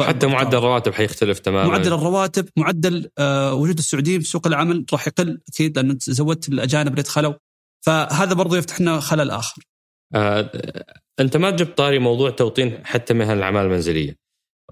حتى 0.00 0.26
معدل 0.26 0.58
الرواتب 0.58 0.92
حيختلف 0.92 1.38
تماما 1.38 1.68
معدل 1.68 1.92
الرواتب 1.92 2.48
معدل 2.56 3.10
آه، 3.18 3.54
وجود 3.54 3.78
السعوديين 3.78 4.20
في 4.20 4.26
سوق 4.26 4.46
العمل 4.46 4.84
راح 4.92 5.06
يقل 5.06 5.40
أكيد 5.48 5.78
لأن 5.78 5.98
زودت 6.00 6.48
الأجانب 6.48 6.90
اللي 6.90 7.02
دخلوا 7.02 7.34
فهذا 7.86 8.34
برضو 8.34 8.56
يفتح 8.56 8.80
لنا 8.80 9.00
خلل 9.00 9.30
آخر. 9.30 9.62
آه، 10.14 10.50
أنت 11.20 11.36
ما 11.36 11.50
جبت 11.50 11.78
طاري 11.78 11.98
موضوع 11.98 12.30
توطين 12.30 12.86
حتى 12.86 13.14
مهن 13.14 13.38
الأعمال 13.38 13.64
المنزلية. 13.64 14.16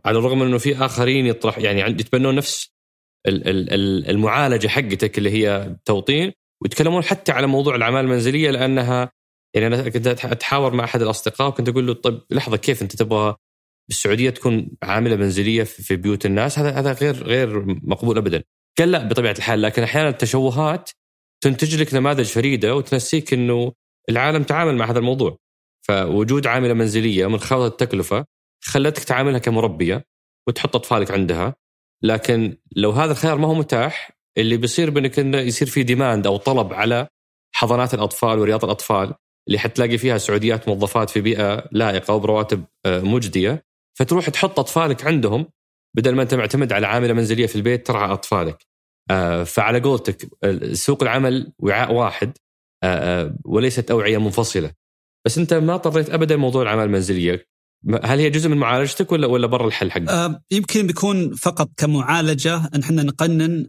على 0.05 0.19
الرغم 0.19 0.43
إنه 0.43 0.59
في 0.59 0.77
آخرين 0.85 1.27
يطرح 1.27 1.59
يعني 1.59 1.81
يتبنون 1.81 2.35
نفس 2.35 2.71
المعالجة 3.27 4.69
حقتك 4.69 5.19
اللي 5.19 5.31
هي 5.31 5.77
توطين 5.85 6.33
ويتكلمون 6.63 7.03
حتى 7.03 7.33
على 7.33 7.47
موضوع 7.47 7.75
الأعمال 7.75 8.05
المنزلية 8.05 8.51
لأنها 8.51 9.13
يعني 9.55 9.67
أنا 9.67 9.89
كنت 9.89 10.07
أتحاور 10.07 10.75
مع 10.75 10.85
أحد 10.85 11.03
الأصدقاء 11.03 11.49
وكنت 11.49 11.69
أقول 11.69 11.87
له 11.87 11.93
طيب 11.95 12.21
لحظة 12.31 12.57
كيف 12.57 12.83
أنت 12.83 12.97
تبغى 12.97 13.37
بالسعودية 13.89 14.31
تكون 14.31 14.71
عاملة 14.83 15.17
منزلية 15.17 15.65
في 15.65 15.97
بيوت 15.97 16.27
الناس 16.27 16.59
هذا 16.59 16.71
هذا 16.71 16.93
غير 16.93 17.15
غير 17.15 17.65
مقبول 17.67 18.19
ابدا. 18.19 18.43
قال 18.79 18.91
لا 18.91 19.09
بطبيعة 19.09 19.35
الحال 19.39 19.63
لكن 19.63 19.83
أحيانا 19.83 20.09
التشوهات 20.09 20.91
تنتج 21.45 21.81
لك 21.81 21.95
نماذج 21.95 22.25
فريدة 22.27 22.77
وتنسيك 22.77 23.33
إنه 23.33 23.73
العالم 24.11 24.43
تعامل 24.43 24.77
مع 24.77 24.91
هذا 24.91 24.99
الموضوع. 24.99 25.39
فوجود 25.89 26.47
عاملة 26.47 26.75
منزلية 26.75 27.27
منخفضه 27.27 27.67
التكلفة 27.67 28.25
خلتك 28.65 29.05
تعاملها 29.05 29.39
كمربية 29.39 30.05
وتحط 30.49 30.77
أطفالك 30.77 31.11
عندها 31.11 31.55
لكن 32.03 32.57
لو 32.77 32.91
هذا 32.91 33.13
الخيار 33.13 33.39
ما 33.39 33.49
هو 33.49 33.55
متاح 33.55 34.18
اللي 34.39 34.56
بيصير 34.56 34.90
بإنك 34.90 35.19
إنه 35.19 35.39
يصير 35.39 35.69
في 35.69 35.82
ديماند 35.82 36.27
أو 36.27 36.36
طلب 36.36 36.73
على 36.73 37.09
حضانات 37.55 37.94
الأطفال 37.94 38.39
ورياض 38.39 38.65
الأطفال 38.65 39.15
اللي 39.48 39.59
حتلاقي 39.59 39.98
فيها 39.98 40.19
سعوديات 40.19 40.69
موظفات 40.69 41.10
في 41.10 41.20
بيئة 41.20 41.69
لائقة 41.73 42.15
وبرواتب 42.15 42.65
آه، 42.86 43.01
مجدية 43.01 43.65
فتروح 43.98 44.31
تحط 44.31 44.59
أطفالك 44.59 45.06
عندهم 45.06 45.47
بدل 45.97 46.15
ما 46.15 46.23
أنت 46.23 46.35
معتمد 46.35 46.73
على 46.73 46.86
عاملة 46.86 47.12
منزلية 47.12 47.47
في 47.47 47.56
البيت 47.56 47.86
ترعى 47.86 48.12
أطفالك. 48.12 48.66
آه، 49.10 49.44
فعلى 49.44 49.81
قولتك 49.81 50.28
سوق 50.73 51.02
العمل 51.02 51.52
وعاء 51.59 51.93
واحد 51.93 52.32
آه، 52.85 53.36
وليست 53.44 53.90
أوعية 53.90 54.19
منفصلة. 54.19 54.73
بس 55.27 55.39
أنت 55.39 55.55
ما 55.55 55.74
اضطريت 55.74 56.10
ابدا 56.10 56.36
موضوع 56.36 56.62
العمل 56.62 56.85
المنزلية 56.85 57.47
هل 58.05 58.19
هي 58.19 58.31
جزء 58.31 58.48
من 58.48 58.56
معالجتك 58.56 59.12
ولا 59.12 59.27
ولا 59.27 59.47
برا 59.47 59.66
الحل 59.66 59.90
حقك؟ 59.90 60.40
يمكن 60.51 60.86
بيكون 60.86 61.35
فقط 61.35 61.70
كمعالجة 61.77 62.70
ان 62.74 62.82
إحنا 62.82 63.02
نقنن 63.02 63.66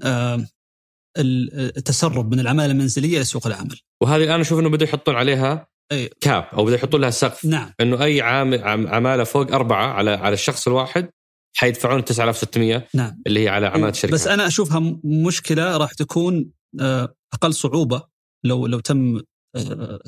التسرب 1.17 2.33
من 2.33 2.39
العمالة 2.39 2.71
المنزلية 2.71 3.19
لسوق 3.19 3.47
العمل. 3.47 3.79
وهذه 4.01 4.23
الآن 4.23 4.39
أشوف 4.39 4.59
إنه 4.59 4.69
بدوا 4.69 4.87
يحطون 4.87 5.15
عليها 5.15 5.67
أي. 5.91 6.09
كاب 6.21 6.47
أو 6.53 6.65
بدوا 6.65 6.75
يحطون 6.75 7.01
لها 7.01 7.09
سقف. 7.09 7.45
نعم. 7.45 7.73
إنه 7.81 8.03
أي 8.03 8.21
عامل 8.21 8.63
عمالة 8.87 9.23
فوق 9.23 9.51
أربعة 9.53 9.87
على 9.87 10.11
على 10.11 10.33
الشخص 10.33 10.67
الواحد 10.67 11.09
حيدفعون 11.57 12.05
9600 12.05 12.87
نعم. 12.93 13.21
اللي 13.27 13.43
هي 13.43 13.49
على 13.49 13.67
عمالة 13.67 13.89
الشركات. 13.89 14.13
بس 14.13 14.27
أنا 14.27 14.47
أشوفها 14.47 14.99
مشكلة 15.03 15.77
راح 15.77 15.93
تكون 15.93 16.51
آه، 16.79 17.15
أقل 17.33 17.53
صعوبة 17.53 18.03
لو 18.45 18.67
لو 18.67 18.79
تم 18.79 19.21
آه، 19.55 19.99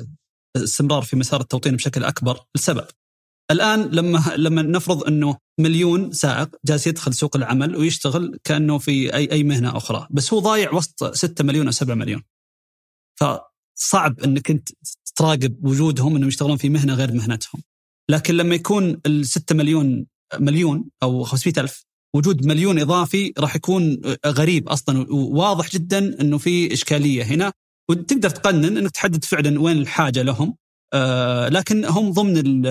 استمرار 0.56 1.02
في 1.02 1.16
مسار 1.16 1.40
التوطين 1.40 1.76
بشكل 1.76 2.04
أكبر 2.04 2.40
لسبب. 2.56 2.86
الآن 3.50 3.82
لما 3.82 4.22
لما 4.36 4.62
نفرض 4.62 5.04
أنه 5.04 5.36
مليون 5.60 6.12
سائق 6.12 6.48
جالس 6.64 6.86
يدخل 6.86 7.14
سوق 7.14 7.36
العمل 7.36 7.76
ويشتغل 7.76 8.38
كأنه 8.44 8.78
في 8.78 9.14
اي 9.14 9.32
أي 9.32 9.44
مهنة 9.44 9.76
أخرى، 9.76 10.06
بس 10.10 10.32
هو 10.32 10.38
ضايع 10.38 10.74
وسط 10.74 11.14
6 11.14 11.44
مليون 11.44 11.66
أو 11.66 11.72
7 11.72 11.94
مليون. 11.94 12.22
فصعب 13.20 14.20
إنك 14.20 14.50
أنت 14.50 14.68
تراقب 15.16 15.64
وجودهم 15.64 16.16
إنهم 16.16 16.28
يشتغلون 16.28 16.56
في 16.56 16.68
مهنة 16.68 16.94
غير 16.94 17.12
مهنتهم. 17.12 17.62
لكن 18.10 18.34
لما 18.34 18.54
يكون 18.54 19.00
ال 19.06 19.26
6 19.26 19.54
مليون 19.54 20.06
مليون 20.38 20.84
أو 21.02 21.24
500 21.24 21.54
ألف 21.58 21.84
وجود 22.14 22.46
مليون 22.46 22.78
إضافي 22.78 23.32
راح 23.38 23.56
يكون 23.56 24.00
غريب 24.26 24.68
أصلا 24.68 25.12
وواضح 25.12 25.70
جدا 25.70 26.20
إنه 26.20 26.38
في 26.38 26.72
إشكالية 26.72 27.22
هنا 27.22 27.52
وتقدر 27.90 28.30
تقنن 28.30 28.76
إنك 28.76 28.90
تحدد 28.90 29.24
فعلا 29.24 29.60
وين 29.60 29.78
الحاجة 29.78 30.22
لهم 30.22 30.56
لكن 31.48 31.84
هم 31.84 32.12
ضمن 32.12 32.62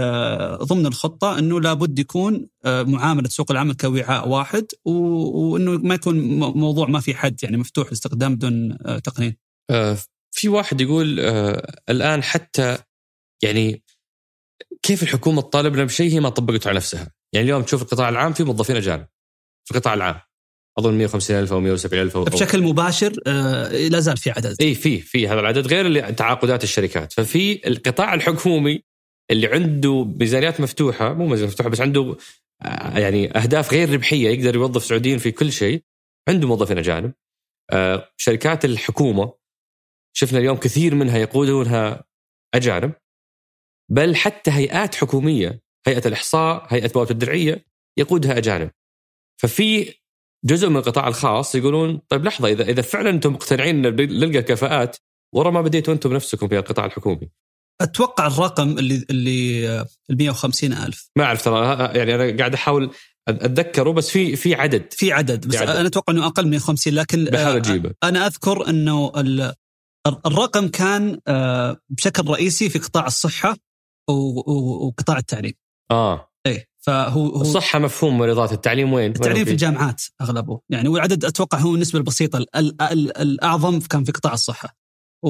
ضمن 0.63 0.85
الخطة 0.85 1.39
إنه 1.39 1.61
لابد 1.61 1.99
يكون 1.99 2.47
آه 2.65 2.83
معاملة 2.83 3.29
سوق 3.29 3.51
العمل 3.51 3.73
كوعاء 3.73 4.27
واحد 4.27 4.67
وإنه 4.85 5.71
ما 5.71 5.95
يكون 5.95 6.39
موضوع 6.39 6.87
ما 6.87 6.99
في 6.99 7.15
حد 7.15 7.43
يعني 7.43 7.57
مفتوح 7.57 7.87
الاستخدام 7.87 8.35
بدون 8.35 8.77
آه 8.85 8.99
تقنين. 8.99 9.37
آه 9.69 9.97
في 10.31 10.49
واحد 10.49 10.81
يقول 10.81 11.19
آه 11.19 11.75
الآن 11.89 12.23
حتى 12.23 12.77
يعني 13.43 13.83
كيف 14.81 15.03
الحكومة 15.03 15.41
تطالبنا 15.41 15.83
بشيء 15.83 16.11
هي 16.11 16.19
ما 16.19 16.29
طبقته 16.29 16.67
على 16.67 16.75
نفسها؟ 16.77 17.11
يعني 17.33 17.45
اليوم 17.45 17.63
تشوف 17.63 17.81
القطاع 17.81 18.09
العام 18.09 18.33
في 18.33 18.43
موظفين 18.43 18.75
أجانب 18.75 19.07
في 19.65 19.75
القطاع 19.75 19.93
العام 19.93 20.19
أظن 20.79 20.97
150 20.97 21.39
ألف 21.39 21.53
أو 21.53 21.59
170 21.59 22.01
ألف 22.01 22.17
أو 22.17 22.23
بشكل 22.23 22.61
مباشر 22.61 23.13
آه 23.27 23.87
لا 23.87 23.99
زال 23.99 24.17
في 24.17 24.31
عدد. 24.31 24.55
اي 24.61 24.75
في 24.75 24.99
في 24.99 25.27
هذا 25.27 25.39
العدد 25.39 25.67
غير 25.67 25.85
اللي 25.85 26.01
تعاقدات 26.01 26.63
الشركات. 26.63 27.13
ففي 27.13 27.67
القطاع 27.67 28.13
الحكومي 28.13 28.83
اللي 29.31 29.47
عنده 29.47 30.03
ميزانيات 30.03 30.61
مفتوحة 30.61 31.13
مو 31.13 31.27
ميزانيات 31.27 31.51
مفتوحة 31.51 31.69
بس 31.69 31.81
عنده 31.81 32.17
آه 32.61 32.99
يعني 32.99 33.37
أهداف 33.37 33.71
غير 33.73 33.93
ربحية 33.93 34.29
يقدر 34.29 34.55
يوظف 34.55 34.83
سعوديين 34.85 35.17
في 35.17 35.31
كل 35.31 35.51
شيء 35.51 35.83
عنده 36.29 36.47
موظفين 36.47 36.77
أجانب. 36.77 37.13
آه 37.71 38.09
شركات 38.17 38.65
الحكومة 38.65 39.33
شفنا 40.13 40.39
اليوم 40.39 40.57
كثير 40.57 40.95
منها 40.95 41.17
يقودونها 41.17 42.03
أجانب. 42.53 42.93
بل 43.91 44.15
حتى 44.15 44.51
هيئات 44.51 44.95
حكومية 44.95 45.61
هيئة 45.87 46.07
الإحصاء 46.07 46.65
هيئة 46.69 46.89
بوابه 46.91 47.11
الدرعيه 47.11 47.65
يقودها 47.97 48.37
أجانب. 48.37 48.71
ففي 49.41 50.00
جزء 50.45 50.69
من 50.69 50.77
القطاع 50.77 51.07
الخاص 51.07 51.55
يقولون 51.55 52.01
طيب 52.09 52.25
لحظة 52.25 52.47
اذا 52.47 52.63
إذا 52.63 52.81
فعلا 52.81 53.09
أنتم 53.09 53.33
مقتنعين 53.33 53.81
نلقى 53.81 54.41
كفاءات 54.41 54.97
ورا 55.35 55.51
ما 55.51 55.61
بديتوا 55.61 55.93
أنتم 55.93 56.09
بنفسكم 56.09 56.47
في 56.47 56.59
القطاع 56.59 56.85
الحكومي. 56.85 57.29
أتوقع 57.81 58.27
الرقم 58.27 58.77
اللي 58.77 59.05
اللي 59.09 59.67
ال 60.09 60.17
150 60.17 60.73
ألف. 60.73 61.09
ما 61.17 61.23
أعرف 61.23 61.43
ترى 61.43 61.89
يعني 61.99 62.15
أنا 62.15 62.37
قاعد 62.37 62.53
أحاول 62.53 62.91
أتذكره 63.29 63.91
بس 63.91 64.09
في 64.09 64.35
في 64.35 64.55
عدد. 64.55 64.93
في 64.93 65.11
عدد 65.11 65.47
بس 65.47 65.55
في 65.55 65.61
عدد. 65.61 65.69
أنا 65.69 65.87
أتوقع 65.87 66.13
إنه 66.13 66.25
أقل 66.27 66.43
من 66.43 66.49
150 66.49 66.93
لكن 66.93 67.25
بحاول 67.25 67.55
أجيبه. 67.55 67.93
أنا 68.03 68.27
أذكر 68.27 68.69
إنه 68.69 69.11
الرقم 70.25 70.67
كان 70.67 71.19
بشكل 71.89 72.27
رئيسي 72.27 72.69
في 72.69 72.79
قطاع 72.79 73.07
الصحة 73.07 73.57
وقطاع 74.09 75.17
التعليم. 75.17 75.53
آه. 75.91 76.31
إيه. 76.47 76.70
فهو 76.85 77.29
هو 77.29 77.41
الصحة 77.41 77.79
مفهوم 77.79 78.17
مريضات 78.17 78.51
التعليم 78.51 78.93
وين؟ 78.93 79.11
التعليم 79.11 79.45
في 79.45 79.51
الجامعات 79.51 80.01
أغلبه. 80.21 80.61
يعني 80.69 80.89
والعدد 80.89 81.25
أتوقع 81.25 81.57
هو 81.57 81.75
النسبة 81.75 81.99
البسيطة. 81.99 82.37
ال 82.37 82.81
ال 82.81 83.17
الأعظم 83.17 83.79
كان 83.79 84.03
في 84.03 84.11
قطاع 84.11 84.33
الصحة. 84.33 84.77
و... 85.23 85.29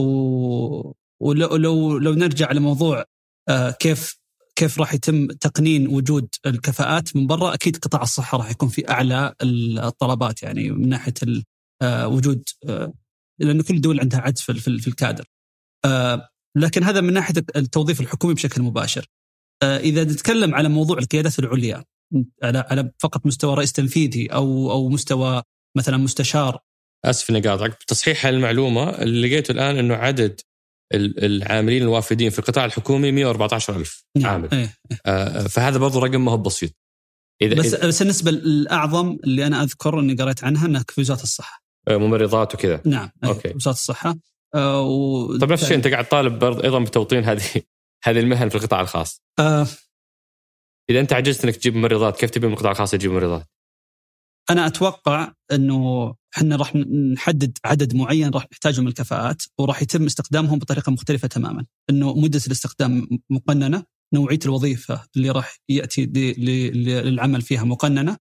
ولو 1.22 1.56
لو 1.56 1.98
لو 1.98 2.14
نرجع 2.14 2.52
لموضوع 2.52 3.06
آه 3.50 3.72
كيف 3.72 4.18
كيف 4.56 4.80
راح 4.80 4.94
يتم 4.94 5.28
تقنين 5.28 5.88
وجود 5.88 6.28
الكفاءات 6.46 7.16
من 7.16 7.28
برا 7.28 7.54
أكيد 7.54 7.78
قطاع 7.78 8.02
الصحة 8.02 8.38
راح 8.38 8.52
يكون 8.52 8.70
في 8.70 8.90
أعلى 8.90 9.34
الطلبات. 9.42 10.44
يعني 10.44 10.72
من 10.72 10.90
ناحية 10.90 11.14
آه 11.82 12.08
وجود 12.08 12.44
آه 12.70 12.94
لأنه 13.40 13.64
كل 13.64 13.76
الدول 13.76 14.00
عندها 14.00 14.20
عجز 14.20 14.42
في, 14.42 14.54
في 14.54 14.88
الكادر. 14.88 15.26
لكن 16.56 16.84
هذا 16.84 17.02
من 17.02 17.14
ناحية 17.14 17.34
التوظيف 17.56 18.02
الحكومي 18.02 18.34
بشكل 18.34 18.62
مباشر. 18.62 19.06
إذا 19.64 20.04
نتكلم 20.04 20.56
على 20.56 20.70
موضوع 20.70 20.98
القيادات 20.98 21.40
العليا 21.40 21.84
على 22.44 22.66
على 22.70 22.92
فقط 23.00 23.26
مستوى 23.26 23.56
رئيس 23.56 23.72
تنفيذي 23.72 24.28
أو 24.28 24.72
أو 24.72 24.90
مستوى 24.90 25.42
مثلا 25.78 25.98
مستشار. 25.98 26.60
آسف 27.06 27.30
اني 27.30 27.40
قاطعك 27.40 27.84
تصحيح 27.84 28.26
المعلومه 28.26 28.90
اللي 28.90 29.28
لقيته 29.28 29.52
الآن 29.52 29.78
إنه 29.78 29.96
عدد 29.96 30.42
العاملين 30.94 31.82
الوافدين 31.82 32.30
في 32.30 32.40
القطاع 32.40 32.66
الحكومي 32.66 33.12
114 33.12 33.76
ألف 33.76 34.06
نعم. 34.18 34.32
عامل. 34.32 34.50
إيه. 34.54 34.74
آه 35.06 35.48
فهذا 35.48 35.78
برضو 35.78 36.00
رقم 36.00 36.26
ما 36.26 36.32
هو 36.32 36.38
بسيط. 36.38 36.72
إذا 37.42 37.56
بس 37.56 37.74
إذا 37.74 37.88
بس 37.88 38.02
النسبة 38.02 38.32
الأعظم 38.32 39.18
اللي 39.24 39.48
أنا 39.48 39.64
أذكر 39.64 40.00
أني 40.00 40.14
قريت 40.14 40.44
عنها 40.44 40.66
أنها 40.66 40.86
في 40.90 41.02
وزارة 41.02 41.24
الصحة 41.24 41.64
ممرضات 41.90 42.56
وكذا. 42.56 42.82
نعم 42.86 43.10
أوكي. 43.24 43.54
وزارة 43.56 43.76
الصحة. 43.76 44.16
آه 44.56 44.82
و... 44.82 45.38
طب 45.38 45.52
نفس 45.52 45.64
الشيء 45.64 45.78
أنت 45.78 45.88
قاعد 45.88 46.06
طالب 46.10 46.44
أيضا 46.44 46.80
بتوطين 46.80 47.24
هذه 47.24 47.42
هذه 48.04 48.20
المهن 48.20 48.50
في 48.50 48.56
القطاع 48.56 48.82
الخاص. 48.82 49.22
آه. 49.40 49.68
إذا 50.90 51.00
أنت 51.00 51.14
عجزت 51.14 51.46
إنك 51.46 51.56
تجيب 51.56 51.76
ممرضات 51.76 52.20
كيف 52.20 52.30
تبي 52.30 52.48
من 52.48 52.54
القطاع 52.54 52.72
الخاص 52.72 52.94
يجيب 52.94 53.12
ممرضات؟ 53.12 53.46
أنا 54.50 54.68
أتوقع 54.68 55.34
إنه 55.52 56.14
إحنا 56.38 56.56
راح 56.56 56.76
نحدد 57.14 57.58
عدد 57.66 57.96
معين 57.96 58.30
راح 58.30 58.48
نحتاجه 58.52 58.82
من 58.82 58.88
الكفاءات 58.88 59.42
وراح 59.60 59.82
يتم 59.82 60.06
استخدامهم 60.06 60.60
بطريقة 60.60 60.92
مختلفة 60.92 61.28
تماما. 61.28 61.66
إنه 61.90 62.14
مدة 62.14 62.42
الاستخدام 62.48 63.08
مقننة 63.30 63.84
نوعية 64.14 64.40
الوظيفة 64.46 65.06
اللي 65.16 65.30
راح 65.30 65.58
يأتي 65.70 66.06
للعمل 66.06 67.42
فيها 67.42 67.64
مقننة. 67.64 68.18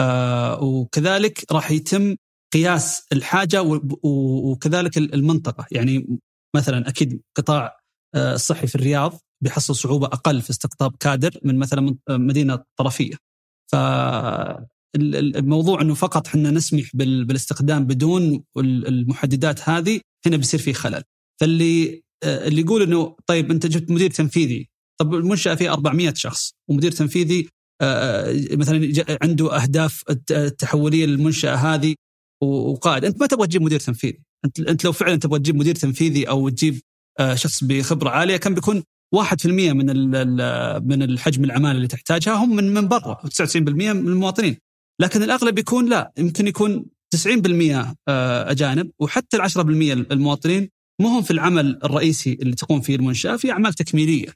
آه 0.00 0.62
وكذلك 0.62 1.52
راح 1.52 1.70
يتم 1.70 2.16
قياس 2.52 3.06
الحاجة 3.12 3.62
وكذلك 4.02 4.98
المنطقة. 4.98 5.66
يعني 5.72 6.18
مثلا 6.56 6.88
أكيد 6.88 7.22
قطاع 7.36 7.77
الصحي 8.14 8.66
في 8.66 8.74
الرياض 8.74 9.20
بيحصل 9.44 9.76
صعوبة 9.76 10.06
أقل 10.06 10.42
في 10.42 10.50
استقطاب 10.50 10.96
كادر 11.00 11.38
من 11.44 11.58
مثلا 11.58 11.96
مدينة 12.10 12.64
طرفية. 12.78 13.14
فالموضوع 13.72 15.80
أنه 15.80 15.94
فقط 15.94 16.26
إحنا 16.26 16.50
نسمح 16.50 16.90
بالاستخدام 16.94 17.84
بدون 17.84 18.44
المحددات 18.56 19.68
هذه 19.68 20.00
هنا 20.26 20.36
بيصير 20.36 20.60
في 20.60 20.72
خلل. 20.72 21.02
فاللي 21.40 22.02
آه، 22.24 22.48
اللي 22.48 22.60
يقول 22.60 22.82
إنه 22.82 23.16
طيب 23.26 23.50
أنت 23.50 23.66
جبت 23.66 23.90
مدير 23.90 24.10
تنفيذي 24.10 24.68
طب 25.00 25.14
المنشأة 25.14 25.54
فيها 25.54 25.72
400 25.72 26.14
شخص 26.14 26.52
ومدير 26.70 26.92
تنفيذي 26.92 27.48
آه، 27.82 28.34
مثلا 28.52 28.92
عنده 29.22 29.62
أهداف 29.62 30.04
التحولية 30.30 31.06
للمنشأة 31.06 31.54
هذه 31.54 31.94
وقائد 32.42 33.04
أنت 33.04 33.20
ما 33.20 33.26
تبغى 33.26 33.46
تجيب 33.46 33.62
مدير 33.62 33.80
تنفيذي. 33.80 34.22
أنت 34.44 34.60
أنت 34.60 34.84
لو 34.84 34.92
فعلا 34.92 35.16
تبغى 35.16 35.38
تجيب 35.38 35.56
مدير 35.56 35.74
تنفيذي 35.74 36.28
أو 36.28 36.48
تجيب 36.48 36.74
آه، 36.74 36.80
شخص 37.34 37.64
بخبرة 37.64 38.10
عالية 38.10 38.36
كان 38.36 38.54
بيكون 38.54 38.82
1% 39.16 39.46
من 39.46 39.86
من 40.88 41.02
الحجم 41.02 41.44
العمالة 41.44 41.76
اللي 41.76 41.88
تحتاجها 41.88 42.34
هم 42.34 42.56
من 42.56 42.74
من 42.74 42.88
برا 42.88 43.14
99% 43.14 43.58
من 43.58 44.08
المواطنين. 44.08 44.56
لكن 45.00 45.22
الأغلب 45.22 45.58
يكون 45.58 45.88
لا 45.88 46.12
يمكن 46.18 46.46
يكون 46.46 46.86
90% 47.10 47.96
آه، 48.08 48.50
أجانب 48.50 48.90
وحتى 49.00 49.36
ال 49.36 49.42
10% 49.42 49.92
المواطنين 50.12 50.70
مو 51.00 51.08
هم 51.08 51.22
في 51.22 51.30
العمل 51.30 51.80
الرئيسي 51.84 52.32
اللي 52.32 52.54
تقوم 52.54 52.80
فيه 52.80 52.96
المنشأة 52.96 53.36
في 53.36 53.52
أعمال 53.52 53.74
تكميلية. 53.74 54.28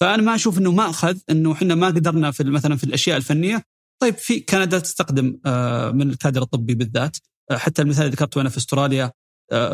فأنا 0.00 0.22
ما 0.22 0.34
أشوف 0.34 0.58
إنه 0.58 0.72
مأخذ 0.72 1.18
إنه 1.30 1.52
إحنا 1.52 1.74
ما 1.74 1.86
قدرنا 1.86 2.30
في 2.30 2.44
مثلا 2.44 2.76
في 2.76 2.84
الأشياء 2.84 3.16
الفنية. 3.16 3.62
طيب 4.02 4.14
في 4.14 4.40
كندا 4.40 4.78
تستخدم 4.78 5.38
آه، 5.46 5.90
من 5.90 6.10
الكادر 6.10 6.42
الطبي 6.42 6.74
بالذات. 6.74 7.16
حتى 7.52 7.82
المثال 7.82 8.04
اللي 8.04 8.14
ذكرته 8.14 8.40
أنا 8.40 8.48
في 8.48 8.56
أستراليا 8.56 9.04
آه، 9.04 9.12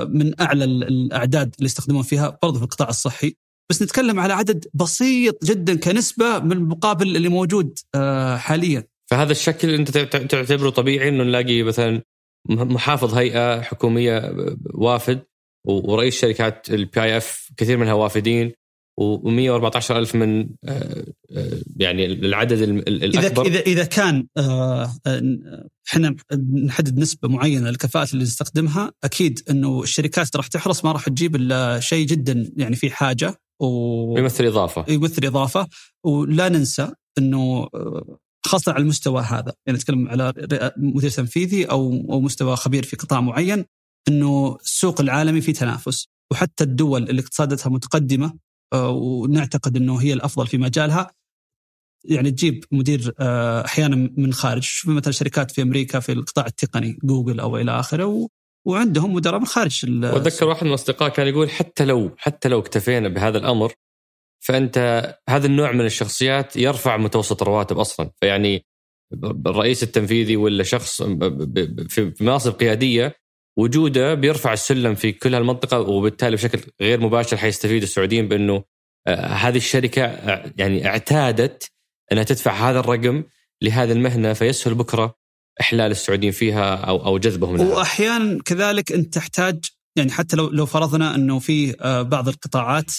من 0.08 0.40
أعلى 0.40 0.64
الأعداد 0.64 1.54
اللي 1.58 1.66
يستخدمون 1.66 2.02
فيها 2.02 2.38
برضه 2.42 2.58
في 2.58 2.64
القطاع 2.64 2.88
الصحي. 2.88 3.36
بس 3.70 3.82
نتكلم 3.82 4.20
على 4.20 4.32
عدد 4.32 4.64
بسيط 4.74 5.44
جدا 5.44 5.76
كنسبة 5.76 6.38
من 6.38 6.52
المقابل 6.52 7.16
اللي 7.16 7.28
موجود 7.28 7.78
آه، 7.94 8.36
حاليا. 8.36 8.84
فهذا 9.10 9.32
الشكل 9.32 9.74
أنت 9.74 9.98
تعتبره 10.30 10.70
طبيعي 10.70 11.08
إنه 11.08 11.24
نلاقي 11.24 11.62
مثلا 11.62 12.02
محافظ 12.48 13.14
هيئة 13.14 13.60
حكومية 13.60 14.34
وافد 14.74 15.22
ورئيس 15.66 16.20
شركات 16.20 16.70
ال 16.70 17.02
PIF 17.02 17.48
كثير 17.56 17.76
منها 17.76 17.92
وافدين. 17.92 18.52
و114 19.00 19.90
ألف 19.90 20.14
من 20.14 20.48
آه، 20.64 21.04
آه، 21.36 21.60
يعني 21.76 22.06
العدد 22.06 22.62
الأكبر. 22.62 23.46
إذا 23.46 23.60
إذا 23.60 23.84
كان 23.84 24.26
آه، 24.36 24.92
إحنا 25.88 26.16
نحدد 26.64 26.98
نسبة 26.98 27.28
معينة 27.28 27.70
للكفاءات 27.70 28.12
اللي 28.12 28.24
نستخدمها 28.24 28.92
أكيد 29.04 29.40
أنه 29.50 29.82
الشركات 29.82 30.36
راح 30.36 30.46
تحرص 30.46 30.84
ما 30.84 30.92
راح 30.92 31.08
تجيب 31.08 31.36
إلا 31.36 31.80
شيء 31.80 32.06
جدا 32.06 32.52
يعني 32.56 32.76
في 32.76 32.90
حاجة 32.90 33.34
و... 33.60 34.18
يمثل 34.18 34.44
إضافة. 34.44 34.84
يمثل 34.88 35.26
إضافة. 35.26 35.68
ولا 36.04 36.48
ننسى 36.48 36.92
أنه 37.18 37.68
خاصة 38.46 38.72
على 38.72 38.82
المستوى 38.82 39.22
هذا 39.22 39.52
يعني 39.66 39.78
نتكلم 39.78 40.08
على 40.08 40.32
مدير 40.76 41.10
تنفيذي 41.10 41.64
أو 41.64 42.06
أو 42.10 42.20
مستوى 42.20 42.56
خبير 42.56 42.82
في 42.82 42.96
قطاع 42.96 43.20
معين 43.20 43.64
أنه 44.08 44.56
السوق 44.62 45.00
العالمي 45.00 45.40
في 45.40 45.52
تنافس 45.52 46.08
وحتى 46.32 46.64
الدول 46.64 47.10
اللي 47.10 47.20
اقتصاداتها 47.20 47.70
متقدمة 47.70 48.32
ونعتقد 48.74 49.76
إنه 49.76 49.96
هي 49.96 50.12
الأفضل 50.12 50.46
في 50.46 50.58
مجالها. 50.58 51.10
يعني 52.04 52.30
تجيب 52.30 52.64
مدير 52.72 53.14
آه، 53.20 53.64
أحيانا 53.64 54.10
من 54.16 54.32
خارج. 54.32 54.70
مثلا 54.86 55.12
شركات 55.12 55.50
في 55.50 55.62
أمريكا 55.62 56.00
في 56.00 56.12
القطاع 56.12 56.46
التقني 56.46 56.98
جوجل 57.04 57.40
أو 57.40 57.56
إلى 57.56 57.80
آخره 57.80 58.28
وعندهم 58.66 59.14
مدراء 59.14 59.40
من 59.40 59.46
خارج 59.46 59.84
وأتذكر 60.04 60.48
واحد 60.48 60.64
من 60.64 60.70
الاصدقاء 60.70 61.08
كان 61.08 61.26
يقول 61.26 61.50
حتى 61.50 61.84
لو 61.84 62.14
حتى 62.18 62.48
لو 62.48 62.58
اكتفينا 62.58 63.08
بهذا 63.08 63.38
الأمر 63.38 63.72
فأنت 64.40 64.78
هذا 65.28 65.46
النوع 65.46 65.72
من 65.72 65.84
الشخصيات 65.84 66.56
يرفع 66.56 66.96
متوسط 66.96 67.42
الرواتب 67.42 67.78
أصلا. 67.78 68.10
فيعني 68.20 68.66
الرئيس 69.46 69.82
التنفيذي 69.82 70.36
ولا 70.36 70.62
شخص 70.62 71.02
في 71.88 72.14
مناصب 72.20 72.52
قيادية 72.52 73.16
وجوده 73.60 74.14
بيرفع 74.14 74.52
السلم 74.52 74.94
في 74.94 75.12
كل 75.12 75.34
هالمنطقة 75.34 75.80
وبالتالي 75.80 76.36
بشكل 76.36 76.60
غير 76.80 77.00
مباشر 77.00 77.36
حيستفيد 77.36 77.82
السعوديين 77.82 78.28
بأنه 78.28 78.64
آه، 79.06 79.26
هذه 79.26 79.56
الشركة 79.56 80.04
آه، 80.04 80.52
يعني 80.56 80.86
اعتادت 80.86 81.70
إنها 82.12 82.22
تدفع 82.22 82.70
هذا 82.70 82.80
الرقم 82.80 83.22
لهذه 83.62 83.92
المهنة 83.92 84.32
فيسهل 84.32 84.74
بكرة 84.74 85.14
إحلال 85.60 85.90
السعوديين 85.90 86.32
فيها 86.32 86.74
أو 86.74 87.06
أو 87.06 87.18
جذبهم 87.18 87.56
لها. 87.56 87.66
وأحيانا 87.66 88.42
كذلك 88.44 88.92
أنت 88.92 89.14
تحتاج 89.14 89.64
يعني 89.96 90.10
حتى 90.10 90.36
لو 90.36 90.48
لو 90.48 90.66
فرضنا 90.66 91.14
أنه 91.14 91.38
في 91.38 91.80
آه، 91.80 92.02
بعض 92.02 92.28
القطاعات 92.28 92.90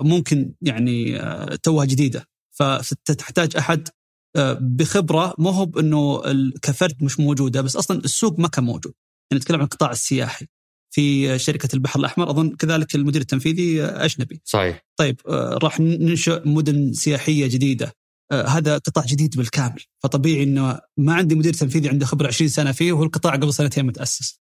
ممكن 0.00 0.52
يعني 0.62 1.18
توها 1.62 1.84
جديدة 1.84 2.26
فتحتاج 2.52 3.56
أحد 3.56 3.88
بخبرة 4.60 5.34
مو 5.38 5.50
هو 5.50 5.70
انه 5.80 6.22
كفرد 6.62 7.04
مش 7.04 7.20
موجودة 7.20 7.60
بس 7.60 7.76
أصلا 7.76 7.98
السوق 7.98 8.38
ما 8.38 8.48
كان 8.48 8.64
موجود 8.64 8.92
يعني 9.30 9.40
نتكلم 9.40 9.58
عن 9.58 9.64
القطاع 9.64 9.90
السياحي. 9.90 10.46
في 10.90 11.38
شركة 11.38 11.68
البحر 11.74 12.00
الأحمر 12.00 12.30
أظن 12.30 12.56
كذلك 12.56 12.94
المدير 12.94 13.20
التنفيذي 13.20 13.84
أجنبي. 13.84 14.40
صحيح. 14.44 14.86
طيب 14.96 15.20
آه، 15.28 15.58
راح 15.62 15.80
ننشئ 15.80 16.48
مدن 16.48 16.92
سياحية 16.92 17.46
جديدة. 17.46 17.92
آه، 18.32 18.46
هذا 18.46 18.78
قطاع 18.78 19.04
جديد 19.04 19.36
بالكامل. 19.36 19.82
فطبيعي 20.02 20.42
أنه 20.42 20.80
ما 20.96 21.14
عندي 21.14 21.34
مدير 21.34 21.52
تنفيذي 21.52 21.88
عنده 21.88 22.06
خبرة 22.06 22.26
20 22.26 22.48
سنة 22.48 22.72
فيه 22.72 22.92
وهو 22.92 23.02
القطاع 23.02 23.32
قبل 23.32 23.54
سنتين 23.54 23.86
متأسس. 23.86 24.40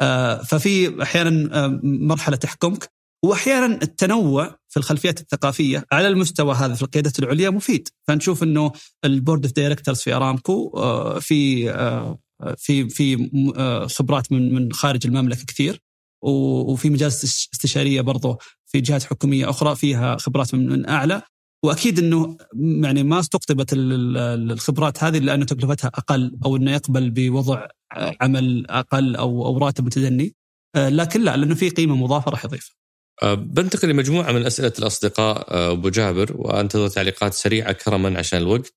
آه، 0.00 0.42
ففي 0.42 1.02
أحيانا 1.02 1.80
مرحلة 1.82 2.36
تحكمك 2.36 2.90
وأحيانا 3.24 3.78
التنوع 3.82 4.56
في 4.68 4.76
الخلفيات 4.76 5.20
الثقافية 5.20 5.84
على 5.92 6.08
المستوى 6.08 6.54
هذا 6.54 6.74
في 6.74 6.82
القيادات 6.82 7.18
العليا 7.18 7.50
مفيد. 7.50 7.88
فنشوف 8.08 8.42
إنه 8.42 8.72
ال 9.04 9.11
board 9.11 9.44
of 9.44 9.54
directors 9.54 10.00
في 10.00 10.12
أرامكو 10.14 10.70
في 11.20 11.70
في 12.56 12.88
في 12.88 13.30
آه، 13.56 13.86
خبرات 13.86 14.32
من 14.32 14.54
من 14.54 14.72
خارج 14.72 15.06
المملكة 15.06 15.44
كثير 15.44 15.80
وفي 16.22 16.90
مجالس 16.90 17.24
استشارية 17.54 18.00
برضه 18.00 18.38
في 18.66 18.80
جهات 18.80 19.04
حكومية 19.04 19.50
أخرى 19.50 19.76
فيها 19.76 20.16
خبرات 20.16 20.54
من 20.54 20.88
أعلى 20.88 21.22
وأكيد 21.64 21.98
إنه 21.98 22.36
يعني 22.82 23.02
ما 23.02 23.20
استقطبت 23.20 23.70
الخبرات 23.72 25.04
هذه 25.04 25.18
لأنه 25.18 25.44
تكلفتها 25.44 25.88
أقل 25.88 26.38
أو 26.44 26.56
إنه 26.56 26.72
يقبل 26.72 27.10
بوضع 27.10 27.66
عمل 28.20 28.66
أقل 28.70 29.16
أو 29.16 29.46
أو 29.46 29.58
راتب 29.58 29.84
متدني 29.84 30.34
آه، 30.76 30.88
لكن 30.88 31.20
لا 31.20 31.36
لأنه 31.36 31.54
في 31.54 31.68
قيمة 31.68 31.96
مضافة 31.96 32.30
راح 32.30 32.44
يضيفها. 32.44 32.74
أه، 33.22 33.34
بنتقل 33.34 33.88
لمجموعة 33.88 34.32
من 34.32 34.46
أسئلة 34.46 34.72
الأصدقاء 34.78 35.46
أبو 35.72 35.88
جابر 35.88 36.36
وأنتظر 36.36 36.88
تعليقات 36.88 37.34
سريعة 37.34 37.72
كرما 37.72 38.18
عشان 38.18 38.38
الوقت. 38.38 38.74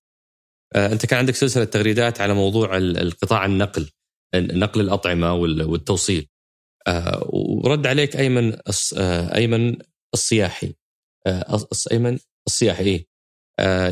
آه، 0.76 0.92
أنت 0.92 1.06
كان 1.06 1.20
عندك 1.20 1.36
سلسلة 1.36 1.64
تغريدات 1.64 2.22
على 2.22 2.34
موضوع 2.34 2.78
القطاع 2.78 3.46
النقل 3.46 3.90
نقل 4.36 4.82
الأطعمة 4.82 5.34
والتوصيل 5.34 6.28
آه، 6.88 7.30
ورد 7.34 7.88
عليك 7.88 8.16
أيمن 8.16 8.54
آه، 8.98 9.36
أيمن 9.36 9.78
الصياحي 10.14 10.74
أيمن 11.92 12.20
الصياحي 12.48 12.84
إيه؟ 12.84 13.08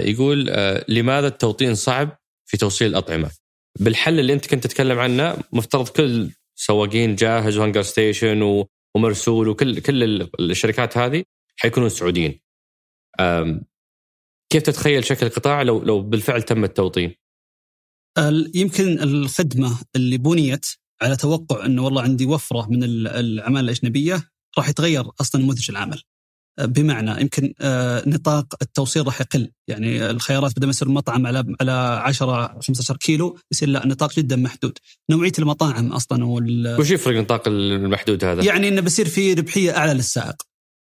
يقول 0.09 0.45
لماذا 0.87 1.27
التوطين 1.27 1.75
صعب 1.75 2.19
في 2.45 2.57
توصيل 2.57 2.87
الأطعمة؟ 2.87 3.31
بالحل 3.79 4.19
اللي 4.19 4.33
أنت 4.33 4.47
كنت 4.47 4.63
تتكلم 4.63 4.99
عنه 4.99 5.37
مفترض 5.51 5.87
كل 5.87 6.29
سواقين 6.55 7.15
جاهز 7.15 7.57
وهنجر 7.57 7.81
ستيشن 7.81 8.65
ومرسول 8.95 9.47
وكل 9.47 9.79
كل 9.79 10.29
الشركات 10.39 10.97
هذه 10.97 11.23
حيكونوا 11.57 11.89
سعوديين. 11.89 12.39
كيف 14.49 14.63
تتخيل 14.63 15.05
شكل 15.05 15.25
القطاع 15.25 15.61
لو 15.61 15.83
لو 15.83 16.01
بالفعل 16.01 16.41
تم 16.41 16.63
التوطين؟ 16.63 17.15
يمكن 18.55 18.99
الخدمة 18.99 19.79
اللي 19.95 20.17
بنيت 20.17 20.65
على 21.01 21.15
توقع 21.15 21.65
إنه 21.65 21.85
والله 21.85 22.01
عندي 22.01 22.25
وفرة 22.25 22.67
من 22.69 22.83
العماله 22.83 23.59
الأجنبية 23.59 24.29
راح 24.57 24.69
يتغير 24.69 25.05
أصلا 25.21 25.41
نموذج 25.41 25.71
العمل. 25.71 26.01
بمعنى 26.61 27.21
يمكن 27.21 27.53
آه، 27.61 28.03
نطاق 28.09 28.55
التوصيل 28.61 29.05
راح 29.05 29.21
يقل 29.21 29.51
يعني 29.67 30.09
الخيارات 30.09 30.51
بدل 30.51 30.65
ما 30.65 30.69
يصير 30.69 30.89
مطعم 30.89 31.27
على 31.27 31.55
على 31.61 31.71
10 31.71 32.59
15 32.61 32.97
كيلو 32.97 33.37
يصير 33.51 33.69
لا 33.69 33.87
نطاق 33.87 34.13
جدا 34.13 34.35
محدود 34.35 34.77
نوعية 35.09 35.31
المطاعم 35.39 35.91
أصلا 35.91 36.25
وال 36.25 36.77
وش 36.79 36.91
يفرق 36.91 37.15
النطاق 37.15 37.47
المحدود 37.47 38.23
هذا 38.23 38.43
يعني 38.43 38.67
إنه 38.67 38.81
بصير 38.81 39.07
في 39.07 39.33
ربحية 39.33 39.77
أعلى 39.77 39.93
للسائق 39.93 40.35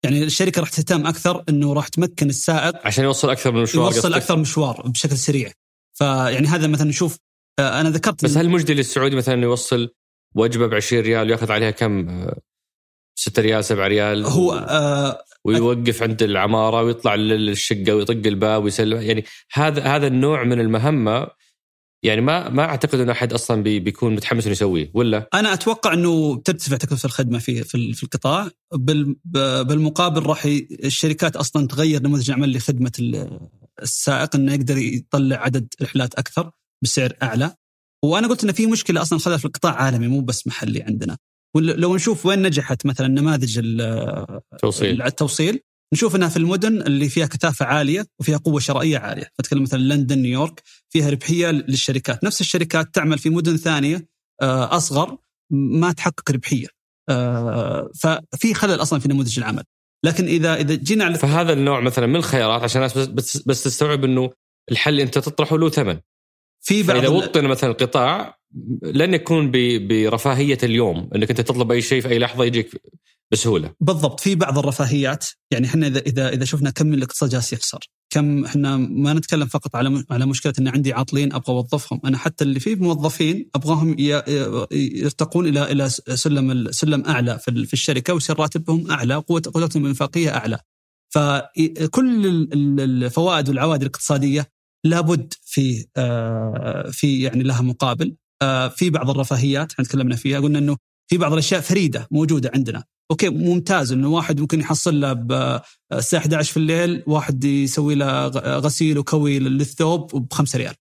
يعني 0.05 0.23
الشركة 0.23 0.59
راح 0.59 0.69
تهتم 0.69 1.07
أكثر 1.07 1.43
إنه 1.49 1.73
راح 1.73 1.87
تمكن 1.87 2.29
السائق 2.29 2.87
عشان 2.87 3.03
يوصل 3.03 3.29
أكثر 3.29 3.51
من 3.51 3.61
مشوار 3.61 3.95
يوصل 3.95 4.13
أكثر 4.13 4.37
مشوار 4.37 4.81
بشكل 4.85 5.17
سريع. 5.17 5.51
فيعني 5.93 6.47
هذا 6.47 6.67
مثلا 6.67 6.87
نشوف 6.87 7.17
آه، 7.59 7.81
أنا 7.81 7.89
ذكرت 7.89 8.23
بس 8.25 8.37
هل 8.37 8.49
مجدي 8.49 8.73
للسعودي 8.73 9.15
مثلا 9.15 9.43
يوصل 9.43 9.89
وجبة 10.35 10.67
ب 10.67 10.73
20 10.73 11.03
ريال 11.03 11.27
ويأخذ 11.27 11.51
عليها 11.51 11.71
كم؟ 11.71 12.27
6 13.15 13.41
ريال 13.41 13.65
7 13.65 13.87
ريال؟ 13.87 14.25
هو 14.25 14.53
آه 14.53 15.23
ويوقف 15.45 16.03
عند 16.03 16.23
العمارة 16.23 16.83
ويطلع 16.83 17.15
للشقة 17.15 17.95
ويطق 17.95 18.21
الباب 18.25 18.63
ويسلم. 18.63 19.01
يعني 19.01 19.25
هذا 19.53 19.83
هذا 19.83 20.07
النوع 20.07 20.43
من 20.43 20.59
المهمة 20.59 21.27
يعني 22.05 22.21
ما 22.21 22.49
ما 22.49 22.63
أعتقد 22.63 22.99
إنه 22.99 23.11
أحد 23.11 23.33
أصلا 23.33 23.63
بي 23.63 23.79
بيكون 23.79 24.15
متحمس 24.15 24.43
إنه 24.43 24.51
يسويه 24.51 24.91
ولا؟ 24.93 25.29
أنا 25.33 25.53
أتوقع 25.53 25.93
إنه 25.93 26.35
ترتفع 26.35 26.77
تكلفة 26.77 27.07
الخدمة 27.07 27.39
في 27.39 27.63
في 27.93 28.03
القطاع. 28.03 28.49
بالمقابل 29.65 30.23
راح 30.23 30.45
الشركات 30.83 31.35
أصلا 31.35 31.67
تغير 31.67 32.01
نموذج 32.01 32.29
العمل 32.29 32.55
لخدمة 32.55 32.91
السائق 33.81 34.35
إنه 34.35 34.53
يقدر 34.53 34.77
يطلع 34.77 35.35
عدد 35.35 35.67
رحلات 35.81 36.15
أكثر 36.15 36.51
بسعر 36.83 37.13
أعلى. 37.23 37.55
وأنا 38.03 38.27
قلت 38.27 38.43
إنه 38.43 38.53
في 38.53 38.67
مشكلة 38.67 39.01
أصلا 39.01 39.19
خذها 39.19 39.37
في 39.37 39.45
القطاع 39.45 39.73
عالمي 39.73 40.07
مو 40.07 40.21
بس 40.21 40.47
محلي 40.47 40.81
عندنا. 40.81 41.17
ولو 41.55 41.95
نشوف 41.95 42.25
وين 42.25 42.41
نجحت 42.41 42.85
مثلا 42.85 43.07
نماذج 43.07 43.61
التوصيل 43.63 45.01
التوصيل 45.01 45.59
نشوف 45.93 46.15
إنها 46.15 46.29
في 46.29 46.37
المدن 46.37 46.81
اللي 46.81 47.09
فيها 47.09 47.25
كثافة 47.25 47.65
عالية 47.65 48.05
وفيها 48.19 48.37
قوة 48.37 48.59
شرائية 48.59 48.97
عالية، 48.97 49.29
فتكلم 49.37 49.63
مثلا 49.63 49.79
لندن، 49.79 50.19
نيويورك 50.19 50.63
فيها 50.89 51.09
ربحية 51.09 51.51
للشركات، 51.51 52.23
نفس 52.23 52.41
الشركات 52.41 52.95
تعمل 52.95 53.17
في 53.17 53.29
مدن 53.29 53.57
ثانية 53.57 54.07
آه، 54.41 54.77
أصغر 54.77 55.17
ما 55.51 55.91
تحقق 55.91 56.31
ربحية. 56.31 56.67
آه، 57.09 57.89
ففي 58.01 58.53
خلل 58.53 58.81
أصلا 58.81 58.99
في 58.99 59.07
نموذج 59.07 59.39
العمل. 59.39 59.63
لكن 60.05 60.25
إذا 60.25 60.55
إذا 60.55 60.75
جينا 60.75 61.05
على 61.05 61.17
فهذا 61.17 61.53
النوع 61.53 61.79
مثلا 61.79 62.07
من 62.07 62.15
الخيارات 62.15 62.61
عشان 62.63 62.81
الناس 62.81 63.07
بس, 63.07 63.37
بس 63.37 63.63
تستوعب 63.63 64.03
إنه 64.03 64.31
الحل 64.71 64.99
أنت 64.99 65.17
تطرحه 65.17 65.57
له 65.57 65.69
ثمن. 65.69 65.99
في 66.61 66.83
بعض 66.83 66.97
اذا 66.97 67.07
وطن 67.07 67.45
مثلا 67.45 67.69
القطاع 67.69 68.37
لن 68.83 69.13
يكون 69.13 69.51
برفاهية 69.87 70.57
اليوم 70.63 71.09
إنك 71.15 71.29
أنت 71.29 71.41
تطلب 71.41 71.71
أي 71.71 71.81
شيء 71.81 72.01
في 72.01 72.09
أي 72.09 72.19
لحظة 72.19 72.43
يجيك 72.43 72.81
بسهولة. 73.31 73.73
بالضبط 73.79 74.19
في 74.19 74.35
بعض 74.35 74.57
الرفاهيات 74.57 75.25
يعني 75.51 75.67
إحنا 75.67 75.87
اذا 75.87 75.99
اذا 75.99 76.29
إذا 76.29 76.45
شفنا 76.45 76.69
كم 76.69 76.93
الاقتصاد 76.93 77.29
جالس 77.29 77.53
يخسر 77.53 77.79
كم 78.09 78.45
إحنا 78.45 78.77
ما 78.77 79.13
نتكلم 79.13 79.45
فقط 79.45 79.75
على 79.75 80.05
على 80.11 80.25
مشكلة 80.25 80.53
إن 80.59 80.67
عندي 80.67 80.93
عاطلين 80.93 81.33
أبغى 81.33 81.53
أوظفهم 81.55 82.01
أنا 82.05 82.17
حتى 82.17 82.43
اللي 82.43 82.59
فيه 82.59 82.75
موظفين 82.75 83.49
أبغاهم 83.55 83.95
يرتقون 84.71 85.47
إلى 85.47 85.71
إلى 85.71 85.89
سلم 85.89 86.71
سلم 86.71 87.05
أعلى 87.05 87.39
في 87.39 87.73
الشركة 87.73 88.13
ويصير 88.13 88.39
راتبهم 88.39 88.91
أعلى 88.91 89.15
قوه 89.15 89.41
قدرتهم 89.41 89.83
الانفاقية 89.83 90.29
أعلى. 90.29 90.59
فكل 91.09 92.25
الفوائد 92.79 93.49
والعوائد 93.49 93.81
الاقتصادية 93.81 94.51
لابد 94.83 95.33
في 95.43 95.85
آه، 95.97 96.89
في 96.91 97.21
يعني 97.21 97.43
لها 97.43 97.61
مقابل. 97.61 98.15
في 98.75 98.89
بعض 98.89 99.09
الرفاهيات 99.09 99.71
إحنا 99.71 99.85
تكلمنا 99.85 100.15
فيها 100.15 100.39
قلنا 100.39 100.59
إنه 100.59 100.77
في 101.07 101.17
بعض 101.17 101.31
الأشياء 101.31 101.61
فريدة 101.61 102.07
موجودة 102.11 102.51
عندنا. 102.53 102.83
أوكي 103.11 103.29
ممتاز 103.29 103.91
إنه 103.91 104.09
واحد 104.09 104.39
ممكن 104.39 104.59
يحصل 104.59 104.99
له 104.99 105.61
الساعة 105.93 106.19
11 106.19 106.51
في 106.51 106.57
الليل 106.57 107.03
واحد 107.07 107.43
يسوي 107.43 107.95
له 107.95 108.27
غسيل 108.37 108.97
وكوي 108.97 109.39
للثوب 109.39 110.15
ب 110.15 110.33
5 110.33 110.57
ريال. 110.57 110.75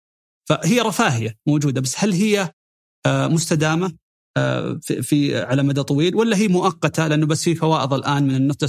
فهي 0.49 0.79
رفاهية 0.79 1.37
موجودة 1.47 1.81
بس 1.81 1.95
هل 1.97 2.13
هي 2.13 2.51
آه، 3.05 3.27
مستدامة 3.27 3.93
آه، 4.37 4.79
في, 4.81 5.37
على 5.37 5.63
مدى 5.63 5.83
طويل 5.83 6.15
ولا 6.15 6.37
هي 6.37 6.47
مؤقتة؟ 6.47 7.07
لأنه 7.07 7.25
بس 7.25 7.43
في 7.43 7.55
فوائض 7.55 7.93
الآن 7.93 8.23
من 8.23 8.35
النفط 8.35 8.63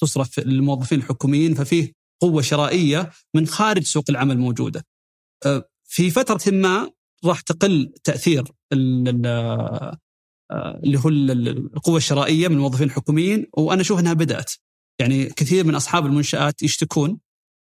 تصرف 0.00 0.38
للموظفين 0.38 0.98
الحكوميين 0.98 1.54
ففيه 1.54 1.92
قوة 2.22 2.42
شرائية 2.42 3.10
من 3.34 3.46
خارج 3.46 3.82
سوق 3.82 4.04
العمل 4.10 4.38
موجودة. 4.38 4.86
آه، 5.46 5.68
في 5.84 6.10
فترة 6.10 6.52
ما 6.52 6.90
راح 7.24 7.40
تقل 7.40 7.92
تأثير 8.04 8.44
آه، 10.52 10.80
اللي 10.84 10.98
هو 10.98 11.08
القوة 11.08 11.96
الشرائية 11.96 12.48
من 12.48 12.54
الموظفين 12.54 12.86
الحكوميين 12.86 13.46
وأنا 13.52 13.80
أشوف 13.80 13.98
أنها 13.98 14.12
بدأت. 14.12 14.52
يعني 15.00 15.26
كثير 15.26 15.64
من 15.64 15.74
أصحاب 15.74 16.06
المنشآت 16.06 16.62
يشتكون 16.62 17.18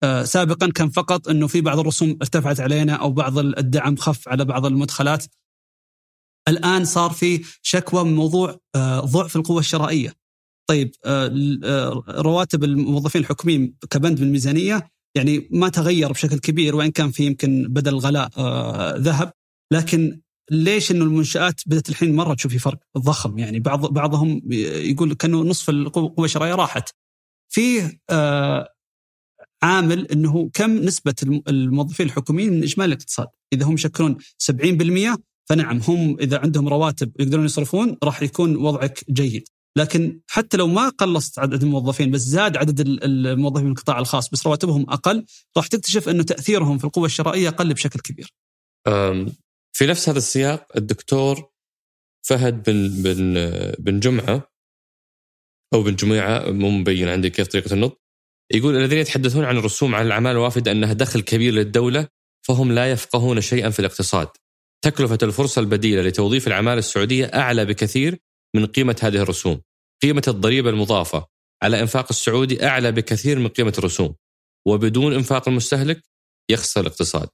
آه، 0.04 0.24
سابقا 0.24 0.72
كان 0.72 0.90
فقط 0.90 1.28
أنه 1.28 1.48
في 1.48 1.62
بعض 1.62 1.80
الرسوم 1.80 2.10
ارتفعت 2.22 2.60
علينا 2.60 2.94
أو 2.94 3.12
بعض 3.12 3.38
الدعم 3.38 3.96
خف 3.96 4.28
على 4.28 4.46
بعض 4.46 4.66
المدخلات. 4.66 5.26
الآن 6.48 6.86
صار 6.86 7.12
في 7.12 7.46
شكوى 7.62 8.04
من 8.04 8.16
موضوع 8.16 8.60
آه، 8.76 9.00
ضعف 9.00 9.36
القوة 9.36 9.60
الشرائية. 9.60 10.14
طيب 10.70 10.92
رواتب 12.10 12.64
الموظفين 12.64 13.22
الحكوميين 13.22 13.76
كبند 13.90 14.20
بالميزانيه 14.20 14.90
يعني 15.16 15.48
ما 15.52 15.70
تغير 15.70 16.12
بشكل 16.12 16.40
كبير 16.40 16.76
وإن 16.76 16.92
كان 16.92 17.12
في 17.12 17.26
يمكن 17.26 17.68
بدل 17.70 17.94
الغلاء 17.94 18.30
ذهب 18.98 19.34
لكن 19.74 20.22
ليش 20.52 20.92
إنه 20.92 21.04
المنشآت 21.04 21.62
بدأت 21.66 21.90
الحين 21.90 22.16
مرة 22.16 22.34
تشوف 22.34 22.52
في 22.52 22.60
فرق 22.60 22.80
ضخم 22.98 23.38
يعني 23.38 23.60
بعض 23.60 23.94
بعضهم 23.94 24.42
يقول 24.52 25.14
كأنه 25.14 25.44
نصف 25.44 25.70
القوه 25.70 26.26
الشرائيه 26.26 26.56
راحت. 26.56 26.90
فيه 27.50 28.00
آه 28.10 28.70
عامل 29.64 30.08
إنه 30.08 30.50
كم 30.54 30.78
نسبة 30.78 31.16
الموظفين 31.48 32.06
الحكوميين 32.06 32.54
من 32.54 32.64
إجمالي 32.64 32.94
الاقتصاد؟ 32.94 33.28
إذا 33.54 33.66
هم 33.66 33.74
يشكلون 33.74 34.18
70% 34.52 35.18
فنعم 35.50 35.78
هم 35.88 36.18
إذا 36.20 36.40
عندهم 36.40 36.68
رواتب 36.68 37.12
يقدرون 37.20 37.46
يصرفون 37.46 37.98
راح 38.04 38.22
يكون 38.24 38.56
وضعك 38.56 39.06
جيد. 39.10 39.44
لكن 39.78 40.22
حتى 40.28 40.58
لو 40.58 40.68
ما 40.68 40.90
قلصت 40.90 41.40
عدد 41.40 41.64
الموظفين 41.64 42.12
بس 42.12 42.22
زاد 42.22 42.58
عدد 42.58 42.80
الموظفين 43.04 43.66
من 43.66 43.72
القطاع 43.72 44.00
الخاص 44.00 44.30
بس 44.30 44.48
رواتبهم 44.48 44.90
أقل 44.90 45.26
راح 45.58 45.68
تكتشف 45.68 46.10
إنه 46.10 46.24
تأثيرهم 46.24 46.78
في 46.78 46.84
القوة 46.84 47.06
الشرائية 47.06 47.50
أقل 47.50 47.74
بشكل 47.74 48.00
كبير. 48.00 48.34
في 49.76 49.86
نفس 49.86 50.10
هذا 50.10 50.18
السياق 50.18 50.78
الدكتور 50.78 51.50
فهد 52.28 52.64
بن 52.70 53.04
بن 53.04 53.34
بن 53.80 54.00
جمعة 54.00 54.52
أو 55.74 55.84
بن 55.84 55.96
جميعة 55.96 56.52
مو 56.52 56.70
مبين 56.70 57.08
عندي 57.08 57.30
كيف 57.30 57.48
طريقة 57.48 57.74
النطق 57.74 57.98
يقول 58.52 58.76
الذين 58.76 58.98
يتحدثون 58.98 59.44
عن 59.46 59.58
الرسوم 59.58 59.96
على 59.96 60.08
الأعمال 60.08 60.32
الوافده 60.32 60.72
أنها 60.72 60.94
دخل 60.94 61.22
كبير 61.22 61.54
للدولة 61.54 62.08
فهم 62.48 62.72
لا 62.72 62.92
يفقهون 62.92 63.42
شيئا 63.42 63.70
في 63.70 63.80
الاقتصاد. 63.80 64.28
تكلفة 64.84 65.18
الفرصة 65.24 65.60
البديلة 65.60 66.02
لتوظيف 66.02 66.48
الأعمال 66.48 66.78
السعودية 66.78 67.26
أعلى 67.26 67.66
بكثير 67.66 68.20
من 68.56 68.66
قيمة 68.66 68.96
هذه 69.02 69.18
الرسوم. 69.18 69.62
قيمة 70.04 70.24
الضريبة 70.28 70.70
المضافة 70.70 71.28
على 71.64 71.82
إنفاق 71.82 72.06
السعودي 72.10 72.66
أعلى 72.66 72.92
بكثير 72.92 73.40
من 73.40 73.48
قيمة 73.48 73.74
الرسوم. 73.78 74.16
وبدون 74.68 75.14
إنفاق 75.14 75.48
المستهلك 75.50 76.04
يخسر 76.50 76.82
الاقتصاد. 76.82 77.30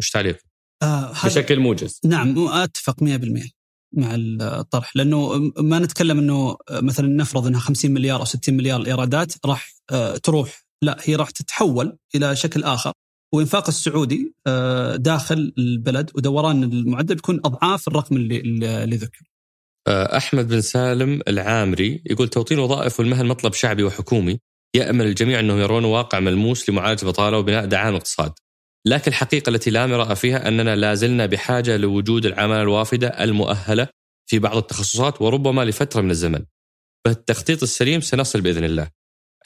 وش 0.00 0.10
تعليق؟ 0.10 0.38
آه 0.82 1.12
بشكل 1.24 1.60
موجز 1.60 2.00
نعم 2.04 2.48
أتفق 2.48 3.02
100% 3.02 3.50
مع 3.92 4.14
الطرح 4.14 4.96
لأنه 4.96 5.38
ما 5.58 5.78
نتكلم 5.78 6.18
إنه 6.18 6.56
مثلا 6.70 7.08
نفرض 7.08 7.46
إنها 7.46 7.60
50 7.60 7.90
مليار 7.90 8.20
أو 8.20 8.24
60 8.24 8.56
مليار 8.56 8.80
الإيرادات 8.80 9.46
راح 9.46 9.72
آه 9.90 10.16
تروح 10.16 10.62
لا 10.82 10.98
هي 11.00 11.16
راح 11.16 11.30
تتحول 11.30 11.98
إلى 12.14 12.36
شكل 12.36 12.64
آخر 12.64 12.92
وإنفاق 13.34 13.68
السعودي 13.68 14.34
آه 14.46 14.96
داخل 14.96 15.52
البلد 15.58 16.10
ودوران 16.14 16.62
المعدل 16.62 17.14
بيكون 17.14 17.40
أضعاف 17.44 17.88
الرقم 17.88 18.16
اللي 18.16 18.40
اللي 18.84 18.96
ذكر. 18.96 19.22
آه، 19.88 20.16
أحمد 20.16 20.48
بن 20.48 20.60
سالم 20.60 21.20
العامري 21.28 22.02
يقول 22.06 22.28
توطين 22.28 22.58
الوظائف 22.58 23.00
والمهن 23.00 23.26
مطلب 23.26 23.52
شعبي 23.52 23.82
وحكومي 23.82 24.38
يأمل 24.74 25.06
الجميع 25.06 25.40
أنهم 25.40 25.58
يرون 25.58 25.84
واقع 25.84 26.20
ملموس 26.20 26.70
لمعالجة 26.70 27.02
البطاله 27.02 27.38
وبناء 27.38 27.66
دعائم 27.66 27.88
الاقتصاد. 27.88 28.32
لكن 28.86 29.10
الحقيقة 29.10 29.50
التي 29.50 29.70
لا 29.70 29.86
مرأة 29.86 30.14
فيها 30.14 30.48
أننا 30.48 30.76
لا 30.76 30.94
زلنا 30.94 31.26
بحاجة 31.26 31.76
لوجود 31.76 32.26
العمالة 32.26 32.62
الوافدة 32.62 33.08
المؤهلة 33.08 33.88
في 34.26 34.38
بعض 34.38 34.56
التخصصات 34.56 35.22
وربما 35.22 35.64
لفترة 35.64 36.00
من 36.00 36.10
الزمن. 36.10 36.44
بالتخطيط 37.04 37.62
السليم 37.62 38.00
سنصل 38.00 38.40
بإذن 38.40 38.64
الله. 38.64 38.88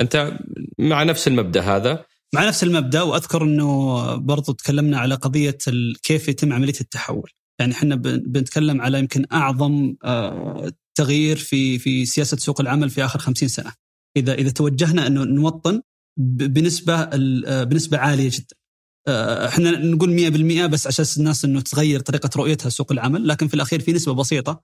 أنت 0.00 0.38
مع 0.78 1.02
نفس 1.02 1.28
المبدأ 1.28 1.60
هذا؟ 1.60 2.04
مع 2.34 2.48
نفس 2.48 2.62
المبدأ 2.62 3.02
وأذكر 3.02 3.42
أنه 3.42 4.14
برضو 4.16 4.52
تكلمنا 4.52 4.98
على 4.98 5.14
قضية 5.14 5.58
كيف 6.02 6.28
يتم 6.28 6.52
عملية 6.52 6.80
التحول. 6.80 7.30
يعني 7.60 7.72
إحنا 7.72 7.94
بنتكلم 7.96 8.80
على 8.80 8.98
يمكن 8.98 9.24
أعظم 9.32 9.94
آه، 10.04 10.72
تغيير 10.94 11.36
في 11.36 11.78
في 11.78 12.04
سياسة 12.04 12.36
سوق 12.36 12.60
العمل 12.60 12.90
في 12.90 13.04
آخر 13.04 13.18
خمسين 13.18 13.48
سنة. 13.48 13.72
إذا 14.16 14.34
إذا 14.34 14.50
توجهنا 14.50 15.06
أنه 15.06 15.24
نوطن 15.24 15.82
بنسبة 16.20 16.94
آه، 16.94 17.64
بنسبة 17.64 17.98
عالية 17.98 18.30
جدا. 18.32 18.56
آه، 19.08 19.48
إحنا 19.48 19.70
نقول 19.70 20.10
100% 20.10 20.66
بس 20.66 20.86
عشان 20.86 21.04
الناس 21.16 21.44
إنه 21.44 21.60
تغير 21.60 22.00
طريقة 22.00 22.30
رؤيتها 22.36 22.68
سوق 22.68 22.92
العمل 22.92 23.28
لكن 23.28 23.48
في 23.48 23.54
الأخير 23.54 23.80
في 23.80 23.92
نسبة 23.92 24.14
بسيطة 24.14 24.62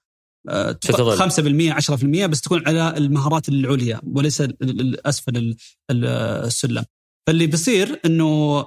5% 0.48 0.50
آه، 0.50 1.74
10% 1.74 2.26
بس 2.26 2.40
تكون 2.40 2.62
على 2.66 2.96
المهارات 2.96 3.48
العليا 3.48 4.00
وليس 4.06 4.42
اسفل 5.06 5.56
السلم. 5.90 6.84
فاللي 7.26 7.46
بيصير 7.46 8.00
إنه 8.04 8.60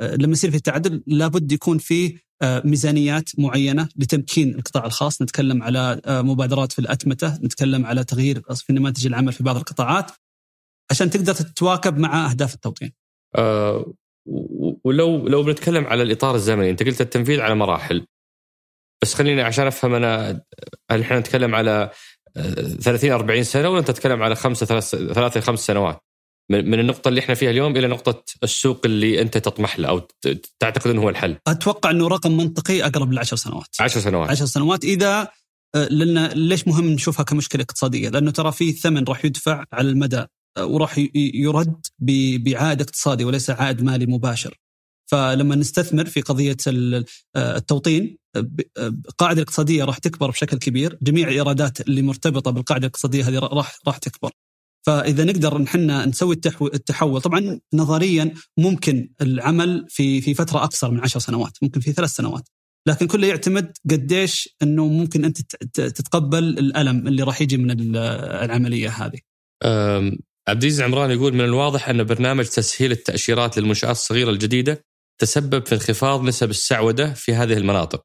لما 0.00 0.32
يصير 0.32 0.50
في 0.50 0.56
التعدل 0.56 1.02
لابد 1.06 1.52
يكون 1.52 1.78
في 1.78 2.18
ميزانيات 2.42 3.30
معينة 3.38 3.88
لتمكين 3.96 4.54
القطاع 4.54 4.86
الخاص. 4.86 5.22
نتكلم 5.22 5.62
على 5.62 6.00
مبادرات 6.06 6.72
في 6.72 6.78
الأتمتة 6.78 7.34
نتكلم 7.36 7.86
على 7.86 8.04
تغيير 8.04 8.42
في 8.54 8.72
نماذج 8.72 9.06
العمل 9.06 9.32
في 9.32 9.42
بعض 9.42 9.56
القطاعات 9.56 10.10
عشان 10.90 11.10
تقدر 11.10 11.34
تتواكب 11.34 11.98
مع 11.98 12.30
أهداف 12.30 12.54
التوطين. 12.54 12.92
ولو 14.84 15.28
لو 15.28 15.42
بنتكلم 15.42 15.86
على 15.86 16.02
الإطار 16.02 16.34
الزمني 16.34 16.70
أنت 16.70 16.82
قلت 16.82 17.00
التنفيذ 17.00 17.40
على 17.40 17.54
مراحل. 17.54 18.06
بس 19.02 19.14
خليني 19.14 19.42
عشان 19.42 19.66
أفهم 19.66 19.94
أنا 19.94 20.42
هل 20.90 21.00
إحنا 21.00 21.18
نتكلم 21.18 21.54
على 21.54 21.90
30 22.80 23.12
40 23.12 23.42
سنة 23.42 23.68
ولا 23.68 23.78
انت 23.78 23.90
تتكلم 23.90 24.22
على 24.22 24.34
خمسة 24.34 24.66
ثلاث 24.66 24.94
ثلاث 24.94 25.38
خمس 25.38 25.58
سنوات؟ 25.66 26.00
من 26.50 26.80
النقطة 26.80 27.08
اللي 27.08 27.20
إحنا 27.20 27.34
فيها 27.34 27.50
اليوم 27.50 27.76
إلى 27.76 27.86
نقطة 27.86 28.24
السوق 28.42 28.80
اللي 28.84 29.22
أنت 29.22 29.38
تطمح 29.38 29.78
له 29.78 29.88
أو 29.88 30.08
تعتقد 30.58 30.90
أنه 30.90 31.02
هو 31.02 31.08
الحل. 31.08 31.36
أتوقع 31.46 31.90
أنه 31.90 32.08
رقم 32.08 32.36
منطقي 32.36 32.82
أقرب 32.86 33.12
لعشر 33.12 33.36
سنوات. 33.36 33.66
عشر 33.80 34.00
سنوات. 34.00 34.30
عشر 34.30 34.44
سنوات. 34.44 34.84
إذا 34.84 35.28
آه، 35.74 35.88
لأن 35.90 36.26
ليش 36.26 36.68
مهم 36.68 36.88
نشوفها 36.88 37.24
كمشكلة 37.24 37.62
اقتصادية؟ 37.62 38.08
لأنه 38.08 38.30
ترى 38.30 38.52
في 38.52 38.72
ثمن 38.72 39.04
راح 39.04 39.24
يدفع 39.24 39.64
على 39.72 39.90
المدى 39.90 40.24
وراح 40.60 40.94
يرد 41.14 41.86
بعائد 42.38 42.80
اقتصادي 42.80 43.24
وليس 43.24 43.50
عائد 43.50 43.82
مالي 43.82 44.06
مباشر. 44.06 44.54
فلما 45.10 45.56
نستثمر 45.56 46.04
في 46.04 46.20
قضية 46.20 46.56
التوطين 47.36 48.16
القاعدة 48.78 49.42
الاقتصادية 49.42 49.84
راح 49.84 49.98
تكبر 49.98 50.30
بشكل 50.30 50.58
كبير. 50.58 50.98
جميع 51.02 51.28
الإيرادات 51.28 51.80
اللي 51.80 52.02
مرتبطة 52.02 52.50
بالقاعدة 52.50 52.86
الاقتصادية 52.86 53.28
هذه 53.28 53.38
راح 53.38 53.78
راح 53.86 53.98
تكبر. 53.98 54.30
فإذا 54.86 55.24
نقدر 55.24 55.58
نحن 55.58 56.08
نسوي 56.08 56.40
التحول 56.60 57.20
طبعا 57.20 57.60
نظريا 57.74 58.34
ممكن 58.58 59.10
العمل 59.22 59.86
في 59.88 60.20
في 60.20 60.34
فترة 60.34 60.64
أقصر 60.64 60.90
من 60.90 61.00
عشر 61.00 61.20
سنوات 61.20 61.58
ممكن 61.62 61.80
في 61.80 61.92
ثلاث 61.92 62.10
سنوات 62.10 62.48
لكن 62.86 63.06
كله 63.06 63.26
يعتمد 63.26 63.78
قديش 63.90 64.56
إنه 64.62 64.86
ممكن 64.86 65.24
أنت 65.24 65.40
تتقبل 65.74 66.44
الألم 66.44 67.08
اللي 67.08 67.22
راح 67.22 67.42
يجي 67.42 67.56
من 67.56 67.96
العملية 67.96 68.88
هذه 68.88 69.18
عبد 70.48 70.62
العزيز 70.62 70.82
عمران 70.82 71.10
يقول 71.10 71.34
من 71.34 71.40
الواضح 71.40 71.88
أن 71.88 72.04
برنامج 72.04 72.44
تسهيل 72.44 72.92
التأشيرات 72.92 73.58
للمنشآت 73.58 73.90
الصغيرة 73.90 74.30
الجديدة 74.30 74.84
تسبب 75.20 75.66
في 75.66 75.74
انخفاض 75.74 76.22
نسب 76.22 76.50
السعودة 76.50 77.14
في 77.14 77.34
هذه 77.34 77.52
المناطق. 77.52 78.04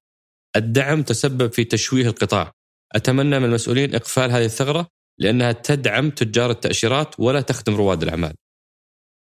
الدعم 0.56 1.04
تسبب 1.04 1.54
في 1.54 1.64
تشويه 1.64 2.08
القطاع. 2.08 2.52
أتمنى 2.96 3.40
من 3.40 3.46
المسؤولين 3.46 3.96
إقفال 3.96 4.32
هذه 4.32 4.46
الثغرة 4.46 4.88
لأنها 5.20 5.52
تدعم 5.52 6.10
تجار 6.10 6.52
التأشيرات 6.52 7.20
ولا 7.20 7.42
تخدم 7.42 7.76
رواد 7.76 8.04
الأعمال. 8.04 8.34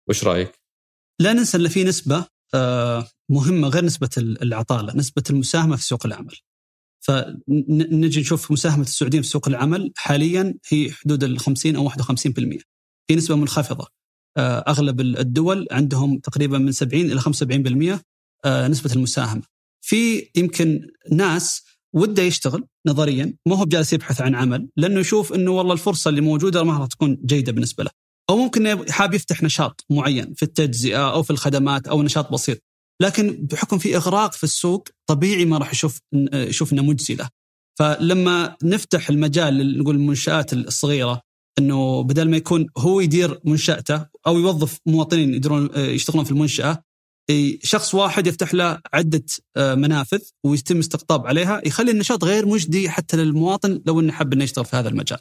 وش 0.08 0.24
رأيك؟ 0.24 0.52
لا 1.20 1.32
ننسى 1.32 1.56
إن 1.56 1.68
في 1.68 1.84
نسبة 1.84 2.26
آه، 2.54 3.08
مهمة 3.30 3.68
غير 3.68 3.84
نسبة 3.84 4.08
العطالة، 4.18 4.96
نسبة 4.96 5.22
المساهمة 5.30 5.76
في 5.76 5.84
سوق 5.84 6.06
العمل. 6.06 6.34
فنجي 7.00 8.20
نشوف 8.20 8.52
مساهمة 8.52 8.82
السعوديين 8.82 9.22
في 9.22 9.28
سوق 9.28 9.48
العمل 9.48 9.92
حاليا 9.96 10.54
هي 10.68 10.92
حدود 10.92 11.24
ال 11.24 11.38
50 11.38 11.76
أو 11.76 11.84
51%. 11.84 12.62
في 13.06 13.16
نسبة 13.16 13.36
منخفضة 13.36 13.88
آه، 14.36 14.64
أغلب 14.68 15.00
الدول 15.00 15.66
عندهم 15.70 16.18
تقريبا 16.18 16.58
من 16.58 16.72
70 16.72 17.12
إلى 17.12 17.20
75% 17.20 18.00
آه، 18.44 18.68
نسبة 18.68 18.92
المساهمة. 18.92 19.42
في 19.80 20.30
يمكن 20.36 20.90
ناس 21.12 21.64
وده 21.96 22.22
يشتغل 22.22 22.64
نظريا 22.86 23.34
ما 23.48 23.56
هو 23.56 23.64
بجالس 23.64 23.92
يبحث 23.92 24.20
عن 24.20 24.34
عمل 24.34 24.68
لأنه 24.76 25.00
يشوف 25.00 25.32
إنه 25.32 25.50
والله 25.50 25.72
الفرصة 25.72 26.08
اللي 26.08 26.20
موجودة 26.20 26.64
ما 26.64 26.78
راح 26.78 26.86
تكون 26.86 27.18
جيدة 27.24 27.52
بالنسبة 27.52 27.84
له. 27.84 27.90
أو 28.30 28.36
ممكن 28.36 28.90
حاب 28.90 29.14
يفتح 29.14 29.42
نشاط 29.42 29.84
معين 29.90 30.34
في 30.34 30.42
التجزئة 30.42 31.10
أو 31.12 31.22
في 31.22 31.30
الخدمات 31.30 31.88
أو 31.88 32.02
نشاط 32.02 32.32
بسيط. 32.32 32.58
لكن 33.02 33.46
بحكم 33.50 33.78
في 33.78 33.96
إغراق 33.96 34.32
في 34.32 34.44
السوق 34.44 34.88
طبيعي 35.06 35.44
ما 35.44 35.58
راح 35.58 35.72
يشوف 35.72 36.00
يشوف 36.32 36.72
انه 36.72 36.82
مجزي 36.82 37.14
له. 37.14 37.28
فلما 37.78 38.56
نفتح 38.62 39.10
المجال 39.10 39.78
نقول 39.78 39.94
المنشآت 39.94 40.52
الصغيرة 40.52 41.20
إنه 41.58 42.02
بدل 42.02 42.30
ما 42.30 42.36
يكون 42.36 42.66
هو 42.78 43.00
يدير 43.00 43.40
منشأته 43.44 44.06
أو 44.26 44.38
يوظف 44.38 44.78
مواطنين 44.86 45.34
يديرون 45.34 45.70
يشتغلون 45.76 46.24
في 46.24 46.30
المنشأة 46.30 46.82
شخص 47.62 47.94
واحد 47.94 48.26
يفتح 48.26 48.54
له 48.54 48.80
عدة 48.94 49.24
آه، 49.56 49.74
منافذ 49.74 50.20
ويتم 50.44 50.78
استقطاب 50.78 51.26
عليها 51.26 51.62
يخلي 51.66 51.90
النشاط 51.90 52.24
غير 52.24 52.46
مجدي 52.46 52.90
حتى 52.90 53.16
للمواطن 53.16 53.82
لو 53.86 54.00
إنه 54.00 54.12
حب 54.12 54.32
إنه 54.32 54.44
يشتغل 54.44 54.64
في 54.64 54.76
هذا 54.76 54.88
المجال. 54.88 55.18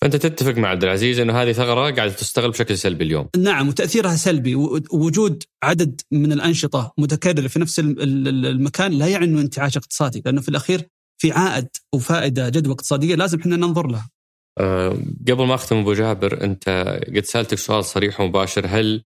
فأنت 0.00 0.16
تتفق 0.16 0.54
مع 0.54 0.68
عبد 0.68 0.84
العزيز 0.84 1.18
إنه 1.18 1.42
هذه 1.42 1.52
ثغرة 1.52 1.90
قاعدة 1.90 2.12
تستغل 2.12 2.50
بشكل 2.50 2.78
سلبي 2.78 3.04
اليوم. 3.04 3.28
نعم 3.36 3.68
وتأثيرها 3.68 4.16
سلبي 4.16 4.54
ووجود 4.54 5.42
عدد 5.62 6.00
من 6.10 6.32
الأنشطة 6.32 6.92
متكررة 6.98 7.48
في 7.48 7.58
نفس 7.58 7.78
المكان 7.78 8.92
لا 8.92 9.06
يعني 9.06 9.24
إنه 9.24 9.40
انتعاش 9.40 9.76
اقتصادي 9.76 10.22
لأنه 10.26 10.40
في 10.40 10.48
الأخير 10.48 10.88
في 11.18 11.32
عائد 11.32 11.68
وفائدة 11.94 12.48
جدوى 12.48 12.72
اقتصادية 12.72 13.14
لازم 13.14 13.40
إحنا 13.40 13.56
ننظر 13.56 13.86
لها. 13.86 14.10
أه 14.58 14.98
قبل 15.28 15.46
ما 15.46 15.54
أختم 15.54 15.76
أبو 15.76 15.92
جابر 15.92 16.44
أنت 16.44 16.98
قد 17.16 17.24
سألتك 17.24 17.58
سؤال 17.58 17.84
صريح 17.84 18.20
ومباشر 18.20 18.66
هل 18.66 19.02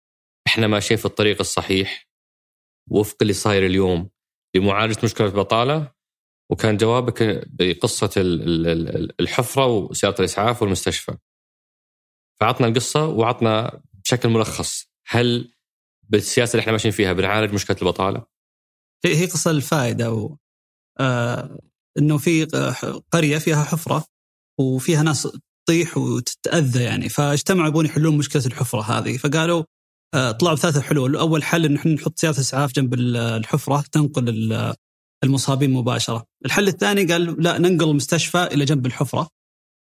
إحنا 0.46 0.66
ماشيين 0.66 0.98
في 0.98 1.06
الطريق 1.06 1.36
الصحيح 1.40 2.05
وفق 2.90 3.16
اللي 3.22 3.32
صاير 3.32 3.66
اليوم 3.66 4.10
لمعالجة 4.56 4.98
مشكلة 5.04 5.26
البطالة 5.26 5.92
وكان 6.50 6.76
جوابك 6.76 7.44
بقصة 7.46 8.10
الحفرة 9.20 9.66
وسيارة 9.66 10.18
الإسعاف 10.18 10.62
والمستشفى. 10.62 11.16
فعطنا 12.40 12.66
القصة 12.66 13.06
وعطنا 13.06 13.82
بشكل 14.04 14.28
ملخص 14.28 14.86
هل 15.06 15.52
بالسياسة 16.08 16.52
اللي 16.52 16.60
إحنا 16.60 16.72
ماشيين 16.72 16.94
فيها 16.94 17.12
بنعالج 17.12 17.54
مشكلة 17.54 17.76
البطالة؟ 17.82 18.26
هي 19.04 19.16
هي 19.16 19.26
قصة 19.26 19.50
الفائدة 19.50 20.12
و... 20.12 20.36
آه 21.00 21.58
إنه 21.98 22.18
في 22.18 22.44
قرية 23.12 23.38
فيها 23.38 23.64
حفرة 23.64 24.04
وفيها 24.60 25.02
ناس 25.02 25.28
تطيح 25.66 25.98
وتتأذى 25.98 26.84
يعني 26.84 27.08
فاجتمعوا 27.08 27.68
يبون 27.68 27.86
يحلون 27.86 28.18
مشكلة 28.18 28.46
الحفرة 28.46 28.80
هذه 28.80 29.16
فقالوا 29.16 29.64
طلعوا 30.14 30.56
بثلاثة 30.56 30.80
حلول، 30.80 31.16
اول 31.16 31.44
حل 31.44 31.64
انه 31.64 31.80
إحنا 31.80 31.92
نحط 31.92 32.18
سيارة 32.18 32.40
اسعاف 32.40 32.72
جنب 32.72 32.94
الحفرة 32.94 33.84
تنقل 33.92 34.28
المصابين 35.24 35.72
مباشرة. 35.72 36.24
الحل 36.44 36.68
الثاني 36.68 37.04
قال 37.04 37.42
لا 37.42 37.58
ننقل 37.58 37.90
المستشفى 37.90 38.42
إلى 38.42 38.64
جنب 38.64 38.86
الحفرة 38.86 39.28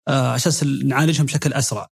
آه 0.09 0.33
عشان 0.33 0.89
نعالجهم 0.89 1.27
بشكل 1.27 1.53
أسرع. 1.53 1.87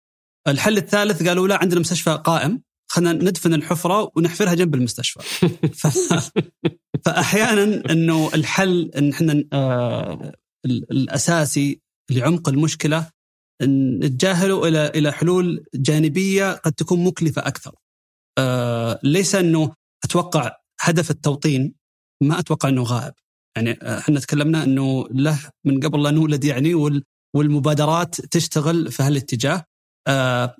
الحل 0.48 0.76
الثالث 0.76 1.28
قالوا 1.28 1.48
لا 1.48 1.56
عندنا 1.56 1.80
مستشفى 1.80 2.22
قائم 2.24 2.62
خلينا 2.90 3.12
ندفن 3.12 3.54
الحفرة 3.54 4.12
ونحفرها 4.16 4.54
جنب 4.54 4.74
المستشفى. 4.74 5.20
ف... 5.80 5.86
فأحيانا 7.04 7.92
إنه 7.92 8.30
الحل 8.34 8.90
إن 8.96 9.10
إحنا 9.10 9.44
آه 9.52 10.32
الأساسي 10.66 11.80
لعمق 12.10 12.48
المشكلة 12.48 13.10
نتجاهله 13.62 14.68
إلى 14.68 14.86
إلى 14.86 15.12
حلول 15.12 15.64
جانبية 15.74 16.52
قد 16.52 16.72
تكون 16.72 17.04
مكلفة 17.04 17.42
أكثر. 17.46 17.74
آه 18.38 19.00
ليس 19.02 19.34
أنه 19.34 19.72
أتوقع 20.04 20.56
هدف 20.80 21.10
التوطين 21.10 21.74
ما 22.22 22.38
أتوقع 22.38 22.68
أنه 22.68 22.82
غائب. 22.82 23.14
يعني 23.56 23.78
إحنا 23.82 24.20
تكلمنا 24.20 24.64
أنه 24.64 25.08
له 25.10 25.38
من 25.64 25.80
قبل 25.80 26.02
لا 26.02 26.10
نولد 26.10 26.44
يعني 26.44 26.74
والمبادرات 27.36 28.20
تشتغل 28.20 28.92
في 28.92 29.02
هالاتجاه. 29.02 29.64
آه 30.08 30.56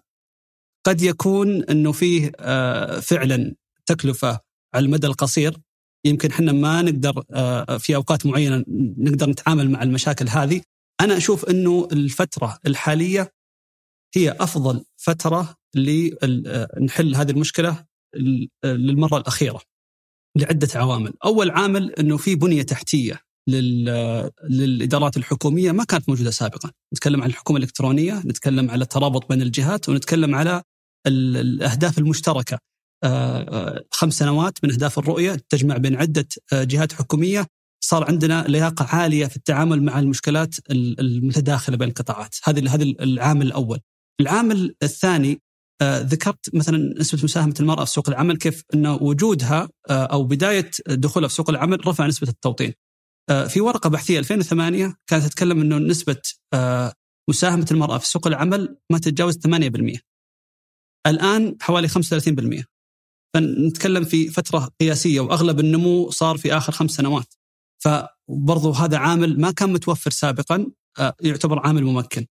قد 0.87 1.03
يكون 1.03 1.65
أنه 1.65 1.93
فيه 1.93 2.33
آه 2.41 3.01
فعلا 3.01 3.55
تكلفة 3.87 4.41
على 4.75 4.85
المدى 4.85 5.07
القصير 5.07 5.57
يمكن 6.07 6.31
إحنا 6.31 6.53
ما 6.53 6.83
نقدر 6.83 7.25
آه 7.35 7.77
في 7.77 7.97
أوقات 7.97 8.27
معينة 8.27 8.65
نقدر 8.99 9.31
نتعامل 9.31 9.71
مع 9.71 9.83
المشاكل 9.83 10.29
هذه 10.29 10.61
أنا 11.01 11.17
أشوف 11.17 11.45
أنه 11.51 11.89
الفترة 11.93 12.59
الحالية 12.67 13.33
هي 14.17 14.31
أفضل 14.41 14.85
فترة 14.97 15.57
لنحل 15.77 17.15
هذه 17.15 17.31
المشكلة 17.31 17.85
للمرة 18.65 19.19
الأخيرة 19.19 19.61
لعدة 20.37 20.69
عوامل، 20.75 21.13
أول 21.25 21.51
عامل 21.51 21.93
إنه 21.93 22.17
في 22.17 22.35
بنية 22.35 22.63
تحتية 22.63 23.21
للإدارات 24.49 25.17
الحكومية 25.17 25.73
ما 25.73 25.85
كانت 25.85 26.09
موجودة 26.09 26.31
سابقا، 26.31 26.71
نتكلم 26.95 27.23
عن 27.23 27.29
الحكومة 27.29 27.59
الإلكترونية، 27.59 28.23
نتكلم 28.25 28.71
على 28.71 28.83
الترابط 28.83 29.29
بين 29.29 29.43
الجهات 29.43 29.89
ونتكلم 29.89 30.35
على 30.35 30.63
الأهداف 31.07 31.99
المشتركة. 31.99 32.59
خمس 33.91 34.19
سنوات 34.19 34.59
من 34.65 34.73
أهداف 34.73 34.99
الرؤية 34.99 35.37
تجمع 35.49 35.77
بين 35.77 35.97
عدة 35.97 36.29
جهات 36.53 36.93
حكومية. 36.93 37.47
صار 37.85 38.05
عندنا 38.05 38.45
لياقة 38.49 38.85
عالية 38.97 39.27
في 39.27 39.37
التعامل 39.37 39.83
مع 39.83 39.99
المشكلات 39.99 40.55
المتداخلة 40.71 41.77
بين 41.77 41.89
القطاعات، 41.89 42.37
هذه 42.45 42.75
هذا 42.75 42.83
العامل 42.83 43.47
الأول. 43.47 43.81
العامل 44.21 44.75
الثاني 44.83 45.41
ذكرت 45.83 46.55
مثلا 46.55 46.95
نسبة 47.01 47.25
مساهمة 47.25 47.55
المرأة 47.61 47.85
في 47.85 47.91
سوق 47.91 48.09
العمل 48.09 48.37
كيف 48.37 48.63
إن 48.75 48.87
وجودها 48.87 49.69
أو 49.91 50.25
بداية 50.25 50.71
دخولها 50.89 51.29
في 51.29 51.35
سوق 51.35 51.51
العمل 51.51 51.87
رفع 51.87 52.07
نسبة 52.07 52.29
التوطين. 52.29 52.73
في 53.49 53.61
ورقة 53.61 53.91
بحثية 53.91 54.19
2008 54.19 54.95
كانت 55.07 55.25
تتكلم 55.25 55.61
إنه 55.61 55.79
نسبة 55.79 56.23
مساهمة 57.31 57.67
المرأة 57.71 57.99
في 57.99 58.09
سوق 58.09 58.27
العمل 58.27 58.79
ما 58.93 58.99
تتجاوز 58.99 59.39
8%. 59.39 60.01
الآن 61.07 61.57
حوالي 61.61 61.89
35%. 61.89 62.65
فنتكلم 63.35 64.05
في 64.05 64.29
فترة 64.29 64.71
قياسية 64.81 65.21
وأغلب 65.21 65.61
النمو 65.61 66.11
صار 66.11 66.37
في 66.37 66.57
آخر 66.57 66.73
خمس 66.73 66.91
سنوات. 66.91 67.35
فبرضو 67.85 68.71
هذا 68.71 68.97
عامل 68.97 69.41
ما 69.41 69.51
كان 69.51 69.73
متوفر 69.73 70.11
سابقا 70.11 70.67
يعتبر 71.21 71.59
عامل 71.59 71.85
ممكن. 71.85 72.27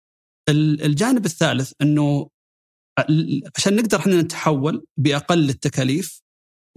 الجانب 0.48 1.24
الثالث 1.24 1.72
إنه 1.82 2.28
عشان 3.56 3.76
نقدر 3.76 3.98
إحنا 3.98 4.22
نتحول 4.22 4.84
بأقل 4.96 5.50
التكاليف 5.50 6.22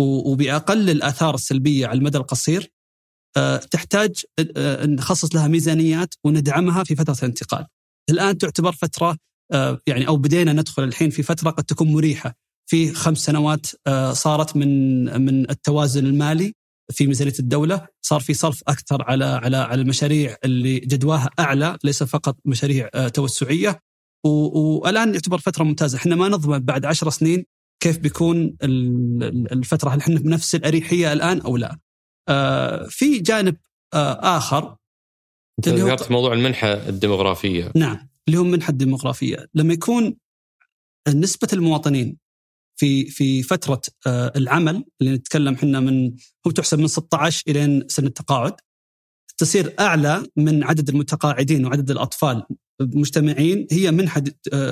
وبأقل 0.01 0.89
الآثار 0.89 1.35
السلبية 1.35 1.87
على 1.87 1.99
المدى 1.99 2.17
القصير 2.17 2.71
تحتاج 3.71 4.25
نخصص 4.85 5.35
لها 5.35 5.47
ميزانيات 5.47 6.13
وندعمها 6.23 6.83
في 6.83 6.95
فترة 6.95 7.17
الانتقال. 7.19 7.65
الآن 8.09 8.37
تعتبر 8.37 8.71
فترة 8.71 9.17
يعني 9.87 10.07
أو 10.07 10.17
بدينا 10.17 10.53
ندخل 10.53 10.83
الحين 10.83 11.09
في 11.09 11.23
فترة 11.23 11.49
قد 11.49 11.63
تكون 11.63 11.93
مريحة. 11.93 12.33
في 12.69 12.93
خمس 12.93 13.17
سنوات 13.17 13.65
صارت 14.11 14.55
من 14.55 15.21
من 15.21 15.49
التوازن 15.49 16.05
المالي 16.05 16.53
في 16.91 17.07
ميزانية 17.07 17.33
الدولة. 17.39 17.87
صار 18.01 18.19
في 18.19 18.33
صرف 18.33 18.61
أكثر 18.67 19.03
على 19.03 19.25
على 19.25 19.57
على 19.57 19.81
المشاريع 19.81 20.35
اللي 20.45 20.79
جدواها 20.79 21.29
أعلى 21.39 21.77
ليس 21.83 22.03
فقط 22.03 22.37
مشاريع 22.45 22.89
توسعية. 23.07 23.79
والان 24.25 25.13
يعتبر 25.13 25.37
فترة 25.37 25.63
ممتازة. 25.63 25.97
إحنا 25.97 26.15
ما 26.15 26.27
نضمن 26.29 26.59
بعد 26.59 26.85
عشر 26.85 27.09
سنين 27.09 27.45
كيف 27.79 27.97
بيكون 27.97 28.57
الفترة. 29.51 29.89
هل 29.89 29.99
إحنا 29.99 30.19
بنفس 30.19 30.55
الأريحية 30.55 31.13
الآن 31.13 31.41
أو 31.41 31.57
لا؟ 31.57 31.79
في 32.89 33.19
جانب 33.19 33.57
آخر. 33.93 34.77
أنت 35.59 35.69
ذكرت 35.69 36.11
موضوع 36.11 36.33
المنحة 36.33 36.67
الديموغرافية. 36.67 37.71
نعم 37.75 38.09
اللي 38.27 38.39
هو 38.39 38.43
المنحة 38.43 38.69
الديموغرافية. 38.71 39.47
لما 39.53 39.73
يكون 39.73 40.17
نسبة 41.07 41.47
المواطنين 41.53 42.17
في 42.79 43.05
في 43.05 43.43
فترة 43.43 43.81
العمل 44.07 44.85
اللي 45.01 45.13
نتكلم 45.13 45.53
إحنا 45.53 45.79
من 45.79 46.15
هو 46.47 46.51
تحسب 46.51 46.79
من 46.79 46.87
16 46.87 47.43
إلى 47.47 47.85
سن 47.87 48.05
التقاعد 48.05 48.55
تصير 49.37 49.75
أعلى 49.79 50.27
من 50.35 50.63
عدد 50.63 50.89
المتقاعدين 50.89 51.65
وعدد 51.65 51.91
الأطفال 51.91 52.43
مجتمعين 52.81 53.67
هي 53.71 53.91
منحة 53.91 54.23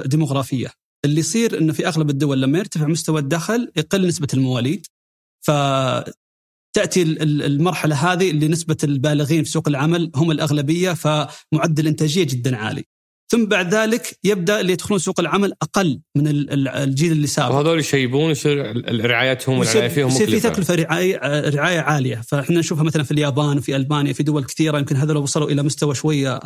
ديموغرافية. 0.05 0.69
اللي 1.05 1.19
يصير 1.19 1.57
إنه 1.57 1.73
في 1.73 1.87
أغلب 1.87 2.09
الدول 2.09 2.41
لما 2.41 2.57
يرتفع 2.57 2.87
مستوى 2.87 3.19
الدخل 3.19 3.71
يقل 3.75 4.07
نسبة 4.07 4.27
المواليد. 4.33 4.85
ف 5.45 5.51
تاتي 6.75 7.01
المرحلة 7.21 7.95
هذه 7.95 8.31
اللي 8.31 8.47
نسبة 8.47 8.77
البالغين 8.83 9.43
في 9.43 9.49
سوق 9.49 9.67
العمل 9.67 10.11
هم 10.15 10.31
الأغلبية 10.31 10.91
فمعدل 10.91 11.79
الانتاجيه 11.79 12.23
جدا 12.23 12.57
عالي. 12.57 12.83
ثم 13.31 13.45
بعد 13.45 13.75
ذلك 13.75 14.19
يبدأ 14.23 14.59
اللي 14.59 14.73
يدخلون 14.73 14.99
سوق 14.99 15.19
العمل 15.19 15.53
أقل 15.61 16.01
من 16.17 16.23
الجيل 16.27 17.11
اللي 17.11 17.27
سابق. 17.27 17.55
وهذول 17.55 17.79
يشيبون 17.79 18.31
يصير 18.31 18.85
رعايتهم 19.05 19.57
والعناية 19.57 19.87
فيهم 19.87 20.07
يصير 20.07 20.29
في 20.29 20.39
تكلفة 20.39 20.75
رعاية 20.75 21.19
رعاية 21.49 21.79
عالية، 21.79 22.15
فإحنا 22.15 22.59
نشوفها 22.59 22.83
مثلا 22.83 23.03
في 23.03 23.11
اليابان 23.11 23.57
وفي 23.57 23.75
ألبانيا 23.75 24.13
في 24.13 24.23
دول 24.23 24.45
كثيرة 24.45 24.77
يمكن 24.77 24.95
هذول 24.95 25.17
وصلوا 25.17 25.49
إلى 25.49 25.63
مستوى 25.63 25.95
شوية 25.95 26.39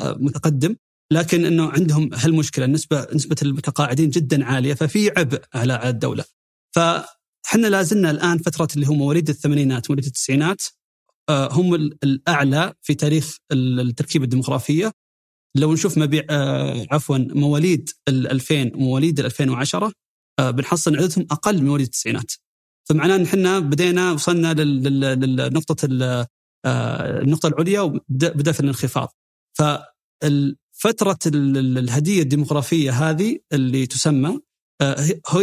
متقدم، 0.00 0.76
لكن 1.12 1.44
إنه 1.44 1.70
عندهم 1.70 2.10
هالمشكلة 2.14 2.66
نسبه 2.66 3.06
نسبة 3.14 3.36
المتقاعدين 3.42 4.10
جدا 4.10 4.44
عالية 4.44 4.74
ففي 4.74 5.10
عبء 5.16 5.42
على 5.54 5.88
الدولة. 5.88 6.24
فاحنا 6.76 7.66
لا 7.66 7.82
زلنا 7.82 8.10
الآن 8.10 8.38
فترة 8.38 8.68
اللي 8.76 8.86
هم 8.86 8.98
مواليد 8.98 9.28
الثمانينات 9.28 9.90
مواليد 9.90 10.06
التسعينات 10.06 10.62
هم 11.30 11.74
الأعلى 11.74 12.74
في 12.82 12.94
تاريخ 12.94 13.36
التركيبة 13.52 14.24
الديموغرافيه 14.24 14.92
لو 15.56 15.72
نشوف 15.72 15.98
مبيع 15.98 16.24
آه 16.30 16.86
عفوا 16.90 17.18
مواليد 17.18 17.90
ال 18.08 18.30
2000 18.30 18.70
ومواليد 18.74 19.18
ال 19.20 19.26
2010 19.26 19.92
آه 20.38 20.50
بنحصل 20.50 20.96
عددهم 20.96 21.26
أقل 21.30 21.58
من 21.58 21.66
مواليد 21.66 21.86
التسعينات. 21.86 22.32
فمعناه 22.88 23.16
إن 23.16 23.22
إحنا 23.22 23.58
بدينا 23.58 24.12
وصلنا 24.12 24.54
للنقطه 24.54 25.88
آه 26.64 27.20
النقطة 27.22 27.46
العليا 27.46 27.80
وبدا 27.80 28.52
في 28.52 28.60
الانخفاض. 28.60 29.08
ففتره 30.80 31.18
الهدية 31.26 32.22
الديموغرافية 32.22 32.90
هذه 32.90 33.38
اللي 33.52 33.86
تسمى 33.86 34.40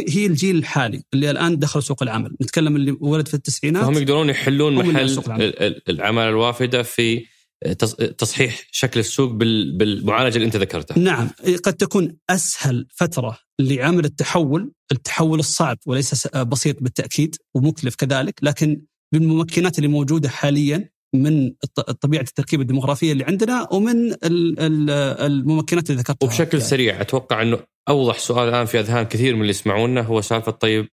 هي 0.09 0.25
الجيل 0.25 0.55
الحالي 0.55 1.03
اللي 1.13 1.31
الآن 1.31 1.59
دخل 1.59 1.83
سوق 1.83 2.03
العمل. 2.03 2.35
نتكلم 2.41 2.75
اللي 2.75 2.97
ولد 2.99 3.27
في 3.27 3.33
التسعينات 3.33 3.83
هم 3.83 3.97
يقدرون 3.97 4.29
يحلون 4.29 4.75
محل 4.75 5.19
العمل. 5.89 6.23
الوافدة 6.29 6.83
في 6.83 7.25
تصحيح 8.17 8.61
شكل 8.71 8.99
السوق 8.99 9.31
بالمعالجة 9.31 10.35
اللي 10.35 10.45
انت 10.45 10.55
ذكرتها. 10.55 10.99
نعم. 10.99 11.29
قد 11.63 11.73
تكون 11.73 12.17
أسهل 12.29 12.87
فترة 12.95 13.37
لعمل 13.59 14.05
التحول، 14.05 14.71
التحول 14.91 15.39
الصعب 15.39 15.77
وليس 15.85 16.27
بسيط 16.27 16.83
بالتأكيد 16.83 17.35
ومكلف 17.55 17.95
كذلك، 17.95 18.39
لكن 18.43 18.81
بالممكنات 19.13 19.77
اللي 19.77 19.87
موجودة 19.87 20.29
حاليا 20.29 20.89
من 21.23 21.53
طبيعة 22.01 22.21
التركيبة 22.21 22.61
الديموغرافية 22.61 23.11
اللي 23.11 23.23
عندنا 23.23 23.67
ومن 23.73 24.15
الممكنات 24.23 25.89
اللي 25.89 26.01
ذكرتها 26.01 26.25
وبشكل 26.25 26.57
يعني. 26.57 26.69
سريع 26.69 27.01
أتوقع 27.01 27.41
إنه 27.41 27.59
أوضح 27.89 28.19
سؤال 28.19 28.49
الآن 28.49 28.65
في 28.65 28.79
أذهان 28.79 29.05
كثير 29.05 29.35
من 29.35 29.41
اللي 29.41 29.49
يسمعونا 29.49 30.01
هو 30.01 30.21
سالفة 30.21 30.51
طيب 30.51 30.87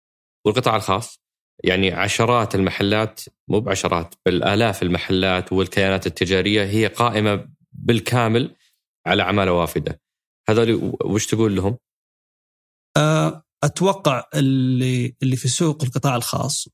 والقطاع 0.45 0.75
الخاص 0.75 1.21
يعني 1.63 1.91
عشرات 1.91 2.55
المحلات 2.55 3.21
مو 3.47 3.59
بعشرات 3.59 4.15
بل 4.25 4.43
الاف 4.43 4.83
المحلات 4.83 5.53
والكيانات 5.53 6.07
التجارية 6.07 6.63
هي 6.63 6.87
قائمة 6.87 7.47
بالكامل 7.71 8.55
على 9.05 9.23
عماله 9.23 9.51
وافدة 9.51 10.01
هذول 10.49 10.97
وش 11.03 11.25
تقول 11.25 11.55
لهم؟ 11.55 11.77
أتوقع 13.63 14.23
اللي 14.35 15.15
اللي 15.23 15.35
في 15.35 15.47
سوق 15.47 15.83
القطاع 15.83 16.15
الخاص 16.15 16.67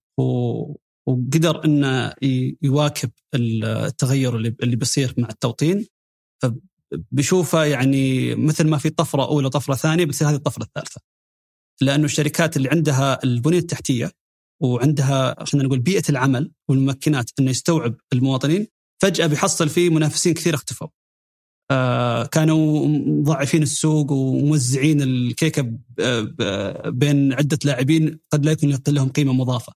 وقدر 1.08 1.66
إنه 1.66 2.14
يواكب 2.62 3.12
التغير 3.36 4.36
اللي 4.36 4.56
اللي 4.64 4.76
بيصير 4.76 5.14
مع 5.18 5.30
التوطين 5.30 5.86
بشوفه 7.12 7.64
يعني 7.66 8.36
مثل 8.36 8.68
ما 8.68 8.78
في 8.78 8.90
طفرة 8.90 9.28
أولى 9.28 9.50
طفره 9.50 9.76
ثانية 9.76 10.06
بتصير 10.06 10.30
هذه 10.30 10.36
الطفرة 10.36 10.64
الثالثة. 10.64 11.02
لأنه 11.82 12.06
الشركات 12.06 12.58
اللي 12.58 12.70
عندها 12.70 13.24
البنية 13.24 13.60
التحتية 13.60 14.12
وعندها 14.62 15.44
خلينا 15.44 15.68
نقول 15.68 15.80
بيئة 15.80 16.04
العمل 16.10 16.52
والممكنات 16.70 17.32
إنه 17.40 17.50
يستوعب 17.50 17.96
المواطنين 18.14 18.68
فجأة 19.02 19.28
بيحصل 19.28 19.70
في 19.70 19.90
منافسين 19.90 20.34
كثير 20.34 20.56
اختفوا. 20.56 20.88
آه 21.72 22.26
كانوا 22.26 22.88
مضاعفين 22.88 23.64
السوق 23.64 24.12
وموزعين 24.12 25.02
الكيكة 25.02 25.62
بين 26.86 27.34
عدة 27.34 27.60
لاعبين 27.66 28.20
قد 28.32 28.46
لا 28.46 28.52
يكون 28.52 28.78
لهم 28.88 29.10
قيمة 29.10 29.34
مضافة. 29.34 29.74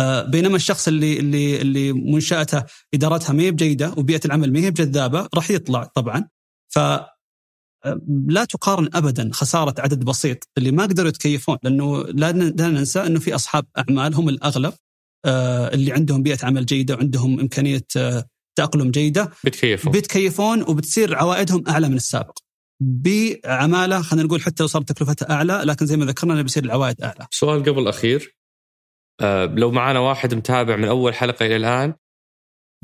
آه 0.00 0.22
بينما 0.22 0.56
الشخص 0.56 0.88
اللي 0.88 1.18
اللي 1.18 1.60
اللي 1.60 1.92
منشأته 1.92 2.62
إدارتها 2.94 3.32
ما 3.32 3.42
هي 3.42 3.50
بجيدة 3.50 3.94
وبيئة 3.96 4.20
العمل 4.24 4.52
ما 4.52 4.60
هي 4.60 4.70
بجذابة 4.70 5.28
راح 5.34 5.50
يطلع 5.50 5.84
طبعا. 5.84 6.28
ف 6.74 6.78
لا 8.28 8.44
تقارن 8.44 8.88
ابدا 8.94 9.30
خسارة 9.32 9.74
عدد 9.78 10.04
بسيط 10.04 10.48
اللي 10.58 10.70
ما 10.70 10.82
قدروا 10.82 11.08
يتكيفون 11.08 11.58
لأنه 11.62 12.02
لا 12.02 12.32
ننسى 12.32 13.06
إنه 13.06 13.20
في 13.20 13.34
أصحاب 13.34 13.66
أعمال 13.78 14.14
هم 14.14 14.28
الأغلب 14.28 14.72
آه، 15.24 15.74
اللي 15.74 15.92
عندهم 15.92 16.22
بيئة 16.22 16.46
عمل 16.46 16.66
جيدة 16.66 16.94
وعندهم 16.94 17.40
إمكانية 17.40 17.84
آه، 17.96 18.24
تأقلم 18.56 18.90
جيدة 18.90 19.30
بيتكيفون 19.44 19.92
بيتكيفون 19.92 20.62
وبتصير 20.62 21.14
عوائدهم 21.16 21.64
أعلى 21.68 21.88
من 21.88 21.96
السابق 21.96 22.38
بعماله 22.80 24.02
خلينا 24.02 24.26
نقول 24.26 24.42
حتى 24.42 24.62
لو 24.62 24.66
صارت 24.66 24.88
تكلفتها 24.92 25.30
أعلى 25.30 25.60
لكن 25.64 25.86
زي 25.86 25.96
ما 25.96 26.04
ذكرنا 26.04 26.42
بيصير 26.42 26.64
العوائد 26.64 27.02
أعلى. 27.02 27.26
سؤال 27.30 27.62
قبل 27.62 27.78
الأخير 27.78 28.20
آه 28.22 28.43
لو 29.56 29.70
معنا 29.70 29.98
واحد 29.98 30.34
متابع 30.34 30.76
من 30.76 30.84
أول 30.84 31.14
حلقة 31.14 31.46
إلى 31.46 31.56
الآن 31.56 31.94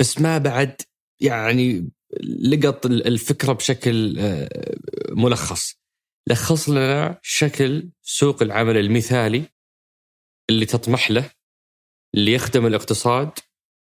بس 0.00 0.20
ما 0.20 0.38
بعد 0.38 0.82
يعني 1.20 1.90
لقط 2.22 2.86
الفكرة 2.86 3.52
بشكل 3.52 4.18
آه، 4.18 4.76
ملخص. 5.10 5.80
لخص 6.28 6.68
لنا 6.68 7.18
شكل 7.22 7.90
سوق 8.02 8.42
العمل 8.42 8.76
المثالي 8.76 9.44
اللي 10.50 10.66
تطمح 10.66 11.10
له 11.10 11.30
اللي 12.14 12.32
يخدم 12.32 12.66
الاقتصاد 12.66 13.30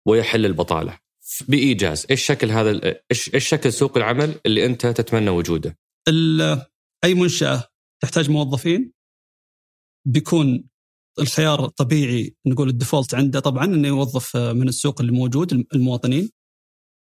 ويحل 0.08 0.46
البطالة. 0.46 1.00
بإيجاز 1.48 2.08
إيش 2.12 2.26
شكل 2.26 2.52
هذا 2.52 3.00
إيش 3.12 3.48
شكل 3.50 3.74
سوق 3.74 3.98
العمل 3.98 4.40
اللي 4.46 4.66
أنت 4.66 4.88
تتمنى 4.88 5.30
وجوده؟ 5.30 5.78
أي 7.04 7.14
منشأة 7.14 7.64
تحتاج 8.04 8.30
موظفين؟ 8.30 8.94
بيكون 10.08 10.70
الخيار 11.20 11.66
الطبيعي 11.66 12.36
نقول 12.46 12.70
ال 12.70 12.75
default 12.76 13.16
عنده 13.16 13.40
طبعا 13.40 13.66
إنه 13.66 13.88
يوظف 13.88 14.38
من 14.38 14.68
السوق 14.68 15.02
اللي 15.02 15.12
موجود 15.12 15.66
المواطنين. 15.74 16.30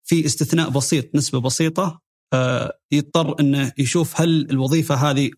في 0.08 0.26
استثناء 0.26 0.70
بسيط 0.70 1.14
نسبة 1.14 1.40
بسيطة 1.40 2.00
آه، 2.32 2.78
يضطر 2.92 3.40
إنه 3.40 3.72
يشوف 3.78 4.20
هل 4.20 4.50
الوظيفة 4.50 4.94
هذه 4.94 5.30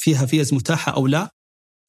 فيها 0.00 0.26
فيز 0.26 0.54
متاحة 0.54 0.92
أو 0.92 1.06
لا 1.06 1.34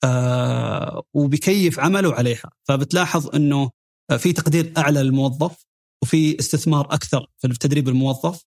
آه، 0.03 1.03
وبكيف 1.13 1.79
عمله 1.79 2.13
عليها. 2.13 2.51
فبتلاحظ 2.63 3.35
إنه 3.35 3.71
في 4.17 4.33
تقدير 4.33 4.73
أعلى 4.77 5.03
للموظف 5.03 5.65
وفي 6.03 6.39
استثمار 6.39 6.85
أكثر 6.93 7.27
في 7.37 7.47
تدريب 7.47 7.89
الموظف 7.89 8.43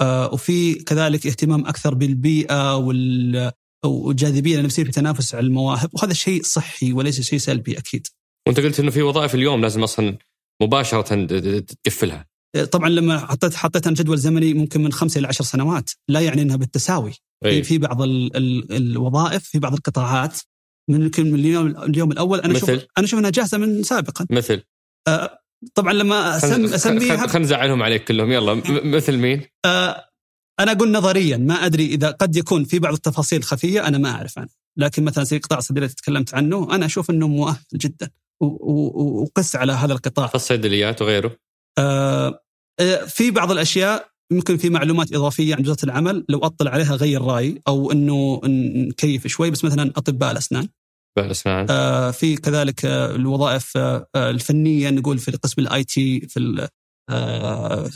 آه، 0.00 0.34
وفي 0.34 0.74
كذلك 0.74 1.26
اهتمام 1.26 1.66
أكثر 1.66 1.94
بالبيئة 1.94 2.76
وال 2.76 3.52
والجاذبيه 3.84 4.56
لأن 4.56 4.68
في 4.68 4.84
تنافس 4.84 5.34
على 5.34 5.46
المواهب 5.46 5.90
وهذا 5.92 6.12
شيء 6.12 6.42
صحي 6.42 6.92
وليس 6.92 7.20
شيء 7.20 7.38
سلبي 7.38 7.78
أكيد. 7.78 8.06
وأنت 8.48 8.60
قلت 8.60 8.80
إنه 8.80 8.90
في 8.90 9.02
وظائف 9.02 9.34
اليوم 9.34 9.60
لازم 9.60 9.82
أصلا 9.82 10.18
مباشرة 10.62 11.26
تقفلها. 11.60 12.26
طبعا 12.70 12.88
لما 12.88 13.18
حطيت 13.18 13.54
حطيت 13.54 13.88
جدول 13.88 14.18
زمني 14.18 14.54
ممكن 14.54 14.82
من 14.82 14.92
خمسة 14.92 15.18
إلى 15.18 15.28
عشر 15.28 15.44
سنوات 15.44 15.90
لا 16.08 16.20
يعني 16.20 16.42
إنها 16.42 16.56
بالتساوي 16.56 17.12
أي. 17.44 17.62
في 17.62 17.78
بعض 17.78 18.02
ال 18.02 18.36
ال 18.36 18.72
الوظائف 18.72 19.44
في 19.44 19.58
بعض 19.58 19.74
القطاعات 19.74 20.38
ممكن 20.90 21.32
من 21.32 21.34
اليوم, 21.34 21.66
اليوم 21.66 22.12
الأول 22.12 22.40
أنا 22.40 22.56
أشوف 22.56 22.70
أنا 22.70 22.84
أشوف 22.98 23.18
إنها 23.18 23.30
جاهزة 23.30 23.58
من 23.58 23.82
سابقا 23.82 24.26
مثل 24.30 24.62
آه 25.08 25.38
طبعا 25.74 25.92
لما 25.92 26.36
أسم 26.36 26.64
اسميها 26.64 27.16
خلينا 27.16 27.38
نزعلهم 27.38 27.82
عليك 27.82 28.04
كلهم 28.04 28.32
يلا 28.32 28.54
مثل 28.84 29.16
مين؟ 29.16 29.42
آه 29.64 30.04
أنا 30.60 30.72
أقول 30.72 30.90
نظريا 30.92 31.36
ما 31.36 31.54
أدري 31.54 31.86
إذا 31.86 32.10
قد 32.10 32.36
يكون 32.36 32.64
في 32.64 32.78
بعض 32.78 32.92
التفاصيل 32.92 33.38
الخفيه 33.38 33.88
أنا 33.88 33.98
ما 33.98 34.10
أعرف 34.10 34.38
عنه 34.38 34.48
لكن 34.76 35.04
مثلا 35.04 35.24
زي 35.24 35.38
قطاع 35.38 35.58
الصيدليه 35.58 35.86
تكلمت 35.86 36.34
عنه 36.34 36.74
أنا 36.74 36.86
أشوف 36.86 37.10
إنه 37.10 37.28
مؤهل 37.28 37.56
جدا 37.74 38.10
وقس 38.40 39.56
على 39.56 39.72
هذا 39.72 39.92
القطاع. 39.92 40.30
الصيدليات 40.34 41.02
وغيره؟ 41.02 41.36
آه 41.78 42.40
آه، 42.80 43.04
في 43.04 43.30
بعض 43.30 43.50
الأشياء 43.50 44.08
ممكن 44.32 44.56
في 44.56 44.70
معلومات 44.70 45.12
إضافية 45.12 45.54
عن 45.54 45.60
وزاره 45.60 45.84
العمل 45.84 46.24
لو 46.28 46.38
أطلع 46.38 46.70
عليها 46.70 46.94
غير 46.96 47.22
رأيي 47.22 47.62
أو 47.68 47.92
إنه 47.92 48.40
نكيف 48.44 49.26
شوي 49.26 49.50
بس 49.50 49.64
مثلا 49.64 49.92
أطباء 49.96 50.32
الأسنان. 50.32 50.68
الأسنان. 51.18 51.66
آه 51.70 52.10
في 52.10 52.36
كذلك 52.36 52.84
آه 52.84 53.14
الوظائف 53.14 53.76
آه 53.76 54.06
الفنية 54.16 54.90
نقول 54.90 55.18
في 55.18 55.30
قسم 55.30 55.62
ال 55.62 55.84
IT 55.84 56.20
في 56.20 56.68
آه 57.10 57.90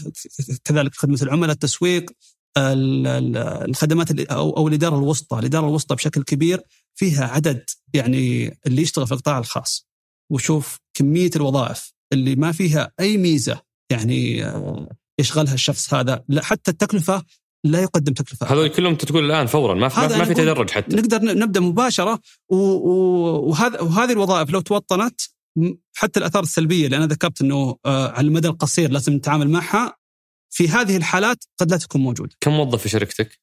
كذلك 0.65 0.95
خدمة 0.95 1.19
العملاء 1.23 1.51
التسويق. 1.51 2.11
الخدمات 2.57 4.21
أو 4.21 4.57
أو 4.57 4.69
الإدارة 4.69 4.99
الوسطى، 4.99 5.39
الإدارة 5.39 5.69
الوسطى 5.69 5.95
بشكل 5.95 6.23
كبير 6.23 6.61
فيها 6.95 7.27
عدد 7.27 7.65
يعني 7.95 8.59
اللي 8.67 8.83
يشتغل 8.83 9.07
في 9.07 9.13
القطاع 9.13 9.39
الخاص. 9.39 9.89
وشوف 10.33 10.79
كمية 10.95 11.31
الوظائف 11.37 11.93
اللي 12.13 12.37
ما 12.37 12.53
فيها 12.53 12.93
أي 13.01 13.17
ميزة 13.17 13.61
يعني 13.91 14.45
آه، 14.45 14.89
يشغلها 15.21 15.55
الشخص 15.55 15.95
هذا. 15.95 16.25
لا 16.29 16.43
حتى 16.43 16.71
التكلفة 16.71 17.23
لا 17.65 17.83
يقدم 17.83 18.13
تكلفة 18.13 18.53
هذول 18.53 18.69
كلهم 18.69 18.95
تقول 18.95 19.25
الآن 19.25 19.47
فورا 19.47 19.75
ما 19.75 19.89
في 19.89 20.01
ما 20.01 20.25
في 20.25 20.35
تدرج 20.35 20.71
حتى. 20.71 20.97
نقدر 20.97 21.19
نبدأ 21.23 21.61
مباشرة. 21.61 22.21
وهذا 22.49 23.81
وهذه 23.81 24.13
الوظائف 24.13 24.51
لو 24.51 24.61
توطنت 24.61 25.21
حتى 25.97 26.21
الآثار 26.21 26.43
السلبية 26.43 26.87
اللي 26.87 26.97
أنا 26.97 27.07
ذكرت 27.07 27.41
إنه 27.41 27.77
آه، 27.87 28.09
على 28.09 28.27
المدى 28.27 28.49
القصير 28.49 28.91
لازم 28.91 29.13
نتعامل 29.13 29.51
معها 29.51 29.98
في 30.51 30.69
هذه 30.69 30.97
الحالات 30.97 31.45
قد 31.59 31.71
لا 31.71 31.77
تكون 31.77 32.01
موجودة. 32.01 32.37
كم 32.41 32.53
موظف 32.53 32.83
في 32.83 32.89
شركتك؟ 32.89 33.41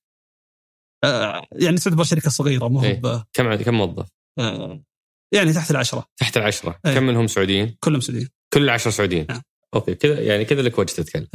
آه 1.04 1.48
يعني 1.52 1.78
تعتبر 1.78 2.04
شركة 2.04 2.30
صغيرة 2.30 2.68
مو 2.68 2.84
إيه؟ 2.84 3.02
كم 3.34 3.56
كم 3.56 3.74
موظف؟ 3.74 4.10
آه 4.40 4.84
يعني 5.34 5.54
تحت 5.54 5.72
العشرة. 5.72 6.06
تحت 6.18 6.38
العشرة، 6.38 6.80
إيه؟ 6.86 6.94
كم 6.94 7.04
منهم 7.04 7.28
سعوديين؟ 7.28 7.78
كلهم 7.80 8.00
سعوديين. 8.00 8.30
كل 8.54 8.64
العشرة 8.64 8.92
سعوديين. 8.92 9.26
نعم. 9.30 9.42
أوكي 9.76 9.96
كذا 9.96 10.22
يعني 10.22 10.46
كذا 10.46 10.62
لك 10.62 10.80
وجه 10.80 10.92
تتكلم 10.92 11.28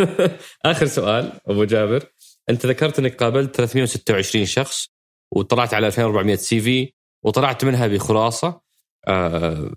آخر 0.64 0.86
سؤال 0.86 1.40
أبو 1.46 1.64
جابر 1.64 2.06
أنت 2.50 2.66
ذكرت 2.66 2.98
إنك 2.98 3.16
قابلت 3.16 3.56
326 3.56 4.44
شخص 4.44 4.88
وطلعت 5.32 5.74
على 5.74 5.86
2400 5.86 6.36
سي 6.36 6.60
في 6.60 6.92
وطلعت 7.24 7.64
منها 7.64 7.86
بخلاصة 7.86 8.60
آه 9.08 9.74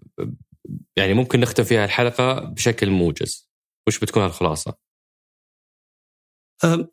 يعني 0.97 1.13
ممكن 1.13 1.39
نختم 1.39 1.63
فيها 1.63 1.85
الحلقة 1.85 2.39
بشكل 2.39 2.89
موجز 2.89 3.49
وش 3.87 3.99
بتكون 3.99 4.25
الخلاصه؟ 4.25 4.82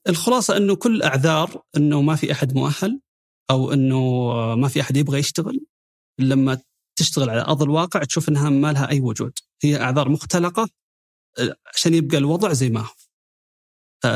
الخلاصة 0.08 0.56
إنه 0.56 0.76
كل 0.76 1.02
أعذار 1.02 1.62
إنه 1.76 2.02
ما 2.02 2.16
في 2.16 2.32
أحد 2.32 2.54
مؤهل 2.54 3.00
أو 3.50 3.72
إنه 3.72 3.98
ما 4.54 4.68
في 4.68 4.80
أحد 4.80 4.96
يبغى 4.96 5.18
يشتغل 5.18 5.66
لما 6.18 6.58
تشتغل 6.98 7.30
على 7.30 7.40
أرض 7.40 7.62
الواقع 7.62 8.04
تشوف 8.04 8.28
إنها 8.28 8.50
ما 8.50 8.72
لها 8.72 8.90
أي 8.90 9.00
وجود. 9.00 9.32
هي 9.62 9.80
أعذار 9.80 10.08
مختلقة 10.08 10.68
عشان 11.74 11.94
يبقى 11.94 12.18
الوضع 12.18 12.52
زي 12.52 12.70
ما 12.70 12.80
هو. 12.80 12.94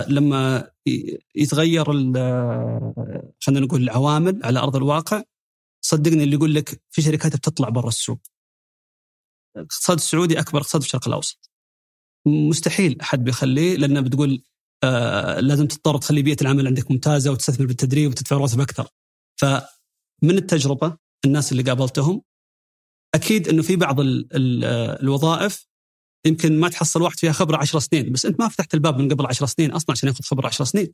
لما 0.09 0.71
يتغير 1.35 1.85
خلينا 3.41 3.61
نقول 3.61 3.83
العوامل 3.83 4.41
على 4.45 4.59
أرض 4.59 4.77
الواقع 4.77 5.23
صدقني 5.85 6.25
اللي 6.25 6.35
يقول 6.37 6.55
لك 6.55 6.83
في 6.91 7.03
شركات 7.03 7.37
بتطلع 7.37 7.69
برا 7.69 7.89
السوق. 7.89 8.21
الاقتصاد 9.57 9.97
السعودي 9.97 10.41
أكبر 10.41 10.59
اقتصاد 10.61 10.81
في 10.81 10.87
الشرق 10.87 11.09
الأوسط. 11.09 11.51
مستحيل 12.27 13.01
أحد 13.01 13.25
بيخليه 13.25 13.77
لأنه 13.77 14.01
بتقول 14.01 14.43
آه 14.85 15.40
لازم 15.40 15.66
تضطر 15.66 15.98
تخلي 15.98 16.23
بيئة 16.23 16.36
العمل 16.43 16.66
عندك 16.66 16.90
ممتازة 16.90 17.31
وتستثمر 17.31 17.66
بالتدريب 17.66 18.11
وتدفع 18.11 18.36
رواتب 18.36 18.61
أكثر. 18.61 18.89
فمن 19.40 20.39
التجربة 20.39 20.97
الناس 21.24 21.52
اللي 21.52 21.62
قابلتهم 21.62 22.23
أكيد 23.15 23.48
إنه 23.48 23.62
في 23.62 23.77
بعض 23.77 24.01
ال 24.01 24.28
ال 24.36 24.65
الوظائف 25.02 25.66
يمكن 26.27 26.61
ما 26.61 26.69
تحصل 26.69 27.02
واحد 27.02 27.19
فيها 27.19 27.32
خبرة 27.32 27.56
10 27.56 27.78
سنين 27.78 28.12
بس 28.12 28.27
أنت 28.27 28.40
ما 28.40 28.48
فتحت 28.48 28.74
الباب 28.74 28.98
من 28.98 29.09
قبل 29.09 29.27
10 29.27 29.47
سنين 29.47 29.70
أصلا 29.73 29.93
عشان 29.93 30.09
ياخذ 30.09 30.24
خبرة 30.24 30.47
10 30.47 30.65
سنين. 30.65 30.93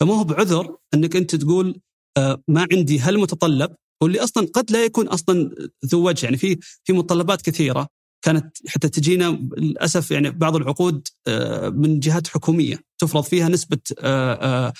فما 0.00 0.14
هو 0.14 0.24
بعذر 0.24 0.76
إنك 0.94 1.16
أنت 1.16 1.36
تقول 1.36 1.80
آه، 2.16 2.42
ما 2.48 2.66
عندي 2.72 2.98
هالمتطلب 2.98 3.74
واللي 4.02 4.24
أصلا 4.24 4.46
قد 4.54 4.70
لا 4.70 4.84
يكون 4.84 5.08
أصلا 5.08 5.50
ذو 5.86 6.08
وجه. 6.08 6.24
يعني 6.24 6.36
في 6.36 6.58
في 6.84 6.92
متطلبات 6.92 7.42
كثيرة. 7.42 7.88
كانت 8.22 8.68
حتى 8.68 8.88
تجينا 8.88 9.48
للأسف 9.56 10.10
يعني 10.10 10.30
بعض 10.30 10.56
العقود 10.56 11.08
آه، 11.26 11.68
من 11.68 12.00
جهات 12.00 12.28
حكومية 12.28 12.78
تفرض 12.98 13.22
فيها 13.24 13.48
نسبة 13.48 13.78
آه، 13.98 14.72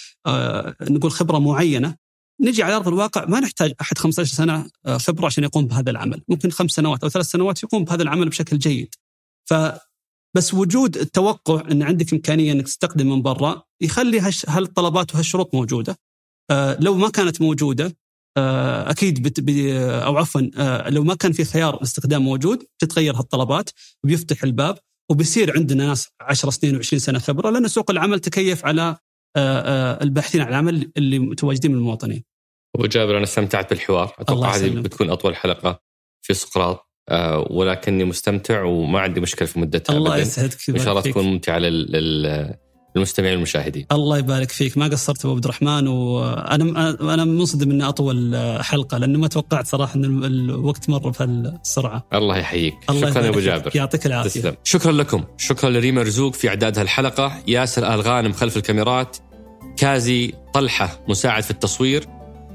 نقول 0.83 1.11
خبرة 1.11 1.39
معينة 1.39 1.97
نجي 2.41 2.63
على 2.63 2.77
أرض 2.77 2.89
الواقع 2.89 3.25
ما 3.25 3.41
نحتاج 3.41 3.73
أحد 3.81 3.99
15 3.99 4.35
سنة 4.35 4.67
خبرة 4.97 5.27
عشان 5.27 5.45
يقوم 5.45 5.67
بهذا 5.67 5.91
العمل، 5.91 6.23
ممكن 6.29 6.51
خمس 6.51 6.71
سنوات 6.71 7.03
أو 7.03 7.09
ثلاث 7.09 7.27
سنوات 7.27 7.63
يقوم 7.63 7.85
بهذا 7.85 8.03
العمل 8.03 8.29
بشكل 8.29 8.59
جيد. 8.59 8.95
ف 9.51 9.55
بس 10.37 10.55
وجود 10.55 10.97
التوقع 10.97 11.71
إن 11.71 11.83
عندك 11.83 12.13
إمكانية 12.13 12.53
إنك 12.53 12.67
تستخدم 12.67 13.11
من 13.11 13.23
برا 13.23 13.63
يخلي 13.81 14.21
هالطلبات 14.49 15.15
وهالشروط 15.15 15.55
موجودة. 15.55 15.99
آه 16.51 16.79
لو 16.81 16.95
ما 16.95 17.09
كانت 17.09 17.43
موجودة 17.43 17.87
آه 17.87 17.93
أكيد 18.39 19.23
بت 19.23 19.49
أو 19.79 20.17
عفوا 20.17 20.41
آه 20.57 20.91
لو 20.91 21.05
ما 21.05 21.15
كان 21.15 21.33
في 21.33 21.45
خيار 21.45 21.75
الاستخدام 21.75 22.23
موجود 22.23 22.65
تتغير 22.79 23.17
هالطلبات 23.17 23.71
وبيفتح 24.05 24.45
الباب 24.45 24.79
وبيصير 25.11 25.57
عندنا 25.57 25.87
ناس 25.87 26.09
10 26.21 26.51
سنين 26.51 26.83
و20 26.83 26.97
سنة 26.97 27.19
خبرة 27.19 27.51
لأن 27.51 27.69
سوق 27.69 27.91
العمل 27.91 28.21
تكيف 28.21 28.67
على 28.67 28.97
آه، 29.37 29.61
آه، 29.61 30.03
الباحثين 30.03 30.41
عن 30.41 30.49
العمل 30.49 30.93
اللي 30.97 31.19
متواجدين 31.19 31.71
من 31.71 31.79
المواطنين. 31.79 32.25
أبو 32.77 32.87
جابر 32.87 33.17
أنا 33.17 33.23
استمتعت 33.23 33.71
بالحوار. 33.71 34.15
أتوقع 34.19 34.57
هذه 34.57 34.71
بتكون 34.71 35.11
أطول 35.11 35.37
حلقة 35.37 35.81
في 36.23 36.35
سقراط 36.35 36.89
آه، 37.09 37.47
ولكني 37.51 38.05
مستمتع 38.05 38.63
وما 38.63 39.01
عندي 39.01 39.21
مشكلة 39.21 39.49
في 39.49 39.59
مدتها 39.59 39.97
الله 39.97 40.19
يسعدك 40.19 40.59
إن 40.69 40.79
شاء 40.79 40.89
الله 40.89 41.01
تكون 41.01 41.25
ممتعة 41.25 41.59
للمستمعين 42.97 43.35
والمشاهدين 43.35 43.87
الله 43.93 44.19
يبارك 44.19 44.51
فيك. 44.51 44.79
ما 44.79 44.87
قصرت 44.89 45.25
أبو 45.25 45.35
عبد 45.35 45.45
الرحمن؟ 45.45 45.87
وأنا 45.87 46.91
أنا 47.15 47.25
منصدم 47.25 47.71
إني 47.71 47.89
أطول 47.89 48.37
حلقة 48.61 48.99
لأنه 48.99 49.19
ما 49.19 49.29
توقعت 49.29 49.67
صراحة 49.67 49.95
إن 49.95 50.25
الوقت 50.25 50.91
مر 50.91 51.09
بهالسرعة. 51.09 52.07
الله 52.13 52.37
يحييك. 52.37 52.75
الله 52.91 53.11
شكرا 53.11 53.23
يا 53.23 53.29
ابو 53.29 53.41
جابر. 53.41 53.71
يعطيك 53.75 54.07
العافية. 54.07 54.41
تسلم. 54.41 54.55
شكرا 54.65 54.93
لكم. 54.93 55.25
شكرا 55.39 55.71
لريما 55.71 56.03
رزوق 56.03 56.35
في 56.35 56.49
إعداد 56.49 56.79
هالحلقة. 56.79 57.43
ياسر 57.49 57.95
الغانم 57.95 58.33
خلف 58.33 58.57
الكاميرات. 58.57 59.17
كازي 59.77 60.33
طلحة 60.55 61.01
مساعد 61.09 61.43
في 61.43 61.51
التصوير. 61.51 62.07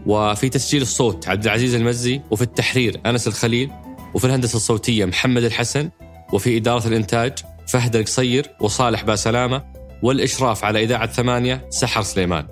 وفي 0.05 0.49
تسجيل 0.49 0.81
الصوت 0.81 1.27
عبد 1.27 1.43
العزيز 1.43 1.75
المزي 1.75 2.21
وفي 2.31 2.41
التحرير 2.41 3.01
أنس 3.05 3.27
الخليل 3.27 3.71
وفي 4.13 4.25
الهندسة 4.27 4.55
الصوتية 4.55 5.05
محمد 5.05 5.43
الحسن 5.43 5.89
وفي 6.33 6.57
إدارة 6.57 6.87
الإنتاج 6.87 7.33
فهد 7.67 7.95
القصير 7.95 8.45
وصالح 8.61 9.03
باسلامة. 9.03 9.76
والإشراف 10.03 10.65
على 10.65 10.83
إذاعة 10.83 11.07
ثمانية 11.07 11.65
سحر 11.69 12.01
سليمان. 12.01 12.47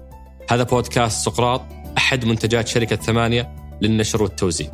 هذا 0.51 0.63
بودكاست 0.63 1.26
سقراط 1.26 1.61
أحد 1.97 2.26
منتجات 2.26 2.67
شركة 2.67 2.95
ثمانية 2.95 3.55
للنشر 3.81 4.23
والتوزيع. 4.23 4.72